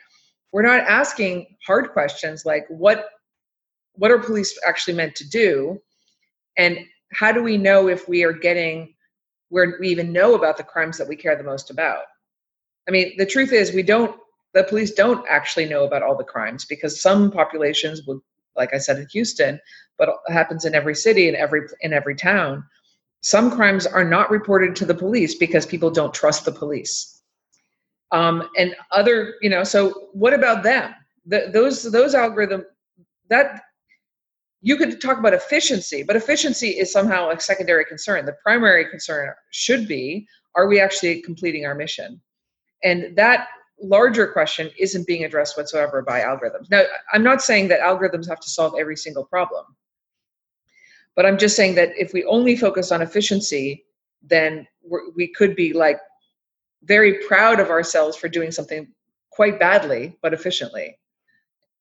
we're 0.53 0.61
not 0.61 0.81
asking 0.81 1.47
hard 1.66 1.93
questions 1.93 2.45
like 2.45 2.66
what 2.68 3.07
what 3.95 4.11
are 4.11 4.18
police 4.18 4.57
actually 4.68 4.95
meant 4.95 5.14
to 5.16 5.29
do, 5.29 5.81
and 6.59 6.79
how 7.12 7.33
do 7.33 7.43
we 7.43 7.57
know 7.57 7.89
if 7.89 8.07
we 8.09 8.24
are 8.24 8.35
getting 8.35 8.95
where 9.49 9.76
we 9.80 9.88
even 9.88 10.12
know 10.12 10.34
about 10.34 10.57
the 10.57 10.62
crimes 10.62 10.99
that 10.99 11.09
we 11.09 11.16
care 11.16 11.36
the 11.36 11.42
most 11.42 11.70
about? 11.70 12.03
I 12.86 12.90
mean, 12.90 13.14
the 13.18 13.26
truth 13.26 13.53
is 13.53 13.72
we 13.72 13.82
don't 13.82 14.18
the 14.55 14.64
police 14.64 14.92
don't 14.92 15.24
actually 15.28 15.66
know 15.66 15.84
about 15.84 16.03
all 16.03 16.16
the 16.16 16.24
crimes 16.24 16.64
because 16.64 17.03
some 17.03 17.30
populations 17.30 18.03
will 18.07 18.22
like 18.57 18.72
i 18.72 18.78
said 18.78 18.96
in 18.99 19.07
houston 19.12 19.61
but 19.99 20.09
it 20.09 20.32
happens 20.32 20.64
in 20.64 20.74
every 20.74 20.94
city 20.94 21.28
and 21.28 21.36
every 21.36 21.62
in 21.80 21.92
every 21.92 22.14
town. 22.14 22.64
Some 23.20 23.51
crimes 23.51 23.84
are 23.84 24.05
not 24.05 24.30
reported 24.30 24.76
to 24.76 24.84
the 24.86 24.94
police 24.94 25.34
because 25.34 25.66
people 25.66 25.90
don't 25.90 26.14
trust 26.14 26.44
the 26.44 26.53
police. 26.53 27.20
Um, 28.12 28.49
and 28.57 28.74
other 28.92 29.34
you 29.42 29.51
know 29.51 29.64
so 29.64 30.09
what 30.12 30.32
about 30.32 30.62
them? 30.62 30.94
The, 31.26 31.51
those 31.53 31.82
those 31.82 32.14
algorithm 32.14 32.64
that 33.28 33.62
you 34.61 34.76
could 34.76 35.00
talk 35.00 35.18
about 35.18 35.34
efficiency 35.34 36.02
but 36.02 36.16
efficiency 36.16 36.70
is 36.70 36.92
somehow 36.92 37.30
a 37.30 37.40
secondary 37.40 37.84
concern. 37.84 38.26
The 38.26 38.36
primary 38.42 38.88
concern 38.88 39.32
should 39.50 39.86
be 39.86 40.26
are 40.54 40.66
we 40.66 40.80
actually 40.80 41.22
completing 41.22 41.66
our 41.66 41.74
mission? 41.74 42.20
And 42.82 43.16
that 43.16 43.48
larger 43.80 44.26
question 44.26 44.70
isn't 44.78 45.06
being 45.06 45.24
addressed 45.24 45.56
whatsoever 45.56 46.02
by 46.02 46.20
algorithms. 46.20 46.70
Now, 46.70 46.82
I'm 47.12 47.22
not 47.22 47.42
saying 47.42 47.68
that 47.68 47.80
algorithms 47.80 48.28
have 48.28 48.40
to 48.40 48.50
solve 48.50 48.74
every 48.78 48.96
single 48.96 49.24
problem, 49.24 49.64
but 51.14 51.26
I'm 51.26 51.38
just 51.38 51.54
saying 51.54 51.76
that 51.76 51.90
if 51.96 52.12
we 52.12 52.24
only 52.24 52.56
focus 52.56 52.90
on 52.90 53.02
efficiency, 53.02 53.84
then 54.22 54.66
we 55.14 55.28
could 55.28 55.54
be 55.54 55.72
like 55.72 56.00
very 56.82 57.18
proud 57.26 57.61
of 57.61 57.70
ourselves 57.70 58.16
for 58.16 58.28
doing 58.28 58.50
something 58.50 58.88
quite 59.30 59.61
badly 59.61 60.16
but 60.22 60.32
efficiently 60.32 60.98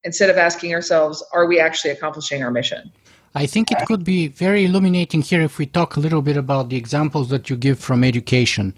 instead 0.07 0.29
of 0.29 0.37
asking 0.37 0.73
ourselves, 0.73 1.23
are 1.33 1.45
we 1.45 1.59
actually 1.59 1.91
accomplishing 1.91 2.41
our 2.41 2.49
mission? 2.49 2.91
I 3.35 3.45
think 3.45 3.71
it 3.71 3.79
could 3.85 4.03
be 4.03 4.29
very 4.29 4.65
illuminating 4.65 5.21
here 5.21 5.41
if 5.41 5.59
we 5.59 5.65
talk 5.67 5.95
a 5.95 5.99
little 5.99 6.23
bit 6.23 6.37
about 6.37 6.69
the 6.69 6.77
examples 6.77 7.29
that 7.29 7.49
you 7.49 7.55
give 7.55 7.77
from 7.77 8.03
education 8.03 8.73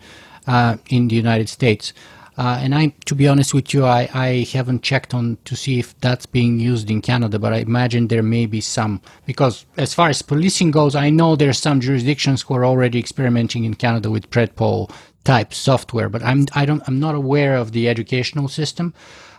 uh, 0.48 0.76
in 0.90 1.08
the 1.08 1.16
United 1.16 1.48
States. 1.48 1.94
Uh, 2.38 2.58
and 2.64 2.74
I, 2.74 2.94
to 3.06 3.16
be 3.16 3.28
honest 3.28 3.54
with 3.54 3.74
you, 3.74 3.86
I, 3.86 4.10
I 4.14 4.48
haven't 4.52 4.82
checked 4.82 5.14
on 5.14 5.38
to 5.46 5.56
see 5.56 5.78
if 5.78 5.98
that's 6.00 6.26
being 6.26 6.60
used 6.60 6.90
in 6.90 7.02
Canada, 7.02 7.38
but 7.38 7.54
I 7.54 7.58
imagine 7.58 8.08
there 8.08 8.24
may 8.24 8.46
be 8.46 8.62
some 8.62 9.02
because 9.26 9.66
as 9.78 9.94
far 9.94 10.10
as 10.10 10.22
policing 10.22 10.72
goes, 10.72 10.96
I 10.96 11.10
know 11.10 11.36
there 11.36 11.50
are 11.50 11.64
some 11.68 11.80
jurisdictions 11.80 12.42
who 12.42 12.56
are 12.56 12.66
already 12.66 12.98
experimenting 12.98 13.66
in 13.66 13.76
Canada 13.76 14.10
with 14.10 14.30
Predpol 14.32 14.90
type 15.26 15.54
software, 15.54 16.10
but 16.10 16.24
I'm 16.24 16.48
I 16.56 16.66
don't 16.66 16.82
I'm 16.88 17.00
not 17.00 17.14
aware 17.14 17.56
of 17.58 17.74
the 17.74 17.90
educational 17.90 18.48
system. 18.48 18.94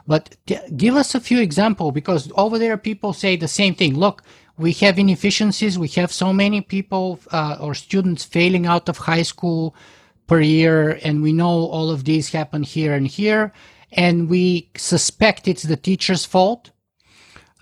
But 0.06 0.36
t- 0.46 0.58
give 0.76 0.96
us 0.96 1.14
a 1.14 1.20
few 1.20 1.40
examples 1.40 1.92
because 1.94 2.30
over 2.36 2.58
there 2.58 2.76
people 2.76 3.12
say 3.12 3.36
the 3.36 3.48
same 3.48 3.74
thing. 3.74 3.96
Look, 3.96 4.22
we 4.58 4.72
have 4.74 4.98
inefficiencies. 4.98 5.78
We 5.78 5.88
have 5.88 6.12
so 6.12 6.32
many 6.32 6.60
people 6.60 7.20
uh, 7.32 7.56
or 7.60 7.74
students 7.74 8.24
failing 8.24 8.66
out 8.66 8.88
of 8.88 8.98
high 8.98 9.22
school 9.22 9.74
per 10.26 10.40
year, 10.40 10.98
and 11.02 11.22
we 11.22 11.32
know 11.32 11.66
all 11.66 11.90
of 11.90 12.04
these 12.04 12.30
happen 12.30 12.62
here 12.62 12.94
and 12.94 13.06
here, 13.06 13.52
and 13.92 14.28
we 14.28 14.70
suspect 14.76 15.48
it's 15.48 15.64
the 15.64 15.76
teacher's 15.76 16.24
fault, 16.24 16.70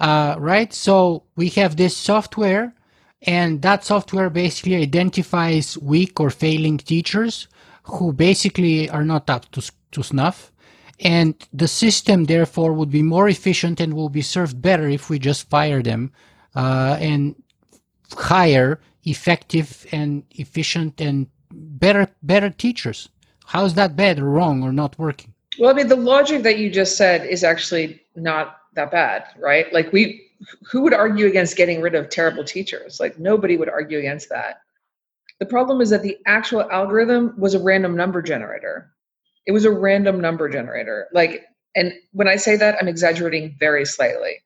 uh, 0.00 0.36
right? 0.38 0.72
So 0.74 1.24
we 1.36 1.48
have 1.50 1.76
this 1.76 1.96
software, 1.96 2.74
and 3.22 3.62
that 3.62 3.84
software 3.84 4.28
basically 4.28 4.76
identifies 4.76 5.78
weak 5.78 6.20
or 6.20 6.30
failing 6.30 6.78
teachers 6.78 7.48
who 7.84 8.12
basically 8.12 8.90
are 8.90 9.04
not 9.04 9.30
up 9.30 9.50
to, 9.52 9.62
to 9.92 10.02
snuff. 10.02 10.52
And 11.00 11.34
the 11.52 11.68
system, 11.68 12.24
therefore, 12.24 12.72
would 12.72 12.90
be 12.90 13.02
more 13.02 13.28
efficient 13.28 13.80
and 13.80 13.94
will 13.94 14.08
be 14.08 14.22
served 14.22 14.60
better 14.60 14.88
if 14.88 15.08
we 15.08 15.18
just 15.18 15.48
fire 15.48 15.82
them 15.82 16.12
uh, 16.56 16.96
and 17.00 17.36
hire 18.16 18.80
effective 19.04 19.86
and 19.92 20.24
efficient 20.32 21.00
and 21.00 21.28
better 21.50 22.08
better 22.22 22.50
teachers. 22.50 23.08
How 23.46 23.64
is 23.64 23.74
that 23.74 23.96
bad 23.96 24.18
or 24.18 24.24
wrong 24.24 24.62
or 24.62 24.72
not 24.72 24.98
working? 24.98 25.32
Well, 25.58 25.70
I 25.70 25.72
mean, 25.72 25.88
the 25.88 25.96
logic 25.96 26.42
that 26.42 26.58
you 26.58 26.70
just 26.70 26.96
said 26.96 27.26
is 27.26 27.42
actually 27.44 28.02
not 28.16 28.58
that 28.74 28.90
bad, 28.90 29.24
right? 29.38 29.72
Like 29.72 29.92
we 29.92 30.28
who 30.70 30.82
would 30.82 30.94
argue 30.94 31.26
against 31.26 31.56
getting 31.56 31.80
rid 31.80 31.94
of 31.94 32.08
terrible 32.08 32.44
teachers? 32.44 33.00
Like 33.00 33.18
nobody 33.18 33.56
would 33.56 33.68
argue 33.68 33.98
against 33.98 34.28
that. 34.28 34.62
The 35.38 35.46
problem 35.46 35.80
is 35.80 35.90
that 35.90 36.02
the 36.02 36.18
actual 36.26 36.68
algorithm 36.70 37.34
was 37.38 37.54
a 37.54 37.62
random 37.62 37.96
number 37.96 38.22
generator. 38.22 38.92
It 39.48 39.52
was 39.52 39.64
a 39.64 39.70
random 39.70 40.20
number 40.20 40.46
generator. 40.50 41.08
Like 41.12 41.46
And 41.74 41.94
when 42.12 42.28
I 42.28 42.36
say 42.36 42.54
that, 42.56 42.76
I'm 42.78 42.86
exaggerating 42.86 43.56
very 43.58 43.86
slightly. 43.86 44.44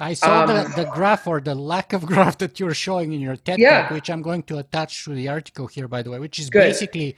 I 0.00 0.14
saw 0.14 0.44
um, 0.44 0.48
the, 0.48 0.82
the 0.82 0.90
graph 0.90 1.26
or 1.26 1.40
the 1.40 1.54
lack 1.54 1.92
of 1.92 2.06
graph 2.12 2.38
that 2.38 2.58
you're 2.58 2.74
showing 2.74 3.12
in 3.12 3.20
your 3.20 3.36
TED 3.36 3.58
yeah. 3.58 3.82
Talk, 3.82 3.90
which 3.90 4.08
I'm 4.08 4.22
going 4.22 4.44
to 4.44 4.58
attach 4.58 5.04
to 5.04 5.14
the 5.14 5.28
article 5.28 5.66
here, 5.66 5.86
by 5.88 6.02
the 6.02 6.10
way, 6.10 6.18
which 6.18 6.38
is 6.38 6.48
Good. 6.48 6.60
basically 6.60 7.16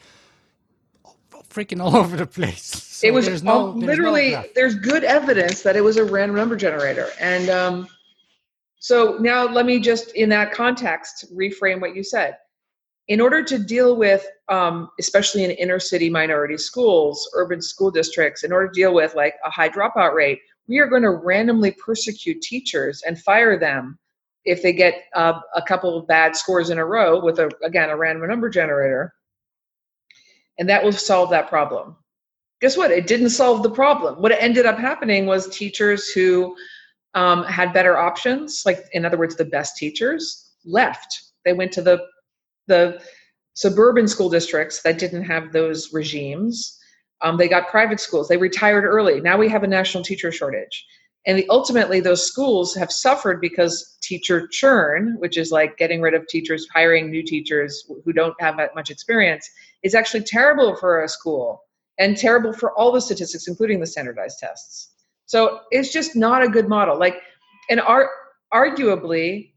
freaking 1.49 1.81
all 1.81 1.97
over 2.03 2.17
the 2.17 2.27
place. 2.27 2.65
So 2.65 3.07
it 3.07 3.15
was 3.15 3.27
there's 3.27 3.45
no, 3.45 3.73
there's 3.73 3.97
literally 3.97 4.33
no 4.33 4.45
there's 4.57 4.75
good 4.75 5.05
evidence 5.05 5.63
that 5.63 5.77
it 5.77 5.81
was 5.81 5.97
a 5.97 6.05
random 6.05 6.37
number 6.37 6.57
generator, 6.57 7.09
and 7.21 7.49
um, 7.51 7.89
so 8.81 9.17
now 9.21 9.47
let 9.47 9.65
me 9.65 9.79
just 9.79 10.11
in 10.17 10.29
that 10.31 10.53
context 10.53 11.33
reframe 11.33 11.81
what 11.81 11.95
you 11.95 12.03
said. 12.03 12.37
In 13.09 13.21
order 13.21 13.43
to 13.45 13.59
deal 13.59 13.97
with, 13.97 14.27
um, 14.49 14.89
especially 14.99 15.45
in 15.45 15.51
inner 15.53 15.79
city 15.79 16.09
minority 16.09 16.57
schools, 16.57 17.29
urban 17.35 17.61
school 17.61 17.91
districts, 17.91 18.45
in 18.45 18.53
order 18.53 18.69
to 18.69 18.73
deal 18.73 18.95
with 18.95 19.15
like 19.15 19.35
a 19.45 19.51
high 19.51 19.69
dropout 19.69 20.15
rate, 20.15 20.41
we 20.69 20.79
are 20.79 20.87
going 20.87 21.03
to 21.03 21.11
randomly 21.11 21.73
persecute 21.73 22.41
teachers 22.41 23.03
and 23.07 23.21
fire 23.21 23.59
them 23.59 23.99
if 24.47 24.63
they 24.63 24.73
get 24.73 24.95
uh, 25.15 25.39
a 25.55 25.63
couple 25.63 25.99
of 25.99 26.07
bad 26.07 26.35
scores 26.35 26.71
in 26.71 26.79
a 26.79 26.85
row 26.85 27.23
with 27.23 27.39
a 27.39 27.51
again 27.63 27.91
a 27.91 27.97
random 27.97 28.29
number 28.29 28.49
generator 28.49 29.13
and 30.59 30.69
that 30.69 30.83
will 30.83 30.93
solve 30.93 31.31
that 31.31 31.49
problem. 31.49 31.97
Guess 32.61 32.77
what? 32.77 32.91
It 32.91 33.07
didn't 33.07 33.31
solve 33.31 33.63
the 33.63 33.71
problem. 33.71 34.21
What 34.23 34.33
ended 34.33 34.67
up 34.67 34.79
happening 34.79 35.27
was 35.27 35.49
teachers 35.49 36.09
who 36.09 36.57
um, 37.15 37.45
had 37.45 37.73
better 37.73 37.97
options, 37.97 38.63
like 38.65 38.85
in 38.93 39.05
other 39.05 39.19
words, 39.19 39.37
the 39.37 39.45
best 39.45 39.77
teachers, 39.77 40.53
left. 40.65 41.23
They 41.45 41.53
went 41.53 41.73
to 41.73 41.83
the 41.83 42.07
the 42.67 43.01
suburban 43.55 44.09
school 44.09 44.29
districts 44.29 44.83
that 44.83 44.99
didn't 44.99 45.25
have 45.25 45.53
those 45.53 45.93
regimes. 45.93 46.79
Um, 47.23 47.37
they 47.37 47.49
got 47.49 47.69
private 47.69 48.01
schools. 48.01 48.29
They 48.29 48.37
retired 48.37 48.85
early. 48.85 49.21
Now 49.21 49.39
we 49.39 49.49
have 49.49 49.63
a 49.63 49.69
national 49.69 50.05
teacher 50.05 50.33
shortage. 50.33 50.85
And 51.27 51.39
the, 51.39 51.47
ultimately, 51.49 52.01
those 52.01 52.27
schools 52.27 52.75
have 52.75 52.93
suffered 52.93 53.41
because 53.41 53.97
teacher 54.03 54.47
churn, 54.49 55.17
which 55.19 55.39
is 55.39 55.51
like 55.51 55.79
getting 55.79 56.03
rid 56.03 56.13
of 56.13 56.27
teachers, 56.27 56.69
hiring 56.75 57.11
new 57.11 57.23
teachers 57.23 57.89
who 58.05 58.13
don't 58.13 58.39
have 58.41 58.59
that 58.59 58.75
much 58.75 58.91
experience, 58.91 59.49
is 59.83 59.95
actually 59.95 60.23
terrible 60.25 60.77
for 60.77 61.03
a 61.03 61.09
school 61.09 61.63
and 61.99 62.17
terrible 62.17 62.53
for 62.53 62.77
all 62.79 62.93
the 62.93 63.01
statistics, 63.01 63.49
including 63.49 63.81
the 63.81 63.87
standardized 63.87 64.39
tests. 64.39 64.91
So 65.27 65.61
it's 65.71 65.93
just 65.93 66.15
not 66.15 66.43
a 66.43 66.49
good 66.49 66.69
model. 66.69 66.99
Like, 66.99 67.17
and 67.71 67.81
ar- 67.81 68.11
arguably, 68.53 69.54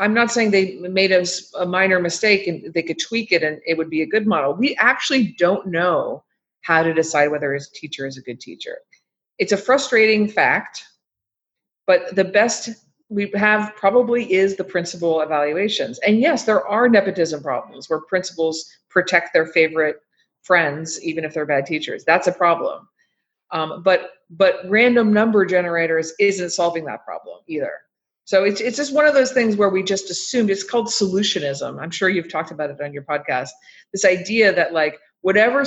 I'm 0.00 0.14
not 0.14 0.32
saying 0.32 0.50
they 0.50 0.76
made 0.76 1.12
a, 1.12 1.24
a 1.58 1.66
minor 1.66 2.00
mistake 2.00 2.46
and 2.46 2.72
they 2.72 2.82
could 2.82 2.98
tweak 2.98 3.30
it 3.30 3.42
and 3.42 3.60
it 3.66 3.78
would 3.78 3.90
be 3.90 4.02
a 4.02 4.06
good 4.06 4.26
model. 4.26 4.54
We 4.54 4.74
actually 4.76 5.36
don't 5.38 5.66
know 5.68 6.24
how 6.62 6.82
to 6.82 6.92
decide 6.92 7.28
whether 7.28 7.54
a 7.54 7.60
teacher 7.60 8.06
is 8.06 8.16
a 8.16 8.22
good 8.22 8.40
teacher. 8.40 8.78
It's 9.38 9.52
a 9.52 9.56
frustrating 9.56 10.26
fact 10.26 10.84
but 11.90 12.14
the 12.14 12.22
best 12.22 12.68
we 13.08 13.32
have 13.34 13.74
probably 13.74 14.32
is 14.32 14.54
the 14.54 14.62
principal 14.62 15.22
evaluations. 15.22 15.98
And 16.06 16.20
yes, 16.20 16.44
there 16.44 16.64
are 16.64 16.88
nepotism 16.88 17.42
problems 17.42 17.90
where 17.90 18.00
principals 18.02 18.64
protect 18.88 19.32
their 19.32 19.46
favorite 19.46 19.96
friends, 20.42 21.02
even 21.02 21.24
if 21.24 21.34
they're 21.34 21.46
bad 21.46 21.66
teachers. 21.66 22.04
That's 22.04 22.28
a 22.28 22.32
problem. 22.32 22.88
Um, 23.50 23.82
but 23.82 24.10
but 24.30 24.60
random 24.66 25.12
number 25.12 25.44
generators 25.44 26.12
isn't 26.20 26.50
solving 26.50 26.84
that 26.84 27.04
problem 27.04 27.40
either. 27.48 27.72
So 28.24 28.44
it's 28.44 28.60
it's 28.60 28.76
just 28.76 28.94
one 28.94 29.06
of 29.06 29.14
those 29.14 29.32
things 29.32 29.56
where 29.56 29.68
we 29.68 29.82
just 29.82 30.10
assumed 30.10 30.50
it's 30.50 30.62
called 30.62 30.86
solutionism. 30.86 31.80
I'm 31.80 31.90
sure 31.90 32.08
you've 32.08 32.30
talked 32.30 32.50
about 32.50 32.70
it 32.70 32.80
on 32.80 32.92
your 32.92 33.02
podcast. 33.02 33.48
This 33.92 34.04
idea 34.04 34.52
that 34.52 34.72
like 34.72 34.98
whatever 35.22 35.64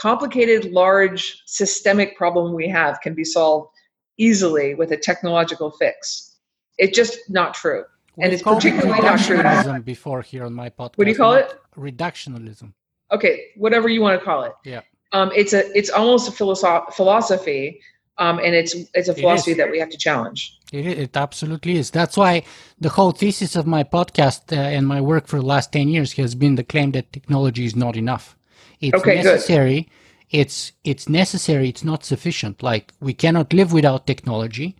complicated, 0.00 0.72
large, 0.72 1.42
systemic 1.46 2.16
problem 2.16 2.54
we 2.54 2.68
have 2.68 3.00
can 3.00 3.14
be 3.14 3.24
solved 3.24 3.68
easily 4.16 4.74
with 4.74 4.92
a 4.92 4.96
technological 4.96 5.70
fix. 5.70 6.36
It's 6.78 6.96
just 6.96 7.18
not 7.28 7.54
true. 7.54 7.84
We 8.16 8.24
and 8.24 8.32
it's 8.32 8.42
particularly 8.42 9.00
not 9.02 9.20
true. 9.20 9.80
Before 9.82 10.22
here 10.22 10.44
on 10.44 10.54
my 10.54 10.70
podcast. 10.70 10.96
What 10.96 11.04
do 11.04 11.10
you 11.10 11.16
call 11.16 11.34
it? 11.34 11.52
Reductionism. 11.76 12.72
Okay, 13.12 13.46
whatever 13.56 13.88
you 13.88 14.00
want 14.00 14.18
to 14.18 14.24
call 14.24 14.44
it. 14.44 14.52
Yeah. 14.64 14.80
Um, 15.12 15.30
it's 15.34 15.52
a 15.52 15.70
it's 15.76 15.90
almost 15.90 16.28
a 16.28 16.32
philosoph- 16.32 16.94
philosophy, 16.94 17.80
um, 18.20 18.38
and 18.38 18.54
it's 18.54 18.74
it's 18.94 19.08
a 19.08 19.14
philosophy 19.14 19.54
that 19.54 19.70
we 19.70 19.78
have 19.80 19.90
to 19.90 19.98
challenge. 19.98 20.56
It, 20.72 20.86
it 20.86 21.16
absolutely 21.16 21.78
is. 21.78 21.90
That's 21.90 22.16
why 22.16 22.44
the 22.78 22.90
whole 22.90 23.10
thesis 23.10 23.56
of 23.56 23.66
my 23.66 23.82
podcast 23.82 24.56
uh, 24.56 24.60
and 24.60 24.86
my 24.86 25.00
work 25.00 25.26
for 25.26 25.38
the 25.40 25.46
last 25.46 25.72
ten 25.72 25.88
years 25.88 26.12
has 26.12 26.34
been 26.34 26.54
the 26.54 26.64
claim 26.64 26.92
that 26.92 27.12
technology 27.12 27.64
is 27.64 27.74
not 27.74 27.96
enough. 27.96 28.36
It's 28.80 28.96
okay, 28.98 29.16
necessary. 29.16 29.82
Good 29.82 29.90
it's 30.30 30.72
it's 30.84 31.08
necessary 31.08 31.68
it's 31.68 31.84
not 31.84 32.04
sufficient 32.04 32.62
like 32.62 32.92
we 33.00 33.12
cannot 33.12 33.52
live 33.52 33.72
without 33.72 34.06
technology 34.06 34.76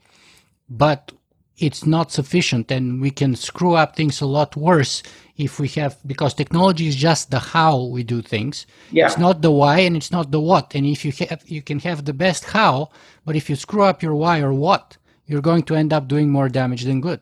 but 0.68 1.12
it's 1.58 1.84
not 1.84 2.12
sufficient 2.12 2.70
and 2.70 3.00
we 3.00 3.10
can 3.10 3.34
screw 3.34 3.74
up 3.74 3.96
things 3.96 4.20
a 4.20 4.26
lot 4.26 4.56
worse 4.56 5.02
if 5.40 5.58
we 5.58 5.68
have 5.68 5.96
because 6.06 6.32
technology 6.34 6.86
is 6.86 6.96
just 6.96 7.30
the 7.30 7.38
how 7.38 7.84
we 7.94 8.02
do 8.02 8.20
things 8.22 8.66
yeah. 8.90 9.06
it's 9.06 9.18
not 9.18 9.42
the 9.42 9.50
why 9.50 9.78
and 9.86 9.96
it's 9.96 10.12
not 10.12 10.30
the 10.30 10.40
what 10.40 10.74
and 10.74 10.84
if 10.86 11.04
you 11.04 11.12
have 11.12 11.42
you 11.46 11.62
can 11.62 11.78
have 11.78 12.04
the 12.04 12.12
best 12.12 12.44
how 12.44 12.88
but 13.24 13.34
if 13.34 13.48
you 13.48 13.56
screw 13.56 13.82
up 13.82 14.02
your 14.02 14.14
why 14.14 14.40
or 14.40 14.52
what 14.52 14.96
you're 15.26 15.46
going 15.50 15.62
to 15.62 15.74
end 15.74 15.92
up 15.92 16.08
doing 16.08 16.28
more 16.30 16.48
damage 16.48 16.84
than 16.84 17.00
good 17.00 17.20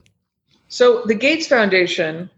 so 0.69 1.03
the 1.07 1.15
gates 1.15 1.47
foundation 1.47 2.31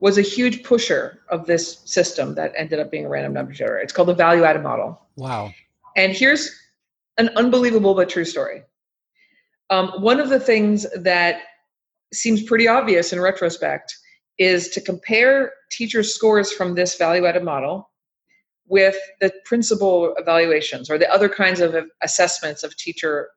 was 0.00 0.18
a 0.18 0.22
huge 0.22 0.62
pusher 0.62 1.20
of 1.28 1.46
this 1.46 1.78
system 1.84 2.34
that 2.34 2.52
ended 2.56 2.78
up 2.78 2.90
being 2.90 3.06
a 3.06 3.08
random 3.08 3.32
number 3.32 3.52
generator. 3.52 3.78
It's 3.78 3.92
called 3.92 4.08
the 4.08 4.14
value 4.14 4.44
added 4.44 4.62
model. 4.62 5.00
Wow. 5.16 5.52
And 5.96 6.12
here's 6.12 6.54
an 7.16 7.30
unbelievable 7.30 7.94
but 7.94 8.08
true 8.08 8.24
story. 8.24 8.62
Um, 9.70 9.88
one 10.00 10.20
of 10.20 10.28
the 10.28 10.38
things 10.38 10.86
that 10.94 11.40
seems 12.12 12.42
pretty 12.42 12.68
obvious 12.68 13.12
in 13.12 13.20
retrospect 13.20 13.96
is 14.38 14.68
to 14.70 14.80
compare 14.80 15.52
teacher 15.70 16.02
scores 16.02 16.52
from 16.52 16.74
this 16.74 16.96
value 16.96 17.26
added 17.26 17.44
model 17.44 17.90
with 18.68 18.96
the 19.20 19.32
principal 19.44 20.14
evaluations 20.18 20.90
or 20.90 20.98
the 20.98 21.10
other 21.12 21.28
kinds 21.28 21.60
of 21.60 21.74
assessments 22.02 22.62
of 22.62 22.76
teacher 22.76 23.30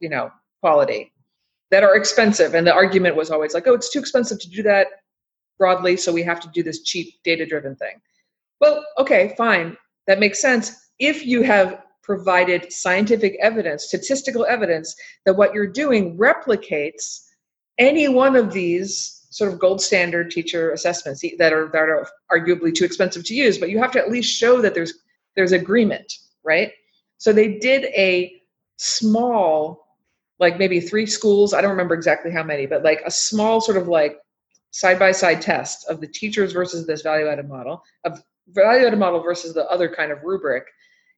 you 0.00 0.08
know 0.08 0.30
quality 0.60 1.12
that 1.70 1.84
are 1.84 1.96
expensive 1.96 2.54
and 2.54 2.66
the 2.66 2.72
argument 2.72 3.14
was 3.14 3.30
always 3.30 3.54
like 3.54 3.66
oh 3.66 3.74
it's 3.74 3.90
too 3.90 3.98
expensive 3.98 4.40
to 4.40 4.48
do 4.48 4.62
that 4.62 4.88
broadly, 5.58 5.96
so 5.96 6.12
we 6.12 6.22
have 6.22 6.40
to 6.40 6.48
do 6.48 6.62
this 6.62 6.82
cheap 6.82 7.14
data 7.24 7.46
driven 7.46 7.76
thing. 7.76 8.00
Well, 8.60 8.84
okay, 8.98 9.34
fine. 9.36 9.76
That 10.06 10.20
makes 10.20 10.40
sense 10.40 10.72
if 10.98 11.26
you 11.26 11.42
have 11.42 11.82
provided 12.02 12.72
scientific 12.72 13.36
evidence, 13.40 13.84
statistical 13.84 14.44
evidence 14.46 14.94
that 15.24 15.34
what 15.34 15.54
you're 15.54 15.66
doing 15.66 16.16
replicates 16.18 17.20
any 17.78 18.08
one 18.08 18.36
of 18.36 18.52
these 18.52 19.13
sort 19.34 19.52
of 19.52 19.58
gold 19.58 19.82
standard 19.82 20.30
teacher 20.30 20.70
assessments 20.70 21.20
that 21.38 21.52
are 21.52 21.68
that 21.72 21.88
are 21.88 22.06
arguably 22.30 22.72
too 22.72 22.84
expensive 22.84 23.24
to 23.24 23.34
use, 23.34 23.58
but 23.58 23.68
you 23.68 23.78
have 23.78 23.90
to 23.90 23.98
at 23.98 24.08
least 24.08 24.32
show 24.32 24.60
that 24.60 24.74
there's 24.74 24.94
there's 25.34 25.50
agreement, 25.50 26.12
right? 26.44 26.70
So 27.18 27.32
they 27.32 27.58
did 27.58 27.86
a 27.86 28.40
small 28.76 29.84
like 30.38 30.58
maybe 30.58 30.80
three 30.80 31.06
schools, 31.06 31.52
I 31.52 31.60
don't 31.60 31.70
remember 31.70 31.94
exactly 31.94 32.30
how 32.30 32.44
many, 32.44 32.66
but 32.66 32.84
like 32.84 33.02
a 33.04 33.10
small 33.10 33.60
sort 33.60 33.76
of 33.76 33.88
like 33.88 34.18
side 34.70 34.98
by 34.98 35.10
side 35.10 35.40
test 35.40 35.88
of 35.88 36.00
the 36.00 36.06
teachers 36.06 36.52
versus 36.52 36.86
this 36.86 37.02
value 37.02 37.26
added 37.26 37.48
model, 37.48 37.82
of 38.04 38.22
value 38.48 38.86
added 38.86 38.98
model 38.98 39.20
versus 39.20 39.52
the 39.54 39.68
other 39.68 39.88
kind 39.88 40.12
of 40.12 40.18
rubric. 40.22 40.64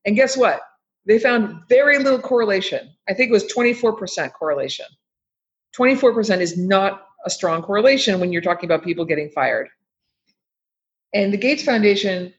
And 0.06 0.16
guess 0.16 0.36
what? 0.36 0.60
They 1.04 1.18
found 1.18 1.60
very 1.68 1.98
little 1.98 2.18
correlation. 2.18 2.90
I 3.08 3.14
think 3.14 3.28
it 3.28 3.32
was 3.32 3.52
24% 3.52 4.32
correlation. 4.32 4.86
24% 5.78 6.40
is 6.40 6.56
not 6.56 7.05
a 7.26 7.30
strong 7.30 7.62
correlation 7.62 8.18
when 8.20 8.32
you're 8.32 8.40
talking 8.40 8.66
about 8.66 8.82
people 8.82 9.04
getting 9.04 9.28
fired. 9.28 9.68
And 11.12 11.32
the 11.32 11.38
Gates 11.38 11.64
Foundation, 11.64 12.32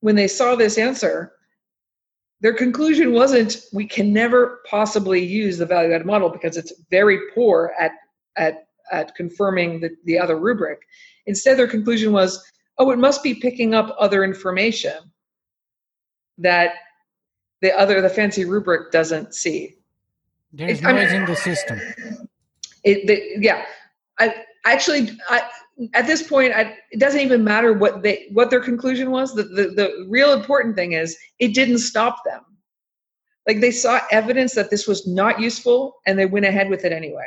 when 0.00 0.16
they 0.16 0.28
saw 0.28 0.54
this 0.54 0.76
answer, 0.76 1.32
their 2.40 2.52
conclusion 2.52 3.12
wasn't 3.12 3.64
we 3.72 3.86
can 3.86 4.12
never 4.12 4.60
possibly 4.68 5.24
use 5.24 5.56
the 5.56 5.64
value 5.64 5.94
added 5.94 6.06
model 6.06 6.28
because 6.28 6.56
it's 6.56 6.72
very 6.90 7.18
poor 7.34 7.72
at, 7.78 7.92
at 8.36 8.66
at 8.90 9.14
confirming 9.14 9.80
the, 9.80 9.90
the 10.04 10.18
other 10.18 10.38
rubric. 10.38 10.80
Instead, 11.26 11.58
their 11.58 11.66
conclusion 11.66 12.12
was, 12.12 12.44
oh, 12.78 12.90
it 12.90 12.98
must 12.98 13.22
be 13.22 13.34
picking 13.34 13.74
up 13.74 13.94
other 13.98 14.24
information 14.24 14.94
that 16.38 16.74
the 17.62 17.76
other, 17.78 18.00
the 18.00 18.10
fancy 18.10 18.44
rubric 18.44 18.90
doesn't 18.92 19.34
see. 19.34 19.76
There's 20.52 20.82
noise 20.82 20.92
I 20.92 21.12
mean, 21.12 21.22
in 21.22 21.24
the 21.24 21.36
system. 21.36 21.80
It, 22.84 23.06
the, 23.06 23.44
yeah, 23.44 23.64
I 24.18 24.34
actually, 24.64 25.10
I, 25.28 25.42
at 25.94 26.06
this 26.06 26.22
point, 26.22 26.54
I, 26.54 26.76
it 26.90 27.00
doesn't 27.00 27.20
even 27.20 27.42
matter 27.42 27.72
what 27.72 28.02
they, 28.02 28.28
what 28.32 28.50
their 28.50 28.60
conclusion 28.60 29.10
was. 29.10 29.34
The, 29.34 29.42
the, 29.42 29.62
the 29.74 30.06
real 30.08 30.32
important 30.32 30.76
thing 30.76 30.92
is 30.92 31.16
it 31.38 31.54
didn't 31.54 31.78
stop 31.78 32.24
them. 32.24 32.42
Like 33.46 33.60
they 33.60 33.70
saw 33.72 34.00
evidence 34.10 34.54
that 34.54 34.70
this 34.70 34.86
was 34.86 35.06
not 35.06 35.40
useful, 35.40 35.96
and 36.06 36.18
they 36.18 36.26
went 36.26 36.46
ahead 36.46 36.70
with 36.70 36.84
it 36.84 36.92
anyway 36.92 37.26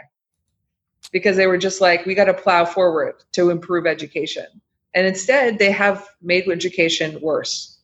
because 1.12 1.38
they 1.38 1.48
were 1.48 1.58
just 1.58 1.80
like, 1.80 2.06
we 2.06 2.16
got 2.16 2.26
to 2.26 2.34
plow 2.34 2.66
forward 2.66 3.24
to 3.34 3.50
improve 3.50 3.86
education. 3.86 4.46
And 4.94 5.06
instead, 5.06 5.60
they 5.60 5.72
have 5.72 6.08
made 6.22 6.50
education 6.50 7.20
worse. 7.22 7.80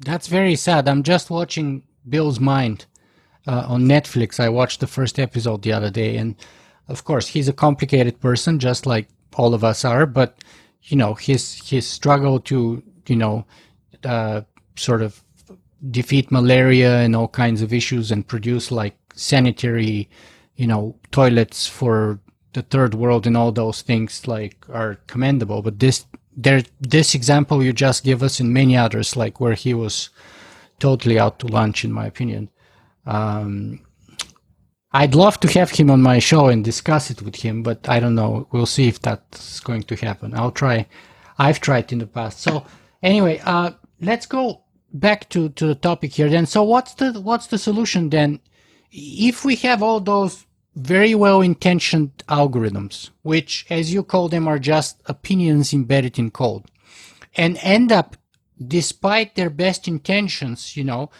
That's 0.00 0.28
very 0.28 0.56
sad. 0.56 0.88
I'm 0.88 1.02
just 1.02 1.30
watching 1.30 1.82
Bill's 2.08 2.40
Mind 2.40 2.86
uh, 3.46 3.66
on 3.68 3.82
Netflix. 3.84 4.38
I 4.38 4.48
watched 4.48 4.80
the 4.80 4.86
first 4.86 5.18
episode 5.18 5.62
the 5.62 5.72
other 5.72 5.90
day, 5.90 6.16
and 6.16 6.36
of 6.92 7.04
course, 7.04 7.26
he's 7.26 7.48
a 7.48 7.52
complicated 7.52 8.20
person, 8.20 8.58
just 8.58 8.86
like 8.86 9.08
all 9.34 9.54
of 9.54 9.64
us 9.64 9.84
are. 9.84 10.06
But 10.06 10.36
you 10.84 10.96
know, 10.96 11.14
his 11.14 11.68
his 11.68 11.86
struggle 11.86 12.38
to 12.40 12.82
you 13.08 13.16
know 13.16 13.46
uh, 14.04 14.42
sort 14.76 15.02
of 15.02 15.24
defeat 15.90 16.30
malaria 16.30 17.00
and 17.00 17.16
all 17.16 17.28
kinds 17.28 17.62
of 17.62 17.72
issues 17.72 18.12
and 18.12 18.28
produce 18.28 18.70
like 18.70 18.96
sanitary, 19.14 20.08
you 20.56 20.66
know, 20.66 20.94
toilets 21.10 21.66
for 21.66 22.20
the 22.52 22.62
third 22.62 22.94
world 22.94 23.26
and 23.26 23.36
all 23.36 23.50
those 23.50 23.82
things 23.82 24.28
like 24.28 24.64
are 24.68 24.96
commendable. 25.06 25.62
But 25.62 25.80
this 25.80 26.04
there 26.36 26.62
this 26.80 27.14
example 27.14 27.62
you 27.64 27.72
just 27.72 28.04
give 28.04 28.22
us 28.22 28.40
and 28.40 28.52
many 28.52 28.76
others 28.76 29.16
like 29.16 29.40
where 29.40 29.54
he 29.54 29.74
was 29.74 30.10
totally 30.78 31.18
out 31.18 31.38
to 31.38 31.46
lunch 31.46 31.84
in 31.84 31.92
my 31.92 32.06
opinion. 32.06 32.50
Um, 33.06 33.80
I'd 34.94 35.14
love 35.14 35.40
to 35.40 35.48
have 35.58 35.70
him 35.70 35.90
on 35.90 36.02
my 36.02 36.18
show 36.18 36.48
and 36.48 36.64
discuss 36.64 37.10
it 37.10 37.22
with 37.22 37.36
him, 37.36 37.62
but 37.62 37.88
I 37.88 37.98
don't 37.98 38.14
know. 38.14 38.46
We'll 38.52 38.66
see 38.66 38.88
if 38.88 39.00
that's 39.00 39.60
going 39.60 39.84
to 39.84 39.96
happen. 39.96 40.34
I'll 40.34 40.50
try. 40.50 40.86
I've 41.38 41.60
tried 41.60 41.92
in 41.92 41.98
the 41.98 42.06
past. 42.06 42.40
So 42.40 42.66
anyway, 43.02 43.40
uh, 43.44 43.72
let's 44.00 44.26
go 44.26 44.62
back 44.92 45.28
to, 45.30 45.48
to 45.50 45.66
the 45.66 45.74
topic 45.74 46.12
here 46.12 46.28
then. 46.28 46.44
So 46.46 46.62
what's 46.62 46.94
the 46.94 47.12
what's 47.20 47.46
the 47.46 47.58
solution 47.58 48.10
then? 48.10 48.40
If 48.90 49.44
we 49.44 49.56
have 49.56 49.82
all 49.82 50.00
those 50.00 50.44
very 50.74 51.14
well 51.14 51.40
intentioned 51.40 52.22
algorithms, 52.28 53.10
which 53.22 53.66
as 53.70 53.92
you 53.92 54.02
call 54.02 54.28
them 54.28 54.46
are 54.46 54.58
just 54.58 55.00
opinions 55.06 55.72
embedded 55.72 56.18
in 56.18 56.30
code, 56.30 56.64
and 57.34 57.58
end 57.62 57.92
up, 57.92 58.16
despite 58.62 59.34
their 59.34 59.50
best 59.50 59.88
intentions, 59.88 60.76
you 60.76 60.84
know, 60.84 61.10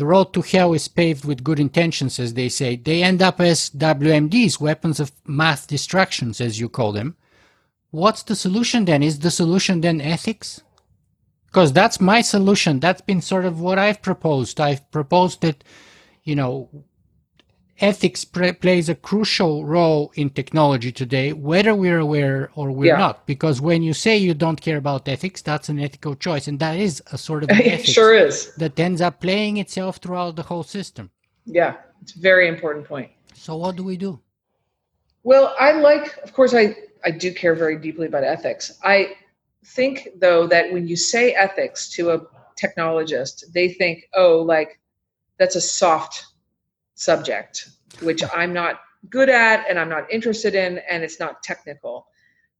the 0.00 0.06
road 0.06 0.32
to 0.32 0.40
hell 0.40 0.72
is 0.72 0.88
paved 0.88 1.26
with 1.26 1.44
good 1.44 1.60
intentions, 1.60 2.18
as 2.18 2.32
they 2.32 2.48
say. 2.48 2.74
They 2.74 3.02
end 3.02 3.20
up 3.20 3.38
as 3.38 3.68
WMDs, 3.68 4.58
weapons 4.58 4.98
of 4.98 5.12
math 5.26 5.66
destructions, 5.66 6.40
as 6.40 6.58
you 6.58 6.70
call 6.70 6.92
them. 6.92 7.16
What's 7.90 8.22
the 8.22 8.34
solution 8.34 8.86
then? 8.86 9.02
Is 9.02 9.18
the 9.18 9.30
solution 9.30 9.82
then 9.82 10.00
ethics? 10.00 10.62
Because 11.44 11.74
that's 11.74 12.00
my 12.00 12.22
solution. 12.22 12.80
That's 12.80 13.02
been 13.02 13.20
sort 13.20 13.44
of 13.44 13.60
what 13.60 13.78
I've 13.78 14.00
proposed. 14.00 14.58
I've 14.58 14.90
proposed 14.90 15.42
that, 15.42 15.62
you 16.24 16.34
know, 16.34 16.70
ethics 17.80 18.24
pre- 18.24 18.52
plays 18.52 18.88
a 18.88 18.94
crucial 18.94 19.64
role 19.64 20.12
in 20.14 20.30
technology 20.30 20.92
today, 20.92 21.32
whether 21.32 21.74
we're 21.74 21.98
aware 21.98 22.50
or 22.54 22.70
we're 22.70 22.92
Yeah. 22.92 22.98
not. 22.98 23.26
Because 23.26 23.60
when 23.60 23.82
you 23.82 23.94
say 23.94 24.16
you 24.16 24.34
don't 24.34 24.60
care 24.60 24.76
about 24.76 25.08
ethics, 25.08 25.42
that's 25.42 25.68
an 25.68 25.78
ethical 25.80 26.14
choice, 26.14 26.46
and 26.48 26.58
that 26.60 26.76
is 26.78 27.02
a 27.12 27.18
sort 27.18 27.42
of 27.44 27.48
it 27.52 27.86
sure 27.86 28.14
is. 28.14 28.54
that 28.56 28.78
ends 28.78 29.00
up 29.00 29.20
playing 29.20 29.56
itself 29.56 29.96
throughout 29.98 30.36
the 30.36 30.42
whole 30.42 30.62
system. 30.62 31.10
Yeah, 31.46 31.76
it's 32.02 32.14
a 32.16 32.20
very 32.20 32.48
important 32.48 32.86
point. 32.86 33.10
So 33.34 33.56
what 33.56 33.76
do 33.76 33.82
we 33.84 33.96
do? 33.96 34.20
Well, 35.22 35.54
I 35.58 35.72
like, 35.72 36.16
of 36.22 36.32
course, 36.32 36.54
I, 36.54 36.76
I 37.04 37.10
do 37.10 37.32
care 37.32 37.54
very 37.54 37.76
deeply 37.78 38.06
about 38.06 38.24
ethics. 38.24 38.78
I 38.84 39.14
think, 39.64 40.08
though, 40.18 40.46
that 40.46 40.72
when 40.72 40.86
you 40.88 40.96
say 40.96 41.32
ethics 41.34 41.90
to 41.90 42.10
a 42.10 42.20
technologist, 42.62 43.44
they 43.52 43.68
think, 43.70 44.04
oh, 44.14 44.38
like 44.40 44.78
that's 45.38 45.56
a 45.56 45.60
soft 45.60 46.26
subject, 47.00 47.70
which 48.02 48.22
I'm 48.34 48.52
not 48.52 48.80
good 49.08 49.28
at 49.28 49.68
and 49.68 49.78
I'm 49.78 49.88
not 49.88 50.10
interested 50.10 50.54
in, 50.54 50.78
and 50.90 51.02
it's 51.02 51.18
not 51.18 51.42
technical. 51.42 52.06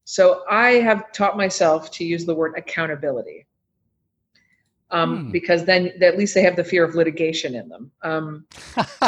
So 0.05 0.45
I 0.51 0.73
have 0.73 1.13
taught 1.13 1.37
myself 1.37 1.91
to 1.93 2.05
use 2.05 2.25
the 2.25 2.35
word 2.35 2.55
accountability. 2.57 3.47
Um, 4.93 5.27
Hmm. 5.27 5.31
Because 5.31 5.65
then 5.65 5.93
at 6.03 6.19
least 6.19 6.35
they 6.35 6.43
have 6.43 6.57
the 6.57 6.65
fear 6.65 6.83
of 6.83 6.97
litigation 6.97 7.55
in 7.55 7.69
them. 7.69 7.93
Um, 8.03 8.47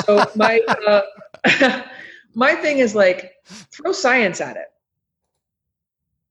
so 0.05 0.25
my 0.37 0.61
uh, 0.87 1.83
my 2.35 2.55
thing 2.55 2.79
is 2.79 2.95
like 2.95 3.33
throw 3.47 3.93
science 3.93 4.41
at 4.41 4.57
it 4.57 4.69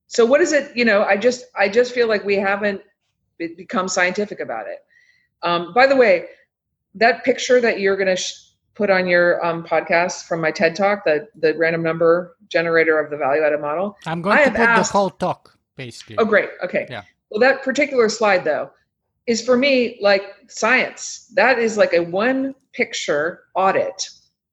so 0.06 0.26
what 0.26 0.40
is 0.40 0.52
it 0.52 0.76
you 0.76 0.84
know 0.84 1.04
i 1.04 1.16
just 1.16 1.46
i 1.56 1.68
just 1.68 1.92
feel 1.92 2.08
like 2.08 2.24
we 2.24 2.36
haven't 2.36 2.80
become 3.38 3.88
scientific 3.88 4.40
about 4.40 4.66
it 4.66 4.84
um, 5.42 5.72
by 5.74 5.86
the 5.86 5.96
way 5.96 6.26
that 6.94 7.24
picture 7.24 7.60
that 7.60 7.80
you're 7.80 7.96
going 7.96 8.08
to 8.08 8.16
sh- 8.16 8.51
put 8.74 8.90
on 8.90 9.06
your 9.06 9.44
um, 9.44 9.62
podcast 9.64 10.24
from 10.26 10.40
my 10.40 10.50
ted 10.50 10.74
talk 10.74 11.04
the 11.04 11.28
the 11.40 11.54
random 11.56 11.82
number 11.82 12.36
generator 12.48 12.98
of 12.98 13.10
the 13.10 13.16
value 13.16 13.42
added 13.42 13.60
model 13.60 13.96
I'm 14.06 14.22
going 14.22 14.38
I 14.38 14.44
to 14.44 14.50
put 14.50 14.60
asked- 14.60 14.92
the 14.92 14.98
whole 14.98 15.10
talk 15.10 15.58
basically. 15.76 16.16
oh 16.18 16.24
great 16.24 16.50
okay 16.64 16.86
Yeah. 16.90 17.02
well 17.30 17.40
that 17.40 17.62
particular 17.62 18.08
slide 18.08 18.44
though 18.44 18.70
is 19.26 19.44
for 19.44 19.56
me 19.56 19.98
like 20.00 20.22
science 20.48 21.30
that 21.34 21.58
is 21.58 21.76
like 21.76 21.92
a 21.94 22.00
one 22.00 22.54
picture 22.72 23.44
audit 23.54 24.08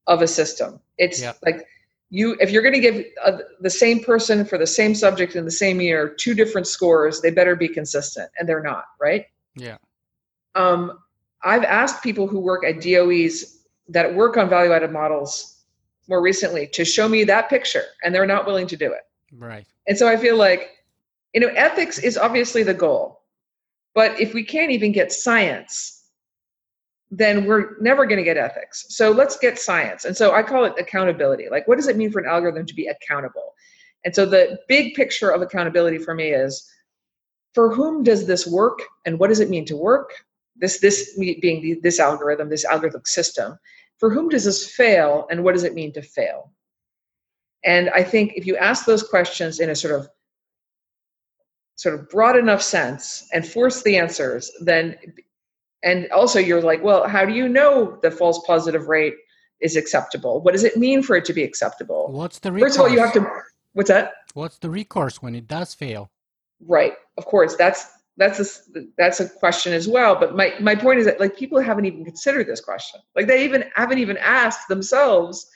of 0.07 0.21
a 0.21 0.27
system 0.27 0.79
it's 0.97 1.21
Yeah. 1.21 1.33
like 1.43 1.65
you 2.09 2.35
if 2.39 2.49
you're 2.51 2.61
going 2.63 2.73
to 2.73 2.79
give 2.79 3.05
uh, 3.23 3.37
the 3.61 3.69
same 3.69 4.03
person 4.03 4.43
for 4.45 4.57
the 4.57 4.65
same 4.67 4.95
subject 4.95 5.35
in 5.35 5.45
the 5.45 5.51
same 5.51 5.79
year 5.81 6.09
two 6.09 6.33
different 6.33 6.67
scores 6.67 7.21
they 7.21 7.31
better 7.31 7.55
be 7.55 7.67
consistent 7.67 8.29
and 8.39 8.47
they're 8.49 8.63
not 8.63 8.85
right 8.99 9.25
Yeah. 9.55 9.77
um, 10.55 10.99
i've 11.43 11.63
asked 11.63 12.01
people 12.03 12.27
who 12.27 12.39
work 12.39 12.63
at 12.65 12.81
does 12.81 13.58
that 13.89 14.13
work 14.15 14.37
on 14.37 14.49
value 14.49 14.71
added 14.71 14.91
models 14.91 15.63
more 16.07 16.21
recently 16.21 16.67
to 16.67 16.85
show 16.85 17.07
me 17.07 17.23
that 17.23 17.49
picture 17.49 17.83
and 18.03 18.13
they're 18.13 18.25
not 18.25 18.45
willing 18.45 18.67
to 18.67 18.77
do 18.77 18.91
it 18.91 19.01
Right. 19.37 19.65
and 19.87 19.97
so 19.97 20.07
I 20.07 20.17
feel 20.17 20.37
like, 20.37 20.71
you 21.33 21.41
know, 21.41 21.49
ethics 21.49 21.99
is 21.99 22.17
obviously 22.17 22.63
the 22.63 22.73
goal. 22.73 23.21
But 23.93 24.19
if 24.19 24.33
we 24.33 24.43
can't 24.43 24.71
even 24.71 24.91
get 24.91 25.11
science, 25.11 26.05
then 27.11 27.45
we're 27.45 27.77
never 27.81 28.05
going 28.05 28.17
to 28.17 28.23
get 28.23 28.37
ethics. 28.37 28.85
So 28.89 29.11
let's 29.11 29.37
get 29.37 29.57
science. 29.57 30.05
And 30.05 30.15
so 30.15 30.33
I 30.33 30.43
call 30.43 30.65
it 30.65 30.73
accountability. 30.77 31.47
Like, 31.49 31.67
what 31.67 31.77
does 31.77 31.87
it 31.87 31.97
mean 31.97 32.11
for 32.11 32.19
an 32.19 32.27
algorithm 32.29 32.65
to 32.67 32.73
be 32.73 32.87
accountable? 32.87 33.53
And 34.05 34.13
so 34.15 34.25
the 34.25 34.59
big 34.67 34.93
picture 34.93 35.31
of 35.31 35.41
accountability 35.41 35.97
for 35.97 36.13
me 36.13 36.29
is 36.29 36.69
for 37.53 37.73
whom 37.73 38.03
does 38.03 38.27
this 38.27 38.45
work 38.47 38.79
and 39.05 39.19
what 39.19 39.27
does 39.27 39.39
it 39.39 39.49
mean 39.49 39.65
to 39.65 39.75
work? 39.75 40.11
This, 40.55 40.79
this 40.79 41.17
being 41.17 41.61
the, 41.61 41.79
this 41.81 41.99
algorithm, 41.99 42.49
this 42.49 42.65
algorithmic 42.65 43.07
system. 43.07 43.57
For 43.99 44.09
whom 44.09 44.29
does 44.29 44.45
this 44.45 44.73
fail 44.73 45.27
and 45.29 45.43
what 45.43 45.53
does 45.53 45.63
it 45.63 45.73
mean 45.73 45.93
to 45.93 46.01
fail? 46.01 46.51
And 47.65 47.89
I 47.89 48.03
think 48.03 48.33
if 48.35 48.47
you 48.47 48.55
ask 48.55 48.85
those 48.85 49.03
questions 49.03 49.59
in 49.59 49.69
a 49.69 49.75
sort 49.75 49.99
of 49.99 50.09
sort 51.75 51.95
of 51.95 52.09
broad 52.09 52.37
enough 52.37 52.61
sense 52.61 53.27
and 53.33 53.45
force 53.45 53.83
the 53.83 53.97
answers, 53.97 54.51
then 54.61 54.97
and 55.83 56.09
also 56.11 56.39
you're 56.39 56.61
like, 56.61 56.83
well, 56.83 57.07
how 57.07 57.25
do 57.25 57.33
you 57.33 57.47
know 57.47 57.97
the 58.01 58.11
false 58.11 58.39
positive 58.45 58.87
rate 58.87 59.15
is 59.61 59.75
acceptable? 59.75 60.41
What 60.41 60.53
does 60.53 60.63
it 60.63 60.77
mean 60.77 61.01
for 61.01 61.15
it 61.15 61.25
to 61.25 61.33
be 61.33 61.43
acceptable? 61.43 62.07
What's 62.11 62.39
the 62.39 62.51
recourse? 62.51 62.75
First 62.75 62.79
of 62.79 62.85
all, 62.85 62.91
you 62.91 62.99
have 62.99 63.13
to 63.13 63.27
what's 63.73 63.89
that? 63.89 64.13
What's 64.33 64.59
the 64.59 64.69
recourse 64.69 65.21
when 65.21 65.35
it 65.35 65.47
does 65.47 65.73
fail? 65.73 66.11
Right. 66.65 66.93
Of 67.17 67.25
course, 67.25 67.55
that's 67.55 67.85
that's 68.19 68.67
a 68.75 68.81
that's 68.97 69.21
a 69.21 69.29
question 69.29 69.73
as 69.73 69.87
well. 69.87 70.13
But 70.13 70.35
my 70.35 70.53
my 70.59 70.75
point 70.75 70.99
is 70.99 71.05
that 71.05 71.19
like 71.19 71.37
people 71.37 71.59
haven't 71.59 71.85
even 71.85 72.03
considered 72.03 72.47
this 72.47 72.59
question. 72.59 72.99
Like 73.15 73.27
they 73.27 73.45
even 73.45 73.63
haven't 73.75 73.99
even 73.99 74.17
asked 74.17 74.67
themselves, 74.67 75.49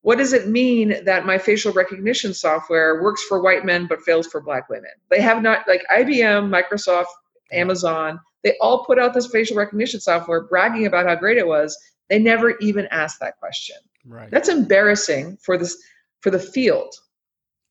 what 0.00 0.16
does 0.16 0.32
it 0.32 0.48
mean 0.48 1.04
that 1.04 1.26
my 1.26 1.36
facial 1.36 1.72
recognition 1.72 2.32
software 2.32 3.02
works 3.02 3.22
for 3.24 3.42
white 3.42 3.66
men 3.66 3.86
but 3.86 4.00
fails 4.00 4.26
for 4.26 4.40
black 4.40 4.70
women? 4.70 4.90
They 5.10 5.20
have 5.20 5.42
not 5.42 5.68
like 5.68 5.82
IBM, 5.94 6.48
Microsoft, 6.48 7.12
Amazon. 7.52 8.18
They 8.42 8.56
all 8.60 8.86
put 8.86 8.98
out 8.98 9.12
this 9.12 9.26
facial 9.26 9.56
recognition 9.56 10.00
software, 10.00 10.44
bragging 10.44 10.86
about 10.86 11.06
how 11.06 11.14
great 11.14 11.36
it 11.36 11.46
was. 11.46 11.76
They 12.08 12.18
never 12.18 12.56
even 12.58 12.86
asked 12.90 13.20
that 13.20 13.36
question. 13.38 13.76
Right. 14.06 14.30
That's 14.30 14.48
embarrassing 14.48 15.36
for 15.42 15.58
this 15.58 15.76
for 16.20 16.30
the 16.30 16.38
field 16.38 16.94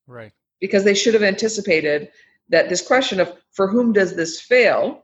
right. 0.05 0.31
because 0.61 0.83
they 0.83 0.93
should 0.93 1.15
have 1.15 1.23
anticipated 1.23 2.09
that 2.49 2.69
this 2.69 2.85
question 2.85 3.19
of 3.19 3.33
for 3.51 3.67
whom 3.67 3.93
does 3.93 4.15
this 4.15 4.41
fail? 4.41 5.03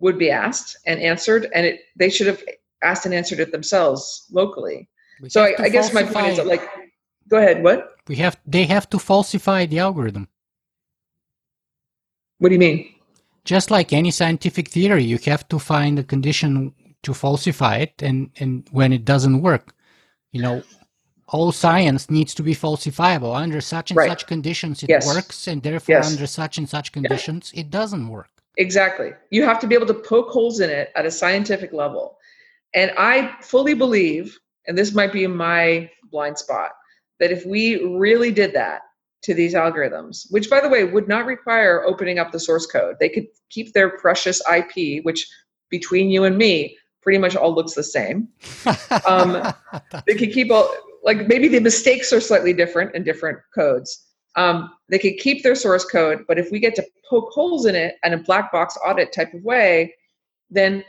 would 0.00 0.18
be 0.18 0.30
asked 0.30 0.76
and 0.86 1.00
answered 1.00 1.48
and 1.54 1.64
it 1.66 1.80
they 1.96 2.10
should 2.10 2.26
have 2.26 2.42
asked 2.82 3.06
and 3.06 3.14
answered 3.14 3.40
it 3.40 3.52
themselves 3.52 4.26
locally. 4.30 4.88
We 5.20 5.30
so 5.30 5.42
I, 5.42 5.54
I 5.58 5.68
guess 5.68 5.94
my 5.94 6.02
point 6.02 6.26
is 6.26 6.36
that 6.36 6.46
like 6.46 6.68
go 7.28 7.38
ahead 7.38 7.62
what? 7.62 7.96
We 8.08 8.16
have 8.16 8.36
they 8.46 8.64
have 8.64 8.88
to 8.90 8.98
falsify 8.98 9.66
the 9.66 9.78
algorithm. 9.78 10.28
what 12.38 12.48
do 12.50 12.54
you 12.54 12.58
mean? 12.58 12.94
Just 13.44 13.70
like 13.70 13.92
any 13.92 14.10
scientific 14.10 14.68
theory, 14.68 15.04
you 15.04 15.18
have 15.24 15.48
to 15.48 15.58
find 15.58 15.98
a 15.98 16.04
condition 16.04 16.74
to 17.02 17.14
falsify 17.14 17.76
it, 17.76 18.02
and 18.02 18.30
and 18.40 18.68
when 18.72 18.92
it 18.92 19.04
doesn't 19.04 19.42
work, 19.42 19.74
you 20.32 20.42
know, 20.42 20.62
all 21.28 21.52
science 21.52 22.10
needs 22.10 22.34
to 22.34 22.42
be 22.42 22.54
falsifiable. 22.54 23.34
Under 23.34 23.60
such 23.60 23.90
and 23.90 23.96
Right. 23.96 24.08
such 24.08 24.26
conditions, 24.26 24.82
it 24.82 24.90
Yes. 24.90 25.06
works, 25.06 25.46
and 25.48 25.62
therefore, 25.62 25.96
Yes. 25.96 26.10
under 26.12 26.26
such 26.26 26.58
and 26.58 26.68
such 26.68 26.92
conditions, 26.92 27.50
it 27.54 27.70
doesn't 27.70 28.08
work. 28.08 28.28
exactly 28.56 29.10
you 29.30 29.42
have 29.42 29.58
to 29.58 29.66
be 29.66 29.74
able 29.74 29.84
to 29.84 29.92
poke 29.94 30.28
holes 30.28 30.60
in 30.60 30.70
it 30.70 30.92
at 30.94 31.04
a 31.04 31.10
scientific 31.10 31.72
level 31.72 32.16
and 32.74 32.92
i 32.96 33.34
fully 33.42 33.74
believe 33.74 34.38
and 34.68 34.78
this 34.78 34.94
might 34.94 35.12
be 35.12 35.26
my 35.26 35.90
blind 36.12 36.38
spot 36.38 36.70
that 37.18 37.32
if 37.32 37.44
we 37.44 37.82
really 37.96 38.30
did 38.30 38.52
that 38.52 38.82
to 39.22 39.34
these 39.34 39.54
algorithms 39.54 40.26
which 40.30 40.48
by 40.48 40.60
the 40.60 40.68
way 40.68 40.84
would 40.84 41.08
not 41.08 41.26
require 41.26 41.82
opening 41.84 42.20
up 42.20 42.30
the 42.30 42.38
source 42.38 42.64
code 42.64 42.94
they 43.00 43.08
could 43.08 43.26
keep 43.50 43.72
their 43.72 43.90
precious 43.98 44.40
ip 44.58 45.02
which 45.04 45.26
between 45.68 46.08
you 46.08 46.22
and 46.22 46.38
me 46.38 46.78
pretty 47.02 47.18
much 47.18 47.34
all 47.34 47.52
looks 47.52 47.74
the 47.74 47.82
same. 47.82 48.28
Um, 49.08 49.52
they 50.06 50.14
could 50.14 50.32
keep 50.32 50.50
all 50.52 50.72
like 51.04 51.28
maybe 51.28 51.48
the 51.48 51.60
mistakes 51.60 52.12
are 52.12 52.20
slightly 52.20 52.52
different 52.52 52.94
in 52.94 53.04
different 53.04 53.38
codes. 53.54 54.06
Um, 54.36 54.70
they 54.88 54.98
could 54.98 55.18
keep 55.18 55.42
their 55.42 55.54
source 55.54 55.84
code, 55.84 56.24
but 56.26 56.38
if 56.38 56.50
we 56.50 56.58
get 56.58 56.74
to 56.76 56.86
poke 57.08 57.30
holes 57.30 57.66
in 57.66 57.74
it 57.76 57.96
in 58.02 58.14
a 58.14 58.18
black 58.18 58.50
box 58.50 58.76
audit 58.84 59.12
type 59.12 59.32
of 59.32 59.44
way, 59.44 59.94
then 60.50 60.84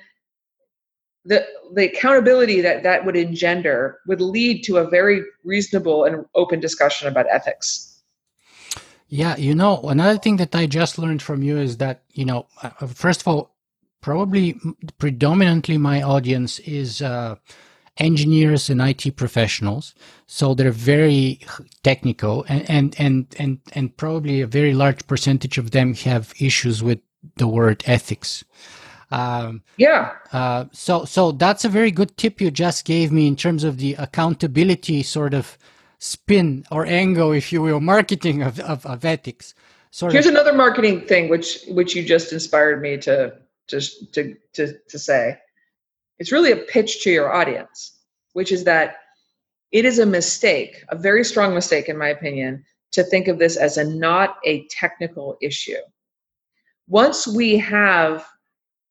the 1.26 1.46
the 1.74 1.86
accountability 1.86 2.62
that 2.62 2.84
that 2.84 3.06
would 3.06 3.16
engender 3.16 4.00
would 4.08 4.22
lead 4.22 4.64
to 4.64 4.78
a 4.78 4.90
very 4.90 5.24
reasonable 5.44 6.06
and 6.06 6.26
open 6.34 6.60
discussion 6.60 7.08
about 7.08 7.26
ethics. 7.30 8.02
Yeah, 9.08 9.36
you 9.38 9.54
know, 9.54 9.82
another 9.84 10.18
thing 10.18 10.38
that 10.38 10.56
I 10.56 10.66
just 10.66 10.98
learned 10.98 11.22
from 11.22 11.44
you 11.44 11.58
is 11.58 11.78
that 11.78 12.04
you 12.12 12.26
know, 12.26 12.48
uh, 12.64 12.88
first 12.88 13.22
of 13.22 13.28
all, 13.28 13.56
probably 14.02 14.60
predominantly 14.98 15.78
my 15.78 16.02
audience 16.02 16.60
is. 16.60 17.02
Uh, 17.02 17.36
engineers 17.97 18.69
and 18.69 18.81
IT 18.81 19.15
professionals. 19.15 19.93
So 20.27 20.53
they're 20.53 20.72
very 20.72 21.39
technical 21.84 22.45
and, 22.47 22.69
and, 22.69 22.95
and, 22.99 23.35
and, 23.39 23.59
and 23.73 23.95
probably 23.97 24.41
a 24.41 24.47
very 24.47 24.73
large 24.73 25.05
percentage 25.07 25.57
of 25.57 25.72
them 25.72 25.93
have 25.95 26.34
issues 26.39 26.84
with 26.84 26.99
the 27.38 27.47
word 27.47 27.84
ethics. 27.85 28.43
Um, 29.11 29.63
yeah. 29.77 30.13
Uh, 30.34 30.65
so, 30.72 31.05
so 31.05 31.31
that's 31.31 31.63
a 31.63 31.69
very 31.69 31.91
good 31.91 32.17
tip 32.17 32.41
you 32.41 32.51
just 32.51 32.85
gave 32.85 33.11
me 33.11 33.27
in 33.27 33.35
terms 33.35 33.63
of 33.63 33.77
the 33.77 33.93
accountability 33.93 35.03
sort 35.03 35.34
of 35.34 35.57
spin 35.99 36.65
or 36.72 36.85
angle, 36.85 37.31
if 37.31 37.53
you 37.53 37.61
will, 37.61 37.80
marketing 37.80 38.41
of, 38.41 38.59
of, 38.59 38.85
of 38.85 39.05
ethics. 39.05 39.53
Sort 39.91 40.11
Here's 40.11 40.26
of. 40.26 40.34
another 40.34 40.53
marketing 40.53 41.01
thing, 41.01 41.30
which, 41.30 41.59
which 41.69 41.95
you 41.95 42.03
just 42.03 42.34
inspired 42.34 42.81
me 42.81 42.97
to, 42.97 43.38
just 43.67 44.13
to, 44.13 44.35
to, 44.53 44.77
to 44.89 44.99
say 44.99 45.38
it's 46.20 46.32
really 46.32 46.52
a 46.52 46.58
pitch 46.58 47.04
to 47.04 47.12
your 47.12 47.34
audience, 47.34 48.00
which 48.34 48.52
is 48.52 48.64
that 48.64 48.98
it 49.72 49.86
is 49.86 50.00
a 50.00 50.06
mistake, 50.06 50.84
a 50.90 50.96
very 50.96 51.24
strong 51.24 51.54
mistake, 51.54 51.90
in 51.90 51.98
my 51.98 52.10
opinion, 52.10 52.64
to 52.92 53.04
think 53.04 53.28
of 53.28 53.40
this 53.40 53.58
as 53.58 53.78
a 53.78 53.84
not 53.84 54.38
a 54.46 54.66
technical 54.68 55.38
issue. 55.42 55.76
Once 56.88 57.28
we 57.28 57.58
have 57.58 58.26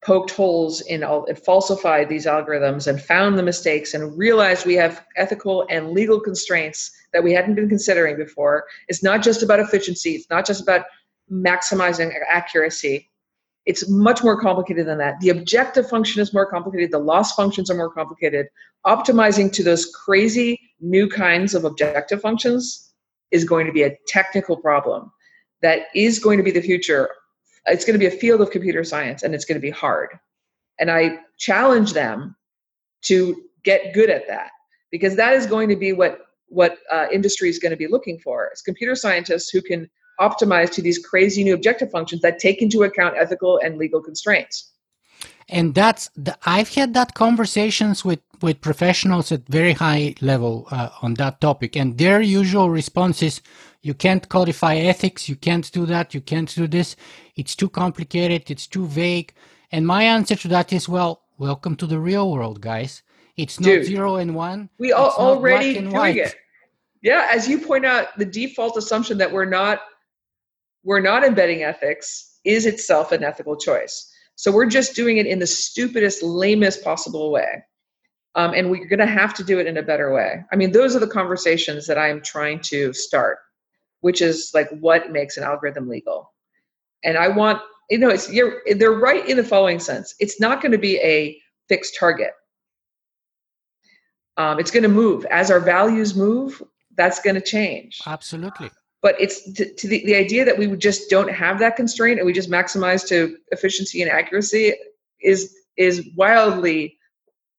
poked 0.05 0.31
holes 0.31 0.83
in 0.83 1.03
all, 1.03 1.27
falsified 1.47 2.09
these 2.09 2.27
algorithms 2.27 2.87
and 2.87 3.01
found 3.01 3.39
the 3.39 3.43
mistakes 3.43 3.95
and 3.95 4.19
realized 4.19 4.67
we 4.67 4.75
have 4.75 5.05
ethical 5.17 5.67
and 5.71 5.93
legal 5.93 6.21
constraints 6.21 6.91
that 7.13 7.25
we 7.25 7.33
hadn't 7.33 7.55
been 7.55 7.69
considering 7.69 8.17
before, 8.17 8.67
it's 8.89 9.03
not 9.03 9.23
just 9.23 9.43
about 9.43 9.61
efficiency, 9.61 10.11
it's 10.11 10.29
not 10.29 10.45
just 10.45 10.61
about 10.61 10.85
maximizing 11.33 12.13
accuracy, 12.29 13.09
it's 13.66 13.89
much 13.89 14.23
more 14.23 14.39
complicated 14.39 14.86
than 14.86 14.99
that. 14.99 15.19
The 15.20 15.31
objective 15.31 15.89
function 15.89 16.20
is 16.20 16.35
more 16.35 16.47
complicated. 16.47 16.91
The 16.91 16.99
loss 16.99 17.35
functions 17.35 17.70
are 17.70 17.74
more 17.74 17.91
complicated. 17.91 18.47
Optimizing 18.86 19.51
to 19.53 19.62
those 19.62 19.86
crazy 19.86 20.61
new 20.81 21.09
kinds 21.09 21.55
of 21.55 21.65
objective 21.65 22.20
functions 22.20 22.93
is 23.31 23.45
going 23.45 23.66
to 23.66 23.73
be 23.73 23.82
a 23.82 23.97
technical 24.07 24.57
problem 24.57 25.11
that 25.62 25.86
is 25.95 26.19
going 26.19 26.36
to 26.36 26.45
be 26.45 26.51
the 26.51 26.61
future. 26.61 27.09
It's 27.66 27.85
going 27.85 27.95
to 27.95 27.99
be 27.99 28.15
a 28.15 28.19
field 28.19 28.43
of 28.43 28.51
computer 28.51 28.85
science 28.85 29.23
and 29.23 29.35
it's 29.35 29.47
going 29.47 29.57
to 29.57 29.62
be 29.62 29.70
hard. 29.70 30.11
And 30.78 30.91
I 30.91 31.20
challenge 31.39 31.95
them 31.95 32.36
to 33.03 33.43
get 33.65 33.95
good 33.95 34.11
at 34.11 34.28
that 34.28 34.51
because 34.91 35.16
that 35.16 35.32
is 35.35 35.47
going 35.47 35.69
to 35.70 35.77
be 35.77 35.93
what 35.93 36.19
what 36.49 36.78
uh, 36.93 37.07
industry 37.11 37.49
is 37.49 37.59
going 37.59 37.70
to 37.70 37.77
be 37.77 37.86
looking 37.86 38.19
for 38.19 38.51
is 38.53 38.61
computer 38.61 38.95
scientists 38.95 39.49
who 39.49 39.62
can 39.62 39.91
optimized 40.20 40.73
to 40.73 40.82
these 40.82 40.99
crazy 40.99 41.45
new 41.45 41.55
objective 41.55 41.91
functions 41.91 42.23
that 42.23 42.39
take 42.39 42.62
into 42.62 42.82
account 42.82 43.15
ethical 43.16 43.59
and 43.62 43.77
legal 43.77 44.01
constraints. 44.01 44.73
And 45.49 45.74
that's 45.74 46.11
the, 46.16 46.36
I've 46.47 46.73
had 46.74 46.95
that 46.95 47.15
conversations 47.15 48.05
with 48.05 48.20
with 48.41 48.61
professionals 48.61 49.31
at 49.32 49.47
very 49.49 49.73
high 49.73 50.15
level 50.20 50.66
uh, 50.70 50.91
on 51.03 51.15
that 51.15 51.41
topic, 51.41 51.77
and 51.77 51.97
their 51.99 52.20
usual 52.20 52.70
response 52.70 53.23
is, 53.23 53.43
"You 53.82 53.95
can't 53.95 54.28
codify 54.28 54.77
ethics. 54.77 55.28
You 55.28 55.36
can't 55.36 55.70
do 55.70 55.86
that. 55.86 56.15
You 56.15 56.23
can't 56.23 56.53
do 56.55 56.66
this. 56.66 56.97
It's 57.36 57.55
too 57.55 57.69
complicated. 57.69 58.51
It's 58.51 58.66
too 58.66 58.86
vague." 58.86 59.35
And 59.70 59.86
my 59.86 60.05
answer 60.05 60.36
to 60.36 60.49
that 60.49 60.73
is, 60.73 60.89
"Well, 60.89 61.23
welcome 61.39 61.77
to 61.77 61.86
the 61.86 61.99
real 61.99 62.32
world, 62.32 62.61
guys. 62.61 63.03
It's 63.36 63.61
not 63.61 63.66
Dude, 63.66 63.86
zero 63.86 64.16
and 64.16 64.35
one. 64.35 64.70
We 64.78 64.93
are 64.93 65.11
already 65.11 65.74
doing 65.74 65.91
white. 65.91 66.16
it. 66.16 66.36
Yeah, 67.03 67.28
as 67.31 67.47
you 67.49 67.59
point 67.59 67.85
out, 67.85 68.16
the 68.16 68.24
default 68.24 68.78
assumption 68.78 69.19
that 69.19 69.31
we're 69.31 69.45
not 69.45 69.81
we're 70.85 71.01
not 71.01 71.24
embedding 71.24 71.62
ethics 71.62 72.39
is 72.44 72.66
itself 72.66 73.11
an 73.11 73.24
ethical 73.24 73.56
choice. 73.56 74.11
So 74.36 74.52
we're 74.52 74.66
just 74.66 74.94
doing 74.94 75.16
it 75.16 75.27
in 75.27 75.39
the 75.39 75.47
stupidest, 75.47 76.23
lamest 76.23 76.85
possible 76.85 77.31
way. 77.31 77.65
Um, 78.36 78.52
and 78.52 78.70
we're 78.70 78.86
going 78.86 78.98
to 78.98 79.06
have 79.06 79.32
to 79.35 79.44
do 79.44 79.59
it 79.61 79.66
in 79.66 79.77
a 79.77 79.82
better 79.82 80.12
way. 80.12 80.44
I 80.52 80.56
mean, 80.56 80.73
those 80.73 80.97
are 80.97 80.98
the 80.98 81.06
conversations 81.06 81.86
that 81.86 81.98
I'm 81.98 82.20
trying 82.20 82.61
to 82.62 82.93
start, 82.93 83.39
which 84.01 84.20
is 84.20 84.51
like 84.52 84.69
what 84.81 85.12
makes 85.12 85.36
an 85.36 85.44
algorithm 85.44 85.89
legal. 85.89 86.32
And 87.05 87.16
I 87.16 87.28
want, 87.28 87.62
you 87.90 87.98
know, 87.98 88.09
it's 88.09 88.32
you're 88.32 88.62
they're 88.77 88.90
right 88.90 89.27
in 89.28 89.36
the 89.36 89.44
following 89.44 89.78
sense. 89.78 90.15
It's 90.19 90.40
not 90.40 90.61
going 90.61 90.73
to 90.73 90.78
be 90.78 90.98
a 90.98 91.40
fixed 91.69 91.97
target. 91.98 92.32
Um, 94.36 94.59
it's 94.59 94.73
going 94.73 94.82
to 94.82 94.89
move 94.89 95.24
as 95.27 95.51
our 95.51 95.61
values 95.61 96.16
move. 96.16 96.61
That's 96.97 97.20
going 97.20 97.36
to 97.36 97.40
change. 97.40 98.01
Absolutely 98.05 98.70
but 99.05 99.20
it's 99.20 99.43
to, 99.52 99.70
to 99.74 99.86
the, 99.86 100.02
the 100.06 100.16
idea 100.16 100.47
that 100.47 100.56
we 100.56 100.66
just 100.78 101.10
don't 101.10 101.31
have 101.31 101.59
that 101.59 101.76
constraint 101.76 102.18
and 102.18 102.24
we 102.26 102.32
just 102.32 102.51
maximize 102.51 103.06
to 103.06 103.36
efficiency 103.52 104.01
and 104.01 104.10
accuracy 104.10 104.72
is 105.20 105.55
is 105.76 106.09
wildly 106.16 106.97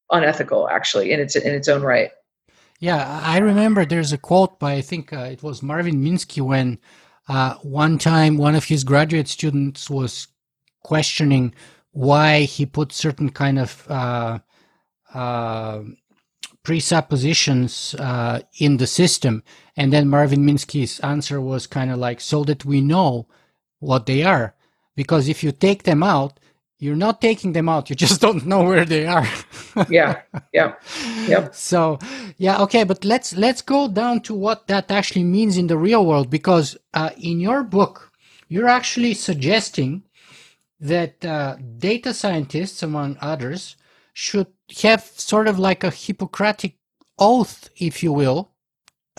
unethical 0.10 0.68
actually 0.68 1.12
in 1.12 1.20
its 1.20 1.36
in 1.36 1.54
its 1.54 1.68
own 1.70 1.84
right. 1.84 2.10
Yeah 2.80 3.22
i 3.24 3.38
remember 3.38 3.86
there's 3.86 4.12
a 4.12 4.18
quote 4.18 4.60
by 4.60 4.74
i 4.74 4.82
think 4.82 5.14
uh, 5.14 5.30
it 5.36 5.44
was 5.44 5.62
marvin 5.62 6.04
minsky 6.04 6.42
when 6.42 6.80
uh, 7.30 7.54
one 7.62 7.98
time 7.98 8.38
one 8.38 8.56
of 8.56 8.66
his 8.66 8.84
graduate 8.84 9.28
students 9.28 9.90
was 9.90 10.28
questioning 10.84 11.54
why 11.92 12.42
he 12.42 12.66
put 12.66 12.92
certain 12.92 13.30
kind 13.30 13.60
of 13.60 13.86
uh, 13.90 14.40
uh 15.14 15.80
presuppositions 16.66 17.96
uh, 18.00 18.42
in 18.60 18.78
the 18.78 18.88
system. 18.88 19.44
And 19.78 19.94
then 19.94 20.10
Marvin 20.10 20.46
Minsky's 20.46 21.00
answer 21.00 21.40
was 21.40 21.68
kind 21.68 21.92
of 21.92 22.00
like, 22.00 22.20
so 22.20 22.44
that 22.46 22.66
we 22.66 22.82
know 22.82 23.28
what 23.80 24.08
they 24.08 24.24
are. 24.24 24.56
Because 24.96 25.30
if 25.30 25.44
you 25.44 25.54
take 25.54 25.84
them 25.84 26.04
out, 26.04 26.40
you're 26.80 26.98
not 26.98 27.22
taking 27.22 27.54
them 27.54 27.70
out. 27.70 27.90
You 27.90 27.96
just 28.06 28.20
don't 28.20 28.46
know 28.46 28.64
where 28.64 28.86
they 28.86 29.06
are. 29.06 29.28
yeah. 29.90 30.22
Yeah. 30.54 30.74
Yep. 31.28 31.54
So, 31.72 32.00
yeah. 32.38 32.62
Okay. 32.64 32.84
But 32.84 33.06
let's, 33.06 33.36
let's 33.38 33.62
go 33.62 33.88
down 33.88 34.22
to 34.22 34.34
what 34.34 34.68
that 34.68 34.92
actually 34.92 35.24
means 35.24 35.58
in 35.58 35.68
the 35.68 35.78
real 35.78 36.06
world. 36.06 36.30
Because 36.30 36.78
uh, 36.94 37.12
in 37.18 37.40
your 37.40 37.64
book, 37.64 38.12
you're 38.50 38.68
actually 38.68 39.14
suggesting 39.14 40.04
that 40.80 41.24
uh, 41.24 41.58
data 41.78 42.14
scientists, 42.14 42.84
among 42.84 43.18
others, 43.22 43.76
should 44.16 44.48
have 44.82 45.04
sort 45.04 45.46
of 45.46 45.60
like 45.60 45.84
a 45.84 45.92
Hippocratic 45.92 46.78
oath, 47.20 47.70
if 47.76 48.02
you 48.02 48.14
will, 48.14 48.54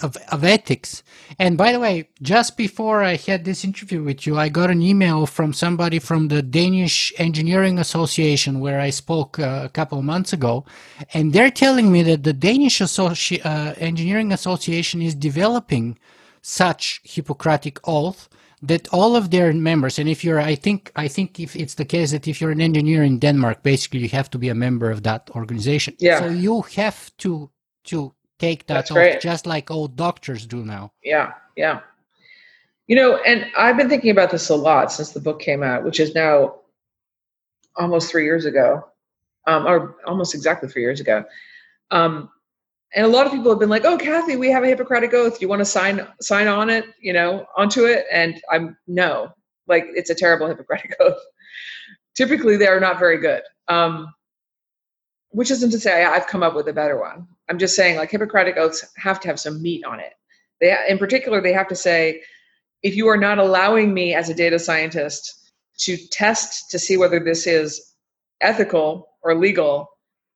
of, 0.03 0.17
of 0.33 0.43
ethics. 0.43 1.03
And 1.39 1.59
by 1.59 1.73
the 1.73 1.79
way, 1.79 2.09
just 2.23 2.57
before 2.57 3.03
I 3.03 3.17
had 3.17 3.45
this 3.45 3.63
interview 3.63 4.03
with 4.03 4.27
you, 4.27 4.39
I 4.39 4.49
got 4.49 4.71
an 4.71 4.81
email 4.81 5.27
from 5.27 5.53
somebody 5.53 5.99
from 5.99 6.29
the 6.29 6.41
Danish 6.41 7.13
Engineering 7.19 7.79
Association 7.79 8.59
where 8.59 8.81
I 8.81 8.89
spoke 8.89 9.39
uh, 9.39 9.61
a 9.65 9.69
couple 9.69 9.99
of 9.99 10.05
months 10.05 10.33
ago. 10.33 10.65
And 11.13 11.35
they're 11.35 11.51
telling 11.51 11.93
me 11.93 12.03
that 12.05 12.25
the 12.25 12.33
Danish 12.33 12.79
Associ- 12.79 13.45
uh, 13.45 13.75
Engineering 13.77 14.33
Association 14.33 15.03
is 15.03 15.15
developing 15.15 15.99
such 16.41 17.03
Hippocratic 17.05 17.81
oath 17.85 18.31
that 18.63 18.89
all 18.89 19.17
of 19.17 19.31
their 19.31 19.53
members 19.53 19.99
and 19.99 20.09
if 20.09 20.25
you're 20.25 20.41
i 20.41 20.55
think 20.55 20.91
i 20.97 21.07
think 21.07 21.39
if 21.39 21.55
it's 21.55 21.75
the 21.75 21.85
case 21.85 22.11
that 22.13 22.27
if 22.27 22.41
you're 22.41 22.51
an 22.51 22.61
engineer 22.61 23.03
in 23.03 23.19
denmark 23.19 23.63
basically 23.63 24.01
you 24.01 24.09
have 24.09 24.31
to 24.31 24.39
be 24.39 24.49
a 24.49 24.55
member 24.55 24.91
of 24.91 25.03
that 25.03 25.31
organization. 25.35 25.95
Yeah. 25.99 26.21
So 26.21 26.29
you 26.29 26.63
have 26.77 27.15
to 27.19 27.51
to 27.85 28.13
take 28.39 28.67
that 28.67 28.91
off 28.91 29.21
just 29.21 29.47
like 29.47 29.71
old 29.71 29.97
doctors 29.97 30.47
do 30.47 30.65
now. 30.65 30.93
Yeah 31.03 31.33
yeah. 31.57 31.81
You 32.87 32.97
know 32.97 33.17
and 33.19 33.47
i've 33.59 33.77
been 33.77 33.89
thinking 33.89 34.11
about 34.11 34.31
this 34.31 34.49
a 34.49 34.57
lot 34.57 34.91
since 34.93 35.11
the 35.13 35.21
book 35.21 35.41
came 35.41 35.63
out 35.63 35.85
which 35.85 36.01
is 36.01 36.15
now 36.15 36.57
almost 37.77 38.11
three 38.11 38.25
years 38.25 38.47
ago 38.47 38.85
um, 39.47 39.67
or 39.67 39.97
almost 40.07 40.35
exactly 40.35 40.69
three 40.69 40.83
years 40.83 41.01
ago. 41.01 41.25
Um, 41.91 42.31
and 42.95 43.05
a 43.05 43.09
lot 43.09 43.27
of 43.27 43.33
people 43.33 43.51
have 43.51 43.59
been 43.59 43.69
like, 43.69 43.85
"Oh, 43.85 43.99
Cathy, 43.99 44.37
we 44.37 44.51
have 44.51 44.63
a 44.63 44.69
Hippocratic 44.69 45.13
oath. 45.13 45.39
Do 45.39 45.45
you 45.45 45.49
want 45.49 45.61
to 45.61 45.65
sign 45.65 46.07
sign 46.21 46.47
on 46.47 46.71
it? 46.71 46.87
You 47.01 47.13
know, 47.13 47.47
onto 47.57 47.85
it?" 47.85 48.07
And 48.11 48.41
I'm 48.51 48.77
no, 48.87 49.31
like 49.67 49.87
it's 49.95 50.11
a 50.11 50.15
terrible 50.15 50.47
Hippocratic 50.47 50.97
oath. 51.01 51.21
Typically, 52.15 52.57
they 52.57 52.69
are 52.69 52.81
not 52.81 52.99
very 52.99 53.19
good. 53.19 53.43
Um, 53.69 54.13
which 55.31 55.51
isn't 55.51 55.71
to 55.71 55.81
say 55.81 56.05
I've 56.05 56.29
come 56.29 56.43
up 56.43 56.55
with 56.55 56.69
a 56.69 56.73
better 56.73 56.99
one. 56.99 57.27
I'm 57.51 57.59
just 57.59 57.77
saying, 57.77 57.97
like 57.97 58.11
Hippocratic 58.11 58.57
oaths 58.57 58.85
have 58.97 59.21
to 59.21 59.29
have 59.29 59.39
some 59.39 59.61
meat 59.61 59.85
on 59.85 60.01
it. 60.01 60.15
They, 60.61 60.75
in 60.89 60.99
particular, 60.99 61.41
they 61.41 61.53
have 61.53 61.69
to 61.69 61.77
say, 61.77 62.23
if 62.83 62.97
you 62.97 63.09
are 63.09 63.17
not 63.17 63.39
allowing 63.39 63.93
me 63.93 64.15
as 64.15 64.29
a 64.29 64.35
data 64.35 64.59
scientist 64.59 65.53
to 65.81 65.97
test 66.11 66.71
to 66.71 66.79
see 66.79 66.97
whether 66.97 67.21
this 67.21 67.47
is 67.47 67.95
ethical 68.41 69.09
or 69.23 69.35
legal, 69.35 69.89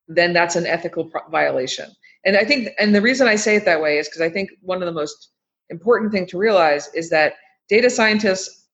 then 0.07 0.33
that's 0.33 0.55
an 0.55 0.67
ethical 0.67 1.09
violation. 1.31 1.89
And 2.25 2.37
I 2.37 2.43
think, 2.43 2.69
and 2.79 2.93
the 2.93 3.01
reason 3.01 3.27
I 3.27 3.35
say 3.35 3.55
it 3.55 3.65
that 3.65 3.81
way 3.81 3.97
is 3.97 4.07
because 4.07 4.21
I 4.21 4.29
think 4.29 4.51
one 4.61 4.81
of 4.81 4.85
the 4.85 4.91
most 4.91 5.29
important 5.69 6.11
thing 6.11 6.27
to 6.27 6.37
realize 6.37 6.89
is 6.93 7.09
that 7.09 7.33
data 7.69 7.89
scientists 7.89 8.67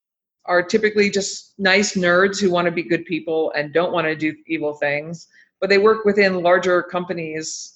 are 0.45 0.63
typically 0.63 1.09
just 1.09 1.53
nice 1.57 1.95
nerds 1.95 2.39
who 2.39 2.49
want 2.49 2.65
to 2.65 2.71
be 2.71 2.83
good 2.83 3.05
people 3.05 3.51
and 3.55 3.73
don't 3.73 3.93
want 3.93 4.07
to 4.07 4.15
do 4.15 4.35
evil 4.47 4.73
things, 4.73 5.27
but 5.59 5.69
they 5.69 5.77
work 5.77 6.05
within 6.05 6.41
larger 6.41 6.81
companies 6.83 7.75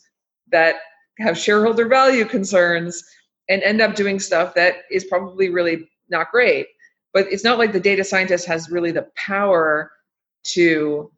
that 0.52 0.76
have 1.20 1.38
shareholder 1.38 1.88
value 1.88 2.26
concerns 2.26 3.04
and 3.50 3.62
end 3.64 3.82
up 3.82 3.96
doing 3.96 4.20
stuff 4.20 4.54
that 4.56 4.78
is 4.90 5.06
probably 5.06 5.50
really 5.50 5.90
not 6.10 6.32
great. 6.32 6.68
But 7.14 7.28
it's 7.32 7.44
not 7.44 7.58
like 7.58 7.74
the 7.74 7.80
data 7.80 8.04
scientist 8.04 8.48
has 8.48 8.70
really 8.70 8.92
the 8.92 9.08
power 9.16 9.92
to 10.44 11.12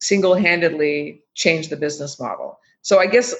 single 0.00 0.34
handedly 0.34 1.22
change 1.34 1.68
the 1.68 1.76
business 1.76 2.20
model. 2.20 2.58
So 2.82 2.98
I 2.98 3.06
guess 3.06 3.34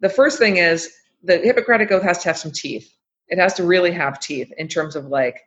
the 0.00 0.08
first 0.08 0.38
thing 0.38 0.56
is 0.56 0.92
the 1.22 1.38
Hippocratic 1.38 1.90
Oath 1.90 2.02
has 2.02 2.18
to 2.18 2.28
have 2.28 2.38
some 2.38 2.52
teeth. 2.52 2.92
It 3.28 3.38
has 3.38 3.54
to 3.54 3.64
really 3.64 3.90
have 3.92 4.20
teeth 4.20 4.52
in 4.58 4.68
terms 4.68 4.96
of 4.96 5.06
like, 5.06 5.40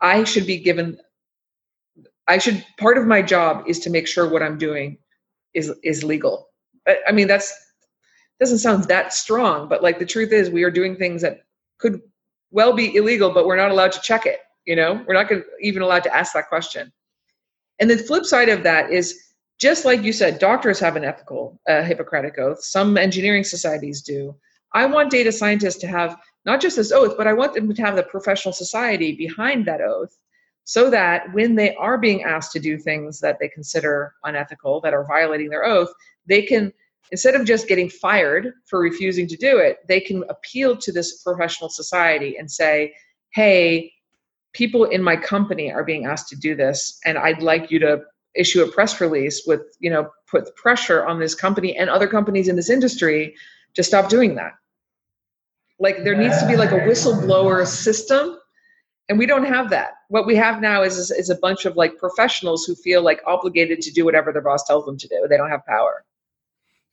I 0.00 0.24
should 0.24 0.46
be 0.46 0.58
given, 0.58 0.98
I 2.28 2.38
should, 2.38 2.64
part 2.78 2.98
of 2.98 3.06
my 3.06 3.22
job 3.22 3.64
is 3.66 3.80
to 3.80 3.90
make 3.90 4.06
sure 4.06 4.28
what 4.28 4.42
I'm 4.42 4.58
doing 4.58 4.98
is, 5.54 5.72
is 5.82 6.04
legal. 6.04 6.48
I, 6.86 6.98
I 7.08 7.12
mean, 7.12 7.26
that's, 7.26 7.52
doesn't 8.38 8.58
sound 8.58 8.84
that 8.84 9.12
strong, 9.12 9.68
but 9.68 9.82
like 9.82 9.98
the 9.98 10.06
truth 10.06 10.32
is 10.32 10.50
we 10.50 10.62
are 10.62 10.70
doing 10.70 10.96
things 10.96 11.22
that 11.22 11.40
could 11.78 12.00
well 12.50 12.72
be 12.72 12.96
illegal, 12.96 13.30
but 13.32 13.46
we're 13.46 13.56
not 13.56 13.70
allowed 13.70 13.92
to 13.92 14.00
check 14.00 14.26
it. 14.26 14.40
You 14.66 14.76
know, 14.76 15.04
we're 15.06 15.14
not 15.14 15.28
gonna, 15.28 15.42
even 15.60 15.82
allowed 15.82 16.04
to 16.04 16.16
ask 16.16 16.32
that 16.34 16.48
question. 16.48 16.92
And 17.78 17.90
the 17.90 17.98
flip 17.98 18.24
side 18.24 18.48
of 18.48 18.62
that 18.62 18.90
is 18.90 19.29
just 19.60 19.84
like 19.84 20.02
you 20.02 20.12
said, 20.12 20.38
doctors 20.38 20.80
have 20.80 20.96
an 20.96 21.04
ethical 21.04 21.60
uh, 21.68 21.82
Hippocratic 21.82 22.38
oath. 22.38 22.62
Some 22.64 22.96
engineering 22.96 23.44
societies 23.44 24.00
do. 24.02 24.34
I 24.72 24.86
want 24.86 25.10
data 25.10 25.30
scientists 25.30 25.76
to 25.80 25.86
have 25.86 26.16
not 26.46 26.60
just 26.60 26.76
this 26.76 26.92
oath, 26.92 27.16
but 27.16 27.26
I 27.26 27.34
want 27.34 27.54
them 27.54 27.72
to 27.72 27.82
have 27.82 27.96
the 27.96 28.04
professional 28.04 28.54
society 28.54 29.14
behind 29.14 29.66
that 29.66 29.82
oath 29.82 30.16
so 30.64 30.88
that 30.90 31.32
when 31.34 31.56
they 31.56 31.74
are 31.74 31.98
being 31.98 32.22
asked 32.22 32.52
to 32.52 32.60
do 32.60 32.78
things 32.78 33.20
that 33.20 33.38
they 33.38 33.48
consider 33.48 34.14
unethical, 34.24 34.80
that 34.80 34.94
are 34.94 35.04
violating 35.06 35.50
their 35.50 35.64
oath, 35.64 35.90
they 36.26 36.42
can, 36.42 36.72
instead 37.10 37.34
of 37.34 37.44
just 37.44 37.68
getting 37.68 37.90
fired 37.90 38.52
for 38.66 38.80
refusing 38.80 39.26
to 39.26 39.36
do 39.36 39.58
it, 39.58 39.78
they 39.88 40.00
can 40.00 40.24
appeal 40.30 40.76
to 40.76 40.92
this 40.92 41.22
professional 41.22 41.68
society 41.68 42.36
and 42.38 42.50
say, 42.50 42.94
hey, 43.34 43.92
people 44.52 44.84
in 44.84 45.02
my 45.02 45.16
company 45.16 45.72
are 45.72 45.84
being 45.84 46.06
asked 46.06 46.28
to 46.28 46.36
do 46.36 46.54
this, 46.54 46.98
and 47.04 47.18
I'd 47.18 47.42
like 47.42 47.70
you 47.70 47.78
to 47.80 48.02
issue 48.34 48.62
a 48.62 48.70
press 48.70 49.00
release 49.00 49.44
with, 49.46 49.62
you 49.80 49.90
know, 49.90 50.10
put 50.30 50.54
pressure 50.56 51.06
on 51.06 51.18
this 51.18 51.34
company 51.34 51.76
and 51.76 51.90
other 51.90 52.06
companies 52.06 52.48
in 52.48 52.56
this 52.56 52.70
industry 52.70 53.34
to 53.74 53.82
stop 53.82 54.08
doing 54.08 54.34
that. 54.36 54.52
Like 55.78 56.04
there 56.04 56.16
needs 56.16 56.38
to 56.40 56.46
be 56.46 56.56
like 56.56 56.72
a 56.72 56.80
whistleblower 56.80 57.66
system 57.66 58.38
and 59.08 59.18
we 59.18 59.26
don't 59.26 59.44
have 59.44 59.70
that. 59.70 59.94
What 60.08 60.24
we 60.24 60.36
have 60.36 60.60
now 60.60 60.82
is, 60.82 61.10
is 61.10 61.30
a 61.30 61.34
bunch 61.34 61.64
of 61.64 61.76
like 61.76 61.98
professionals 61.98 62.64
who 62.64 62.76
feel 62.76 63.02
like 63.02 63.20
obligated 63.26 63.80
to 63.82 63.90
do 63.90 64.04
whatever 64.04 64.32
their 64.32 64.42
boss 64.42 64.62
tells 64.64 64.84
them 64.84 64.96
to 64.98 65.08
do. 65.08 65.26
They 65.28 65.36
don't 65.36 65.50
have 65.50 65.66
power. 65.66 66.04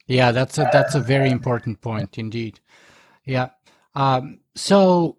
Yeah 0.07 0.31
that's 0.31 0.57
a 0.57 0.69
that's 0.71 0.95
a 0.95 1.01
very 1.01 1.29
important 1.29 1.81
point 1.81 2.17
indeed. 2.17 2.59
Yeah 3.25 3.49
um, 3.93 4.39
so 4.55 5.17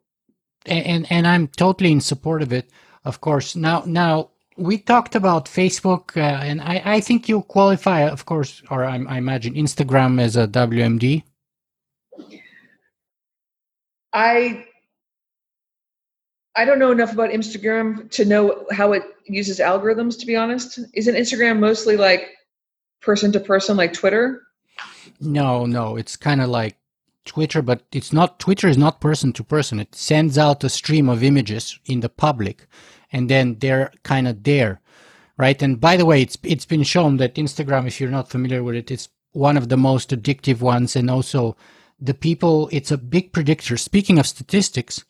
and 0.66 1.06
and 1.10 1.26
i'm 1.26 1.48
totally 1.48 1.92
in 1.92 2.00
support 2.00 2.42
of 2.42 2.52
it. 2.52 2.70
Of 3.04 3.20
course 3.20 3.54
now 3.54 3.84
now 3.86 4.30
we 4.58 4.76
talked 4.76 5.14
about 5.14 5.46
facebook 5.46 6.16
uh, 6.16 6.44
and 6.44 6.60
i 6.60 6.82
i 6.84 7.00
think 7.00 7.28
you 7.28 7.42
qualify 7.42 8.00
of 8.02 8.26
course 8.26 8.62
or 8.70 8.84
I, 8.84 8.96
I 9.08 9.16
imagine 9.18 9.54
instagram 9.54 10.20
as 10.20 10.36
a 10.36 10.46
wmd 10.46 11.22
I 14.12 14.64
I 16.56 16.64
don't 16.64 16.80
know 16.80 16.90
enough 16.90 17.12
about 17.12 17.30
Instagram 17.30 18.10
to 18.10 18.24
know 18.24 18.66
how 18.72 18.92
it 18.92 19.04
uses 19.26 19.60
algorithms 19.60 20.18
to 20.18 20.26
be 20.26 20.34
honest. 20.34 20.80
Isn't 20.92 21.14
Instagram 21.14 21.60
mostly 21.60 21.96
like 21.96 22.30
person 23.00 23.30
to 23.32 23.40
person 23.40 23.76
like 23.76 23.92
Twitter? 23.92 24.42
No, 25.20 25.66
no, 25.66 25.96
it's 25.96 26.16
kind 26.16 26.40
of 26.40 26.48
like 26.48 26.76
Twitter, 27.24 27.62
but 27.62 27.82
it's 27.92 28.12
not 28.12 28.40
Twitter 28.40 28.66
is 28.66 28.78
not 28.78 29.00
person 29.00 29.32
to 29.34 29.44
person. 29.44 29.78
It 29.78 29.94
sends 29.94 30.36
out 30.36 30.64
a 30.64 30.68
stream 30.68 31.08
of 31.08 31.22
images 31.22 31.78
in 31.84 32.00
the 32.00 32.08
public 32.08 32.66
and 33.12 33.28
then 33.28 33.56
they're 33.60 33.90
kind 34.02 34.28
of 34.28 34.42
there. 34.42 34.80
Right? 35.36 35.60
And 35.62 35.80
by 35.80 35.96
the 35.96 36.06
way, 36.06 36.22
it's 36.22 36.36
it's 36.42 36.66
been 36.66 36.82
shown 36.82 37.18
that 37.18 37.36
Instagram 37.36 37.86
if 37.86 38.00
you're 38.00 38.10
not 38.10 38.28
familiar 38.30 38.62
with 38.62 38.74
it, 38.74 38.90
it's 38.90 39.08
one 39.32 39.56
of 39.56 39.68
the 39.68 39.76
most 39.76 40.10
addictive 40.10 40.60
ones 40.60 40.96
and 40.96 41.10
also 41.10 41.56
the 42.00 42.14
people, 42.14 42.68
it's 42.72 42.90
a 42.90 42.98
big 42.98 43.32
predictor. 43.32 43.76
Speaking 43.76 44.18
of 44.18 44.26
statistics, 44.26 45.04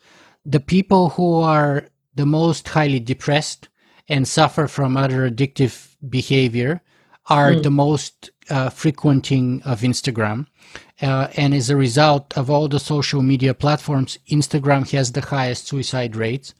the 0.44 0.60
people 0.60 1.10
who 1.10 1.34
are 1.34 1.88
the 2.14 2.26
most 2.26 2.68
highly 2.68 3.00
depressed 3.00 3.68
and 4.08 4.26
suffer 4.26 4.66
from 4.66 4.96
other 4.96 5.30
addictive 5.30 5.94
behavior 6.08 6.80
are 7.26 7.52
mm. 7.52 7.62
the 7.62 7.70
most 7.70 8.30
uh, 8.48 8.70
frequenting 8.70 9.62
of 9.64 9.82
Instagram. 9.82 10.46
Uh, 11.00 11.28
and 11.36 11.52
as 11.52 11.68
a 11.68 11.76
result 11.76 12.36
of 12.36 12.50
all 12.50 12.68
the 12.68 12.80
social 12.80 13.22
media 13.22 13.52
platforms, 13.52 14.18
Instagram 14.30 14.90
has 14.90 15.12
the 15.12 15.20
highest 15.20 15.68
suicide 15.68 16.16
rates. 16.16 16.54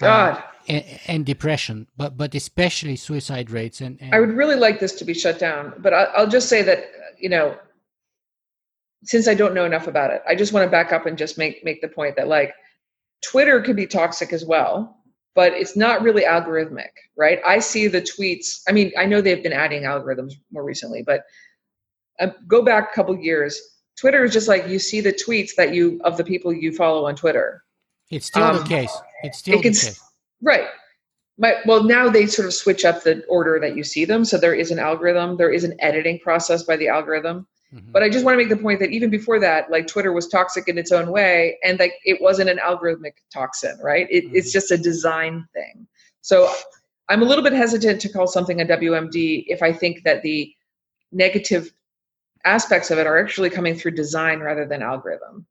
Uh, 0.00 0.06
God. 0.06 0.36
Uh, 0.36 0.42
and, 0.68 0.84
and, 1.06 1.26
depression, 1.26 1.86
but 1.96 2.16
but 2.16 2.34
especially 2.34 2.96
suicide 2.96 3.50
rates. 3.50 3.80
And, 3.80 4.00
and, 4.00 4.14
I 4.14 4.20
would 4.20 4.32
really 4.32 4.56
like 4.56 4.80
this 4.80 4.92
to 4.96 5.04
be 5.04 5.14
shut 5.14 5.38
down. 5.38 5.74
But 5.78 5.94
I, 5.94 6.04
I'll 6.16 6.28
just 6.28 6.48
say 6.48 6.62
that 6.62 6.86
you 7.18 7.28
know 7.28 7.56
since 9.04 9.28
I 9.28 9.34
don't 9.34 9.54
know 9.54 9.64
enough 9.64 9.86
about 9.86 10.10
it, 10.10 10.22
I 10.28 10.34
just 10.34 10.52
want 10.52 10.64
to 10.64 10.70
back 10.70 10.92
up 10.92 11.06
and 11.06 11.18
just 11.18 11.38
make 11.38 11.64
make 11.64 11.80
the 11.80 11.88
point 11.88 12.16
that 12.16 12.28
like 12.28 12.54
Twitter 13.22 13.60
can 13.60 13.76
be 13.76 13.86
toxic 13.86 14.32
as 14.32 14.44
well, 14.44 14.98
but 15.34 15.52
it's 15.52 15.76
not 15.76 16.02
really 16.02 16.22
algorithmic, 16.22 16.90
right? 17.16 17.40
I 17.46 17.58
see 17.58 17.86
the 17.86 18.02
tweets. 18.02 18.62
I 18.68 18.72
mean, 18.72 18.92
I 18.98 19.06
know 19.06 19.20
they've 19.20 19.42
been 19.42 19.52
adding 19.52 19.82
algorithms 19.82 20.34
more 20.50 20.64
recently, 20.64 21.02
but 21.02 21.22
uh, 22.20 22.28
go 22.46 22.62
back 22.62 22.90
a 22.92 22.94
couple 22.94 23.16
years. 23.16 23.60
Twitter 23.98 24.24
is 24.24 24.32
just 24.32 24.48
like 24.48 24.68
you 24.68 24.78
see 24.78 25.00
the 25.00 25.12
tweets 25.12 25.50
that 25.56 25.74
you 25.74 26.00
of 26.04 26.16
the 26.16 26.24
people 26.24 26.52
you 26.52 26.72
follow 26.72 27.06
on 27.06 27.16
Twitter. 27.16 27.64
It's 28.10 28.26
still 28.26 28.42
um, 28.42 28.56
the 28.58 28.64
case. 28.64 28.94
It's 29.22 29.38
still 29.38 29.54
it 29.54 29.62
the 29.62 29.68
case. 29.70 30.00
Right. 30.42 30.66
My, 31.38 31.56
well, 31.64 31.82
now 31.82 32.10
they 32.10 32.26
sort 32.26 32.46
of 32.46 32.54
switch 32.54 32.84
up 32.84 33.02
the 33.02 33.24
order 33.26 33.58
that 33.60 33.76
you 33.76 33.84
see 33.84 34.04
them. 34.04 34.24
So 34.24 34.36
there 34.36 34.54
is 34.54 34.70
an 34.70 34.78
algorithm. 34.78 35.36
There 35.36 35.50
is 35.50 35.64
an 35.64 35.74
editing 35.78 36.18
process 36.18 36.64
by 36.64 36.76
the 36.76 36.88
algorithm. 36.88 37.46
Mm-hmm. 37.74 37.92
But 37.92 38.02
I 38.02 38.10
just 38.10 38.24
want 38.24 38.34
to 38.34 38.38
make 38.38 38.50
the 38.50 38.62
point 38.62 38.80
that 38.80 38.90
even 38.90 39.08
before 39.08 39.40
that, 39.40 39.70
like 39.70 39.86
Twitter 39.86 40.12
was 40.12 40.28
toxic 40.28 40.68
in 40.68 40.76
its 40.76 40.92
own 40.92 41.10
way, 41.10 41.58
and 41.64 41.78
like 41.78 41.94
it 42.04 42.20
wasn't 42.20 42.50
an 42.50 42.58
algorithmic 42.58 43.14
toxin, 43.32 43.78
right? 43.82 44.06
It, 44.10 44.26
mm-hmm. 44.26 44.36
It's 44.36 44.52
just 44.52 44.70
a 44.70 44.76
design 44.76 45.46
thing. 45.54 45.86
So 46.20 46.52
I'm 47.08 47.22
a 47.22 47.24
little 47.24 47.42
bit 47.42 47.54
hesitant 47.54 48.00
to 48.02 48.08
call 48.08 48.26
something 48.26 48.60
a 48.60 48.64
WMD 48.64 49.44
if 49.46 49.62
I 49.62 49.72
think 49.72 50.02
that 50.04 50.22
the 50.22 50.52
negative 51.12 51.72
aspects 52.44 52.90
of 52.90 52.98
it 52.98 53.06
are 53.06 53.18
actually 53.18 53.50
coming 53.50 53.74
through 53.74 53.92
design 53.92 54.40
rather 54.40 54.66
than 54.66 54.82
algorithm. 54.82 55.46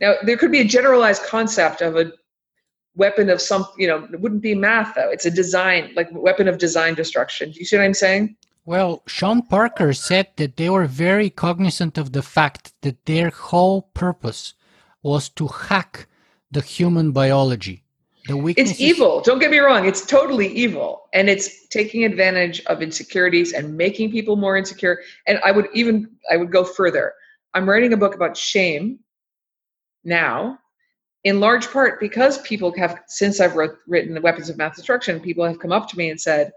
Now, 0.00 0.14
there 0.24 0.36
could 0.36 0.50
be 0.50 0.60
a 0.60 0.64
generalized 0.64 1.22
concept 1.22 1.80
of 1.80 1.96
a 1.96 2.12
weapon 2.94 3.30
of 3.30 3.40
some, 3.40 3.66
you 3.78 3.86
know, 3.86 4.06
it 4.12 4.20
wouldn't 4.20 4.42
be 4.42 4.54
math 4.54 4.94
though. 4.94 5.10
It's 5.10 5.26
a 5.26 5.30
design, 5.30 5.92
like 5.96 6.08
weapon 6.12 6.48
of 6.48 6.58
design 6.58 6.94
destruction. 6.94 7.50
Do 7.50 7.58
you 7.58 7.64
see 7.64 7.76
what 7.76 7.84
I'm 7.84 7.94
saying? 7.94 8.36
Well, 8.64 9.02
Sean 9.06 9.42
Parker 9.42 9.92
said 9.92 10.28
that 10.36 10.56
they 10.56 10.70
were 10.70 10.86
very 10.86 11.30
cognizant 11.30 11.98
of 11.98 12.12
the 12.12 12.22
fact 12.22 12.72
that 12.82 13.06
their 13.06 13.30
whole 13.30 13.82
purpose 13.94 14.54
was 15.02 15.28
to 15.30 15.48
hack 15.48 16.06
the 16.50 16.60
human 16.60 17.10
biology. 17.10 17.82
The 18.28 18.36
weaknesses- 18.36 18.72
it's 18.72 18.80
evil. 18.80 19.20
Don't 19.20 19.40
get 19.40 19.50
me 19.50 19.58
wrong. 19.58 19.84
It's 19.84 20.06
totally 20.06 20.46
evil. 20.46 21.08
And 21.12 21.28
it's 21.28 21.66
taking 21.68 22.04
advantage 22.04 22.62
of 22.66 22.80
insecurities 22.80 23.52
and 23.52 23.76
making 23.76 24.12
people 24.12 24.36
more 24.36 24.56
insecure. 24.56 25.00
And 25.26 25.40
I 25.44 25.50
would 25.50 25.68
even 25.74 26.08
I 26.30 26.36
would 26.36 26.52
go 26.52 26.62
further. 26.62 27.14
I'm 27.54 27.68
writing 27.68 27.92
a 27.92 27.96
book 27.96 28.14
about 28.14 28.36
shame 28.36 29.00
now, 30.04 30.58
in 31.24 31.40
large 31.40 31.70
part 31.70 32.00
because 32.00 32.38
people 32.42 32.74
have 32.76 33.00
since 33.06 33.40
I've 33.40 33.54
wrote, 33.54 33.76
written 33.86 34.14
the 34.14 34.20
weapons 34.20 34.50
of 34.50 34.58
math 34.58 34.76
destruction, 34.76 35.20
people 35.20 35.44
have 35.44 35.58
come 35.58 35.72
up 35.72 35.88
to 35.88 35.98
me 35.98 36.10
and 36.10 36.20
said, 36.20 36.52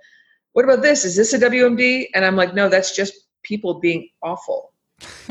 what 0.53 0.65
about 0.65 0.81
this? 0.81 1.05
Is 1.05 1.15
this 1.15 1.33
a 1.33 1.39
WMD? 1.39 2.07
And 2.15 2.25
I'm 2.25 2.35
like, 2.35 2.53
no, 2.53 2.69
that's 2.69 2.95
just 2.95 3.13
people 3.43 3.79
being 3.79 4.09
awful. 4.23 4.71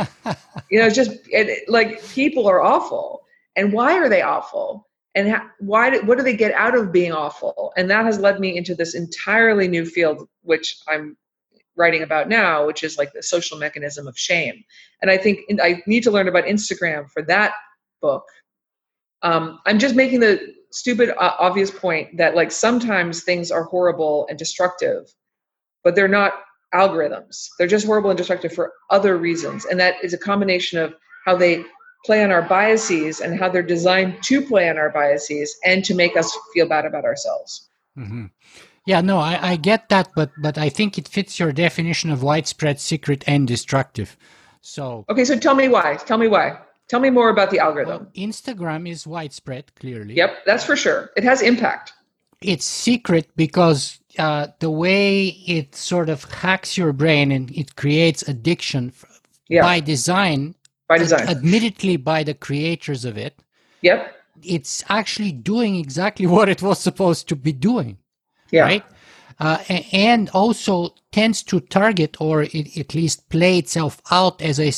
you 0.71 0.79
know, 0.79 0.91
just 0.91 1.13
it, 1.29 1.69
like 1.69 2.05
people 2.11 2.47
are 2.47 2.63
awful. 2.63 3.23
And 3.57 3.73
why 3.73 3.99
are 3.99 4.09
they 4.09 4.23
awful? 4.23 4.87
And 5.15 5.29
how, 5.29 5.47
why? 5.61 5.91
Do, 5.91 6.03
what 6.03 6.19
do 6.19 6.25
they 6.25 6.37
get 6.37 6.53
out 6.53 6.77
of 6.77 6.93
being 6.93 7.13
awful? 7.13 7.73
And 7.77 7.89
that 7.91 8.05
has 8.05 8.19
led 8.19 8.41
me 8.41 8.57
into 8.57 8.75
this 8.75 8.95
entirely 8.95 9.67
new 9.67 9.87
field, 9.87 10.29
which 10.43 10.77
I'm 10.89 11.17
writing 11.77 12.03
about 12.03 12.29
now, 12.29 12.67
which 12.67 12.83
is 12.85 12.99
like 12.99 13.13
the 13.13 13.23
social 13.23 13.59
mechanism 13.59 14.07
of 14.07 14.19
shame. 14.19 14.63
And 15.03 15.11
I 15.11 15.17
think 15.17 15.41
I 15.63 15.83
need 15.87 16.03
to 16.03 16.11
learn 16.11 16.29
about 16.29 16.45
Instagram 16.45 17.11
for 17.11 17.23
that 17.23 17.55
book. 18.01 18.25
Um, 19.25 19.59
I'm 19.67 19.81
just 19.81 19.97
making 19.97 20.21
the 20.21 20.55
stupid 20.71 21.11
uh, 21.11 21.33
obvious 21.41 21.71
point 21.71 22.17
that 22.17 22.37
like 22.37 22.53
sometimes 22.53 23.25
things 23.25 23.51
are 23.51 23.65
horrible 23.65 24.27
and 24.29 24.39
destructive 24.39 25.13
but 25.85 25.95
they're 25.95 26.09
not 26.09 26.33
algorithms. 26.75 27.47
They're 27.59 27.69
just 27.69 27.87
horrible 27.87 28.11
and 28.11 28.17
destructive 28.17 28.53
for 28.53 28.73
other 28.91 29.17
reasons. 29.17 29.67
And 29.67 29.79
that 29.79 30.03
is 30.03 30.13
a 30.13 30.19
combination 30.19 30.81
of 30.81 30.95
how 31.25 31.37
they 31.37 31.65
play 32.05 32.25
on 32.25 32.33
our 32.33 32.43
biases 32.43 33.21
and 33.21 33.39
how 33.39 33.49
they're 33.49 33.63
designed 33.63 34.23
to 34.25 34.43
play 34.43 34.69
on 34.69 34.77
our 34.77 34.91
biases 34.91 35.57
and 35.65 35.85
to 35.85 35.95
make 35.95 36.17
us 36.17 36.37
feel 36.53 36.67
bad 36.67 36.85
about 36.85 37.05
ourselves. 37.05 37.69
Mm-hmm. 37.97 38.27
Yeah, 38.87 39.01
no, 39.01 39.19
I, 39.19 39.53
I 39.53 39.57
get 39.57 39.89
that, 39.89 40.11
but 40.15 40.31
but 40.43 40.59
I 40.59 40.69
think 40.69 40.99
it 40.99 41.09
fits 41.09 41.39
your 41.39 41.53
definition 41.53 42.11
of 42.11 42.23
widespread, 42.23 42.81
secret, 42.81 43.25
and 43.27 43.49
destructive. 43.49 44.15
So 44.61 45.07
okay, 45.09 45.25
so 45.25 45.39
tell 45.39 45.55
me 45.55 45.69
why. 45.69 45.97
Tell 46.05 46.19
me 46.19 46.29
why. 46.29 46.59
Tell 46.89 47.01
me 47.01 47.11
more 47.11 47.31
about 47.31 47.51
the 47.51 47.59
algorithm. 47.59 48.03
Well, 48.03 48.11
Instagram 48.15 48.89
is 48.89 49.07
widespread, 49.07 49.75
clearly. 49.77 50.15
Yep, 50.15 50.45
that's 50.45 50.65
for 50.65 50.77
sure. 50.77 51.11
It 51.17 51.25
has 51.25 51.41
impact. 51.41 51.93
It's 52.43 52.67
secret 52.67 53.29
because 53.37 54.01
uh, 54.19 54.49
the 54.59 54.71
way 54.71 55.29
it 55.47 55.75
sort 55.75 56.11
of 56.11 56.25
hacks 56.25 56.77
your 56.77 56.93
brain 56.93 57.33
and 57.33 57.51
it 57.51 57.77
creates 57.77 58.23
addiction 58.29 58.93
yeah. 59.49 59.63
by 59.63 59.81
design. 59.81 60.55
By 60.89 60.99
design. 60.99 61.23
Ad- 61.23 61.39
admittedly, 61.39 61.97
by 61.97 62.23
the 62.23 62.35
creators 62.35 63.07
of 63.07 63.17
it. 63.17 63.43
Yep. 63.81 64.15
It's 64.43 64.85
actually 64.91 65.33
doing 65.33 65.77
exactly 65.77 66.27
what 66.35 66.51
it 66.51 66.63
was 66.63 66.79
supposed 66.79 67.29
to 67.29 67.37
be 67.37 67.53
doing. 67.53 67.97
Yeah. 68.51 68.63
Right? 68.65 68.85
Uh, 69.39 69.59
and 69.93 70.31
also 70.31 70.95
tends 71.11 71.43
to 71.43 71.61
target 71.61 72.17
or 72.21 72.43
it, 72.43 72.77
at 72.77 72.95
least 72.95 73.29
play 73.29 73.59
itself 73.59 74.01
out 74.11 74.41
as 74.41 74.61
I, 74.61 74.69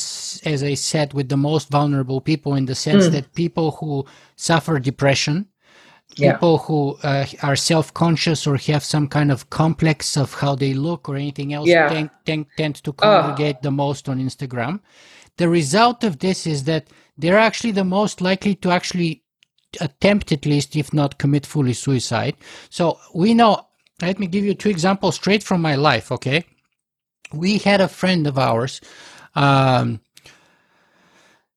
as 0.49 0.63
I 0.63 0.73
said 0.73 1.13
with 1.13 1.29
the 1.29 1.37
most 1.37 1.69
vulnerable 1.69 2.21
people 2.21 2.55
in 2.55 2.65
the 2.65 2.75
sense 2.75 3.07
mm. 3.07 3.11
that 3.11 3.33
people 3.33 3.71
who 3.71 4.05
suffer 4.35 4.79
depression 4.79 5.47
people 6.15 6.53
yeah. 6.53 6.65
who 6.65 6.97
uh, 7.03 7.25
are 7.43 7.55
self-conscious 7.55 8.47
or 8.47 8.57
have 8.57 8.83
some 8.83 9.07
kind 9.07 9.31
of 9.31 9.49
complex 9.49 10.17
of 10.17 10.33
how 10.33 10.55
they 10.55 10.73
look 10.73 11.07
or 11.07 11.15
anything 11.15 11.53
else 11.53 11.67
yeah. 11.67 11.89
tend, 11.89 12.09
tend, 12.25 12.45
tend 12.57 12.75
to 12.75 12.93
congregate 12.93 13.61
the 13.61 13.71
most 13.71 14.09
on 14.09 14.19
instagram 14.19 14.79
the 15.37 15.47
result 15.47 16.03
of 16.03 16.19
this 16.19 16.47
is 16.47 16.63
that 16.63 16.87
they're 17.17 17.37
actually 17.37 17.71
the 17.71 17.83
most 17.83 18.21
likely 18.21 18.55
to 18.55 18.71
actually 18.71 19.23
attempt 19.81 20.31
at 20.31 20.45
least 20.45 20.75
if 20.75 20.93
not 20.93 21.17
commit 21.17 21.45
fully 21.45 21.73
suicide 21.73 22.35
so 22.69 22.97
we 23.13 23.33
know 23.33 23.66
let 24.01 24.19
me 24.19 24.27
give 24.27 24.43
you 24.43 24.53
two 24.53 24.69
examples 24.69 25.15
straight 25.15 25.43
from 25.43 25.61
my 25.61 25.75
life 25.75 26.11
okay 26.11 26.45
we 27.33 27.57
had 27.57 27.81
a 27.81 27.87
friend 27.87 28.27
of 28.27 28.37
ours 28.37 28.81
um, 29.35 29.99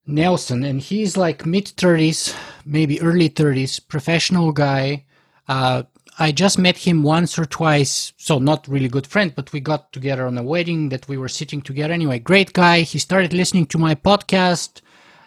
Nelson, 0.07 0.65
and 0.65 0.81
he's 0.81 1.17
like 1.17 1.47
mid 1.47 1.67
30s, 1.67 2.37
maybe 2.65 3.01
early 3.01 3.31
30s, 3.31 3.81
professional 3.87 4.53
guy. 4.53 5.05
Uh, 5.49 5.85
I 6.19 6.33
just 6.33 6.59
met 6.59 6.77
him 6.77 7.03
once 7.03 7.39
or 7.39 7.47
twice, 7.47 8.13
so 8.17 8.39
not 8.39 8.69
really 8.69 8.89
good 8.89 9.07
friend, 9.07 9.33
but 9.35 9.53
we 9.53 9.61
got 9.61 9.93
together 9.93 10.27
on 10.27 10.37
a 10.37 10.43
wedding 10.43 10.91
that 10.91 11.09
we 11.09 11.17
were 11.17 11.29
sitting 11.29 11.63
together. 11.63 11.95
Anyway, 11.95 12.19
great 12.19 12.53
guy. 12.53 12.81
He 12.83 12.99
started 12.99 13.33
listening 13.33 13.67
to 13.67 13.79
my 13.79 13.95
podcast, 13.95 14.83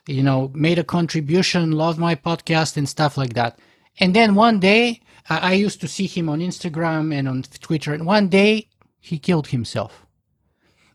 you 0.06 0.22
know, 0.22 0.52
made 0.54 0.78
a 0.78 0.84
contribution, 0.84 1.72
loved 1.72 1.98
my 1.98 2.16
podcast 2.16 2.78
and 2.78 2.88
stuff 2.88 3.18
like 3.18 3.34
that. 3.34 3.58
And 4.00 4.16
then 4.16 4.36
one 4.36 4.60
day, 4.60 5.02
I 5.30 5.54
used 5.54 5.80
to 5.82 5.88
see 5.88 6.08
him 6.08 6.30
on 6.30 6.40
Instagram 6.40 7.14
and 7.14 7.28
on 7.28 7.44
Twitter, 7.44 7.94
and 7.94 8.06
one 8.06 8.28
day 8.28 8.68
he 9.00 9.18
killed 9.18 9.48
himself 9.48 10.04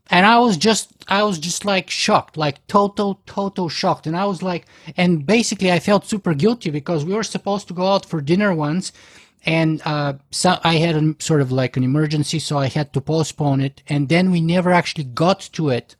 and 0.09 0.25
I 0.25 0.39
was 0.39 0.57
just 0.57 0.91
I 1.07 1.23
was 1.23 1.39
just 1.39 1.65
like 1.65 1.89
shocked, 1.89 2.37
like 2.37 2.65
total 2.67 3.21
total 3.25 3.69
shocked, 3.69 4.07
and 4.07 4.17
I 4.17 4.25
was 4.25 4.41
like, 4.41 4.65
and 4.97 5.25
basically 5.25 5.71
I 5.71 5.79
felt 5.79 6.05
super 6.05 6.33
guilty 6.33 6.69
because 6.69 7.05
we 7.05 7.13
were 7.13 7.23
supposed 7.23 7.67
to 7.67 7.73
go 7.73 7.87
out 7.87 8.05
for 8.05 8.21
dinner 8.21 8.53
once, 8.53 8.91
and 9.45 9.81
uh, 9.85 10.13
so 10.31 10.59
I 10.63 10.75
had 10.75 10.95
a, 10.95 11.15
sort 11.19 11.41
of 11.41 11.51
like 11.51 11.77
an 11.77 11.83
emergency, 11.83 12.39
so 12.39 12.57
I 12.57 12.67
had 12.67 12.91
to 12.93 13.01
postpone 13.01 13.61
it, 13.61 13.83
and 13.87 14.09
then 14.09 14.31
we 14.31 14.41
never 14.41 14.71
actually 14.71 15.05
got 15.05 15.41
to 15.53 15.69
it, 15.69 15.95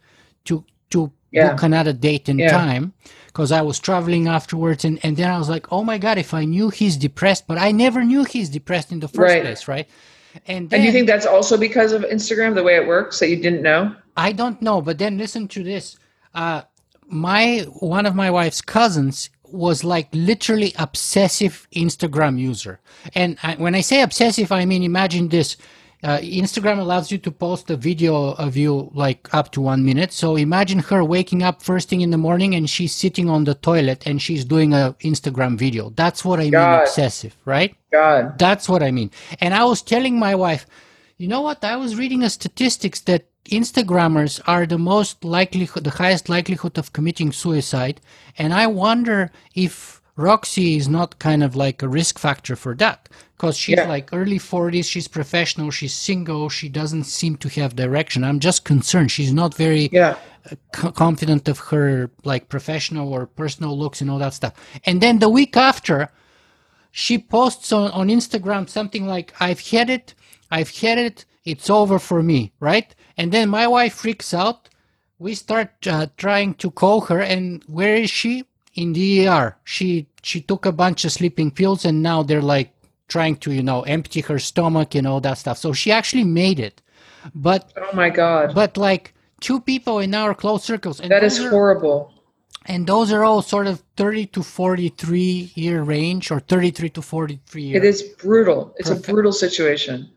to 0.45 0.65
to 0.89 1.11
yeah. 1.31 1.51
book 1.51 1.63
another 1.63 1.93
date 1.93 2.29
in 2.29 2.39
yeah. 2.39 2.51
time, 2.51 2.93
because 3.29 3.51
I 3.51 3.61
was 3.61 3.77
traveling 3.79 4.27
afterwards, 4.27 4.83
and 4.83 4.99
and 5.03 5.15
then 5.15 5.29
I 5.29 5.37
was 5.37 5.49
like, 5.49 5.71
oh 5.71 5.83
my 5.83 5.97
god, 5.99 6.17
if 6.17 6.33
I 6.33 6.45
knew 6.45 6.69
he's 6.69 6.97
depressed, 6.97 7.45
but 7.47 7.57
I 7.59 7.71
never 7.71 8.03
knew 8.03 8.23
he's 8.23 8.49
depressed 8.49 8.91
in 8.91 8.99
the 8.99 9.07
first 9.07 9.33
right. 9.33 9.43
place, 9.43 9.67
right? 9.67 9.87
And, 10.47 10.69
then, 10.69 10.79
and 10.79 10.83
do 10.83 10.87
you 10.87 10.91
think 10.91 11.07
that's 11.07 11.25
also 11.25 11.57
because 11.57 11.91
of 11.91 12.03
Instagram, 12.03 12.55
the 12.55 12.63
way 12.63 12.75
it 12.75 12.87
works, 12.87 13.19
that 13.19 13.29
you 13.29 13.35
didn't 13.35 13.61
know? 13.61 13.95
I 14.17 14.31
don't 14.31 14.61
know, 14.61 14.81
but 14.81 14.97
then 14.97 15.17
listen 15.17 15.47
to 15.49 15.63
this. 15.63 15.97
Uh, 16.33 16.63
my 17.07 17.65
one 17.79 18.05
of 18.05 18.15
my 18.15 18.31
wife's 18.31 18.61
cousins 18.61 19.29
was 19.43 19.83
like 19.83 20.07
literally 20.11 20.73
obsessive 20.77 21.67
Instagram 21.75 22.39
user, 22.39 22.79
and 23.13 23.37
I, 23.43 23.55
when 23.55 23.75
I 23.75 23.81
say 23.81 24.01
obsessive, 24.01 24.51
I 24.51 24.65
mean 24.65 24.81
imagine 24.81 25.29
this: 25.29 25.55
uh, 26.03 26.17
Instagram 26.19 26.79
allows 26.79 27.11
you 27.11 27.17
to 27.17 27.31
post 27.31 27.69
a 27.69 27.75
video 27.75 28.31
of 28.33 28.55
you 28.55 28.89
like 28.93 29.33
up 29.33 29.51
to 29.51 29.61
one 29.61 29.83
minute. 29.83 30.13
So 30.13 30.37
imagine 30.37 30.79
her 30.79 31.03
waking 31.03 31.43
up 31.43 31.61
first 31.61 31.89
thing 31.89 32.01
in 32.01 32.11
the 32.11 32.17
morning 32.17 32.55
and 32.55 32.69
she's 32.69 32.95
sitting 32.95 33.29
on 33.29 33.43
the 33.43 33.55
toilet 33.55 34.07
and 34.07 34.21
she's 34.21 34.45
doing 34.45 34.73
a 34.73 34.95
Instagram 35.01 35.57
video. 35.57 35.89
That's 35.89 36.23
what 36.23 36.39
I 36.39 36.49
God. 36.49 36.71
mean 36.71 36.81
obsessive, 36.81 37.35
right? 37.43 37.75
God. 37.91 38.39
That's 38.39 38.69
what 38.69 38.81
I 38.81 38.91
mean. 38.91 39.11
And 39.41 39.53
I 39.53 39.65
was 39.65 39.81
telling 39.81 40.17
my 40.17 40.35
wife, 40.35 40.65
you 41.17 41.27
know 41.27 41.41
what? 41.41 41.65
I 41.65 41.75
was 41.75 41.97
reading 41.97 42.23
a 42.23 42.29
statistics 42.29 43.01
that 43.01 43.25
Instagrammers 43.45 44.39
are 44.47 44.65
the 44.65 44.77
most 44.77 45.25
likelihood, 45.25 45.83
the 45.83 45.89
highest 45.89 46.29
likelihood 46.29 46.77
of 46.77 46.93
committing 46.93 47.33
suicide. 47.33 47.99
And 48.37 48.53
I 48.53 48.67
wonder 48.67 49.31
if 49.53 49.98
Roxy 50.19 50.75
is 50.75 50.89
not 50.89 51.17
kind 51.19 51.41
of 51.41 51.55
like 51.55 51.81
a 51.81 51.87
risk 51.87 52.19
factor 52.19 52.57
for 52.57 52.75
that 52.75 53.07
because 53.37 53.55
she's 53.55 53.77
yeah. 53.77 53.87
like 53.87 54.09
early 54.11 54.37
40s, 54.37 54.83
she's 54.83 55.07
professional, 55.07 55.71
she's 55.71 55.93
single, 55.93 56.49
she 56.49 56.67
doesn't 56.67 57.05
seem 57.05 57.37
to 57.37 57.47
have 57.47 57.77
direction. 57.77 58.25
I'm 58.25 58.41
just 58.41 58.65
concerned. 58.65 59.11
She's 59.11 59.31
not 59.31 59.53
very 59.53 59.87
yeah. 59.93 60.17
Uh, 60.51 60.91
confident 60.91 61.47
of 61.47 61.59
her 61.59 62.11
like 62.25 62.49
professional 62.49 63.13
or 63.13 63.27
personal 63.27 63.77
looks 63.77 64.01
and 64.01 64.11
all 64.11 64.19
that 64.19 64.33
stuff. 64.33 64.53
And 64.85 64.99
then 64.99 65.19
the 65.19 65.29
week 65.29 65.55
after, 65.55 66.11
she 66.91 67.17
posts 67.17 67.71
on, 67.71 67.89
on 67.91 68.09
Instagram 68.09 68.67
something 68.67 69.07
like, 69.07 69.33
I've 69.39 69.61
had 69.61 69.89
it, 69.89 70.15
I've 70.51 70.75
had 70.75 70.97
it, 70.97 71.23
it's 71.45 71.69
over 71.69 71.97
for 71.97 72.21
me, 72.21 72.51
right? 72.59 72.93
And 73.15 73.31
then 73.31 73.47
my 73.47 73.67
wife 73.67 73.93
freaks 73.93 74.33
out. 74.33 74.67
We 75.17 75.33
start 75.33 75.87
uh, 75.87 76.07
trying 76.17 76.55
to 76.55 76.71
call 76.71 77.01
her, 77.01 77.21
and 77.21 77.63
where 77.67 77.95
is 77.95 78.09
she? 78.09 78.45
in 78.79 78.93
the 78.93 79.27
ER. 79.27 79.57
She 79.63 80.07
she 80.21 80.41
took 80.41 80.65
a 80.65 80.71
bunch 80.71 81.05
of 81.05 81.11
sleeping 81.11 81.51
pills 81.51 81.85
and 81.85 82.01
now 82.03 82.23
they're 82.23 82.41
like 82.41 82.71
trying 83.07 83.35
to, 83.37 83.51
you 83.51 83.63
know, 83.63 83.81
empty 83.83 84.21
her 84.21 84.39
stomach 84.39 84.95
and 84.95 85.07
all 85.07 85.19
that 85.21 85.37
stuff. 85.37 85.57
So 85.57 85.73
she 85.73 85.91
actually 85.91 86.23
made 86.23 86.59
it. 86.59 86.81
But 87.33 87.73
Oh 87.77 87.95
my 87.95 88.09
god. 88.09 88.53
But 88.55 88.77
like 88.77 89.13
two 89.41 89.59
people 89.59 89.99
in 89.99 90.13
our 90.13 90.33
close 90.33 90.63
circles 90.63 90.99
and 90.99 91.11
That 91.11 91.23
is 91.23 91.39
are, 91.39 91.49
horrible. 91.49 92.13
And 92.65 92.85
those 92.85 93.11
are 93.11 93.23
all 93.23 93.41
sort 93.41 93.67
of 93.67 93.83
30 93.97 94.27
to 94.27 94.43
43 94.43 95.51
year 95.55 95.81
range 95.81 96.31
or 96.31 96.39
33 96.39 96.89
to 96.89 97.01
43 97.01 97.61
years. 97.63 97.83
It 97.83 97.87
is 97.87 98.01
brutal. 98.03 98.73
It's 98.77 98.89
Perfect. 98.89 99.09
a 99.09 99.11
brutal 99.11 99.31
situation 99.31 100.09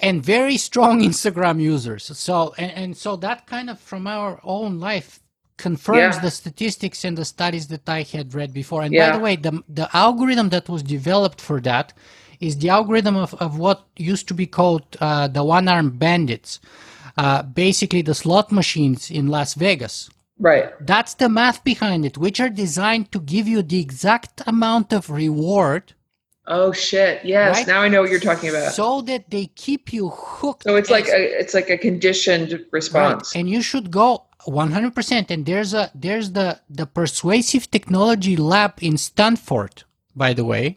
and 0.00 0.22
very 0.22 0.56
strong 0.56 1.00
Instagram 1.10 1.60
users. 1.60 2.04
So 2.04 2.54
and, 2.58 2.72
and 2.72 2.96
so 2.96 3.16
that 3.16 3.46
kind 3.46 3.70
of 3.70 3.78
from 3.78 4.06
our 4.06 4.40
own 4.42 4.80
life 4.80 5.20
confirms 5.58 6.16
yeah. 6.16 6.22
the 6.22 6.30
statistics 6.30 7.04
and 7.04 7.18
the 7.18 7.24
studies 7.24 7.66
that 7.68 7.88
I 7.88 8.02
had 8.02 8.32
read 8.34 8.54
before. 8.54 8.82
And 8.82 8.94
yeah. 8.94 9.10
by 9.10 9.16
the 9.16 9.22
way, 9.22 9.36
the 9.36 9.62
the 9.68 9.88
algorithm 9.94 10.48
that 10.50 10.68
was 10.68 10.82
developed 10.82 11.40
for 11.40 11.60
that 11.60 11.92
is 12.40 12.58
the 12.58 12.70
algorithm 12.70 13.16
of, 13.16 13.34
of 13.34 13.58
what 13.58 13.84
used 13.96 14.28
to 14.28 14.34
be 14.34 14.46
called 14.46 14.84
uh, 15.00 15.28
the 15.28 15.44
one 15.44 15.68
armed 15.68 15.98
bandits, 15.98 16.60
uh, 17.16 17.42
basically 17.42 18.02
the 18.02 18.14
slot 18.14 18.50
machines 18.52 19.10
in 19.10 19.26
Las 19.26 19.54
Vegas. 19.54 20.08
Right. 20.38 20.70
That's 20.80 21.14
the 21.14 21.28
math 21.28 21.64
behind 21.64 22.06
it, 22.06 22.16
which 22.16 22.38
are 22.38 22.48
designed 22.48 23.10
to 23.10 23.18
give 23.18 23.48
you 23.48 23.60
the 23.62 23.80
exact 23.80 24.40
amount 24.46 24.92
of 24.92 25.10
reward. 25.10 25.94
Oh 26.50 26.72
shit! 26.72 27.22
Yes, 27.24 27.58
right? 27.58 27.66
now 27.66 27.82
I 27.82 27.88
know 27.88 28.00
what 28.00 28.10
you're 28.10 28.20
talking 28.20 28.48
about. 28.48 28.72
So 28.72 29.02
that 29.02 29.28
they 29.30 29.46
keep 29.48 29.92
you 29.92 30.08
hooked. 30.08 30.62
So 30.62 30.76
it's 30.76 30.88
like 30.88 31.06
a 31.08 31.38
it's 31.38 31.52
like 31.52 31.68
a 31.68 31.76
conditioned 31.76 32.64
response. 32.70 33.34
Right. 33.34 33.40
And 33.40 33.50
you 33.50 33.60
should 33.60 33.90
go 33.90 34.27
100% 34.46 35.30
and 35.30 35.46
there's 35.46 35.74
a 35.74 35.90
there's 35.94 36.32
the 36.32 36.60
the 36.70 36.86
persuasive 36.86 37.70
technology 37.70 38.36
lab 38.36 38.74
in 38.80 38.96
stanford 38.96 39.82
by 40.14 40.32
the 40.32 40.44
way. 40.44 40.76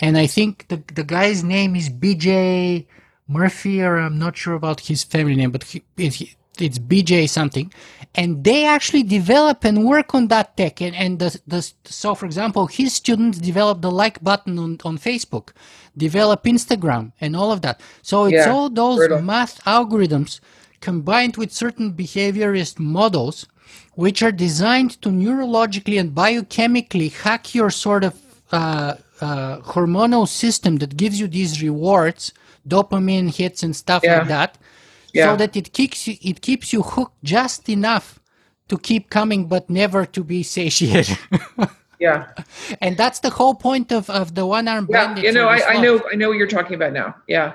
And 0.00 0.16
i 0.16 0.26
think 0.26 0.68
the 0.68 0.82
the 0.94 1.04
guy's 1.04 1.42
name 1.42 1.74
is 1.76 1.90
bj 1.90 2.86
murphy 3.28 3.82
or 3.82 3.96
i'm 3.98 4.18
not 4.18 4.36
sure 4.36 4.54
about 4.54 4.80
his 4.80 5.04
family 5.04 5.36
name 5.36 5.50
but 5.50 5.64
he, 5.64 5.82
it, 5.96 6.34
it's 6.58 6.78
bj 6.78 7.28
something. 7.28 7.72
And 8.14 8.44
they 8.44 8.64
actually 8.64 9.04
develop 9.04 9.64
and 9.64 9.84
work 9.84 10.14
on 10.16 10.28
that 10.28 10.56
tech. 10.56 10.82
And, 10.82 10.96
and 10.96 11.18
the, 11.20 11.40
the 11.46 11.60
so 11.84 12.14
for 12.14 12.26
example 12.26 12.66
his 12.66 12.92
students 12.94 13.38
develop 13.38 13.82
the 13.82 13.90
like 13.90 14.22
button 14.22 14.58
on, 14.58 14.78
on 14.84 14.98
facebook 14.98 15.50
develop 15.96 16.44
instagram 16.44 17.12
and 17.20 17.34
all 17.36 17.50
of 17.50 17.62
that. 17.62 17.80
So 18.02 18.24
it's 18.24 18.46
yeah, 18.46 18.52
all 18.52 18.70
those 18.70 19.08
math 19.22 19.62
algorithms 19.64 20.40
combined 20.80 21.36
with 21.36 21.52
certain 21.52 21.92
behaviorist 21.92 22.78
models, 22.78 23.46
which 23.94 24.22
are 24.22 24.32
designed 24.32 25.00
to 25.02 25.08
neurologically 25.10 25.98
and 26.00 26.14
biochemically 26.14 27.12
hack 27.12 27.54
your 27.54 27.70
sort 27.70 28.04
of 28.04 28.14
uh, 28.52 28.94
uh, 29.20 29.58
hormonal 29.58 30.26
system 30.26 30.76
that 30.76 30.96
gives 30.96 31.20
you 31.20 31.28
these 31.28 31.62
rewards, 31.62 32.32
dopamine 32.66 33.34
hits 33.34 33.62
and 33.62 33.76
stuff 33.76 34.02
yeah. 34.02 34.18
like 34.18 34.28
that, 34.28 34.58
Yeah. 35.12 35.26
so 35.26 35.36
that 35.36 35.56
it 35.56 35.72
keeps 35.72 36.06
you 36.06 36.16
it 36.22 36.40
keeps 36.40 36.72
you 36.72 36.82
hooked 36.82 37.22
just 37.24 37.68
enough 37.68 38.20
to 38.68 38.78
keep 38.78 39.10
coming 39.10 39.46
but 39.48 39.68
never 39.68 40.06
to 40.06 40.22
be 40.22 40.42
satiated 40.44 41.18
yeah. 41.98 42.28
and 42.80 42.96
that's 42.96 43.18
the 43.18 43.30
whole 43.30 43.54
point 43.54 43.90
of, 43.90 44.08
of 44.08 44.34
the 44.36 44.46
one 44.46 44.68
arm 44.68 44.86
Yeah. 44.88 45.16
You 45.18 45.32
know, 45.32 45.48
I, 45.48 45.58
I 45.74 45.80
know 45.80 46.00
I 46.12 46.14
know 46.14 46.28
what 46.28 46.38
you're 46.38 46.54
talking 46.58 46.74
about 46.74 46.92
now. 46.92 47.16
Yeah. 47.26 47.54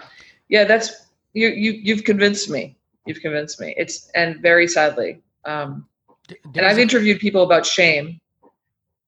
Yeah, 0.49 0.65
that's 0.65 0.91
you 1.33 1.47
you 1.47 1.71
you've 1.71 2.03
convinced 2.03 2.49
me. 2.49 2.75
You've 3.05 3.21
convinced 3.21 3.59
me. 3.61 3.73
It's 3.77 4.09
and 4.15 4.41
very 4.41 4.67
sadly. 4.67 5.21
Um 5.45 5.87
Th- 6.27 6.39
and 6.55 6.65
I've 6.65 6.77
a- 6.79 6.81
interviewed 6.81 7.19
people 7.19 7.43
about 7.43 7.65
shame 7.65 8.19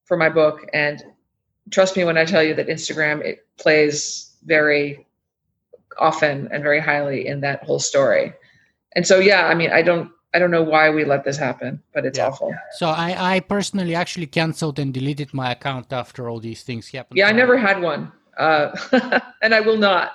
for 0.06 0.18
my 0.18 0.30
book 0.30 0.66
and 0.74 1.04
trust 1.72 1.98
me 1.98 2.04
when 2.04 2.18
I 2.18 2.26
tell 2.26 2.44
you 2.44 2.54
that 2.56 2.68
Instagram 2.68 3.22
it 3.24 3.46
plays 3.58 4.36
very 4.46 5.06
often 6.00 6.48
and 6.52 6.62
very 6.64 6.80
highly 6.80 7.28
in 7.28 7.42
that 7.42 7.64
whole 7.64 7.80
story. 7.80 8.34
And 8.96 9.06
so 9.06 9.20
yeah, 9.20 9.48
I 9.48 9.56
mean, 9.56 9.72
I 9.72 9.82
don't 9.82 10.12
I 10.34 10.40
don't 10.40 10.52
know 10.52 10.64
why 10.64 10.90
we 10.92 11.04
let 11.06 11.24
this 11.24 11.38
happen, 11.38 11.82
but 11.94 12.06
it's 12.06 12.20
Yeah. 12.20 12.28
awful. 12.28 12.54
So 12.78 12.88
I, 12.90 13.36
I 13.36 13.40
personally 13.40 13.96
actually 13.96 14.28
canceled 14.28 14.78
and 14.78 14.94
deleted 14.94 15.34
my 15.34 15.52
account 15.54 15.92
after 15.92 16.30
all 16.30 16.40
these 16.40 16.62
things 16.64 16.90
happened. 16.90 17.18
Yeah, 17.18 17.28
I 17.28 17.32
never 17.32 17.58
had 17.58 17.82
one. 17.82 18.12
Uh 18.38 18.68
and 19.42 19.56
I 19.56 19.62
will 19.62 19.78
not. 19.78 20.12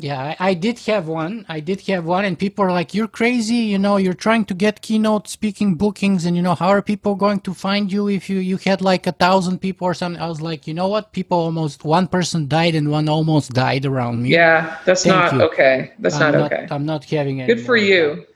Yeah, 0.00 0.34
I, 0.38 0.50
I 0.50 0.54
did 0.54 0.78
have 0.80 1.08
one. 1.08 1.44
I 1.48 1.60
did 1.60 1.80
have 1.88 2.04
one, 2.04 2.24
and 2.24 2.38
people 2.38 2.64
are 2.64 2.70
like, 2.72 2.94
"You're 2.94 3.08
crazy! 3.08 3.56
You 3.56 3.78
know, 3.78 3.96
you're 3.96 4.14
trying 4.14 4.44
to 4.46 4.54
get 4.54 4.80
keynote 4.82 5.28
speaking 5.28 5.74
bookings, 5.74 6.24
and 6.24 6.36
you 6.36 6.42
know, 6.42 6.54
how 6.54 6.68
are 6.68 6.82
people 6.82 7.14
going 7.14 7.40
to 7.40 7.52
find 7.54 7.92
you 7.92 8.08
if 8.08 8.30
you 8.30 8.38
you 8.38 8.56
had 8.58 8.80
like 8.80 9.06
a 9.06 9.12
thousand 9.12 9.58
people 9.58 9.86
or 9.86 9.94
something?" 9.94 10.22
I 10.22 10.28
was 10.28 10.40
like, 10.40 10.66
"You 10.66 10.74
know 10.74 10.88
what? 10.88 11.12
People 11.12 11.38
almost 11.38 11.84
one 11.84 12.06
person 12.06 12.48
died 12.48 12.74
and 12.74 12.90
one 12.90 13.08
almost 13.08 13.52
died 13.52 13.84
around 13.86 14.22
me. 14.22 14.30
Yeah, 14.30 14.78
that's 14.84 15.02
Thank 15.02 15.14
not 15.16 15.34
you. 15.34 15.42
okay. 15.42 15.92
That's 15.98 16.14
I'm 16.16 16.32
not 16.32 16.52
okay. 16.52 16.66
I'm 16.70 16.86
not 16.86 17.04
having 17.04 17.40
any. 17.42 17.52
Good 17.54 17.64
for 17.66 17.76
you. 17.76 18.16
that. 18.16 18.26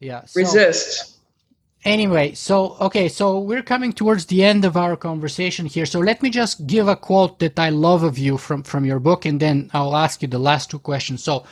Yeah. 0.00 0.24
so- 0.24 0.40
Resist. 0.40 1.19
Anyway, 1.84 2.34
so 2.34 2.76
okay, 2.80 3.08
so 3.08 3.40
we're 3.40 3.62
coming 3.62 3.92
towards 3.92 4.26
the 4.26 4.44
end 4.44 4.64
of 4.66 4.76
our 4.76 4.96
conversation 4.96 5.64
here. 5.66 5.86
So 5.86 5.98
let 6.00 6.22
me 6.22 6.28
just 6.30 6.66
give 6.66 6.88
a 6.88 6.96
quote 6.96 7.38
that 7.38 7.58
I 7.58 7.70
love 7.70 8.02
of 8.02 8.18
you 8.18 8.36
from 8.36 8.62
from 8.64 8.84
your 8.84 9.00
book, 9.00 9.24
and 9.24 9.40
then 9.40 9.70
I'll 9.72 9.96
ask 9.96 10.20
you 10.22 10.28
the 10.28 10.38
last 10.38 10.70
two 10.70 10.78
questions. 10.78 11.24
So, 11.24 11.44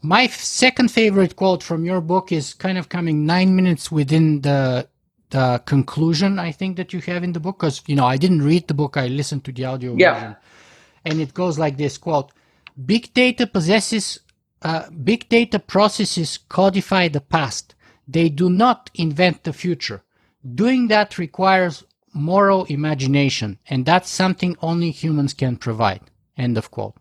my 0.00 0.28
second 0.28 0.90
favorite 0.92 1.34
quote 1.34 1.64
from 1.64 1.84
your 1.84 2.00
book 2.00 2.30
is 2.30 2.54
kind 2.54 2.78
of 2.78 2.88
coming 2.88 3.26
nine 3.26 3.56
minutes 3.56 3.90
within 3.90 4.42
the 4.42 4.88
the 5.30 5.60
conclusion 5.66 6.38
I 6.38 6.52
think 6.52 6.76
that 6.76 6.92
you 6.92 7.00
have 7.00 7.24
in 7.24 7.32
the 7.32 7.40
book, 7.40 7.58
because 7.58 7.82
you 7.88 7.96
know 7.96 8.06
I 8.06 8.18
didn't 8.18 8.42
read 8.42 8.68
the 8.68 8.74
book; 8.74 8.96
I 8.96 9.08
listened 9.08 9.44
to 9.46 9.52
the 9.52 9.64
audio 9.64 9.96
Yeah. 9.96 10.14
version, 10.14 10.36
and 11.06 11.20
it 11.20 11.34
goes 11.34 11.58
like 11.58 11.76
this: 11.76 11.98
"Quote: 11.98 12.30
Big 12.86 13.12
data 13.14 13.48
possesses 13.48 14.20
uh, 14.62 14.88
big 14.90 15.28
data 15.28 15.58
processes 15.58 16.38
codify 16.48 17.08
the 17.08 17.20
past. 17.20 17.74
They 18.06 18.28
do 18.28 18.50
not 18.50 18.90
invent 18.94 19.44
the 19.44 19.52
future. 19.52 20.02
Doing 20.54 20.88
that 20.88 21.18
requires 21.18 21.84
moral 22.12 22.64
imagination, 22.64 23.58
and 23.68 23.86
that's 23.86 24.10
something 24.10 24.56
only 24.60 24.90
humans 24.90 25.34
can 25.34 25.56
provide. 25.56 26.00
End 26.36 26.58
of 26.58 26.70
quote. 26.70 26.94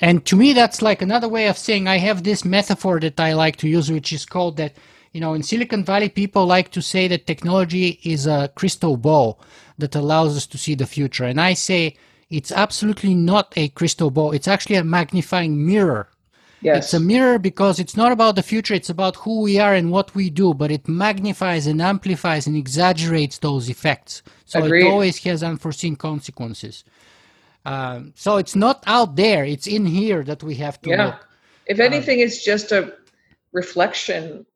And 0.00 0.24
to 0.26 0.36
me, 0.36 0.52
that's 0.52 0.82
like 0.82 1.02
another 1.02 1.28
way 1.28 1.48
of 1.48 1.58
saying 1.58 1.88
I 1.88 1.98
have 1.98 2.22
this 2.22 2.44
metaphor 2.44 3.00
that 3.00 3.18
I 3.18 3.32
like 3.32 3.56
to 3.56 3.68
use, 3.68 3.90
which 3.90 4.12
is 4.12 4.26
called 4.26 4.56
that, 4.58 4.76
you 5.12 5.20
know, 5.20 5.34
in 5.34 5.42
Silicon 5.42 5.84
Valley, 5.84 6.08
people 6.08 6.46
like 6.46 6.70
to 6.72 6.82
say 6.82 7.08
that 7.08 7.26
technology 7.26 7.98
is 8.04 8.26
a 8.26 8.50
crystal 8.54 8.96
ball 8.96 9.40
that 9.78 9.94
allows 9.94 10.36
us 10.36 10.46
to 10.46 10.58
see 10.58 10.74
the 10.74 10.86
future. 10.86 11.24
And 11.24 11.40
I 11.40 11.54
say 11.54 11.96
it's 12.28 12.52
absolutely 12.52 13.14
not 13.14 13.52
a 13.56 13.68
crystal 13.70 14.10
ball. 14.10 14.32
It's 14.32 14.48
actually 14.48 14.76
a 14.76 14.84
magnifying 14.84 15.64
mirror 15.64 16.08
Yes. 16.66 16.86
it's 16.86 16.94
a 16.94 17.00
mirror 17.00 17.38
because 17.38 17.78
it's 17.78 17.96
not 17.96 18.10
about 18.10 18.34
the 18.34 18.42
future, 18.42 18.74
it's 18.74 18.90
about 18.90 19.14
who 19.16 19.42
we 19.42 19.58
are 19.58 19.72
and 19.74 19.92
what 19.92 20.14
we 20.16 20.30
do, 20.30 20.52
but 20.52 20.70
it 20.72 20.88
magnifies 20.88 21.66
and 21.68 21.80
amplifies 21.80 22.46
and 22.48 22.56
exaggerates 22.56 23.38
those 23.38 23.70
effects. 23.70 24.22
So 24.46 24.64
Agreed. 24.64 24.84
it 24.84 24.90
always 24.90 25.22
has 25.24 25.42
unforeseen 25.44 25.94
consequences. 25.94 26.82
Um, 27.64 28.12
so 28.16 28.36
it's 28.36 28.56
not 28.56 28.82
out 28.86 29.14
there, 29.14 29.44
it's 29.44 29.68
in 29.68 29.86
here 29.86 30.24
that 30.24 30.42
we 30.42 30.56
have 30.56 30.80
to 30.82 30.90
Yeah. 30.90 31.04
look. 31.06 31.20
if 31.66 31.80
anything, 31.80 32.20
it's 32.20 32.44
just 32.44 32.70
a 32.70 32.94
reflection, 33.52 34.46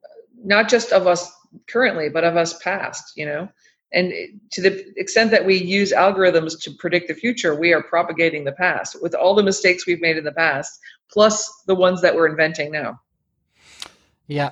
not 0.45 0.69
just 0.69 0.93
of 0.93 1.07
us 1.09 1.31
currently, 1.69 2.09
but 2.09 2.23
of 2.23 2.37
us 2.37 2.57
past, 2.59 3.17
you 3.17 3.27
know? 3.27 3.49
And 3.93 4.13
to 4.53 4.61
the 4.61 4.73
extent 4.97 5.33
that 5.33 5.45
we 5.45 5.57
use 5.57 5.93
algorithms 5.93 6.61
to 6.63 6.71
predict 6.83 7.09
the 7.09 7.15
future, 7.15 7.55
we 7.57 7.73
are 7.73 7.83
propagating 7.83 8.45
the 8.45 8.53
past 8.53 9.03
with 9.03 9.15
all 9.17 9.35
the 9.35 9.43
mistakes 9.43 9.87
we've 9.87 10.01
made 10.01 10.17
in 10.17 10.23
the 10.25 10.31
past, 10.47 10.79
plus 11.13 11.63
the 11.67 11.75
ones 11.75 12.01
that 12.03 12.15
we're 12.15 12.29
inventing 12.29 12.73
now. 12.73 13.01
Yeah. 14.27 14.51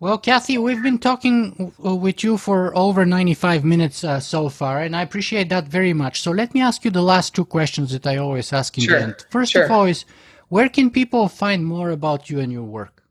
Well, 0.00 0.16
Cathy, 0.16 0.58
we've 0.58 0.82
been 0.82 0.98
talking 0.98 1.72
with 1.78 2.22
you 2.22 2.38
for 2.38 2.76
over 2.76 3.04
95 3.04 3.64
minutes 3.64 4.04
uh, 4.04 4.20
so 4.20 4.48
far, 4.48 4.78
and 4.78 4.94
I 4.94 5.02
appreciate 5.02 5.48
that 5.48 5.66
very 5.66 5.92
much. 5.92 6.20
So 6.22 6.30
let 6.30 6.54
me 6.54 6.60
ask 6.60 6.84
you 6.84 6.92
the 6.92 7.02
last 7.02 7.34
two 7.34 7.44
questions 7.44 7.90
that 7.90 8.06
I 8.06 8.16
always 8.16 8.52
ask 8.52 8.78
in 8.78 8.84
Sure, 8.84 8.96
the 8.96 9.04
end. 9.06 9.26
First 9.30 9.56
of 9.56 9.70
all, 9.70 9.86
is 9.86 10.04
where 10.48 10.68
can 10.68 10.90
people 10.90 11.28
find 11.28 11.64
more 11.64 11.90
about 11.90 12.30
you 12.30 12.38
and 12.38 12.52
your 12.52 12.62
work? 12.62 13.02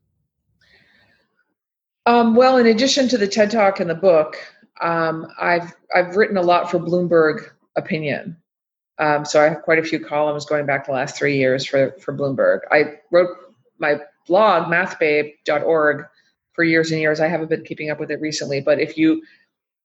Um, 2.06 2.36
well, 2.36 2.58
in 2.58 2.68
addition 2.68 3.10
to 3.10 3.18
the 3.18 3.28
TED 3.28 3.52
Talk 3.52 3.82
and 3.82 3.90
the 3.90 3.96
book, 3.96 4.38
um, 4.82 5.28
I've 5.42 5.74
I've 5.94 6.16
written 6.16 6.38
a 6.38 6.42
lot 6.42 6.72
for 6.72 6.80
Bloomberg 6.80 7.50
Opinion. 7.76 8.38
Um, 9.00 9.26
so 9.26 9.42
I 9.42 9.50
have 9.50 9.62
quite 9.62 9.80
a 9.80 9.84
few 9.84 10.00
columns 10.00 10.46
going 10.46 10.66
back 10.66 10.86
the 10.86 10.92
last 10.92 11.16
three 11.16 11.38
years 11.38 11.66
for 11.66 11.92
for 12.00 12.14
Bloomberg. 12.14 12.60
I 12.72 13.00
wrote 13.12 13.30
my 13.80 14.00
blog 14.28 14.72
mathbabe.org 14.72 16.06
for 16.54 16.64
years 16.64 16.92
and 16.92 17.00
years. 17.00 17.20
I 17.20 17.28
haven't 17.28 17.50
been 17.50 17.64
keeping 17.64 17.90
up 17.90 18.00
with 18.00 18.12
it 18.12 18.20
recently, 18.20 18.60
but 18.62 18.80
if 18.80 18.98
you 18.98 19.22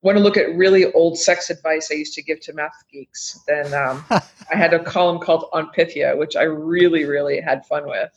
want 0.02 0.18
to 0.18 0.22
look 0.22 0.36
at 0.36 0.55
really 0.56 0.93
old 0.93 1.18
sex 1.18 1.48
advice 1.48 1.90
I 1.90 1.94
used 1.94 2.14
to 2.14 2.22
give 2.22 2.40
to 2.40 2.52
math 2.52 2.72
geeks, 2.90 3.39
then 3.47 3.72
um, 3.74 4.05
I 4.10 4.56
had 4.56 4.74
a 4.74 4.82
column 4.82 5.20
called 5.20 5.48
Aunt 5.52 5.72
Pythia, 5.72 6.16
which 6.16 6.34
I 6.34 6.43
really, 6.43 7.05
really 7.05 7.40
had 7.40 7.64
fun 7.66 7.86
with. 7.86 8.10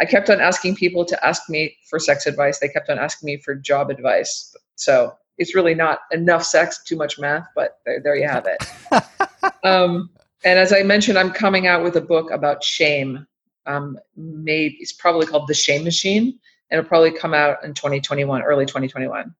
I 0.00 0.04
kept 0.04 0.30
on 0.30 0.40
asking 0.40 0.76
people 0.76 1.04
to 1.06 1.26
ask 1.26 1.48
me 1.48 1.76
for 1.88 1.98
sex 1.98 2.26
advice. 2.26 2.58
They 2.58 2.68
kept 2.68 2.90
on 2.90 2.98
asking 2.98 3.26
me 3.26 3.38
for 3.38 3.54
job 3.54 3.90
advice. 3.90 4.54
So 4.76 5.14
it's 5.38 5.54
really 5.54 5.74
not 5.74 6.00
enough 6.12 6.44
sex, 6.44 6.82
too 6.84 6.96
much 6.96 7.18
math, 7.18 7.46
but 7.54 7.78
there, 7.84 8.00
there 8.00 8.16
you 8.16 8.28
have 8.28 8.46
it. 8.46 8.64
um, 9.64 10.10
and 10.44 10.58
as 10.58 10.72
I 10.72 10.82
mentioned, 10.82 11.18
I'm 11.18 11.30
coming 11.30 11.66
out 11.66 11.82
with 11.82 11.96
a 11.96 12.00
book 12.00 12.30
about 12.30 12.62
shame. 12.62 13.26
Um, 13.66 13.98
maybe 14.16 14.76
it's 14.80 14.92
probably 14.92 15.26
called 15.26 15.48
The 15.48 15.54
Shame 15.54 15.84
Machine, 15.84 16.38
and 16.70 16.78
it'll 16.78 16.88
probably 16.88 17.12
come 17.12 17.34
out 17.34 17.64
in 17.64 17.74
2021, 17.74 18.42
early 18.42 18.64
2021. 18.64 19.34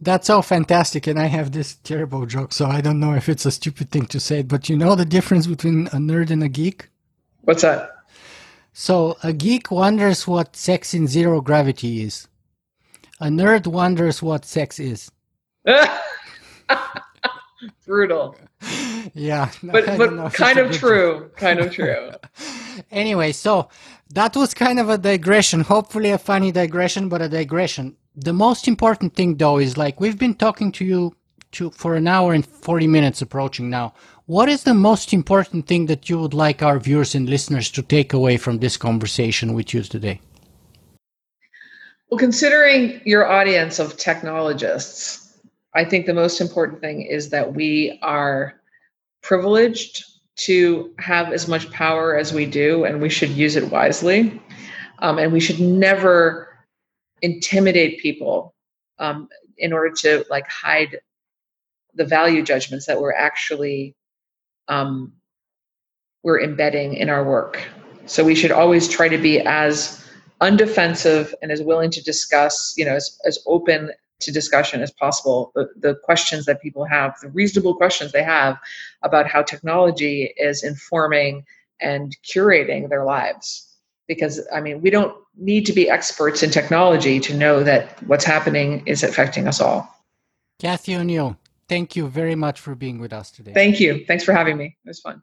That's 0.00 0.26
so 0.28 0.42
fantastic. 0.42 1.06
And 1.06 1.18
I 1.18 1.26
have 1.26 1.52
this 1.52 1.74
terrible 1.76 2.26
joke, 2.26 2.52
so 2.52 2.66
I 2.66 2.80
don't 2.80 3.00
know 3.00 3.14
if 3.14 3.28
it's 3.28 3.46
a 3.46 3.50
stupid 3.50 3.90
thing 3.90 4.06
to 4.06 4.20
say, 4.20 4.42
but 4.42 4.68
you 4.68 4.76
know 4.76 4.94
the 4.94 5.04
difference 5.04 5.46
between 5.46 5.88
a 5.88 5.96
nerd 5.96 6.30
and 6.30 6.42
a 6.42 6.48
geek? 6.48 6.88
What's 7.42 7.62
that? 7.62 7.94
So 8.72 9.16
a 9.22 9.32
geek 9.32 9.70
wonders 9.70 10.26
what 10.26 10.54
sex 10.54 10.94
in 10.94 11.08
zero 11.08 11.40
gravity 11.40 12.02
is. 12.02 12.28
A 13.20 13.26
nerd 13.26 13.66
wonders 13.66 14.22
what 14.22 14.44
sex 14.44 14.78
is. 14.78 15.10
Brutal, 17.86 18.36
Yeah. 19.14 19.50
But 19.62 19.98
but 19.98 20.32
kind 20.32 20.58
of 20.58 20.72
true. 20.72 21.30
Kind 21.36 21.60
of 21.60 21.72
true. 21.72 22.10
anyway, 22.90 23.32
so 23.32 23.68
that 24.14 24.36
was 24.36 24.54
kind 24.54 24.78
of 24.78 24.88
a 24.88 24.98
digression, 24.98 25.60
hopefully 25.60 26.10
a 26.10 26.18
funny 26.18 26.52
digression, 26.52 27.08
but 27.08 27.22
a 27.22 27.28
digression. 27.28 27.96
The 28.14 28.32
most 28.32 28.68
important 28.68 29.14
thing 29.14 29.36
though 29.36 29.58
is 29.58 29.76
like 29.76 30.00
we've 30.00 30.18
been 30.18 30.34
talking 30.34 30.72
to 30.72 30.84
you 30.84 31.14
to 31.52 31.70
for 31.70 31.94
an 31.94 32.06
hour 32.06 32.32
and 32.32 32.44
40 32.44 32.86
minutes 32.86 33.22
approaching 33.22 33.70
now. 33.70 33.94
What 34.26 34.48
is 34.48 34.64
the 34.64 34.74
most 34.74 35.12
important 35.12 35.66
thing 35.66 35.86
that 35.86 36.10
you 36.10 36.18
would 36.18 36.34
like 36.34 36.62
our 36.62 36.78
viewers 36.78 37.14
and 37.14 37.28
listeners 37.28 37.70
to 37.70 37.82
take 37.82 38.12
away 38.12 38.36
from 38.36 38.58
this 38.58 38.76
conversation 38.76 39.54
with 39.54 39.72
you 39.72 39.82
today? 39.82 40.20
Well, 42.10 42.18
considering 42.18 43.00
your 43.04 43.26
audience 43.26 43.78
of 43.78 43.96
technologists, 43.96 45.27
I 45.78 45.84
think 45.84 46.06
the 46.06 46.14
most 46.14 46.40
important 46.40 46.80
thing 46.80 47.02
is 47.02 47.30
that 47.30 47.54
we 47.54 48.00
are 48.02 48.60
privileged 49.22 50.02
to 50.38 50.92
have 50.98 51.32
as 51.32 51.46
much 51.46 51.70
power 51.70 52.16
as 52.16 52.32
we 52.32 52.46
do, 52.46 52.82
and 52.82 53.00
we 53.00 53.08
should 53.08 53.30
use 53.30 53.54
it 53.54 53.70
wisely. 53.70 54.42
Um, 54.98 55.18
and 55.18 55.32
we 55.32 55.38
should 55.38 55.60
never 55.60 56.48
intimidate 57.22 58.00
people 58.00 58.56
um, 58.98 59.28
in 59.56 59.72
order 59.72 59.94
to 60.00 60.24
like 60.28 60.48
hide 60.48 60.98
the 61.94 62.04
value 62.04 62.42
judgments 62.42 62.86
that 62.86 63.00
we're 63.00 63.14
actually 63.14 63.94
um, 64.66 65.12
we're 66.24 66.40
embedding 66.40 66.94
in 66.94 67.08
our 67.08 67.22
work. 67.22 67.62
So 68.06 68.24
we 68.24 68.34
should 68.34 68.50
always 68.50 68.88
try 68.88 69.08
to 69.08 69.18
be 69.18 69.38
as 69.42 70.04
undefensive 70.40 71.34
and 71.40 71.52
as 71.52 71.62
willing 71.62 71.92
to 71.92 72.02
discuss, 72.02 72.74
you 72.76 72.84
know, 72.84 72.96
as, 72.96 73.16
as 73.24 73.38
open 73.46 73.92
to 74.20 74.32
discussion 74.32 74.82
as 74.82 74.90
possible. 74.90 75.52
The, 75.54 75.68
the 75.76 75.94
questions 76.04 76.46
that 76.46 76.60
people 76.60 76.84
have, 76.84 77.14
the 77.20 77.28
reasonable 77.28 77.74
questions 77.74 78.12
they 78.12 78.22
have 78.22 78.58
about 79.02 79.26
how 79.26 79.42
technology 79.42 80.34
is 80.36 80.64
informing 80.64 81.44
and 81.80 82.16
curating 82.24 82.88
their 82.88 83.04
lives. 83.04 83.64
Because 84.06 84.40
I 84.52 84.60
mean, 84.60 84.80
we 84.80 84.90
don't 84.90 85.14
need 85.36 85.66
to 85.66 85.72
be 85.72 85.88
experts 85.88 86.42
in 86.42 86.50
technology 86.50 87.20
to 87.20 87.34
know 87.34 87.62
that 87.62 88.02
what's 88.04 88.24
happening 88.24 88.82
is 88.86 89.02
affecting 89.02 89.46
us 89.46 89.60
all. 89.60 89.94
Cathy 90.58 90.96
O'Neil, 90.96 91.36
thank 91.68 91.94
you 91.94 92.08
very 92.08 92.34
much 92.34 92.58
for 92.58 92.74
being 92.74 92.98
with 92.98 93.12
us 93.12 93.30
today. 93.30 93.52
Thank 93.52 93.78
you. 93.78 94.04
Thanks 94.06 94.24
for 94.24 94.32
having 94.32 94.56
me. 94.56 94.76
It 94.84 94.88
was 94.88 95.00
fun. 95.00 95.22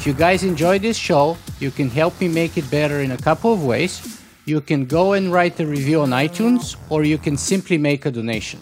If 0.00 0.06
you 0.06 0.14
guys 0.14 0.44
enjoy 0.44 0.78
this 0.78 0.96
show, 0.96 1.36
you 1.58 1.70
can 1.70 1.90
help 1.90 2.18
me 2.22 2.28
make 2.28 2.56
it 2.56 2.70
better 2.70 3.00
in 3.00 3.10
a 3.10 3.18
couple 3.18 3.52
of 3.52 3.62
ways. 3.66 4.00
You 4.46 4.62
can 4.62 4.86
go 4.86 5.12
and 5.12 5.30
write 5.30 5.60
a 5.60 5.66
review 5.66 6.00
on 6.00 6.08
iTunes, 6.08 6.74
or 6.88 7.04
you 7.04 7.18
can 7.18 7.36
simply 7.36 7.76
make 7.76 8.06
a 8.06 8.10
donation. 8.10 8.60